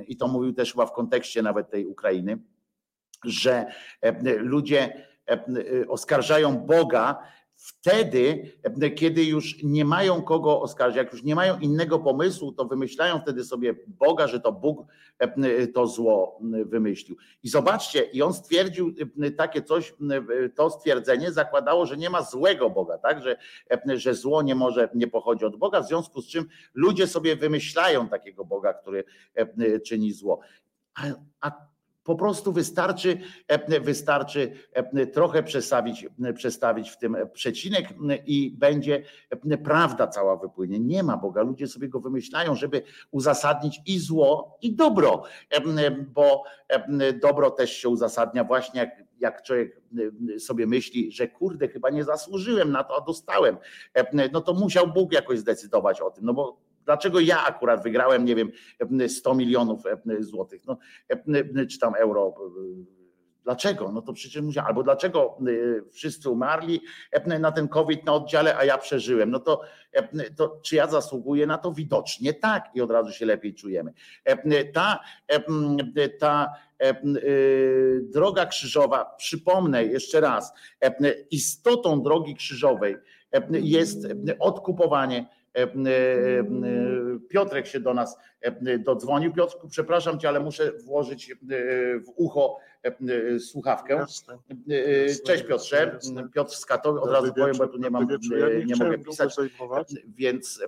I 0.07 0.17
to 0.17 0.27
mówił 0.27 0.53
też 0.53 0.71
chyba 0.71 0.85
w 0.85 0.93
kontekście 0.93 1.41
nawet 1.41 1.69
tej 1.69 1.85
Ukrainy, 1.85 2.37
że 3.23 3.65
ludzie 4.37 5.07
oskarżają 5.87 6.57
Boga 6.57 7.23
wtedy, 7.55 8.51
kiedy 8.95 9.23
już 9.23 9.63
nie 9.63 9.85
mają 9.85 10.21
kogo 10.21 10.61
oskarżyć, 10.61 10.97
jak 10.97 11.11
już 11.11 11.23
nie 11.23 11.35
mają 11.35 11.59
innego 11.59 11.99
pomysłu, 11.99 12.51
to 12.51 12.65
wymyślają 12.65 13.19
wtedy 13.19 13.43
sobie 13.43 13.75
Boga, 13.87 14.27
że 14.27 14.39
to 14.39 14.51
Bóg 14.51 14.85
to 15.73 15.87
zło 15.87 16.39
wymyślił. 16.65 17.17
I 17.43 17.49
zobaczcie, 17.49 18.03
i 18.03 18.21
on 18.21 18.33
stwierdził 18.33 18.93
takie 19.37 19.61
coś, 19.61 19.93
to 20.55 20.69
stwierdzenie 20.69 21.31
zakładało, 21.31 21.85
że 21.85 21.97
nie 21.97 22.09
ma 22.09 22.21
złego 22.21 22.69
Boga, 22.69 22.97
tak, 22.97 23.21
że, 23.21 23.37
że 23.95 24.15
zło 24.15 24.41
nie 24.41 24.55
może, 24.55 24.89
nie 24.95 25.07
pochodzi 25.07 25.45
od 25.45 25.55
Boga, 25.55 25.81
w 25.81 25.87
związku 25.87 26.21
z 26.21 26.27
czym 26.27 26.45
ludzie 26.73 27.07
sobie 27.07 27.35
wymyślają 27.35 28.09
takiego 28.09 28.45
Boga, 28.45 28.73
który 28.73 29.03
czyni 29.85 30.13
zło. 30.13 30.39
A, 30.95 31.01
a 31.41 31.72
po 32.03 32.15
prostu 32.15 32.51
wystarczy, 32.51 33.17
e, 33.47 33.79
wystarczy 33.79 34.51
e, 34.73 35.07
trochę 35.07 35.43
przestawić, 35.43 36.07
przestawić 36.35 36.89
w 36.89 36.97
tym 36.97 37.17
przecinek 37.33 37.89
i 38.25 38.51
będzie 38.57 39.03
e, 39.29 39.57
prawda 39.57 40.07
cała 40.07 40.35
wypłynie. 40.35 40.79
Nie 40.79 41.03
ma 41.03 41.17
Boga, 41.17 41.41
ludzie 41.41 41.67
sobie 41.67 41.89
go 41.89 41.99
wymyślają, 41.99 42.55
żeby 42.55 42.81
uzasadnić 43.11 43.81
i 43.85 43.99
zło, 43.99 44.57
i 44.61 44.75
dobro, 44.75 45.23
bo 46.13 46.43
dobro 47.21 47.51
też 47.51 47.71
się 47.71 47.89
uzasadnia 47.89 48.43
właśnie 48.43 48.79
jak, 48.79 49.03
jak 49.19 49.43
człowiek 49.43 49.81
sobie 50.39 50.67
myśli, 50.67 51.11
że 51.11 51.27
kurde, 51.27 51.67
chyba 51.67 51.89
nie 51.89 52.03
zasłużyłem 52.03 52.71
na 52.71 52.83
to, 52.83 52.97
a 52.97 53.05
dostałem, 53.05 53.57
no 54.31 54.41
to 54.41 54.53
musiał 54.53 54.87
Bóg 54.87 55.13
jakoś 55.13 55.39
zdecydować 55.39 56.01
o 56.01 56.11
tym, 56.11 56.25
no 56.25 56.33
bo 56.33 56.57
Dlaczego 56.85 57.19
ja 57.19 57.45
akurat 57.45 57.83
wygrałem, 57.83 58.25
nie 58.25 58.35
wiem, 58.35 58.51
100 59.07 59.35
milionów 59.35 59.83
złotych, 60.19 60.61
no, 60.65 60.77
czy 61.69 61.79
tam 61.79 61.95
euro? 61.95 62.33
Dlaczego? 63.43 63.91
No 63.91 64.01
to 64.01 64.13
przecież 64.13 64.41
musiałem. 64.41 64.67
Albo 64.67 64.83
dlaczego 64.83 65.37
wszyscy 65.91 66.29
umarli 66.29 66.81
na 67.39 67.51
ten 67.51 67.67
COVID 67.67 68.05
na 68.05 68.13
oddziale, 68.13 68.57
a 68.57 68.65
ja 68.65 68.77
przeżyłem? 68.77 69.31
No 69.31 69.39
to, 69.39 69.61
to 70.35 70.59
czy 70.63 70.75
ja 70.75 70.87
zasługuję 70.87 71.47
na 71.47 71.57
to? 71.57 71.71
Widocznie 71.71 72.33
tak 72.33 72.69
i 72.73 72.81
od 72.81 72.91
razu 72.91 73.11
się 73.11 73.25
lepiej 73.25 73.53
czujemy. 73.53 73.93
Ta, 74.73 74.99
ta 76.19 76.53
droga 78.01 78.45
krzyżowa, 78.45 79.15
przypomnę 79.17 79.85
jeszcze 79.85 80.21
raz, 80.21 80.53
istotą 81.31 82.01
drogi 82.01 82.35
krzyżowej 82.35 82.95
jest 83.51 84.07
odkupowanie 84.39 85.25
E, 85.25 85.25
e, 85.25 85.29
e, 85.29 85.42
Piotrek 87.29 87.67
się 87.67 87.79
do 87.79 87.93
nas 87.93 88.17
dodzwonił. 88.79 89.33
Piotrku, 89.33 89.67
przepraszam 89.67 90.19
cię, 90.19 90.29
ale 90.29 90.39
muszę 90.39 90.71
włożyć 90.71 91.35
w 92.05 92.09
ucho 92.15 92.57
słuchawkę. 93.39 93.93
Jasne, 93.93 94.37
Cześć 95.25 95.43
Piotrze. 95.43 95.99
Piotr 96.33 96.55
z 96.55 96.65
Katowic, 96.65 97.03
od 97.03 97.11
razu 97.11 97.33
powiem, 97.33 97.57
bo 97.57 97.67
tu 97.67 97.77
nie 97.77 97.89
mam, 97.89 98.07
nie, 98.07 98.65
nie 98.65 98.75
mogę 98.75 98.97
pisać, 98.97 99.35
więc, 100.07 100.63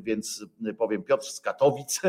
więc 0.00 0.44
powiem 0.78 1.02
Piotr 1.02 1.26
z 1.26 1.40
Katowic, 1.40 2.00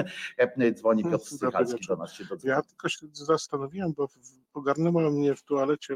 dzwoni 0.73 1.03
Piotr 1.03 1.25
Stychalski 1.25 1.87
do 1.87 1.95
nas 1.95 2.13
się 2.13 2.25
dodzwonił. 2.25 2.55
Ja 2.55 2.61
tylko 2.61 2.89
się 2.89 3.07
zastanowiłem, 3.11 3.93
bo 3.93 4.07
pogarnęła 4.53 5.11
mnie 5.11 5.35
w 5.35 5.43
toalecie 5.43 5.95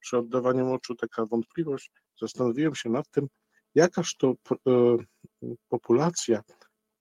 przy 0.00 0.18
oddawaniu 0.18 0.66
moczu 0.66 0.94
taka 0.94 1.26
wątpliwość. 1.26 1.92
Zastanowiłem 2.20 2.74
się 2.74 2.90
nad 2.90 3.10
tym, 3.10 3.28
jakaż 3.74 4.16
to 4.16 4.30
e, 4.30 4.34
populacja 5.68 6.42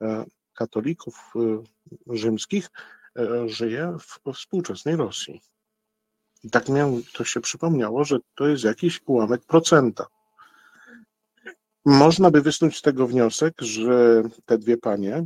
e, 0.02 0.26
katolików 0.54 1.34
e, 1.36 2.16
rzymskich 2.16 2.70
żyje 3.46 3.98
w 4.00 4.34
współczesnej 4.34 4.96
Rosji. 4.96 5.42
I 6.44 6.50
tak 6.50 6.70
miał, 6.70 7.02
to 7.14 7.24
się 7.24 7.42
przypomniało, 7.42 8.04
że 8.04 8.20
to 8.36 8.48
jest 8.48 8.64
jakiś 8.64 9.02
ułamek 9.06 9.46
procenta. 9.46 10.06
Można 11.86 12.32
by 12.32 12.42
wysnuć 12.42 12.78
z 12.78 12.82
tego 12.82 13.08
wniosek, 13.08 13.62
że 13.62 14.24
te 14.46 14.58
dwie 14.58 14.78
panie 14.78 15.26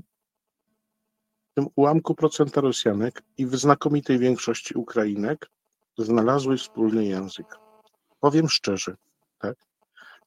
w 1.51 1.53
tym 1.55 1.67
ułamku 1.75 2.15
procenta 2.15 2.61
Rosjanek 2.61 3.23
i 3.37 3.45
w 3.45 3.55
znakomitej 3.55 4.19
większości 4.19 4.73
Ukrainek 4.73 5.49
znalazły 5.97 6.57
wspólny 6.57 7.05
język. 7.05 7.47
Powiem 8.19 8.49
szczerze, 8.49 8.95
tak? 9.39 9.66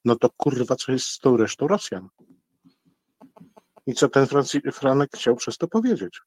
No 0.05 0.17
to 0.17 0.31
kurwa, 0.37 0.77
co 0.77 0.93
jest 0.93 1.07
z 1.07 1.19
tą 1.19 1.37
resztą 1.37 1.69
Rosjan? 1.69 2.09
I 3.87 3.95
co 3.95 4.09
ten 4.09 4.27
Franek 4.73 5.11
chciał 5.15 5.37
przez 5.37 5.59
to 5.59 5.69
powiedzieć? 5.69 6.21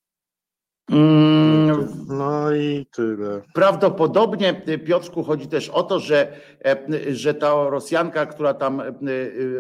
Mm, 0.91 2.05
no 2.07 2.55
i 2.55 2.85
tyle. 2.91 3.41
Prawdopodobnie, 3.53 4.61
Piotrku, 4.85 5.23
chodzi 5.23 5.47
też 5.47 5.69
o 5.69 5.83
to, 5.83 5.99
że, 5.99 6.37
e, 6.65 7.15
że 7.15 7.33
ta 7.33 7.69
Rosjanka, 7.69 8.25
która 8.25 8.53
tam 8.53 8.79
e, 8.79 8.85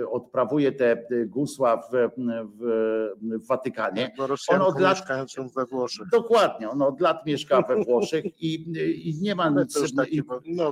odprawuje 0.09 0.71
te 0.71 1.05
gusła 1.25 1.77
w, 1.77 1.91
w, 1.91 2.63
w 3.21 3.47
Watykanie. 3.47 4.11
Ona 4.47 4.65
od 4.65 4.79
lat, 4.79 4.97
mieszkającą 4.97 5.49
we 5.49 5.65
Włoszech. 5.65 6.07
Dokładnie, 6.11 6.69
ona 6.69 6.87
od 6.87 7.01
lat 7.01 7.25
mieszka 7.25 7.61
we 7.61 7.83
Włoszech 7.83 8.25
i, 8.41 8.53
i 9.09 9.21
nie 9.21 9.35
ma 9.35 9.49
nic. 9.49 9.93
I, 10.11 10.21
no, 10.45 10.71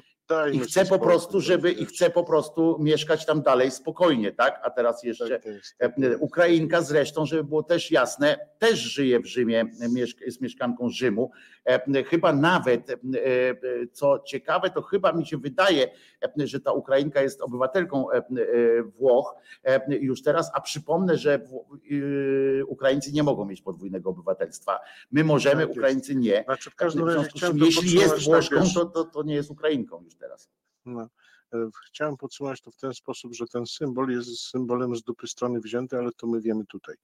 i 0.54 0.60
chce 0.60 0.86
po 0.86 1.00
prostu, 1.00 1.42
żeby 1.42 1.72
i 1.72 1.86
chce 1.86 2.10
po 2.10 2.24
prostu 2.24 2.78
mieszkać 2.80 3.26
tam 3.26 3.42
dalej 3.42 3.72
spokojnie, 3.72 4.32
tak? 4.32 4.60
A 4.64 4.70
teraz 4.70 5.04
jeszcze 5.04 5.30
tak 5.30 5.42
tak 5.78 5.92
Ukrainka 6.20 6.82
zresztą, 6.82 7.26
żeby 7.26 7.44
było 7.44 7.64
też 7.64 7.92
jasne, 7.92 8.50
też 8.60 8.80
żyje 8.80 9.20
w 9.20 9.26
Rzymie, 9.26 9.66
jest 10.26 10.42
mieszkanką 10.42 10.90
Rzymu. 10.90 11.32
Chyba 12.08 12.34
nawet, 12.34 12.92
co 13.92 14.20
ciekawe, 14.20 14.70
to 14.70 14.82
chyba 14.82 15.14
mi 15.14 15.26
się 15.26 15.38
wydaje, 15.38 15.88
że 16.38 16.60
ta 16.60 16.72
Ukrainka 16.72 17.22
jest 17.22 17.42
obywatelką 17.42 18.06
Włoch 19.00 19.36
już 19.88 20.22
teraz, 20.22 20.52
a 20.54 20.62
przypomnę, 20.62 21.18
że 21.18 21.40
Ukraińcy 22.68 23.12
nie 23.12 23.24
mogą 23.24 23.46
mieć 23.46 23.62
podwójnego 23.62 24.10
obywatelstwa. 24.10 24.80
My 25.12 25.24
możemy, 25.24 25.68
tak 25.68 25.78
Ukraińcy 25.78 26.16
nie. 26.16 26.44
Znaczy 26.44 26.70
w 26.70 26.76
każdym 26.76 27.08
razie, 27.08 27.30
jeśli 27.56 28.00
jest 28.00 28.24
Włoszką, 28.24 28.56
to, 28.76 28.86
to, 28.86 29.04
to 29.04 29.24
nie 29.24 29.36
jest 29.36 29.52
Ukrainką 29.52 30.04
już 30.04 30.16
teraz. 30.22 30.50
No. 30.86 31.08
E, 31.54 31.70
chciałem 31.88 32.18
podsumować 32.18 32.62
to 32.62 32.72
w 32.72 32.76
ten 32.76 32.94
sposób, 32.94 33.34
że 33.34 33.48
ten 33.48 33.66
symbol 33.66 34.10
jest 34.10 34.40
symbolem 34.40 34.96
z 34.96 35.04
dupy 35.04 35.28
strony 35.28 35.60
wzięty, 35.60 35.98
ale 35.98 36.12
to 36.12 36.28
my 36.28 36.42
wiemy 36.42 36.66
tutaj. 36.66 36.96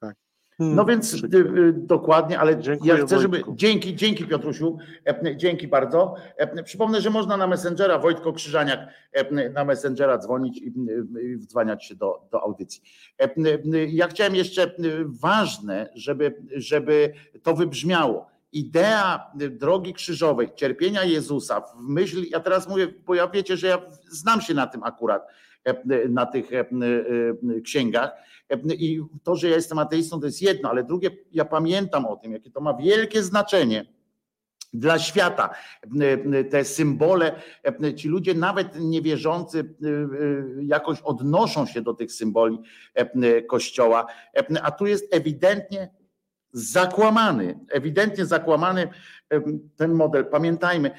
Tak. 0.00 0.16
No 0.58 0.66
hmm, 0.66 0.86
więc 0.86 1.14
y, 1.14 1.26
y, 1.36 1.72
dokładnie, 1.72 2.38
ale 2.38 2.58
Dziękuję 2.58 2.94
ja 2.94 3.06
chcę, 3.06 3.20
żeby. 3.20 3.36
Wojtku. 3.36 3.54
Dzięki, 3.56 3.96
dzięki 3.96 4.24
Piotrusiu, 4.26 4.78
dzięki 5.36 5.68
bardzo. 5.68 6.14
Przypomnę, 6.64 7.00
że 7.00 7.10
można 7.10 7.36
na 7.36 7.46
Messengera, 7.46 7.98
Wojtko 7.98 8.32
Krzyżaniak, 8.32 8.80
na 9.52 9.64
Messengera 9.64 10.18
dzwonić 10.18 10.58
i, 10.58 10.72
i 11.22 11.36
wdzwaniać 11.36 11.84
się 11.84 11.94
do, 11.94 12.28
do 12.30 12.42
audycji. 12.42 12.82
Ja 13.88 14.08
chciałem 14.08 14.34
jeszcze 14.34 14.74
ważne, 15.04 15.88
żeby, 15.94 16.42
żeby 16.56 17.12
to 17.42 17.54
wybrzmiało. 17.54 18.33
Idea 18.54 19.30
drogi 19.34 19.94
krzyżowej, 19.94 20.48
cierpienia 20.56 21.04
Jezusa 21.04 21.60
w 21.60 21.80
myśl, 21.80 22.24
ja 22.30 22.40
teraz 22.40 22.68
mówię, 22.68 22.88
bo 23.06 23.14
ja 23.14 23.28
wiecie, 23.28 23.56
że 23.56 23.66
ja 23.66 23.82
znam 24.08 24.40
się 24.40 24.54
na 24.54 24.66
tym 24.66 24.82
akurat, 24.82 25.26
na 26.08 26.26
tych 26.26 26.50
księgach 27.64 28.10
i 28.68 29.00
to, 29.22 29.36
że 29.36 29.48
ja 29.48 29.56
jestem 29.56 29.78
ateistą, 29.78 30.20
to 30.20 30.26
jest 30.26 30.42
jedno, 30.42 30.70
ale 30.70 30.84
drugie, 30.84 31.10
ja 31.32 31.44
pamiętam 31.44 32.06
o 32.06 32.16
tym, 32.16 32.32
jakie 32.32 32.50
to 32.50 32.60
ma 32.60 32.74
wielkie 32.74 33.22
znaczenie 33.22 33.86
dla 34.72 34.98
świata. 34.98 35.50
Te 36.50 36.64
symbole, 36.64 37.42
ci 37.96 38.08
ludzie 38.08 38.34
nawet 38.34 38.80
niewierzący 38.80 39.74
jakoś 40.62 41.00
odnoszą 41.00 41.66
się 41.66 41.82
do 41.82 41.94
tych 41.94 42.12
symboli 42.12 42.58
Kościoła, 43.48 44.06
a 44.62 44.70
tu 44.70 44.86
jest 44.86 45.14
ewidentnie 45.14 45.90
zakłamany, 46.54 47.58
ewidentnie 47.70 48.26
zakłamany 48.26 48.88
ten 49.76 49.92
model. 49.92 50.24
Pamiętajmy, 50.24 50.90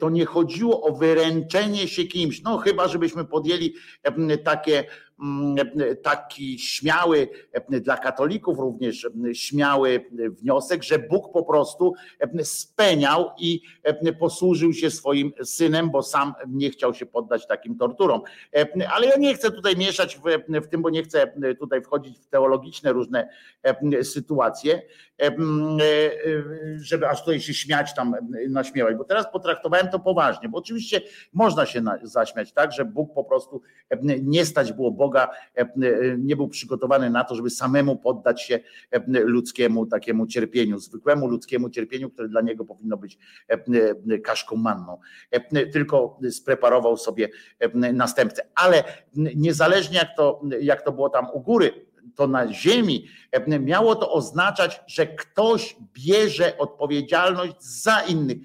to 0.00 0.10
nie 0.10 0.26
chodziło 0.26 0.82
o 0.82 0.92
wyręczenie 0.92 1.88
się 1.88 2.04
kimś, 2.04 2.42
no 2.42 2.58
chyba 2.58 2.88
żebyśmy 2.88 3.24
podjęli 3.24 3.74
takie 4.44 4.84
taki 6.02 6.58
śmiały, 6.58 7.28
dla 7.68 7.96
katolików 7.96 8.58
również 8.58 9.08
śmiały 9.32 10.04
wniosek, 10.12 10.82
że 10.82 10.98
Bóg 10.98 11.32
po 11.32 11.42
prostu 11.42 11.94
speniał 12.42 13.30
i 13.38 13.62
posłużył 14.18 14.72
się 14.72 14.90
swoim 14.90 15.32
synem, 15.44 15.90
bo 15.90 16.02
sam 16.02 16.34
nie 16.48 16.70
chciał 16.70 16.94
się 16.94 17.06
poddać 17.06 17.46
takim 17.46 17.78
torturom. 17.78 18.20
Ale 18.92 19.06
ja 19.06 19.16
nie 19.16 19.34
chcę 19.34 19.50
tutaj 19.50 19.76
mieszać 19.76 20.16
w, 20.16 20.22
w 20.60 20.68
tym, 20.68 20.82
bo 20.82 20.90
nie 20.90 21.02
chcę 21.02 21.32
tutaj 21.58 21.82
wchodzić 21.82 22.18
w 22.18 22.26
teologiczne 22.26 22.92
różne 22.92 23.28
sytuacje, 24.02 24.82
żeby 26.76 27.08
aż 27.08 27.20
tutaj 27.20 27.40
się 27.40 27.54
śmiać 27.54 27.94
tam, 27.94 28.14
naśmiewać, 28.48 28.96
bo 28.96 29.04
teraz 29.04 29.32
potraktowałem 29.32 29.88
to 29.88 29.98
poważnie, 29.98 30.48
bo 30.48 30.58
oczywiście 30.58 31.00
można 31.32 31.66
się 31.66 31.82
zaśmiać, 32.02 32.52
tak, 32.52 32.72
że 32.72 32.84
Bóg 32.84 33.14
po 33.14 33.24
prostu 33.24 33.62
nie 34.22 34.44
stać 34.44 34.72
było 34.72 34.90
Boga 34.90 35.09
Boga 35.10 35.28
e, 35.56 35.60
e, 35.60 35.68
nie 36.18 36.36
był 36.36 36.48
przygotowany 36.48 37.10
na 37.10 37.24
to, 37.24 37.34
żeby 37.34 37.50
samemu 37.50 37.96
poddać 37.96 38.42
się 38.42 38.60
e, 38.90 39.00
ludzkiemu 39.08 39.86
takiemu 39.86 40.26
cierpieniu, 40.26 40.78
zwykłemu 40.78 41.28
ludzkiemu 41.28 41.70
cierpieniu, 41.70 42.10
które 42.10 42.28
dla 42.28 42.40
niego 42.40 42.64
powinno 42.64 42.96
być 42.96 43.18
kaszką 44.24 44.56
manną. 44.56 44.98
Tylko 45.72 46.18
spreparował 46.30 46.96
sobie 46.96 47.28
następcę. 47.92 48.42
Ale 48.54 48.84
niezależnie 49.14 49.98
jak 49.98 50.16
to, 50.16 50.42
jak 50.60 50.82
to 50.82 50.92
było 50.92 51.08
tam 51.08 51.26
u 51.32 51.40
góry, 51.40 51.86
to 52.14 52.26
na 52.26 52.52
ziemi 52.52 53.06
miało 53.60 53.96
to 53.96 54.12
oznaczać, 54.12 54.80
że 54.86 55.06
ktoś 55.06 55.76
bierze 55.92 56.58
odpowiedzialność 56.58 57.54
za 57.60 58.00
innych. 58.00 58.38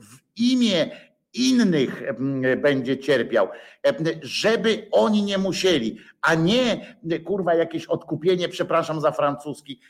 W 0.00 0.18
imię 0.36 0.90
innych 1.34 2.02
będzie 2.62 2.98
cierpiał, 2.98 3.48
żeby 4.22 4.86
oni 4.90 5.22
nie 5.22 5.38
musieli, 5.38 5.98
a 6.22 6.34
nie 6.34 6.96
kurwa 7.24 7.54
jakieś 7.54 7.86
odkupienie, 7.86 8.48
przepraszam 8.48 9.00
za 9.00 9.12
francuski, 9.12 9.80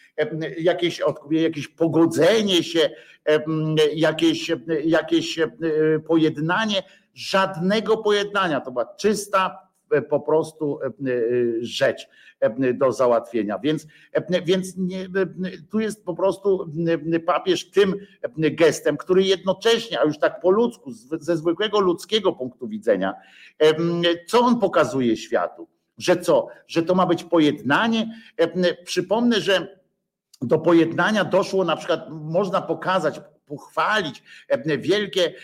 jakieś 0.58 1.00
odkupienie, 1.00 1.42
jakieś 1.42 1.68
pogodzenie 1.68 2.62
się, 2.62 2.90
jakieś, 3.94 4.50
jakieś 4.84 5.38
pojednanie, 6.06 6.82
żadnego 7.14 7.96
pojednania. 7.96 8.60
To 8.60 8.72
była 8.72 8.94
czysta 8.94 9.64
E, 9.94 10.02
po 10.02 10.20
prostu 10.20 10.78
e, 10.82 10.88
rzecz 11.60 12.08
do 12.74 12.92
załatwienia. 12.92 13.58
Więc, 13.58 13.86
więc 14.44 14.76
nie, 14.76 15.06
tu 15.70 15.80
jest 15.80 16.04
po 16.04 16.14
prostu 16.14 16.70
papież 17.26 17.70
tym 17.70 17.94
gestem, 18.36 18.96
który 18.96 19.22
jednocześnie, 19.22 20.00
a 20.00 20.04
już 20.04 20.18
tak 20.18 20.40
po 20.40 20.50
ludzku, 20.50 20.90
ze 21.20 21.36
zwykłego 21.36 21.80
ludzkiego 21.80 22.32
punktu 22.32 22.68
widzenia, 22.68 23.14
co 24.26 24.40
on 24.40 24.58
pokazuje 24.58 25.16
światu? 25.16 25.68
Że 25.98 26.16
co? 26.16 26.48
Że 26.66 26.82
to 26.82 26.94
ma 26.94 27.06
być 27.06 27.24
pojednanie? 27.24 28.14
Przypomnę, 28.84 29.40
że 29.40 29.80
do 30.42 30.58
pojednania 30.58 31.24
doszło 31.24 31.64
na 31.64 31.76
przykład, 31.76 32.00
można 32.10 32.62
pokazać 32.62 33.20
pochwalić. 33.46 34.22
Wielkie, 34.78 35.34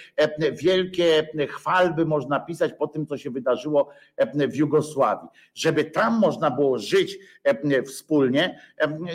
wielkie 0.52 1.28
chwalby 1.48 2.06
można 2.06 2.40
pisać 2.40 2.72
po 2.78 2.86
tym, 2.86 3.06
co 3.06 3.18
się 3.18 3.30
wydarzyło 3.30 3.88
w 4.34 4.56
Jugosławii. 4.56 5.28
Żeby 5.54 5.84
tam 5.84 6.18
można 6.18 6.50
było 6.50 6.78
żyć 6.78 7.18
wspólnie, 7.86 8.60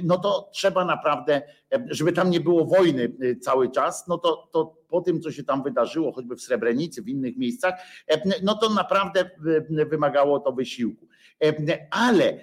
no 0.03 0.17
to 0.17 0.49
trzeba 0.53 0.85
naprawdę, 0.85 1.41
żeby 1.89 2.11
tam 2.11 2.29
nie 2.29 2.39
było 2.39 2.65
wojny 2.65 3.11
cały 3.41 3.71
czas, 3.71 4.07
no 4.07 4.17
to, 4.17 4.49
to 4.51 4.75
po 4.87 5.01
tym, 5.01 5.21
co 5.21 5.31
się 5.31 5.43
tam 5.43 5.63
wydarzyło, 5.63 6.11
choćby 6.11 6.35
w 6.35 6.41
Srebrenicy, 6.41 7.01
w 7.01 7.09
innych 7.09 7.37
miejscach, 7.37 7.73
no 8.43 8.55
to 8.55 8.69
naprawdę 8.69 9.29
wymagało 9.69 10.39
to 10.39 10.51
wysiłku. 10.51 11.07
Ale 11.91 12.39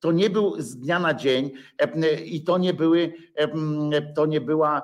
to 0.00 0.12
nie 0.12 0.30
był 0.30 0.60
z 0.60 0.76
dnia 0.76 0.98
na 0.98 1.14
dzień 1.14 1.50
i 2.24 2.44
to 2.44 2.58
nie 2.58 2.74
były, 2.74 3.12
to 4.14 4.26
nie 4.26 4.40
była 4.40 4.82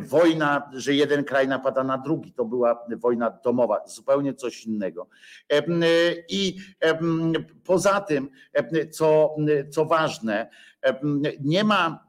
wojna, 0.00 0.70
że 0.72 0.94
jeden 0.94 1.24
kraj 1.24 1.48
napada 1.48 1.84
na 1.84 1.98
drugi. 1.98 2.32
To 2.32 2.44
była 2.44 2.86
wojna 2.96 3.30
domowa, 3.44 3.80
zupełnie 3.86 4.34
coś 4.34 4.64
innego. 4.64 5.08
I 6.28 6.56
poza 7.64 8.00
tym, 8.00 8.30
co, 8.90 9.36
co 9.70 9.84
ważne, 9.84 10.50
nie 11.40 11.64
ma 11.64 12.07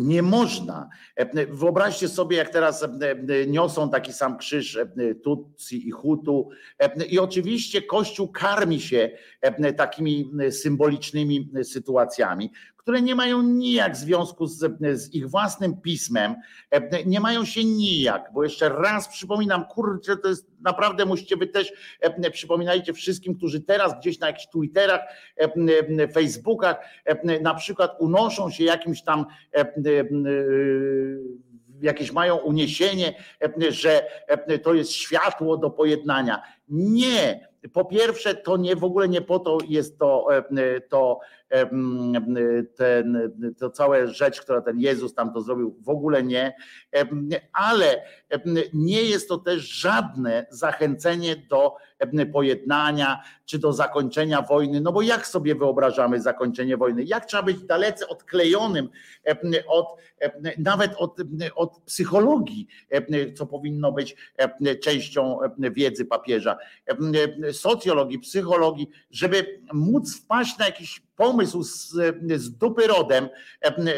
nie 0.00 0.22
można. 0.22 0.88
Wyobraźcie 1.48 2.08
sobie, 2.08 2.36
jak 2.36 2.50
teraz 2.50 2.88
niosą 3.46 3.90
taki 3.90 4.12
sam 4.12 4.38
krzyż 4.38 4.78
Tutsi 5.22 5.88
i 5.88 5.90
Hutu. 5.90 6.48
I 7.08 7.18
oczywiście 7.18 7.82
Kościół 7.82 8.28
karmi 8.28 8.80
się 8.80 9.10
takimi 9.76 10.30
symbolicznymi 10.50 11.50
sytuacjami 11.62 12.50
które 12.80 13.02
nie 13.02 13.14
mają 13.14 13.42
nijak 13.42 13.96
związku 13.96 14.46
z, 14.46 14.78
z, 14.92 15.14
ich 15.14 15.30
własnym 15.30 15.80
pismem, 15.80 16.34
e, 16.70 17.04
nie 17.04 17.20
mają 17.20 17.44
się 17.44 17.64
nijak, 17.64 18.30
bo 18.34 18.44
jeszcze 18.44 18.68
raz 18.68 19.08
przypominam, 19.08 19.64
kurczę, 19.64 20.16
to 20.16 20.28
jest 20.28 20.46
naprawdę 20.60 21.06
musicie 21.06 21.36
wy 21.36 21.46
też 21.46 21.72
e, 22.00 22.30
przypominajcie 22.30 22.92
wszystkim, 22.92 23.34
którzy 23.34 23.60
teraz 23.60 23.98
gdzieś 23.98 24.18
na 24.18 24.26
jakichś 24.26 24.46
Twitterach, 24.46 25.00
e, 25.36 26.08
Facebookach 26.08 26.76
na 27.40 27.54
przykład 27.54 27.96
unoszą 27.98 28.50
się 28.50 28.64
jakimś 28.64 29.02
tam 29.02 29.26
jakieś 31.82 32.12
mają 32.12 32.36
uniesienie, 32.36 33.14
że 33.68 34.06
to 34.62 34.74
jest 34.74 34.92
światło 34.92 35.56
do 35.56 35.70
pojednania. 35.70 36.42
Nie, 36.68 37.48
po 37.72 37.84
pierwsze, 37.84 38.34
to 38.34 38.56
nie 38.56 38.76
w 38.76 38.84
ogóle 38.84 39.08
nie 39.08 39.22
po 39.22 39.38
to 39.38 39.58
jest 39.68 39.98
to, 39.98 40.28
to 40.88 41.20
ten, 42.76 43.32
to 43.58 43.70
całe 43.70 44.08
rzecz, 44.08 44.40
która 44.40 44.60
ten 44.60 44.80
Jezus 44.80 45.14
tam 45.14 45.32
to 45.32 45.40
zrobił, 45.40 45.76
w 45.80 45.88
ogóle 45.88 46.22
nie, 46.22 46.54
ale 47.52 48.02
nie 48.72 49.02
jest 49.02 49.28
to 49.28 49.38
też 49.38 49.62
żadne 49.62 50.46
zachęcenie 50.50 51.36
do 51.36 51.76
pojednania 52.32 53.22
czy 53.44 53.58
do 53.58 53.72
zakończenia 53.72 54.42
wojny. 54.42 54.80
No 54.80 54.92
bo 54.92 55.02
jak 55.02 55.26
sobie 55.26 55.54
wyobrażamy 55.54 56.20
zakończenie 56.20 56.76
wojny? 56.76 57.04
Jak 57.04 57.26
trzeba 57.26 57.42
być 57.42 57.62
dalece 57.62 58.08
odklejonym 58.08 58.88
od, 59.68 59.96
nawet 60.58 60.94
od, 60.96 61.16
od 61.54 61.78
psychologii, 61.86 62.66
co 63.36 63.46
powinno 63.46 63.92
być 63.92 64.16
częścią 64.82 65.38
wiedzy 65.58 66.04
papieża, 66.04 66.56
socjologii, 67.52 68.18
psychologii, 68.18 68.90
żeby 69.10 69.60
móc 69.72 70.16
wpaść 70.16 70.58
na 70.58 70.66
jakiś 70.66 71.02
pomysł 71.16 71.62
z, 71.62 71.92
z 72.36 72.50
dupy 72.50 72.86
rodem 72.86 73.28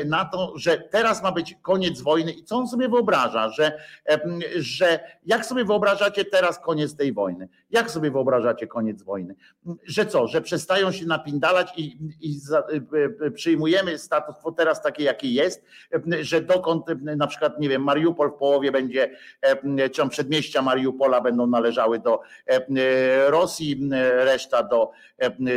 na 0.05 0.25
to, 0.25 0.53
że 0.57 0.79
teraz 0.79 1.23
ma 1.23 1.33
być 1.33 1.57
koniec 1.63 2.01
wojny 2.01 2.33
i 2.33 2.45
co 2.45 2.57
on 2.57 2.69
sobie 2.69 2.89
wyobraża, 2.89 3.51
że, 3.51 3.79
że 4.57 5.01
jak 5.27 5.47
sobie 5.47 5.65
wyobrażacie 5.65 6.25
teraz 6.25 6.59
koniec 6.59 6.97
tej 6.97 7.13
wojny? 7.13 7.49
Jak 7.71 7.91
sobie 7.93 8.11
wyobrażacie 8.11 8.67
koniec 8.67 9.03
wojny? 9.03 9.35
Że 9.85 10.07
co, 10.07 10.27
że 10.29 10.41
przestają 10.41 10.93
się 10.93 11.07
napindalać 11.07 11.73
i, 11.77 11.99
i 12.21 12.39
za, 12.39 12.59
e, 12.59 12.63
e, 13.27 13.31
przyjmujemy 13.31 13.99
status 13.99 14.37
quo 14.43 14.53
teraz 14.53 14.83
takie, 14.83 15.05
jaki 15.05 15.35
jest, 15.35 15.65
że 16.21 16.41
dokąd 16.41 16.87
na 17.03 17.27
przykład, 17.27 17.61
nie 17.61 17.69
wiem, 17.69 17.83
Mariupol 17.83 18.31
w 18.31 18.35
połowie 18.35 18.73
będzie, 18.73 19.11
czy 19.77 19.97
tam 19.97 20.09
przedmieścia 20.09 20.63
Mariupola 20.63 21.21
będą 21.21 21.47
należały 21.47 21.99
do 21.99 22.21
Rosji, 23.27 23.91
reszta 24.15 24.63
do, 24.63 24.91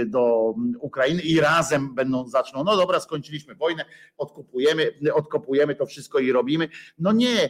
do 0.05 0.53
Ukrainy, 0.79 1.21
Iran 1.21 1.55
razem 1.55 1.95
będą 1.95 2.27
zaczną, 2.27 2.63
no 2.63 2.77
dobra, 2.77 2.99
skończyliśmy 2.99 3.55
wojnę, 3.55 3.85
odkupujemy, 4.17 4.91
odkopujemy 5.13 5.75
to 5.75 5.85
wszystko 5.85 6.19
i 6.19 6.31
robimy. 6.31 6.69
No 6.99 7.11
nie, 7.11 7.49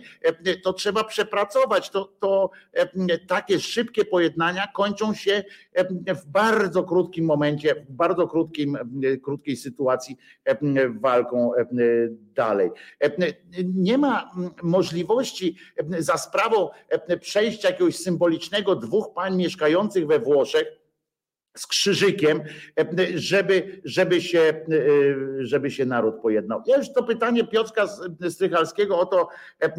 to 0.64 0.74
trzeba 0.74 1.04
przepracować. 1.04 1.90
To, 1.90 2.06
to 2.20 2.50
takie 3.28 3.60
szybkie 3.60 4.06
pojednania 4.06 4.68
kończą 4.76 5.14
się 5.14 5.44
w 6.24 6.26
bardzo 6.26 6.84
krótkim 6.84 7.26
momencie, 7.26 7.76
w 7.76 7.92
bardzo 7.92 8.28
krótkim, 8.28 8.78
krótkiej 9.24 9.58
sytuacji 9.58 10.18
walką 11.00 11.52
dalej. 12.36 12.72
Nie 13.64 13.98
ma 13.98 14.32
możliwości 14.64 15.56
za 16.00 16.18
sprawą 16.18 16.70
przejścia 17.22 17.70
jakiegoś 17.70 17.96
symbolicznego 17.96 18.76
dwóch 18.76 19.14
pań 19.14 19.36
mieszkających 19.36 20.08
we 20.08 20.20
Włoszech 20.20 20.85
z 21.56 21.68
krzyżykiem, 21.68 22.42
żeby, 23.16 23.82
żeby, 23.84 24.22
się, 24.22 24.66
żeby 25.40 25.72
się 25.72 25.86
naród 25.86 26.16
pojednał. 26.22 26.64
Ja 26.68 26.78
już 26.78 26.94
to 26.94 27.04
pytanie 27.04 27.48
Piotrka 27.48 27.88
Strychalskiego 28.30 29.00
o 29.00 29.06
to, 29.06 29.28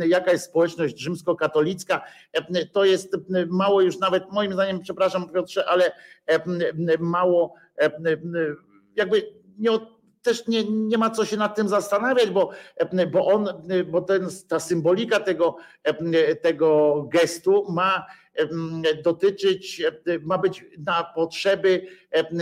jaka 0.07 0.33
jest 0.33 0.45
społeczność 0.45 0.99
rzymskokatolicka, 0.99 2.05
to 2.73 2.85
jest 2.85 3.17
mało 3.49 3.81
już 3.81 3.99
nawet, 3.99 4.33
moim 4.33 4.53
zdaniem, 4.53 4.81
przepraszam 4.81 5.29
Piotrze, 5.33 5.69
ale 5.69 5.93
mało 6.99 7.55
jakby 8.97 9.23
nie 9.59 9.73
od 9.73 9.96
też 10.27 10.47
nie, 10.47 10.65
nie 10.65 10.99
ma 10.99 11.11
co 11.11 11.25
się 11.25 11.37
nad 11.37 11.57
tym 11.57 11.69
zastanawiać, 11.69 12.31
bo, 12.31 12.51
bo 13.13 13.27
on, 13.27 13.49
bo 13.87 14.01
ten, 14.01 14.29
ta 14.49 14.61
symbolika 14.61 15.21
tego, 15.21 15.57
tego 16.43 17.03
gestu 17.13 17.67
ma 17.73 18.07
dotyczyć, 19.05 19.83
ma 20.23 20.39
być 20.39 20.65
na 20.79 21.05
potrzeby 21.15 21.87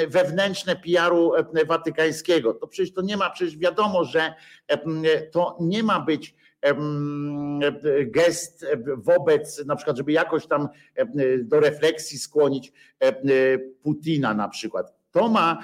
wewnętrzne 0.09 0.77
PR-u 0.77 1.33
watykańskiego. 1.67 2.55
To 2.55 2.67
przecież 2.67 2.95
to 2.95 3.03
nie 3.03 3.17
ma, 3.17 3.31
przecież 3.31 3.59
wiadomo, 3.59 4.05
że 4.05 4.35
to 5.33 5.57
nie 5.61 5.83
ma 5.83 6.01
być 6.01 6.35
gest 8.07 8.67
wobec, 8.97 9.67
na 9.67 9.77
przykład, 9.77 9.97
żeby 9.97 10.13
jakoś 10.13 10.47
tam 10.47 10.69
do 11.39 11.61
refleksji 11.61 12.19
skłonić 12.19 12.73
Putina 13.83 14.35
na 14.35 14.49
przykład. 14.49 14.95
To 15.11 15.29
ma, 15.29 15.59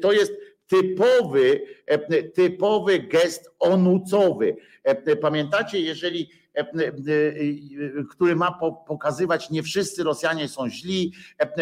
to 0.00 0.12
jest 0.12 0.32
typowy, 0.66 1.60
typowy 2.34 2.98
gest 2.98 3.50
onucowy. 3.58 4.56
Pamiętacie, 5.20 5.80
jeżeli 5.80 6.30
który 8.10 8.36
ma 8.36 8.58
pokazywać, 8.86 9.50
nie 9.50 9.62
wszyscy 9.62 10.04
Rosjanie 10.04 10.48
są 10.48 10.68
źli, 10.68 11.12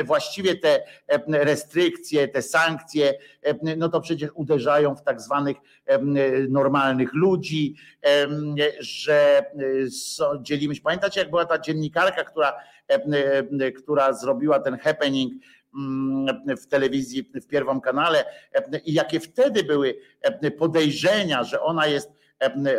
właściwie 0.05 0.57
te 0.57 0.83
restrykcje, 1.29 2.29
te 2.29 2.43
sankcje, 2.43 3.15
no 3.77 3.89
to 3.89 4.01
przecież 4.01 4.31
uderzają 4.35 4.97
w 4.97 5.03
tak 5.03 5.21
zwanych 5.21 5.57
normalnych 6.49 7.15
ludzi, 7.15 7.75
że 8.81 9.45
dzielimy 10.43 10.75
się. 10.75 10.83
Pamiętacie, 10.83 11.21
jak 11.21 11.31
była 11.31 11.45
ta 11.45 11.59
dziennikarka, 11.59 12.25
która, 12.25 12.53
która 13.77 14.13
zrobiła 14.13 14.61
ten 14.61 14.79
happening 14.79 15.33
w 16.63 16.67
telewizji, 16.67 17.31
w 17.35 17.47
pierwszym 17.47 17.81
kanale 17.81 18.25
i 18.85 18.93
jakie 18.93 19.21
wtedy 19.21 19.65
były 19.65 19.99
podejrzenia, 20.59 21.45
że 21.45 21.61
ona 21.61 21.87
jest 21.87 22.11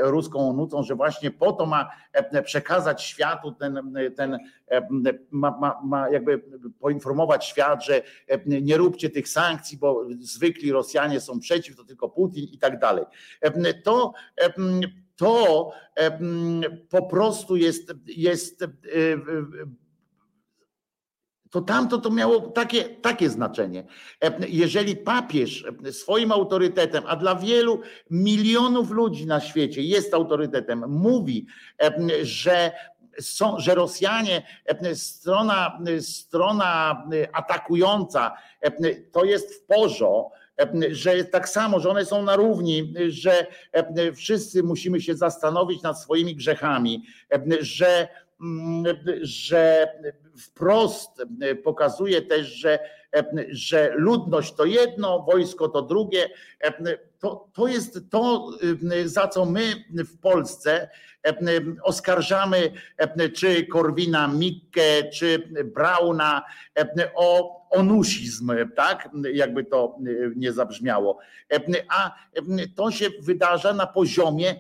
ruską 0.01 0.53
nucą, 0.53 0.83
że 0.83 0.95
właśnie 0.95 1.31
po 1.31 1.51
to 1.51 1.65
ma 1.65 1.89
przekazać 2.43 3.03
światu 3.03 3.51
ten, 3.51 3.93
ten 4.15 4.37
ma, 5.31 5.57
ma, 5.59 5.81
ma 5.83 6.09
jakby 6.09 6.41
poinformować 6.79 7.45
świat, 7.45 7.85
że 7.85 8.01
nie 8.45 8.77
róbcie 8.77 9.09
tych 9.09 9.29
sankcji, 9.29 9.77
bo 9.77 10.05
zwykli 10.19 10.71
Rosjanie 10.71 11.19
są 11.19 11.39
przeciw, 11.39 11.75
to 11.75 11.83
tylko 11.83 12.09
Putin 12.09 12.45
i 12.51 12.57
tak 12.57 12.79
dalej. 12.79 13.05
To 13.83 14.13
to 15.15 15.71
po 16.89 17.01
prostu 17.01 17.55
jest, 17.55 17.93
jest 18.05 18.65
to 21.55 21.61
tamto 21.61 21.97
to 21.97 22.09
miało 22.09 22.39
takie, 22.39 22.83
takie 22.83 23.29
znaczenie. 23.29 23.83
Jeżeli 24.47 24.95
papież 24.95 25.65
swoim 25.91 26.31
autorytetem, 26.31 27.03
a 27.07 27.15
dla 27.15 27.35
wielu 27.35 27.81
milionów 28.09 28.91
ludzi 28.91 29.25
na 29.25 29.39
świecie 29.39 29.81
jest 29.81 30.13
autorytetem, 30.13 30.83
mówi, 30.87 31.47
że 32.21 32.71
są, 33.19 33.59
że 33.59 33.75
Rosjanie, 33.75 34.43
strona, 34.93 35.79
strona 35.99 37.03
atakująca, 37.33 38.33
to 39.11 39.23
jest 39.23 39.55
w 39.55 39.65
porządku, 39.65 40.31
że 40.91 41.23
tak 41.23 41.49
samo, 41.49 41.79
że 41.79 41.89
one 41.89 42.05
są 42.05 42.23
na 42.23 42.35
równi, 42.35 42.93
że 43.07 43.47
wszyscy 44.15 44.63
musimy 44.63 45.01
się 45.01 45.15
zastanowić 45.15 45.81
nad 45.81 46.01
swoimi 46.01 46.35
grzechami, 46.35 47.03
że 47.59 48.07
że 49.21 49.87
wprost 50.37 51.23
pokazuje 51.63 52.21
też, 52.21 52.47
że, 52.47 52.79
że 53.49 53.91
ludność 53.95 54.53
to 54.53 54.65
jedno, 54.65 55.23
wojsko 55.23 55.69
to 55.69 55.81
drugie. 55.81 56.29
To, 57.19 57.49
to 57.53 57.67
jest 57.67 57.99
to, 58.09 58.51
za 59.05 59.27
co 59.27 59.45
my 59.45 59.73
w 59.91 60.17
Polsce 60.19 60.89
oskarżamy 61.83 62.71
czy 63.35 63.65
Korwina 63.65 64.27
Mikke, 64.27 65.09
czy 65.13 65.49
Brauna 65.75 66.43
o 67.15 67.55
onusizm, 67.69 68.53
tak? 68.75 69.09
Jakby 69.33 69.63
to 69.63 69.97
nie 70.35 70.53
zabrzmiało. 70.53 71.19
A 71.89 72.15
to 72.75 72.91
się 72.91 73.05
wydarza 73.21 73.73
na 73.73 73.87
poziomie 73.87 74.55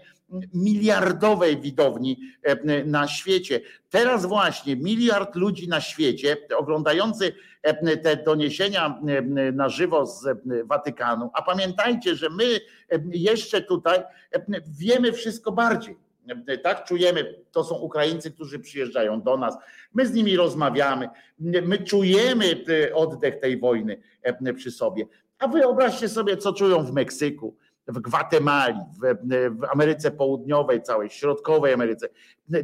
miliardowej 0.53 1.57
widowni 1.57 2.19
e, 2.43 2.83
na 2.85 3.07
świecie. 3.07 3.61
Teraz 3.89 4.25
właśnie 4.25 4.75
miliard 4.75 5.35
ludzi 5.35 5.67
na 5.67 5.81
świecie 5.81 6.37
oglądający 6.57 7.33
e, 7.63 7.97
te 7.97 8.17
doniesienia 8.17 9.01
e, 9.07 9.51
na 9.51 9.69
żywo 9.69 10.05
z 10.05 10.27
Watykanu, 10.63 11.29
a 11.33 11.41
pamiętajcie, 11.41 12.15
że 12.15 12.29
my 12.29 12.59
jeszcze 13.11 13.61
tutaj 13.61 13.99
wiemy 14.67 15.11
wszystko 15.11 15.51
bardziej. 15.51 15.95
Tak 16.63 16.85
czujemy, 16.85 17.35
to 17.51 17.63
są 17.63 17.75
Ukraińcy, 17.75 18.31
którzy 18.31 18.59
przyjeżdżają 18.59 19.21
do 19.21 19.37
nas, 19.37 19.57
my 19.93 20.07
z 20.07 20.13
nimi 20.13 20.35
rozmawiamy, 20.35 21.09
my 21.39 21.77
czujemy 21.77 22.63
oddech 22.93 23.39
tej 23.39 23.59
wojny 23.59 24.01
przy 24.55 24.71
sobie. 24.71 25.05
A 25.39 25.47
wyobraźcie 25.47 26.09
sobie, 26.09 26.37
co 26.37 26.53
czują 26.53 26.83
w 26.83 26.93
Meksyku, 26.93 27.55
w 27.87 27.99
Gwatemali, 27.99 28.79
w, 29.01 29.59
w, 29.59 29.63
Ameryce 29.73 30.11
Południowej, 30.11 30.81
całej 30.81 31.09
środkowej 31.09 31.73
Ameryce, 31.73 32.09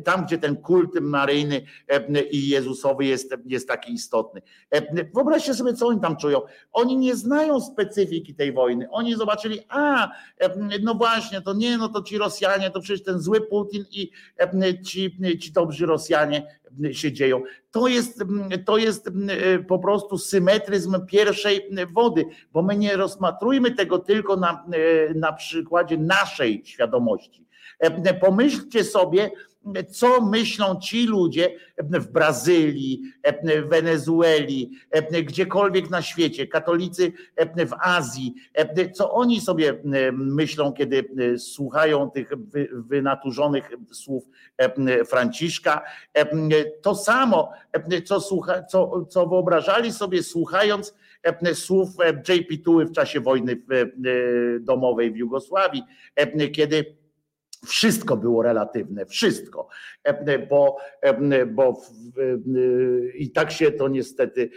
tam 0.03 0.25
gdzie 0.25 0.37
ten 0.37 0.55
kult 0.55 1.01
maryjny 1.01 1.61
e, 1.87 2.21
i 2.21 2.49
Jezusowy 2.49 3.05
jest, 3.05 3.35
jest 3.45 3.67
taki 3.67 3.93
istotny. 3.93 4.41
E, 4.71 5.05
wyobraźcie 5.13 5.53
sobie, 5.53 5.73
co 5.73 5.87
oni 5.87 6.01
tam 6.01 6.17
czują. 6.17 6.41
Oni 6.71 6.97
nie 6.97 7.15
znają 7.15 7.61
specyfiki 7.61 8.35
tej 8.35 8.53
wojny. 8.53 8.87
Oni 8.91 9.15
zobaczyli, 9.15 9.59
a 9.69 10.11
e, 10.39 10.79
no 10.81 10.95
właśnie, 10.95 11.41
to 11.41 11.53
nie, 11.53 11.77
no 11.77 11.89
to 11.89 12.01
ci 12.01 12.17
Rosjanie, 12.17 12.71
to 12.71 12.79
przecież 12.79 13.03
ten 13.03 13.19
zły 13.19 13.41
Putin 13.41 13.85
i 13.91 14.11
ci, 14.83 15.17
ci 15.39 15.51
dobrzy 15.51 15.85
Rosjanie 15.85 16.60
się 16.91 17.11
dzieją. 17.11 17.43
To 17.71 17.87
jest, 17.87 18.23
to 18.65 18.77
jest 18.77 19.09
po 19.67 19.79
prostu 19.79 20.17
symetryzm 20.17 21.05
pierwszej 21.05 21.69
wody, 21.93 22.25
bo 22.53 22.61
my 22.61 22.77
nie 22.77 22.97
rozmatrujmy 22.97 23.71
tego 23.71 23.99
tylko 23.99 24.37
na, 24.37 24.65
na 25.15 25.33
przykładzie 25.33 25.97
naszej 25.97 26.61
świadomości. 26.65 27.45
Pomyślcie 28.21 28.83
sobie, 28.83 29.31
co 29.91 30.21
myślą 30.21 30.79
ci 30.79 31.07
ludzie 31.07 31.55
w 31.77 32.07
Brazylii, 32.07 33.01
w 33.63 33.67
Wenezueli, 33.69 34.71
gdziekolwiek 35.23 35.89
na 35.89 36.01
świecie, 36.01 36.47
katolicy 36.47 37.11
w 37.55 37.73
Azji, 37.81 38.33
co 38.93 39.11
oni 39.11 39.41
sobie 39.41 39.81
myślą, 40.13 40.73
kiedy 40.73 41.09
słuchają 41.37 42.11
tych 42.11 42.31
wynaturzonych 42.73 43.69
słów 43.91 44.23
Franciszka. 45.07 45.81
To 46.81 46.95
samo, 46.95 47.51
co, 48.05 48.21
słucha, 48.21 48.63
co, 48.63 49.05
co 49.05 49.27
wyobrażali 49.27 49.91
sobie 49.91 50.23
słuchając 50.23 50.95
słów 51.53 51.89
JP 52.29 52.63
Tuły 52.63 52.85
w 52.85 52.91
czasie 52.91 53.19
wojny 53.19 53.61
domowej 54.59 55.11
w 55.11 55.17
Jugosławii, 55.17 55.83
kiedy 56.53 57.00
wszystko 57.65 58.17
było 58.17 58.43
relatywne, 58.43 59.05
wszystko, 59.05 59.67
bo, 60.49 60.77
bo 61.47 61.81
i 63.15 63.31
tak 63.31 63.51
się 63.51 63.71
to 63.71 63.87
niestety 63.87 64.49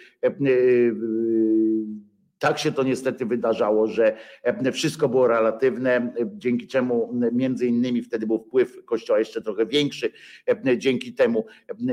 tak 2.45 2.59
się 2.59 2.73
to 2.73 2.83
niestety 2.83 3.27
wydarzało, 3.27 3.87
że 3.87 4.17
e, 4.43 4.73
wszystko 4.73 5.09
było 5.09 5.27
relatywne, 5.27 5.91
e, 5.91 6.13
dzięki 6.37 6.69
czemu 6.69 7.21
między 7.33 7.67
innymi 7.67 8.03
wtedy 8.03 8.27
był 8.27 8.39
wpływ 8.39 8.85
Kościoła 8.85 9.19
jeszcze 9.19 9.43
trochę 9.43 9.67
większy, 9.67 10.13
e, 10.67 10.79
dzięki 10.79 11.15
temu 11.15 11.47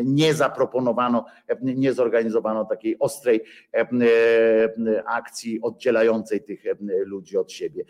nie 0.06 0.34
zaproponowano, 0.34 1.26
nie 1.62 1.94
zorganizowano 1.94 2.66
takiej 2.66 3.00
ostrej 3.00 3.42
akcji 5.06 5.62
oddzielającej 5.62 6.44
tych 6.44 6.64
ludzi 7.06 7.38
od 7.38 7.52
siebie. 7.52 7.84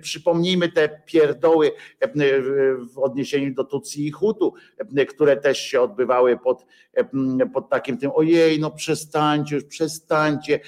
Przypomnijmy 0.00 0.72
te 0.72 1.02
pierdoły 1.06 1.70
w 2.94 2.98
odniesieniu 2.98 3.54
do 3.54 3.64
Tutsi 3.64 4.06
i 4.06 4.10
Hutu, 4.10 4.54
które 5.08 5.36
też 5.36 5.58
się 5.58 5.80
odbywały 5.80 6.38
pod, 6.38 6.66
pod 7.52 7.68
takim 7.68 7.98
tym 7.98 8.10
ojej, 8.14 8.60
no 8.60 8.70
przestańcie 8.70 9.54
już, 9.54 9.64
przestańcie, 9.64 10.60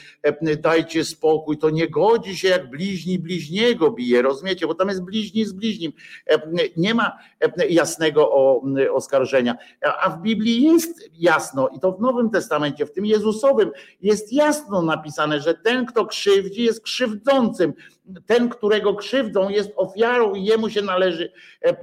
dajcie 0.60 0.89
dajcie 0.90 1.04
spokój, 1.04 1.58
to 1.58 1.70
nie 1.70 1.88
godzi 1.88 2.36
się 2.36 2.48
jak 2.48 2.70
bliźni 2.70 3.18
bliźniego 3.18 3.90
bije, 3.90 4.22
rozumiecie, 4.22 4.66
bo 4.66 4.74
tam 4.74 4.88
jest 4.88 5.04
bliźni 5.04 5.44
z 5.44 5.52
bliźnim. 5.52 5.92
E, 6.26 6.40
nie 6.76 6.94
ma 6.94 7.18
e, 7.40 7.68
jasnego 7.68 8.30
oskarżenia, 8.92 9.56
a 10.00 10.10
w 10.10 10.22
Biblii 10.22 10.62
jest 10.62 11.10
jasno 11.14 11.68
i 11.68 11.80
to 11.80 11.92
w 11.92 12.00
Nowym 12.00 12.30
Testamencie, 12.30 12.86
w 12.86 12.92
tym 12.92 13.06
Jezusowym 13.06 13.70
jest 14.00 14.32
jasno 14.32 14.82
napisane, 14.82 15.40
że 15.40 15.54
ten, 15.54 15.86
kto 15.86 16.06
krzywdzi, 16.06 16.62
jest 16.62 16.82
krzywdzącym 16.82 17.72
ten, 18.26 18.48
którego 18.48 18.94
krzywdą 18.94 19.48
jest 19.48 19.72
ofiarą 19.76 20.34
i 20.34 20.44
jemu 20.44 20.70
się 20.70 20.82
należy, 20.82 21.32
e, 21.62 21.76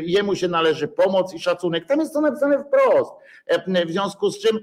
jemu 0.00 0.34
się 0.34 0.48
należy 0.48 0.88
pomoc 0.88 1.34
i 1.34 1.38
szacunek. 1.40 1.86
Tam 1.86 2.00
jest 2.00 2.12
to 2.12 2.20
napisane 2.20 2.64
wprost. 2.64 3.12
W 3.86 3.90
związku 3.90 4.30
z 4.30 4.38
czym 4.38 4.58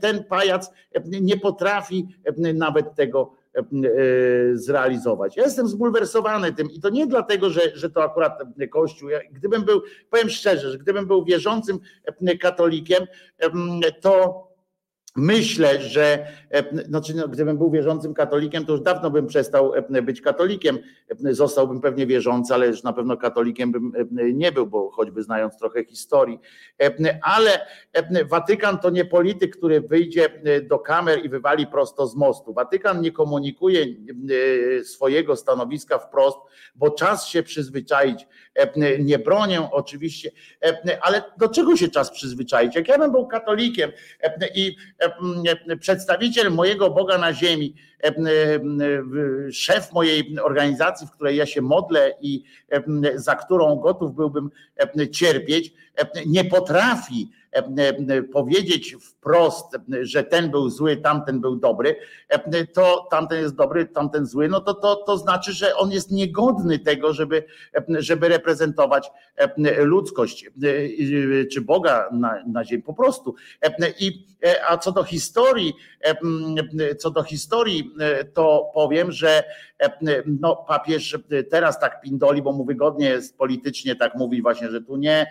ten 0.00 0.24
pajac 0.24 0.70
nie 1.04 1.36
potrafi 1.36 2.08
nawet 2.54 2.94
tego 2.94 3.32
zrealizować. 4.54 5.36
Ja 5.36 5.44
jestem 5.44 5.68
zbulwersowany 5.68 6.52
tym 6.52 6.70
i 6.70 6.80
to 6.80 6.88
nie 6.88 7.06
dlatego, 7.06 7.50
że, 7.50 7.60
że 7.74 7.90
to 7.90 8.04
akurat 8.04 8.42
Kościół. 8.70 9.08
Ja, 9.08 9.18
gdybym 9.32 9.62
był, 9.62 9.82
powiem 10.10 10.30
szczerze, 10.30 10.70
że 10.70 10.78
gdybym 10.78 11.06
był 11.06 11.24
wierzącym 11.24 11.78
katolikiem, 12.40 13.06
to 14.00 14.44
Myślę, 15.16 15.80
że 15.80 16.26
znaczy, 16.88 17.14
no, 17.14 17.28
gdybym 17.28 17.58
był 17.58 17.70
wierzącym 17.70 18.14
katolikiem, 18.14 18.66
to 18.66 18.72
już 18.72 18.80
dawno 18.80 19.10
bym 19.10 19.26
przestał 19.26 19.74
e, 19.74 20.02
być 20.02 20.20
katolikiem. 20.20 20.78
E, 21.24 21.34
zostałbym 21.34 21.80
pewnie 21.80 22.06
wierzący, 22.06 22.54
ale 22.54 22.66
już 22.66 22.82
na 22.82 22.92
pewno 22.92 23.16
katolikiem 23.16 23.72
bym 23.72 23.92
nie 24.10 24.52
był, 24.52 24.66
bo 24.66 24.90
choćby 24.90 25.22
znając 25.22 25.58
trochę 25.58 25.84
historii. 25.84 26.38
Ale 27.22 27.66
Watykan 28.28 28.78
to 28.78 28.90
nie 28.90 29.04
polityk, 29.04 29.56
który 29.56 29.80
wyjdzie 29.80 30.42
do 30.62 30.78
kamer 30.78 31.24
i 31.24 31.28
wywali 31.28 31.66
prosto 31.66 32.06
z 32.06 32.16
mostu. 32.16 32.54
Watykan 32.54 33.00
nie 33.00 33.12
komunikuje 33.12 33.86
swojego 34.84 35.36
stanowiska 35.36 35.98
wprost, 35.98 36.38
bo 36.74 36.90
czas 36.90 37.26
się 37.26 37.42
przyzwyczaić. 37.42 38.26
Nie 38.98 39.18
bronię 39.18 39.70
oczywiście, 39.72 40.30
ale 41.00 41.22
do 41.38 41.48
czego 41.48 41.76
się 41.76 41.88
czas 41.88 42.10
przyzwyczaić? 42.10 42.74
Jak 42.74 42.88
ja 42.88 42.98
bym 42.98 43.12
był 43.12 43.26
katolikiem 43.26 43.92
i 44.54 44.76
przedstawiciel 45.80 46.50
mojego 46.50 46.90
Boga 46.90 47.18
na 47.18 47.32
ziemi, 47.32 47.74
szef 49.52 49.92
mojej 49.92 50.38
organizacji, 50.40 51.06
w 51.06 51.10
której 51.10 51.36
ja 51.36 51.46
się 51.46 51.62
modlę 51.62 52.14
i 52.20 52.42
za 53.14 53.34
którą 53.34 53.76
gotów 53.76 54.14
byłbym 54.14 54.50
cierpieć, 55.12 55.72
nie 56.26 56.44
potrafi 56.44 57.30
powiedzieć 58.32 58.96
wprost, 59.00 59.76
że 60.02 60.24
ten 60.24 60.50
był 60.50 60.70
zły, 60.70 60.96
tamten 60.96 61.40
był 61.40 61.56
dobry, 61.56 61.96
to 62.72 63.08
tamten 63.10 63.40
jest 63.40 63.54
dobry, 63.54 63.86
tamten 63.86 64.26
zły, 64.26 64.48
no 64.48 64.60
to, 64.60 64.74
to, 64.74 64.96
to 64.96 65.18
znaczy, 65.18 65.52
że 65.52 65.76
on 65.76 65.90
jest 65.90 66.10
niegodny 66.10 66.78
tego, 66.78 67.12
żeby, 67.12 67.44
żeby 67.88 68.28
reprezentować 68.28 69.10
ludzkość 69.78 70.50
czy 71.52 71.60
Boga 71.60 72.08
na, 72.12 72.44
na 72.46 72.64
ziemi, 72.64 72.82
po 72.82 72.94
prostu. 72.94 73.34
I, 74.00 74.26
a 74.68 74.78
co 74.78 74.92
do 74.92 75.04
historii, 75.04 75.74
co 76.98 77.10
do 77.10 77.22
historii, 77.22 77.93
to 78.34 78.70
powiem, 78.74 79.12
że 79.12 79.44
no, 80.40 80.56
papież 80.56 81.18
teraz 81.50 81.80
tak 81.80 82.00
pindoli, 82.00 82.42
bo 82.42 82.52
mu 82.52 82.64
wygodnie 82.64 83.08
jest 83.08 83.38
politycznie 83.38 83.96
tak 83.96 84.14
mówić 84.14 84.42
właśnie, 84.42 84.70
że 84.70 84.82
tu 84.82 84.96
nie, 84.96 85.26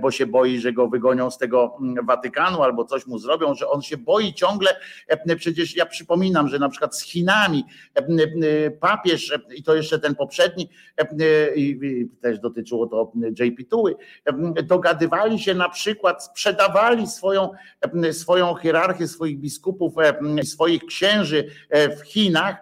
bo 0.00 0.10
się 0.10 0.26
boi, 0.26 0.58
że 0.58 0.72
go 0.72 0.88
wygonią 0.88 1.30
z 1.30 1.38
tego 1.38 1.76
mm, 1.80 2.06
Watykanu 2.06 2.62
albo 2.62 2.84
coś 2.84 3.06
mu 3.06 3.18
zrobią, 3.18 3.54
że 3.54 3.68
on 3.68 3.82
się 3.82 3.96
boi 3.96 4.34
ciągle. 4.34 4.70
Przecież 5.36 5.76
ja 5.76 5.86
przypominam, 5.86 6.48
że 6.48 6.58
na 6.58 6.68
przykład 6.68 6.96
z 6.96 7.02
Chinami 7.02 7.64
papież, 8.80 9.38
i 9.56 9.62
to 9.62 9.74
jeszcze 9.74 9.98
ten 9.98 10.14
poprzedni, 10.14 10.68
też 12.20 12.38
dotyczyło 12.38 12.86
to 12.86 13.12
JP 13.40 13.64
Tuły, 13.70 13.96
dogadywali 14.64 15.38
się 15.38 15.54
na 15.54 15.68
przykład, 15.68 16.24
sprzedawali 16.24 17.06
swoją, 17.06 17.50
swoją 18.12 18.54
hierarchię 18.54 19.08
swoich 19.08 19.38
biskupów, 19.38 19.94
swoich 20.42 20.86
księży 20.86 21.50
w 21.70 22.00
Chinach, 22.06 22.56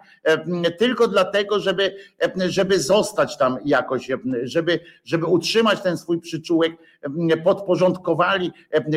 tylko 0.77 1.07
dlatego, 1.11 1.59
żeby, 1.59 1.95
żeby 2.37 2.79
zostać 2.79 3.37
tam 3.37 3.57
jakoś, 3.65 4.09
żeby, 4.43 4.79
żeby 5.03 5.25
utrzymać 5.25 5.81
ten 5.81 5.97
swój 5.97 6.21
przyczółek, 6.21 6.71
podporządkowali 7.43 8.51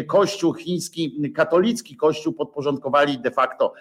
Kościół 0.07 0.55
chiński, 0.55 1.33
katolicki 1.35 1.97
Kościół 1.97 2.33
podporządkowali 2.33 3.19
de 3.19 3.31
facto 3.31 3.73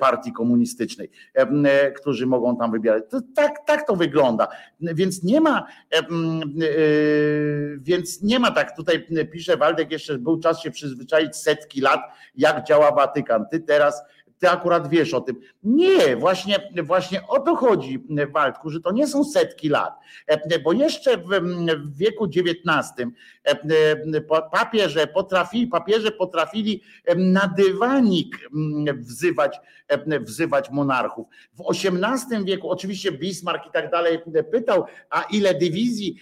partii 0.00 0.32
komunistycznej, 0.32 1.10
którzy 1.96 2.26
mogą 2.26 2.56
tam 2.56 2.72
wybierać. 2.72 3.04
To 3.10 3.20
tak, 3.34 3.66
tak 3.66 3.86
to 3.86 3.96
wygląda. 3.96 4.48
Więc 4.80 5.22
nie 5.22 5.40
ma, 5.40 5.66
więc 7.78 8.22
nie 8.22 8.38
ma 8.38 8.50
tak, 8.50 8.76
tutaj 8.76 9.06
pisze 9.32 9.56
Waldek 9.56 9.92
jeszcze, 9.92 10.18
był 10.18 10.40
czas 10.40 10.60
się 10.60 10.70
przyzwyczaić 10.70 11.36
setki 11.36 11.80
lat, 11.80 12.00
jak 12.34 12.66
działa 12.66 12.90
Watykan. 12.90 13.46
Ty 13.50 13.60
teraz 13.60 14.02
ty 14.38 14.50
akurat 14.50 14.88
wiesz 14.88 15.14
o 15.14 15.20
tym. 15.20 15.36
Nie, 15.62 16.16
właśnie, 16.16 16.70
właśnie 16.82 17.26
o 17.28 17.40
to 17.40 17.56
chodzi, 17.56 18.04
Waldku, 18.32 18.70
że 18.70 18.80
to 18.80 18.92
nie 18.92 19.06
są 19.06 19.24
setki 19.24 19.68
lat, 19.68 19.94
e, 20.26 20.58
bo 20.58 20.72
jeszcze 20.72 21.16
w, 21.16 21.30
wieku 21.96 22.24
XIX 22.24 23.06
e, 23.44 23.50
e, 23.50 24.20
papieże 24.52 25.06
potrafili, 25.06 25.66
papieże 25.66 26.10
potrafili 26.10 26.82
na 27.16 27.54
dywanik 27.56 28.36
wzywać, 28.92 29.60
wzywać 30.20 30.70
monarchów. 30.70 31.26
W 31.52 31.62
XVIII 31.70 32.44
wieku, 32.44 32.70
oczywiście 32.70 33.12
Bismarck 33.12 33.66
i 33.66 33.70
tak 33.70 33.90
dalej 33.90 34.18
pytał, 34.52 34.84
a 35.10 35.22
ile 35.22 35.54
dywizji 35.54 36.16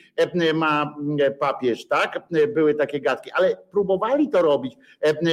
ma 0.55 0.95
papież, 1.41 1.89
tak? 1.89 2.29
Były 2.55 2.75
takie 2.75 3.01
gadki, 3.01 3.31
ale 3.31 3.57
próbowali 3.71 4.29
to 4.29 4.43
robić, 4.43 4.75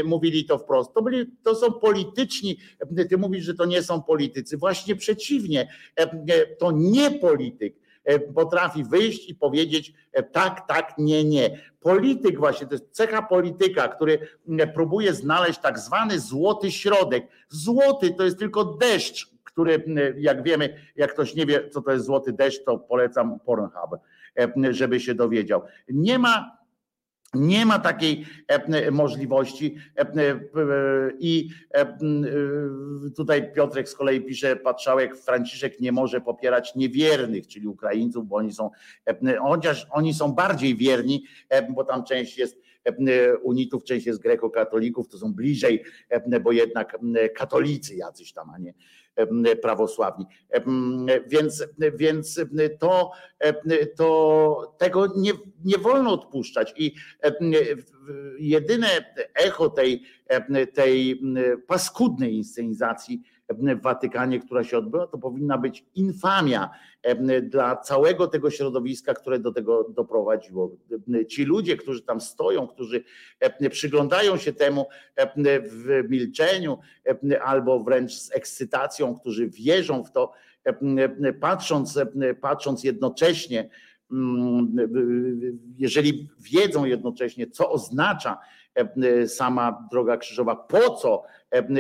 mówili 0.06 0.46
to 0.46 0.58
wprost. 0.58 0.94
To, 0.94 1.02
byli, 1.02 1.26
to 1.44 1.56
są 1.56 1.72
polityczni 1.72 2.58
ty 3.10 3.18
mówisz, 3.18 3.46
że 3.46 3.54
to 3.54 3.66
nie 3.66 3.84
są 3.84 4.04
politycy. 4.04 4.58
Właśnie 4.58 4.96
przeciwnie, 4.96 5.68
e, 6.00 6.02
e, 6.02 6.56
to 6.56 6.72
nie 6.72 7.12
polityk 7.12 7.76
e, 8.04 8.20
potrafi 8.20 8.84
wyjść 8.84 9.30
i 9.30 9.36
powiedzieć 9.36 9.94
tak, 10.32 10.68
tak, 10.68 10.94
nie, 10.98 11.24
nie. 11.24 11.60
Polityk 11.80 12.40
właśnie, 12.40 12.68
to 12.68 12.74
jest 12.74 12.92
cecha 12.92 13.22
polityka, 13.22 13.88
który 13.88 14.20
próbuje 14.74 15.14
znaleźć 15.14 15.60
tak 15.60 15.80
zwany 15.80 16.20
złoty 16.20 16.72
środek. 16.72 17.28
Złoty 17.50 18.14
to 18.14 18.24
jest 18.24 18.40
tylko 18.40 18.66
deszcz, 18.66 19.30
który 19.44 19.86
jak 20.18 20.44
wiemy, 20.44 20.78
jak 20.96 21.14
ktoś 21.14 21.36
nie 21.36 21.46
wie, 21.46 21.70
co 21.70 21.82
to 21.82 21.92
jest 21.92 22.06
złoty 22.06 22.34
deszcz, 22.34 22.64
to 22.64 22.78
polecam 22.78 23.40
Pornhub, 23.40 24.00
żeby 24.70 25.00
się 25.00 25.16
dowiedział. 25.16 25.62
Nie 25.90 26.20
ma 26.20 26.63
nie 27.34 27.66
ma 27.66 27.80
takiej 27.80 28.26
e, 28.48 28.92
możliwości 28.92 29.76
e, 29.98 30.02
e, 30.02 30.40
i 31.20 31.50
tutaj 33.16 33.54
Piotrek 33.54 33.90
z 33.90 33.96
kolei 33.96 34.22
pisze, 34.22 34.56
Patrzałek, 34.56 35.18
Franciszek 35.18 35.80
nie 35.80 35.92
może 35.92 36.22
popierać 36.22 36.76
niewiernych, 36.76 37.48
czyli 37.48 37.68
Ukraińców, 37.68 38.28
bo 38.28 38.36
oni 38.36 38.54
są, 38.54 38.70
chociaż 39.42 39.88
oni 39.92 40.14
są 40.14 40.32
bardziej 40.32 40.76
wierni, 40.76 41.24
bo 41.70 41.84
tam 41.84 42.04
część 42.04 42.38
jest 42.38 42.62
unitów, 43.44 43.84
część 43.84 44.06
jest 44.06 44.22
grekokatolików, 44.22 45.08
to 45.08 45.18
są 45.18 45.34
bliżej, 45.34 45.84
bo 46.42 46.52
jednak 46.52 46.98
katolicy 47.36 47.96
jacyś 47.96 48.34
tam, 48.34 48.50
a 48.50 48.58
nie, 48.58 48.74
prawosławni. 49.62 50.26
Więc, 51.28 51.64
więc 51.96 52.42
to, 52.80 53.12
to 53.96 54.76
tego 54.80 55.08
nie, 55.18 55.32
nie 55.66 55.78
wolno 55.78 56.14
odpuszczać. 56.14 56.74
I 56.78 56.96
jedyne 58.40 58.88
echo 59.36 59.70
tej, 59.70 60.04
tej 60.74 61.22
paskudnej 61.68 62.36
inscenizacji 62.36 63.22
w 63.50 63.82
Watykanie, 63.82 64.40
która 64.40 64.64
się 64.64 64.78
odbyła, 64.78 65.08
to 65.08 65.18
powinna 65.18 65.58
być 65.58 65.86
infamia 65.96 66.70
dla 67.44 67.78
całego 67.78 68.28
tego 68.28 68.50
środowiska, 68.50 69.14
które 69.14 69.40
do 69.40 69.52
tego 69.52 69.90
doprowadziło. 69.90 70.72
Ci 71.30 71.46
ludzie, 71.46 71.78
którzy 71.78 72.02
tam 72.02 72.22
stoją, 72.22 72.68
którzy 72.68 73.04
przyglądają 73.72 74.38
się 74.38 74.54
temu 74.54 74.86
w 75.64 76.04
milczeniu 76.10 76.78
albo 77.44 77.84
wręcz 77.84 78.14
z 78.14 78.32
ekscytacją, 78.32 79.20
którzy 79.20 79.50
wierzą 79.50 80.04
w 80.04 80.12
to, 80.12 80.32
patrząc, 81.42 82.00
patrząc 82.42 82.84
jednocześnie, 82.84 83.70
mm, 84.12 84.76
jeżeli 85.78 86.30
wiedzą 86.40 86.86
jednocześnie, 86.86 87.48
co 87.48 87.72
oznacza 87.72 88.38
sama 89.28 89.88
droga 89.92 90.18
krzyżowa, 90.18 90.56
po 90.56 90.90
co 90.90 91.24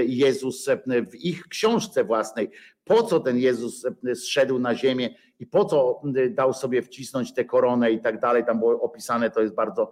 Jezus 0.06 0.70
w 1.12 1.16
ich 1.16 1.48
książce 1.48 2.04
własnej, 2.04 2.50
po 2.84 3.04
co 3.04 3.20
ten 3.20 3.38
Jezus 3.38 3.86
zszedł 4.16 4.60
na 4.60 4.76
ziemię 4.76 5.10
i 5.40 5.48
po 5.48 5.66
co 5.66 6.02
dał 6.30 6.54
sobie 6.54 6.82
wcisnąć 6.82 7.34
tę 7.34 7.46
koronę 7.46 7.92
i 7.92 8.02
tak 8.02 8.20
dalej, 8.20 8.46
tam 8.46 8.60
było 8.60 8.82
opisane, 8.82 9.32
to 9.32 9.42
jest 9.42 9.56
bardzo 9.56 9.92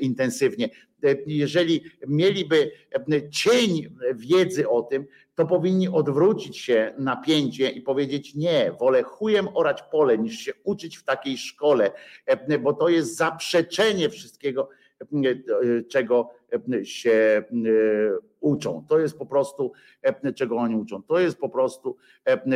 intensywnie. 0.00 0.68
Jeżeli 1.26 1.84
mieliby 2.06 2.70
cień 3.30 3.96
wiedzy 4.14 4.68
o 4.68 4.82
tym, 4.82 5.06
to 5.34 5.46
powinni 5.46 5.88
odwrócić 5.88 6.58
się 6.58 6.94
napięcie 6.98 7.70
i 7.70 7.82
powiedzieć 7.82 8.34
nie, 8.34 8.72
wolę 8.80 9.02
chujem 9.02 9.48
orać 9.54 9.82
pole 9.82 10.18
niż 10.18 10.38
się 10.38 10.52
uczyć 10.64 10.96
w 10.96 11.04
takiej 11.04 11.38
szkole, 11.38 11.92
bo 12.60 12.72
to 12.72 12.88
jest 12.88 13.16
zaprzeczenie 13.16 14.10
wszystkiego, 14.10 14.68
czego 15.88 16.30
się 16.82 17.44
uczą. 18.40 18.84
To 18.88 18.98
jest 18.98 19.18
po 19.18 19.26
prostu, 19.26 19.72
czego 20.34 20.56
oni 20.56 20.76
uczą. 20.76 21.02
To 21.02 21.18
jest 21.18 21.38
po 21.38 21.48
prostu, 21.48 21.96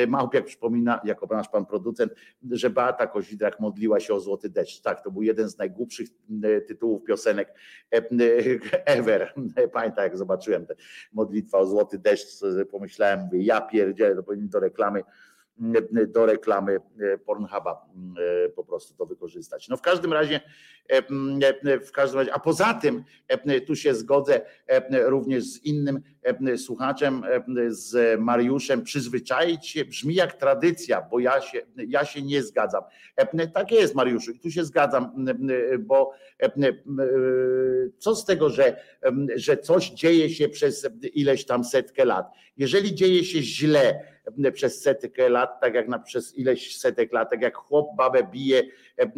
Małpiak 0.08 0.44
przypomina, 0.44 1.00
jako 1.04 1.26
nasz 1.26 1.48
pan 1.48 1.66
producent, 1.66 2.12
że 2.50 2.70
Beata 2.70 3.06
Kozidrak 3.06 3.60
modliła 3.60 4.00
się 4.00 4.14
o 4.14 4.20
złoty 4.20 4.48
deszcz. 4.48 4.80
Tak, 4.82 5.04
to 5.04 5.10
był 5.10 5.22
jeden 5.22 5.48
z 5.48 5.58
najgłupszych 5.58 6.08
tytułów 6.66 7.04
piosenek 7.04 7.54
ever. 8.86 9.34
Pamiętam, 9.72 10.04
jak 10.04 10.16
zobaczyłem 10.16 10.66
tę 10.66 10.74
modlitwę 11.12 11.58
o 11.58 11.66
złoty 11.66 11.98
deszcz, 11.98 12.40
pomyślałem, 12.70 13.20
mówię, 13.20 13.42
ja 13.42 13.60
pierdzielę, 13.60 14.16
to 14.16 14.22
powinien 14.22 14.48
do 14.48 14.60
reklamy 14.60 15.02
do 16.08 16.26
reklamy 16.26 16.76
e, 17.00 17.18
Pornhuba 17.18 17.86
e, 18.46 18.48
po 18.48 18.64
prostu 18.64 18.94
to 18.94 19.06
wykorzystać. 19.06 19.68
No 19.68 19.76
w 19.76 19.82
każdym 19.82 20.12
razie, 20.12 20.40
e, 20.88 21.80
w 21.80 21.92
każdym 21.92 22.18
razie, 22.18 22.34
a 22.34 22.38
poza 22.38 22.74
tym 22.74 23.04
tu 23.66 23.76
się 23.76 23.94
zgodzę 23.94 24.40
również 24.90 25.44
z 25.44 25.64
innym 25.64 26.02
słuchaczem, 26.56 27.22
z 27.68 28.20
Mariuszem, 28.20 28.82
przyzwyczaić 28.82 29.68
się 29.68 29.84
brzmi 29.84 30.14
jak 30.14 30.34
tradycja, 30.34 31.02
bo 31.10 31.18
ja 31.18 31.40
się, 31.40 31.62
ja 31.76 32.04
się 32.04 32.22
nie 32.22 32.42
zgadzam. 32.42 32.82
Tak 33.54 33.72
jest 33.72 33.94
Mariuszu 33.94 34.38
tu 34.42 34.50
się 34.50 34.64
zgadzam, 34.64 35.26
bo 35.78 36.12
co 37.98 38.16
z 38.16 38.24
tego, 38.24 38.50
że, 38.50 38.76
że 39.36 39.56
coś 39.56 39.90
dzieje 39.90 40.30
się 40.30 40.48
przez 40.48 40.88
ileś 41.14 41.46
tam 41.46 41.64
setkę 41.64 42.04
lat. 42.04 42.26
Jeżeli 42.56 42.94
dzieje 42.94 43.24
się 43.24 43.42
źle, 43.42 44.04
przez 44.52 44.82
setkę 44.82 45.28
lat, 45.28 45.60
tak 45.60 45.74
jak 45.74 45.88
na, 45.88 45.98
przez 45.98 46.38
ileś 46.38 46.76
setek 46.76 47.12
lat, 47.12 47.30
tak 47.30 47.42
jak 47.42 47.56
chłop 47.56 47.96
babę 47.96 48.24
bije, 48.24 48.58
e, 48.58 49.02
e, 49.02 49.08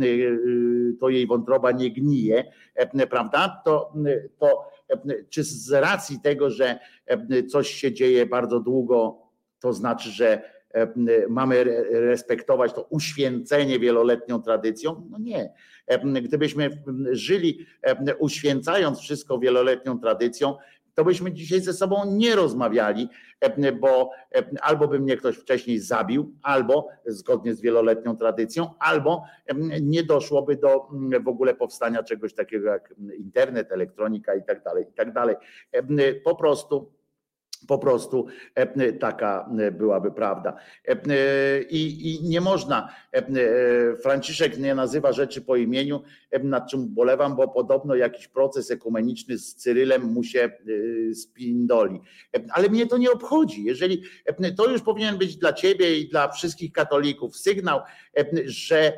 to 1.01 1.09
jej 1.09 1.27
wątroba 1.27 1.73
nie 1.73 1.91
gnije, 1.91 2.45
e, 2.75 3.07
prawda? 3.07 3.63
To, 3.65 3.93
to 4.39 4.73
czy 5.29 5.45
z 5.45 5.73
racji 5.73 6.21
tego, 6.21 6.51
że 6.51 6.79
coś 7.49 7.71
się 7.71 7.93
dzieje 7.93 8.27
bardzo 8.27 8.61
długo, 8.61 9.19
to 9.61 9.73
znaczy, 9.73 10.11
że 10.11 10.53
mamy 11.29 11.65
respektować 11.91 12.73
to 12.73 12.83
uświęcenie 12.83 13.79
wieloletnią 13.79 14.43
tradycją? 14.43 15.09
No 15.11 15.19
nie. 15.19 15.53
Gdybyśmy 16.23 16.83
żyli 17.11 17.67
uświęcając 18.19 19.01
wszystko 19.01 19.39
wieloletnią 19.39 19.99
tradycją, 20.01 20.57
to 20.95 21.05
byśmy 21.05 21.33
dzisiaj 21.33 21.61
ze 21.61 21.73
sobą 21.73 22.05
nie 22.07 22.35
rozmawiali, 22.37 23.09
e, 23.41 23.73
bo 23.73 24.11
e, 24.35 24.45
albo 24.61 24.89
by 24.89 25.01
mnie 25.01 25.17
ktoś 25.17 25.37
wcześniej 25.37 25.79
zabił, 25.79 26.35
albo 26.43 26.89
zgodnie 27.07 27.55
z 27.55 27.61
wieloletnią 27.61 28.17
tradycją, 28.17 28.71
albo 28.79 29.25
nie 29.81 30.03
doszłoby 30.03 30.57
do 30.57 30.89
w 31.25 31.29
ogóle 31.29 31.55
powstania 31.55 32.03
czegoś 32.03 32.35
takiego 32.35 32.69
jak 32.69 32.95
internet, 33.19 33.73
elektronika 33.73 34.35
i 34.35 34.45
tak 34.45 34.63
dalej, 34.63 34.85
i 34.91 34.93
tak 34.93 35.13
dalej. 35.13 35.37
Po 36.25 36.37
prostu 36.37 36.93
po 37.69 37.79
prostu 37.79 38.27
e, 38.55 38.93
taka 38.93 39.51
e, 39.59 39.71
byłaby 39.71 40.13
prawda. 40.13 40.57
E, 40.89 40.97
I, 41.63 42.11
I, 42.11 42.29
nie 42.29 42.41
można, 42.41 42.89
Franciszek 44.03 44.59
nie 44.59 44.75
nazywa 44.75 45.13
rzeczy 45.13 45.43
po 45.43 45.57
imieniu, 45.57 46.03
nad 46.43 46.71
czym 46.71 46.95
bolewam, 46.95 47.37
bo 47.37 47.49
podobno 47.49 47.95
jakiś 47.95 48.29
proces 48.29 48.71
ekumeniczny 48.71 49.39
z 49.39 49.55
Cyrylem 49.55 50.03
mu 50.03 50.25
się 50.25 50.51
spindoli. 51.15 52.01
Ale 52.53 52.69
mnie 52.69 52.87
to 52.87 52.99
nie 52.99 53.11
obchodzi. 53.11 53.65
Jeżeli 53.65 54.03
to 54.57 54.71
już 54.71 54.83
powinien 54.83 55.19
być 55.19 55.37
dla 55.37 55.53
ciebie 55.53 55.99
i 55.99 56.09
dla 56.09 56.29
wszystkich 56.29 56.73
katolików 56.73 57.37
sygnał, 57.37 57.81
że 58.45 58.93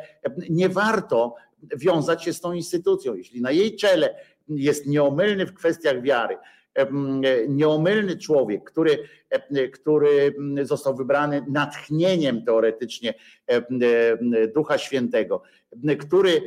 nie 0.51 0.69
warto 0.69 1.35
wiązać 1.77 2.25
się 2.25 2.33
z 2.33 2.41
tą 2.41 2.53
instytucją. 2.53 3.15
Jeśli 3.15 3.41
na 3.41 3.51
jej 3.51 3.77
czele 3.77 4.15
jest 4.49 4.87
nieomylny 4.87 5.47
w 5.47 5.55
kwestiach 5.55 6.03
wiary, 6.03 6.37
nieomylny 7.49 8.17
człowiek, 8.17 8.65
który, 8.65 9.09
który 9.73 10.35
został 10.63 10.97
wybrany 10.97 11.45
natchnieniem 11.49 12.45
teoretycznie 12.45 13.15
Ducha 14.55 14.79
Świętego, 14.79 15.43
który 16.01 16.41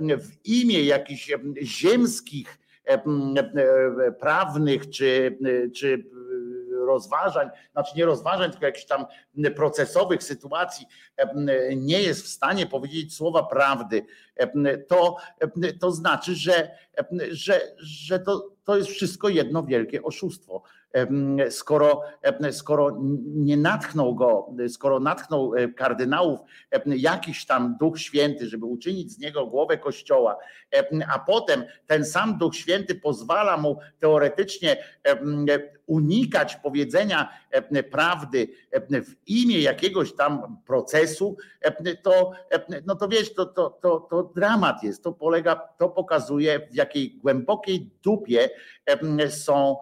w 0.00 0.46
imię 0.46 0.82
jakichś 0.82 1.32
ziemskich, 1.62 2.58
prawnych 4.20 4.90
czy, 4.90 5.38
czy 5.76 6.04
rozważań, 6.86 7.48
znaczy 7.72 7.92
nie 7.96 8.04
rozważań, 8.04 8.50
tylko 8.50 8.66
jakichś 8.66 8.86
tam 8.86 9.06
procesowych 9.56 10.22
sytuacji 10.22 10.86
nie 11.76 12.02
jest 12.02 12.24
w 12.24 12.28
stanie 12.28 12.66
powiedzieć 12.66 13.14
słowa 13.14 13.42
prawdy, 13.42 14.02
to, 14.88 15.16
to 15.80 15.92
znaczy, 15.92 16.34
że, 16.34 16.70
że, 17.30 17.60
że 17.78 18.18
to, 18.18 18.50
to 18.70 18.76
jest 18.76 18.90
wszystko 18.90 19.28
jedno 19.28 19.62
wielkie 19.62 20.02
oszustwo. 20.02 20.62
Skoro, 21.50 22.02
skoro 22.50 22.98
nie 23.24 23.56
natchnął 23.56 24.14
go, 24.14 24.54
skoro 24.68 25.00
natchnął 25.00 25.54
e, 25.54 25.68
kardynałów 25.68 26.40
jakiś 26.86 27.46
tam 27.46 27.76
Duch 27.80 27.98
Święty, 27.98 28.46
żeby 28.48 28.66
uczynić 28.66 29.12
z 29.12 29.18
niego 29.18 29.46
głowę 29.46 29.78
Kościoła, 29.78 30.38
a 31.14 31.18
potem 31.18 31.64
ten 31.86 32.04
sam 32.04 32.38
Duch 32.38 32.56
Święty 32.56 32.94
pozwala 32.94 33.56
mu 33.56 33.78
teoretycznie 33.98 34.76
unikać 35.90 36.56
powiedzenia 36.56 37.28
prawdy 37.90 38.48
w 38.90 39.14
imię 39.26 39.60
jakiegoś 39.60 40.12
tam 40.12 40.56
procesu, 40.66 41.36
to, 42.02 42.32
no 42.86 42.94
to 42.96 43.08
wiesz, 43.08 43.34
to, 43.34 43.46
to, 43.46 43.70
to, 43.82 44.00
to 44.10 44.22
dramat 44.22 44.82
jest. 44.82 45.02
To 45.02 45.12
polega, 45.12 45.56
to 45.56 45.88
pokazuje, 45.88 46.68
w 46.70 46.74
jakiej 46.74 47.10
głębokiej 47.10 47.90
dupie 48.02 48.50
są, 49.28 49.76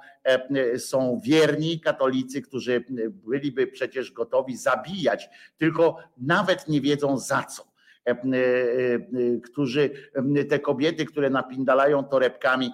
są 0.79 1.21
wierni 1.25 1.81
katolicy, 1.81 2.43
którzy 2.43 2.85
byliby 3.11 3.67
przecież 3.67 4.13
gotowi 4.13 4.57
zabijać, 4.57 5.31
tylko 5.59 5.97
nawet 6.19 6.69
nie 6.69 6.81
wiedzą 6.81 7.19
za 7.19 7.43
co 7.43 7.68
którzy, 9.45 9.91
te 10.49 10.59
kobiety, 10.59 11.05
które 11.05 11.31
napindalają 11.31 12.05
torebkami 12.05 12.71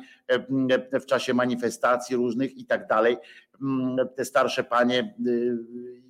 w 1.00 1.06
czasie 1.06 1.34
manifestacji 1.34 2.16
różnych 2.16 2.56
i 2.56 2.66
tak 2.66 2.86
dalej, 2.86 3.16
te 4.16 4.24
starsze 4.24 4.64
panie 4.64 5.14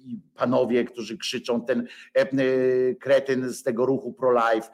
i 0.05 0.18
panowie, 0.34 0.84
którzy 0.84 1.18
krzyczą, 1.18 1.64
ten 1.64 1.86
kretyn 3.01 3.51
z 3.51 3.62
tego 3.62 3.86
ruchu 3.86 4.12
pro-life, 4.12 4.68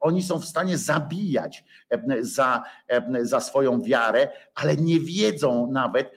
oni 0.00 0.22
są 0.22 0.38
w 0.38 0.44
stanie 0.44 0.78
zabijać 0.78 1.64
za, 2.20 2.62
za 3.22 3.40
swoją 3.40 3.82
wiarę, 3.82 4.28
ale 4.54 4.76
nie 4.76 5.00
wiedzą 5.00 5.70
nawet, 5.72 6.10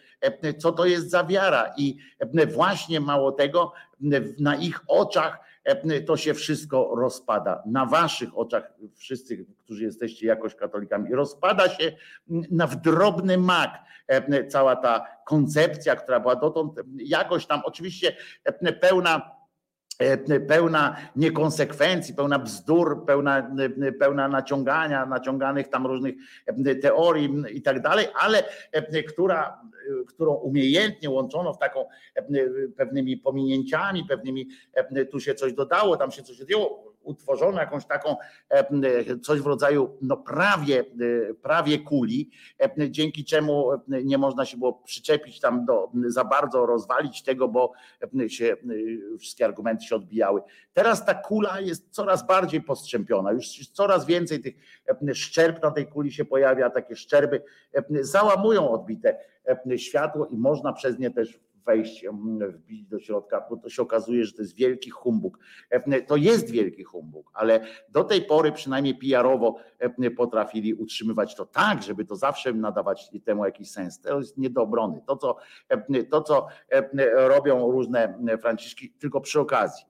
co 0.58 0.72
to 0.72 0.86
jest 0.86 1.10
za 1.10 1.24
wiara. 1.24 1.74
I 1.78 1.98
właśnie 2.54 3.00
mało 3.00 3.32
tego, 3.32 3.74
na 4.40 4.56
ich 4.56 4.80
oczach 4.88 5.40
to 6.06 6.18
się 6.18 6.34
wszystko 6.34 6.96
rozpada. 6.96 7.64
Na 7.66 7.86
waszych 7.86 8.38
oczach, 8.38 8.74
wszyscy, 8.96 9.46
którzy 9.60 9.84
jesteście 9.84 10.28
jakoś 10.28 10.56
katolikami, 10.56 11.16
rozpada 11.16 11.70
się 11.70 11.92
na 12.52 12.68
drobny 12.68 13.38
mak 13.38 13.72
cała 14.50 14.76
ta 14.76 15.08
koncepcja, 15.26 15.96
która 15.96 16.20
była 16.20 16.36
dotąd 16.36 16.74
jakoś 16.98 17.46
tam, 17.46 17.62
oczywiście 17.66 18.16
pełna 18.80 19.37
pełna 20.48 20.96
niekonsekwencji, 21.16 22.14
pełna 22.14 22.40
bzdur, 22.40 23.06
pełna, 23.06 23.52
pełna 24.00 24.28
naciągania, 24.28 25.06
naciąganych 25.06 25.68
tam 25.68 25.88
różnych 25.88 26.16
e, 26.46 26.76
teorii 26.76 27.44
i 27.52 27.62
tak 27.62 27.82
dalej, 27.82 28.08
ale 28.20 28.44
e, 28.72 29.04
która, 29.04 29.62
którą 30.08 30.34
umiejętnie 30.34 31.10
łączono 31.10 31.54
w 31.54 31.60
taką 31.60 31.86
pewnymi 32.78 33.18
pominięciami, 33.18 34.06
pewnymi 34.06 34.48
tu 35.12 35.20
się 35.20 35.36
coś 35.36 35.54
dodało, 35.54 35.98
tam 35.98 36.12
się 36.12 36.24
coś 36.24 36.42
odjęło, 36.42 36.87
utworzono 37.08 37.60
jakąś 37.60 37.86
taką 37.86 38.16
coś 39.24 39.40
w 39.40 39.46
rodzaju 39.46 39.98
no 40.02 40.18
prawie, 40.18 40.86
prawie 41.42 41.80
kuli, 41.80 42.30
dzięki 42.90 43.26
czemu 43.26 43.70
nie 43.88 44.18
można 44.18 44.46
się 44.46 44.58
było 44.58 44.74
przyczepić 44.74 45.40
tam 45.40 45.66
do 45.66 45.92
za 46.08 46.24
bardzo 46.24 46.66
rozwalić 46.66 47.24
tego, 47.24 47.48
bo 47.48 47.72
się 48.28 48.58
wszystkie 49.20 49.46
argumenty 49.46 49.86
się 49.86 49.96
odbijały. 49.96 50.42
Teraz 50.74 51.06
ta 51.06 51.14
kula 51.14 51.60
jest 51.60 51.90
coraz 51.90 52.28
bardziej 52.28 52.62
postrzępiona, 52.62 53.32
już 53.32 53.68
coraz 53.68 54.06
więcej 54.06 54.42
tych 54.42 54.56
szczerb 55.14 55.64
na 55.64 55.72
tej 55.72 55.88
kuli 55.88 56.12
się 56.12 56.26
pojawia, 56.26 56.70
takie 56.70 56.96
szczerby 56.96 57.44
załamują 58.02 58.70
odbite 58.70 59.18
światło 59.78 60.26
i 60.26 60.38
można 60.38 60.74
przez 60.74 61.00
nie 61.00 61.12
też 61.12 61.40
wejść, 61.68 62.06
wbić 62.40 62.88
do 62.88 63.00
środka, 63.00 63.46
bo 63.50 63.58
to 63.58 63.70
się 63.70 63.82
okazuje, 63.82 64.26
że 64.26 64.34
to 64.34 64.42
jest 64.42 64.56
wielki 64.56 64.90
humbug. 64.90 65.40
To 66.08 66.16
jest 66.16 66.52
wielki 66.52 66.84
humbug, 66.84 67.32
ale 67.34 67.66
do 67.90 68.04
tej 68.04 68.22
pory 68.22 68.52
przynajmniej 68.52 68.96
PR-owo 68.96 69.56
potrafili 70.18 70.74
utrzymywać 70.74 71.36
to 71.36 71.46
tak, 71.46 71.84
żeby 71.84 72.06
to 72.06 72.16
zawsze 72.16 72.54
nadawać 72.54 73.10
temu 73.26 73.46
jakiś 73.46 73.72
sens. 73.72 74.02
To 74.02 74.20
jest 74.20 74.38
nie 74.38 74.50
do 74.50 74.62
obrony. 74.62 75.02
To, 75.08 75.18
co, 75.18 75.38
to, 76.12 76.22
co 76.22 76.48
robią 77.14 77.72
różne 77.72 78.20
Franciszki, 78.42 78.90
tylko 78.90 79.22
przy 79.22 79.40
okazji. 79.40 79.86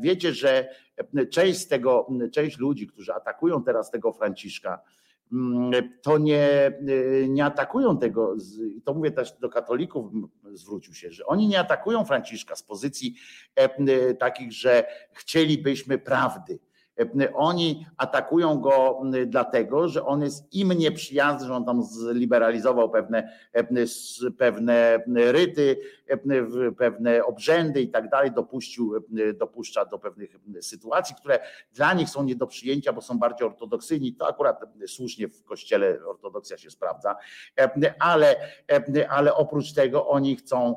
Wiecie, 0.00 0.32
że 0.32 0.68
część 1.30 1.58
z 1.60 1.68
tego, 1.68 2.08
część 2.32 2.58
ludzi, 2.58 2.86
którzy 2.86 3.14
atakują 3.14 3.64
teraz 3.64 3.90
tego 3.90 4.12
Franciszka, 4.12 4.82
to 6.02 6.18
nie, 6.18 6.72
y, 6.88 7.26
nie 7.28 7.44
atakują 7.44 7.98
tego, 7.98 8.36
to 8.84 8.94
mówię 8.94 9.10
też 9.10 9.32
do 9.32 9.48
katolików, 9.48 10.12
zwrócił 10.52 10.94
się, 10.94 11.10
że 11.10 11.26
oni 11.26 11.48
nie 11.48 11.60
atakują 11.60 12.04
Franciszka 12.04 12.56
z 12.56 12.62
pozycji 12.62 13.14
e, 13.54 14.14
takich, 14.14 14.52
że 14.52 14.86
chcielibyśmy 15.12 15.98
prawdy 15.98 16.58
oni 17.34 17.86
atakują 17.96 18.60
go 18.60 19.02
dlatego, 19.26 19.88
że 19.88 20.06
on 20.06 20.22
jest 20.22 20.54
im 20.54 20.72
nieprzyjazny, 20.72 21.46
że 21.46 21.54
on 21.54 21.64
tam 21.64 21.82
zliberalizował 21.82 22.90
pewne, 22.90 23.32
e, 23.52 23.64
pewne 24.38 25.04
ryty, 25.32 25.76
e, 26.06 26.18
pewne 26.72 27.24
obrzędy 27.24 27.82
i 27.82 27.88
tak 27.88 28.08
dalej, 28.08 28.30
dopuścił, 28.32 28.94
dopuszcza 29.34 29.84
do 29.84 29.98
pewnych 29.98 30.36
sytuacji, 30.60 31.16
które 31.16 31.38
dla 31.74 31.94
nich 31.94 32.08
są 32.08 32.24
nie 32.24 32.36
do 32.36 32.46
przyjęcia, 32.46 32.92
bo 32.92 33.00
są 33.00 33.18
bardziej 33.18 33.46
ortodoksyjni. 33.46 34.14
To 34.14 34.28
akurat 34.28 34.60
słusznie 34.86 35.28
w 35.28 35.44
kościele 35.44 35.98
ortodoksja 36.06 36.58
się 36.58 36.70
sprawdza, 36.70 37.16
ale, 37.98 38.36
ale 39.08 39.34
oprócz 39.34 39.72
tego 39.72 40.08
oni 40.08 40.36
chcą, 40.36 40.76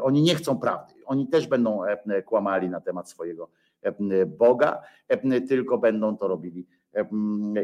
oni 0.00 0.22
nie 0.22 0.34
chcą 0.34 0.58
prawdy. 0.58 0.94
Oni 1.06 1.28
też 1.28 1.46
będą 1.46 1.80
kłamali 2.24 2.68
na 2.70 2.80
temat 2.80 3.10
swojego 3.10 3.48
Boga, 4.26 4.82
tylko 5.48 5.78
będą 5.78 6.16
to 6.16 6.28
robili 6.28 6.66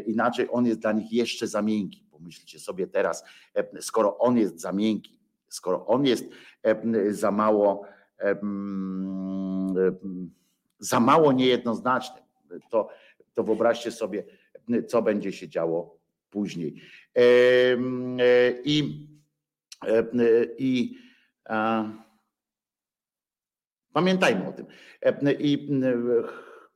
inaczej. 0.05 0.47
On 0.51 0.65
jest 0.65 0.79
dla 0.79 0.91
nich 0.91 1.13
jeszcze 1.13 1.47
za 1.47 1.61
miękki. 1.61 2.05
Pomyślcie 2.11 2.59
sobie 2.59 2.87
teraz, 2.87 3.23
skoro 3.79 4.17
on 4.17 4.37
jest 4.37 4.59
za 4.59 4.71
miękki, 4.71 5.19
skoro 5.47 5.85
on 5.85 6.05
jest 6.05 6.25
za 7.09 7.31
mało, 7.31 7.85
za 10.79 10.99
mało 10.99 11.31
niejednoznaczny, 11.31 12.21
to, 12.69 12.89
to 13.33 13.43
wyobraźcie 13.43 13.91
sobie, 13.91 14.23
co 14.87 15.01
będzie 15.01 15.31
się 15.31 15.49
działo 15.49 15.97
później. 16.29 16.81
I, 18.63 19.07
i 20.57 20.97
Pamiętajmy 23.95 24.47
o 24.47 24.53
tym. 24.53 24.65
E, 25.01 25.33
I 25.33 25.69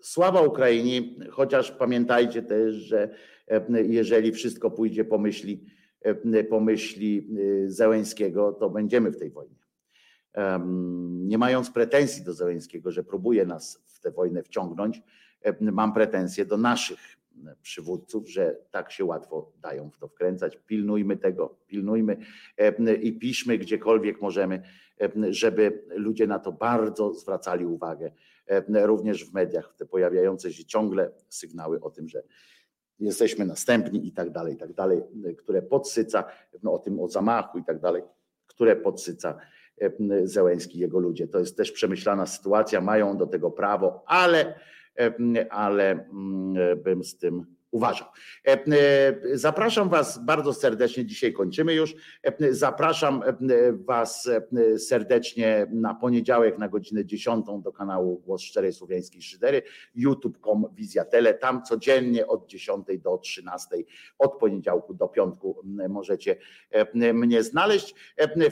sława 0.02 0.42
Ukrainie, 0.42 1.02
chociaż 1.32 1.72
pamiętajcie 1.72 2.42
też, 2.42 2.76
że 2.76 3.10
e, 3.48 3.84
jeżeli 3.84 4.32
wszystko 4.32 4.72
pójdzie 4.72 5.06
po 5.06 5.18
myśli, 5.18 5.66
e, 6.02 6.44
po 6.44 6.60
myśli 6.60 7.28
Zełęńskiego, 7.66 8.52
to 8.52 8.70
będziemy 8.70 9.12
w 9.12 9.18
tej 9.18 9.32
wojnie. 9.32 9.60
Nie 11.10 11.38
mając 11.38 11.72
pretensji 11.72 12.24
do 12.24 12.34
Zełęńskiego, 12.34 12.92
że 12.92 13.04
próbuje 13.04 13.46
nas 13.46 13.84
w 13.86 14.00
tę 14.00 14.12
wojnę 14.12 14.44
wciągnąć, 14.44 15.02
mam 15.62 15.94
pretensje 15.94 16.46
do 16.46 16.58
naszych 16.58 17.19
przywódców, 17.62 18.30
że 18.30 18.56
tak 18.72 18.92
się 18.92 19.06
łatwo 19.06 19.52
dają 19.62 19.90
w 19.90 19.98
to 19.98 20.08
wkręcać. 20.08 20.58
Pilnujmy 20.68 21.18
tego, 21.18 21.58
pilnujmy 21.68 22.18
i 23.02 23.14
piszmy 23.20 23.58
gdziekolwiek 23.58 24.22
możemy 24.22 24.62
żeby 25.30 25.86
ludzie 25.90 26.28
na 26.28 26.40
to 26.40 26.52
bardzo 26.52 27.14
zwracali 27.14 27.66
uwagę, 27.66 28.12
również 28.70 29.26
w 29.26 29.34
mediach, 29.34 29.74
te 29.78 29.86
pojawiające 29.86 30.54
się 30.54 30.66
ciągle 30.66 31.12
sygnały 31.30 31.82
o 31.82 31.90
tym, 31.90 32.10
że 32.10 32.24
jesteśmy 33.00 33.46
następni 33.46 34.08
i 34.08 34.12
tak 34.12 34.30
dalej, 34.30 34.54
i 34.54 34.58
tak 34.58 34.74
dalej, 34.74 35.02
które 35.38 35.62
podsyca, 35.62 36.24
no 36.64 36.74
o 36.74 36.80
tym 36.80 37.00
o 37.00 37.08
zamachu 37.08 37.58
i 37.58 37.64
tak 37.64 37.80
dalej, 37.80 38.04
które 38.48 38.76
podsyca 38.76 39.38
Zełęski 40.24 40.78
i 40.78 40.82
jego 40.82 41.00
ludzie. 41.00 41.28
To 41.28 41.40
jest 41.40 41.58
też 41.58 41.72
przemyślana 41.72 42.26
sytuacja, 42.26 42.82
mają 42.82 43.18
do 43.18 43.28
tego 43.28 43.52
prawo, 43.52 44.04
ale, 44.08 44.60
ale 45.50 45.92
mm, 45.92 46.84
bym 46.84 47.04
z 47.04 47.18
tym 47.18 47.46
uważał. 47.72 48.08
E, 48.48 48.52
e, 48.52 49.38
zapraszam 49.38 49.90
Was 49.90 50.26
bardzo 50.26 50.54
serdecznie, 50.54 51.06
dzisiaj 51.06 51.34
kończymy 51.34 51.74
już. 51.74 51.96
E, 52.24 52.54
zapraszam 52.54 53.24
Was 53.74 54.30
serdecznie 54.78 55.68
na 55.72 55.94
poniedziałek 55.94 56.58
na 56.58 56.70
godzinę 56.70 57.06
10 57.06 57.46
do 57.64 57.72
kanału 57.72 58.18
Głos 58.18 58.42
Szczerej 58.42 58.74
Słowiańskiej 58.74 59.22
Szydery, 59.22 59.62
youtube.com 59.96 60.66
Wizja 60.74 61.06
Tele. 61.06 61.34
Tam 61.34 61.64
codziennie 61.64 62.28
od 62.28 62.48
10 62.48 62.86
do 63.04 63.18
13, 63.18 63.76
od 64.20 64.38
poniedziałku 64.40 64.94
do 64.94 65.08
piątku 65.08 65.62
możecie 65.90 66.36
mnie 67.14 67.44
znaleźć. 67.44 67.96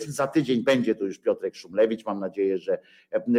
Za 0.07 0.27
tydzień 0.27 0.63
będzie 0.63 0.95
tu 0.95 1.05
już 1.05 1.19
Piotrek 1.19 1.55
Szumlewicz. 1.55 2.05
Mam 2.05 2.19
nadzieję, 2.19 2.57
że 2.57 2.79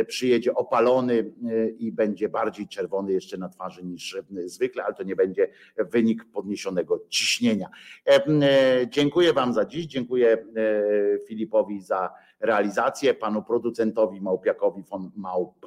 przyjedzie 0.06 0.54
opalony 0.54 1.32
i 1.78 1.92
będzie 1.92 2.28
bardziej 2.28 2.68
czerwony 2.68 3.12
jeszcze 3.12 3.38
na 3.38 3.48
twarzy 3.48 3.84
niż 3.84 4.16
zwykle, 4.46 4.84
ale 4.84 4.94
to 4.94 5.02
nie 5.02 5.16
będzie 5.16 5.48
wynik 5.76 6.24
podniesionego 6.24 7.04
ciśnienia. 7.08 7.68
E, 8.06 8.26
e, 8.26 8.88
dziękuję 8.88 9.32
Wam 9.32 9.54
za 9.54 9.64
dziś, 9.64 9.86
dziękuję 9.86 10.32
e, 10.32 11.18
Filipowi 11.18 11.80
za 11.82 12.14
realizację, 12.40 13.14
panu 13.14 13.42
producentowi 13.42 14.20
Małpiakowi 14.20 14.82
von 14.82 15.10
Małp. 15.16 15.66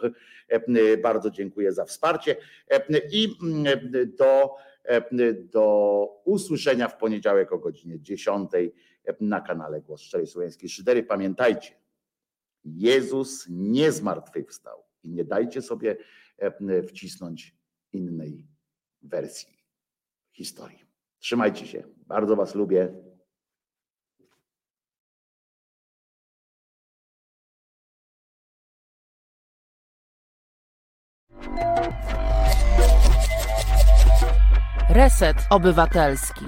Bardzo 1.03 1.32
dziękuję 1.32 1.72
za 1.72 1.86
wsparcie 1.86 2.36
i 3.11 3.36
do, 4.18 4.56
do 5.36 6.07
usłyszenia 6.26 6.88
w 6.88 6.98
poniedziałek 6.98 7.52
o 7.52 7.57
godzinie 7.57 7.99
10 7.99 8.52
na 9.19 9.41
kanale 9.41 9.82
Głos 9.82 10.02
Szczerej 10.02 10.28
Słowiańskiej 10.28 10.69
Szydery. 10.69 11.03
Pamiętajcie, 11.03 11.72
Jezus 12.65 13.45
nie 13.49 13.91
zmartwychwstał 13.91 14.84
i 15.03 15.10
nie 15.10 15.26
dajcie 15.26 15.61
sobie 15.61 15.98
wcisnąć 16.88 17.56
innej 17.94 18.48
wersji 19.02 19.60
historii. 20.32 20.86
Trzymajcie 21.20 21.68
się. 21.68 21.84
Bardzo 22.08 22.36
Was 22.36 22.56
lubię. 22.56 22.94
Reset 34.90 35.38
Obywatelski. 35.49 36.45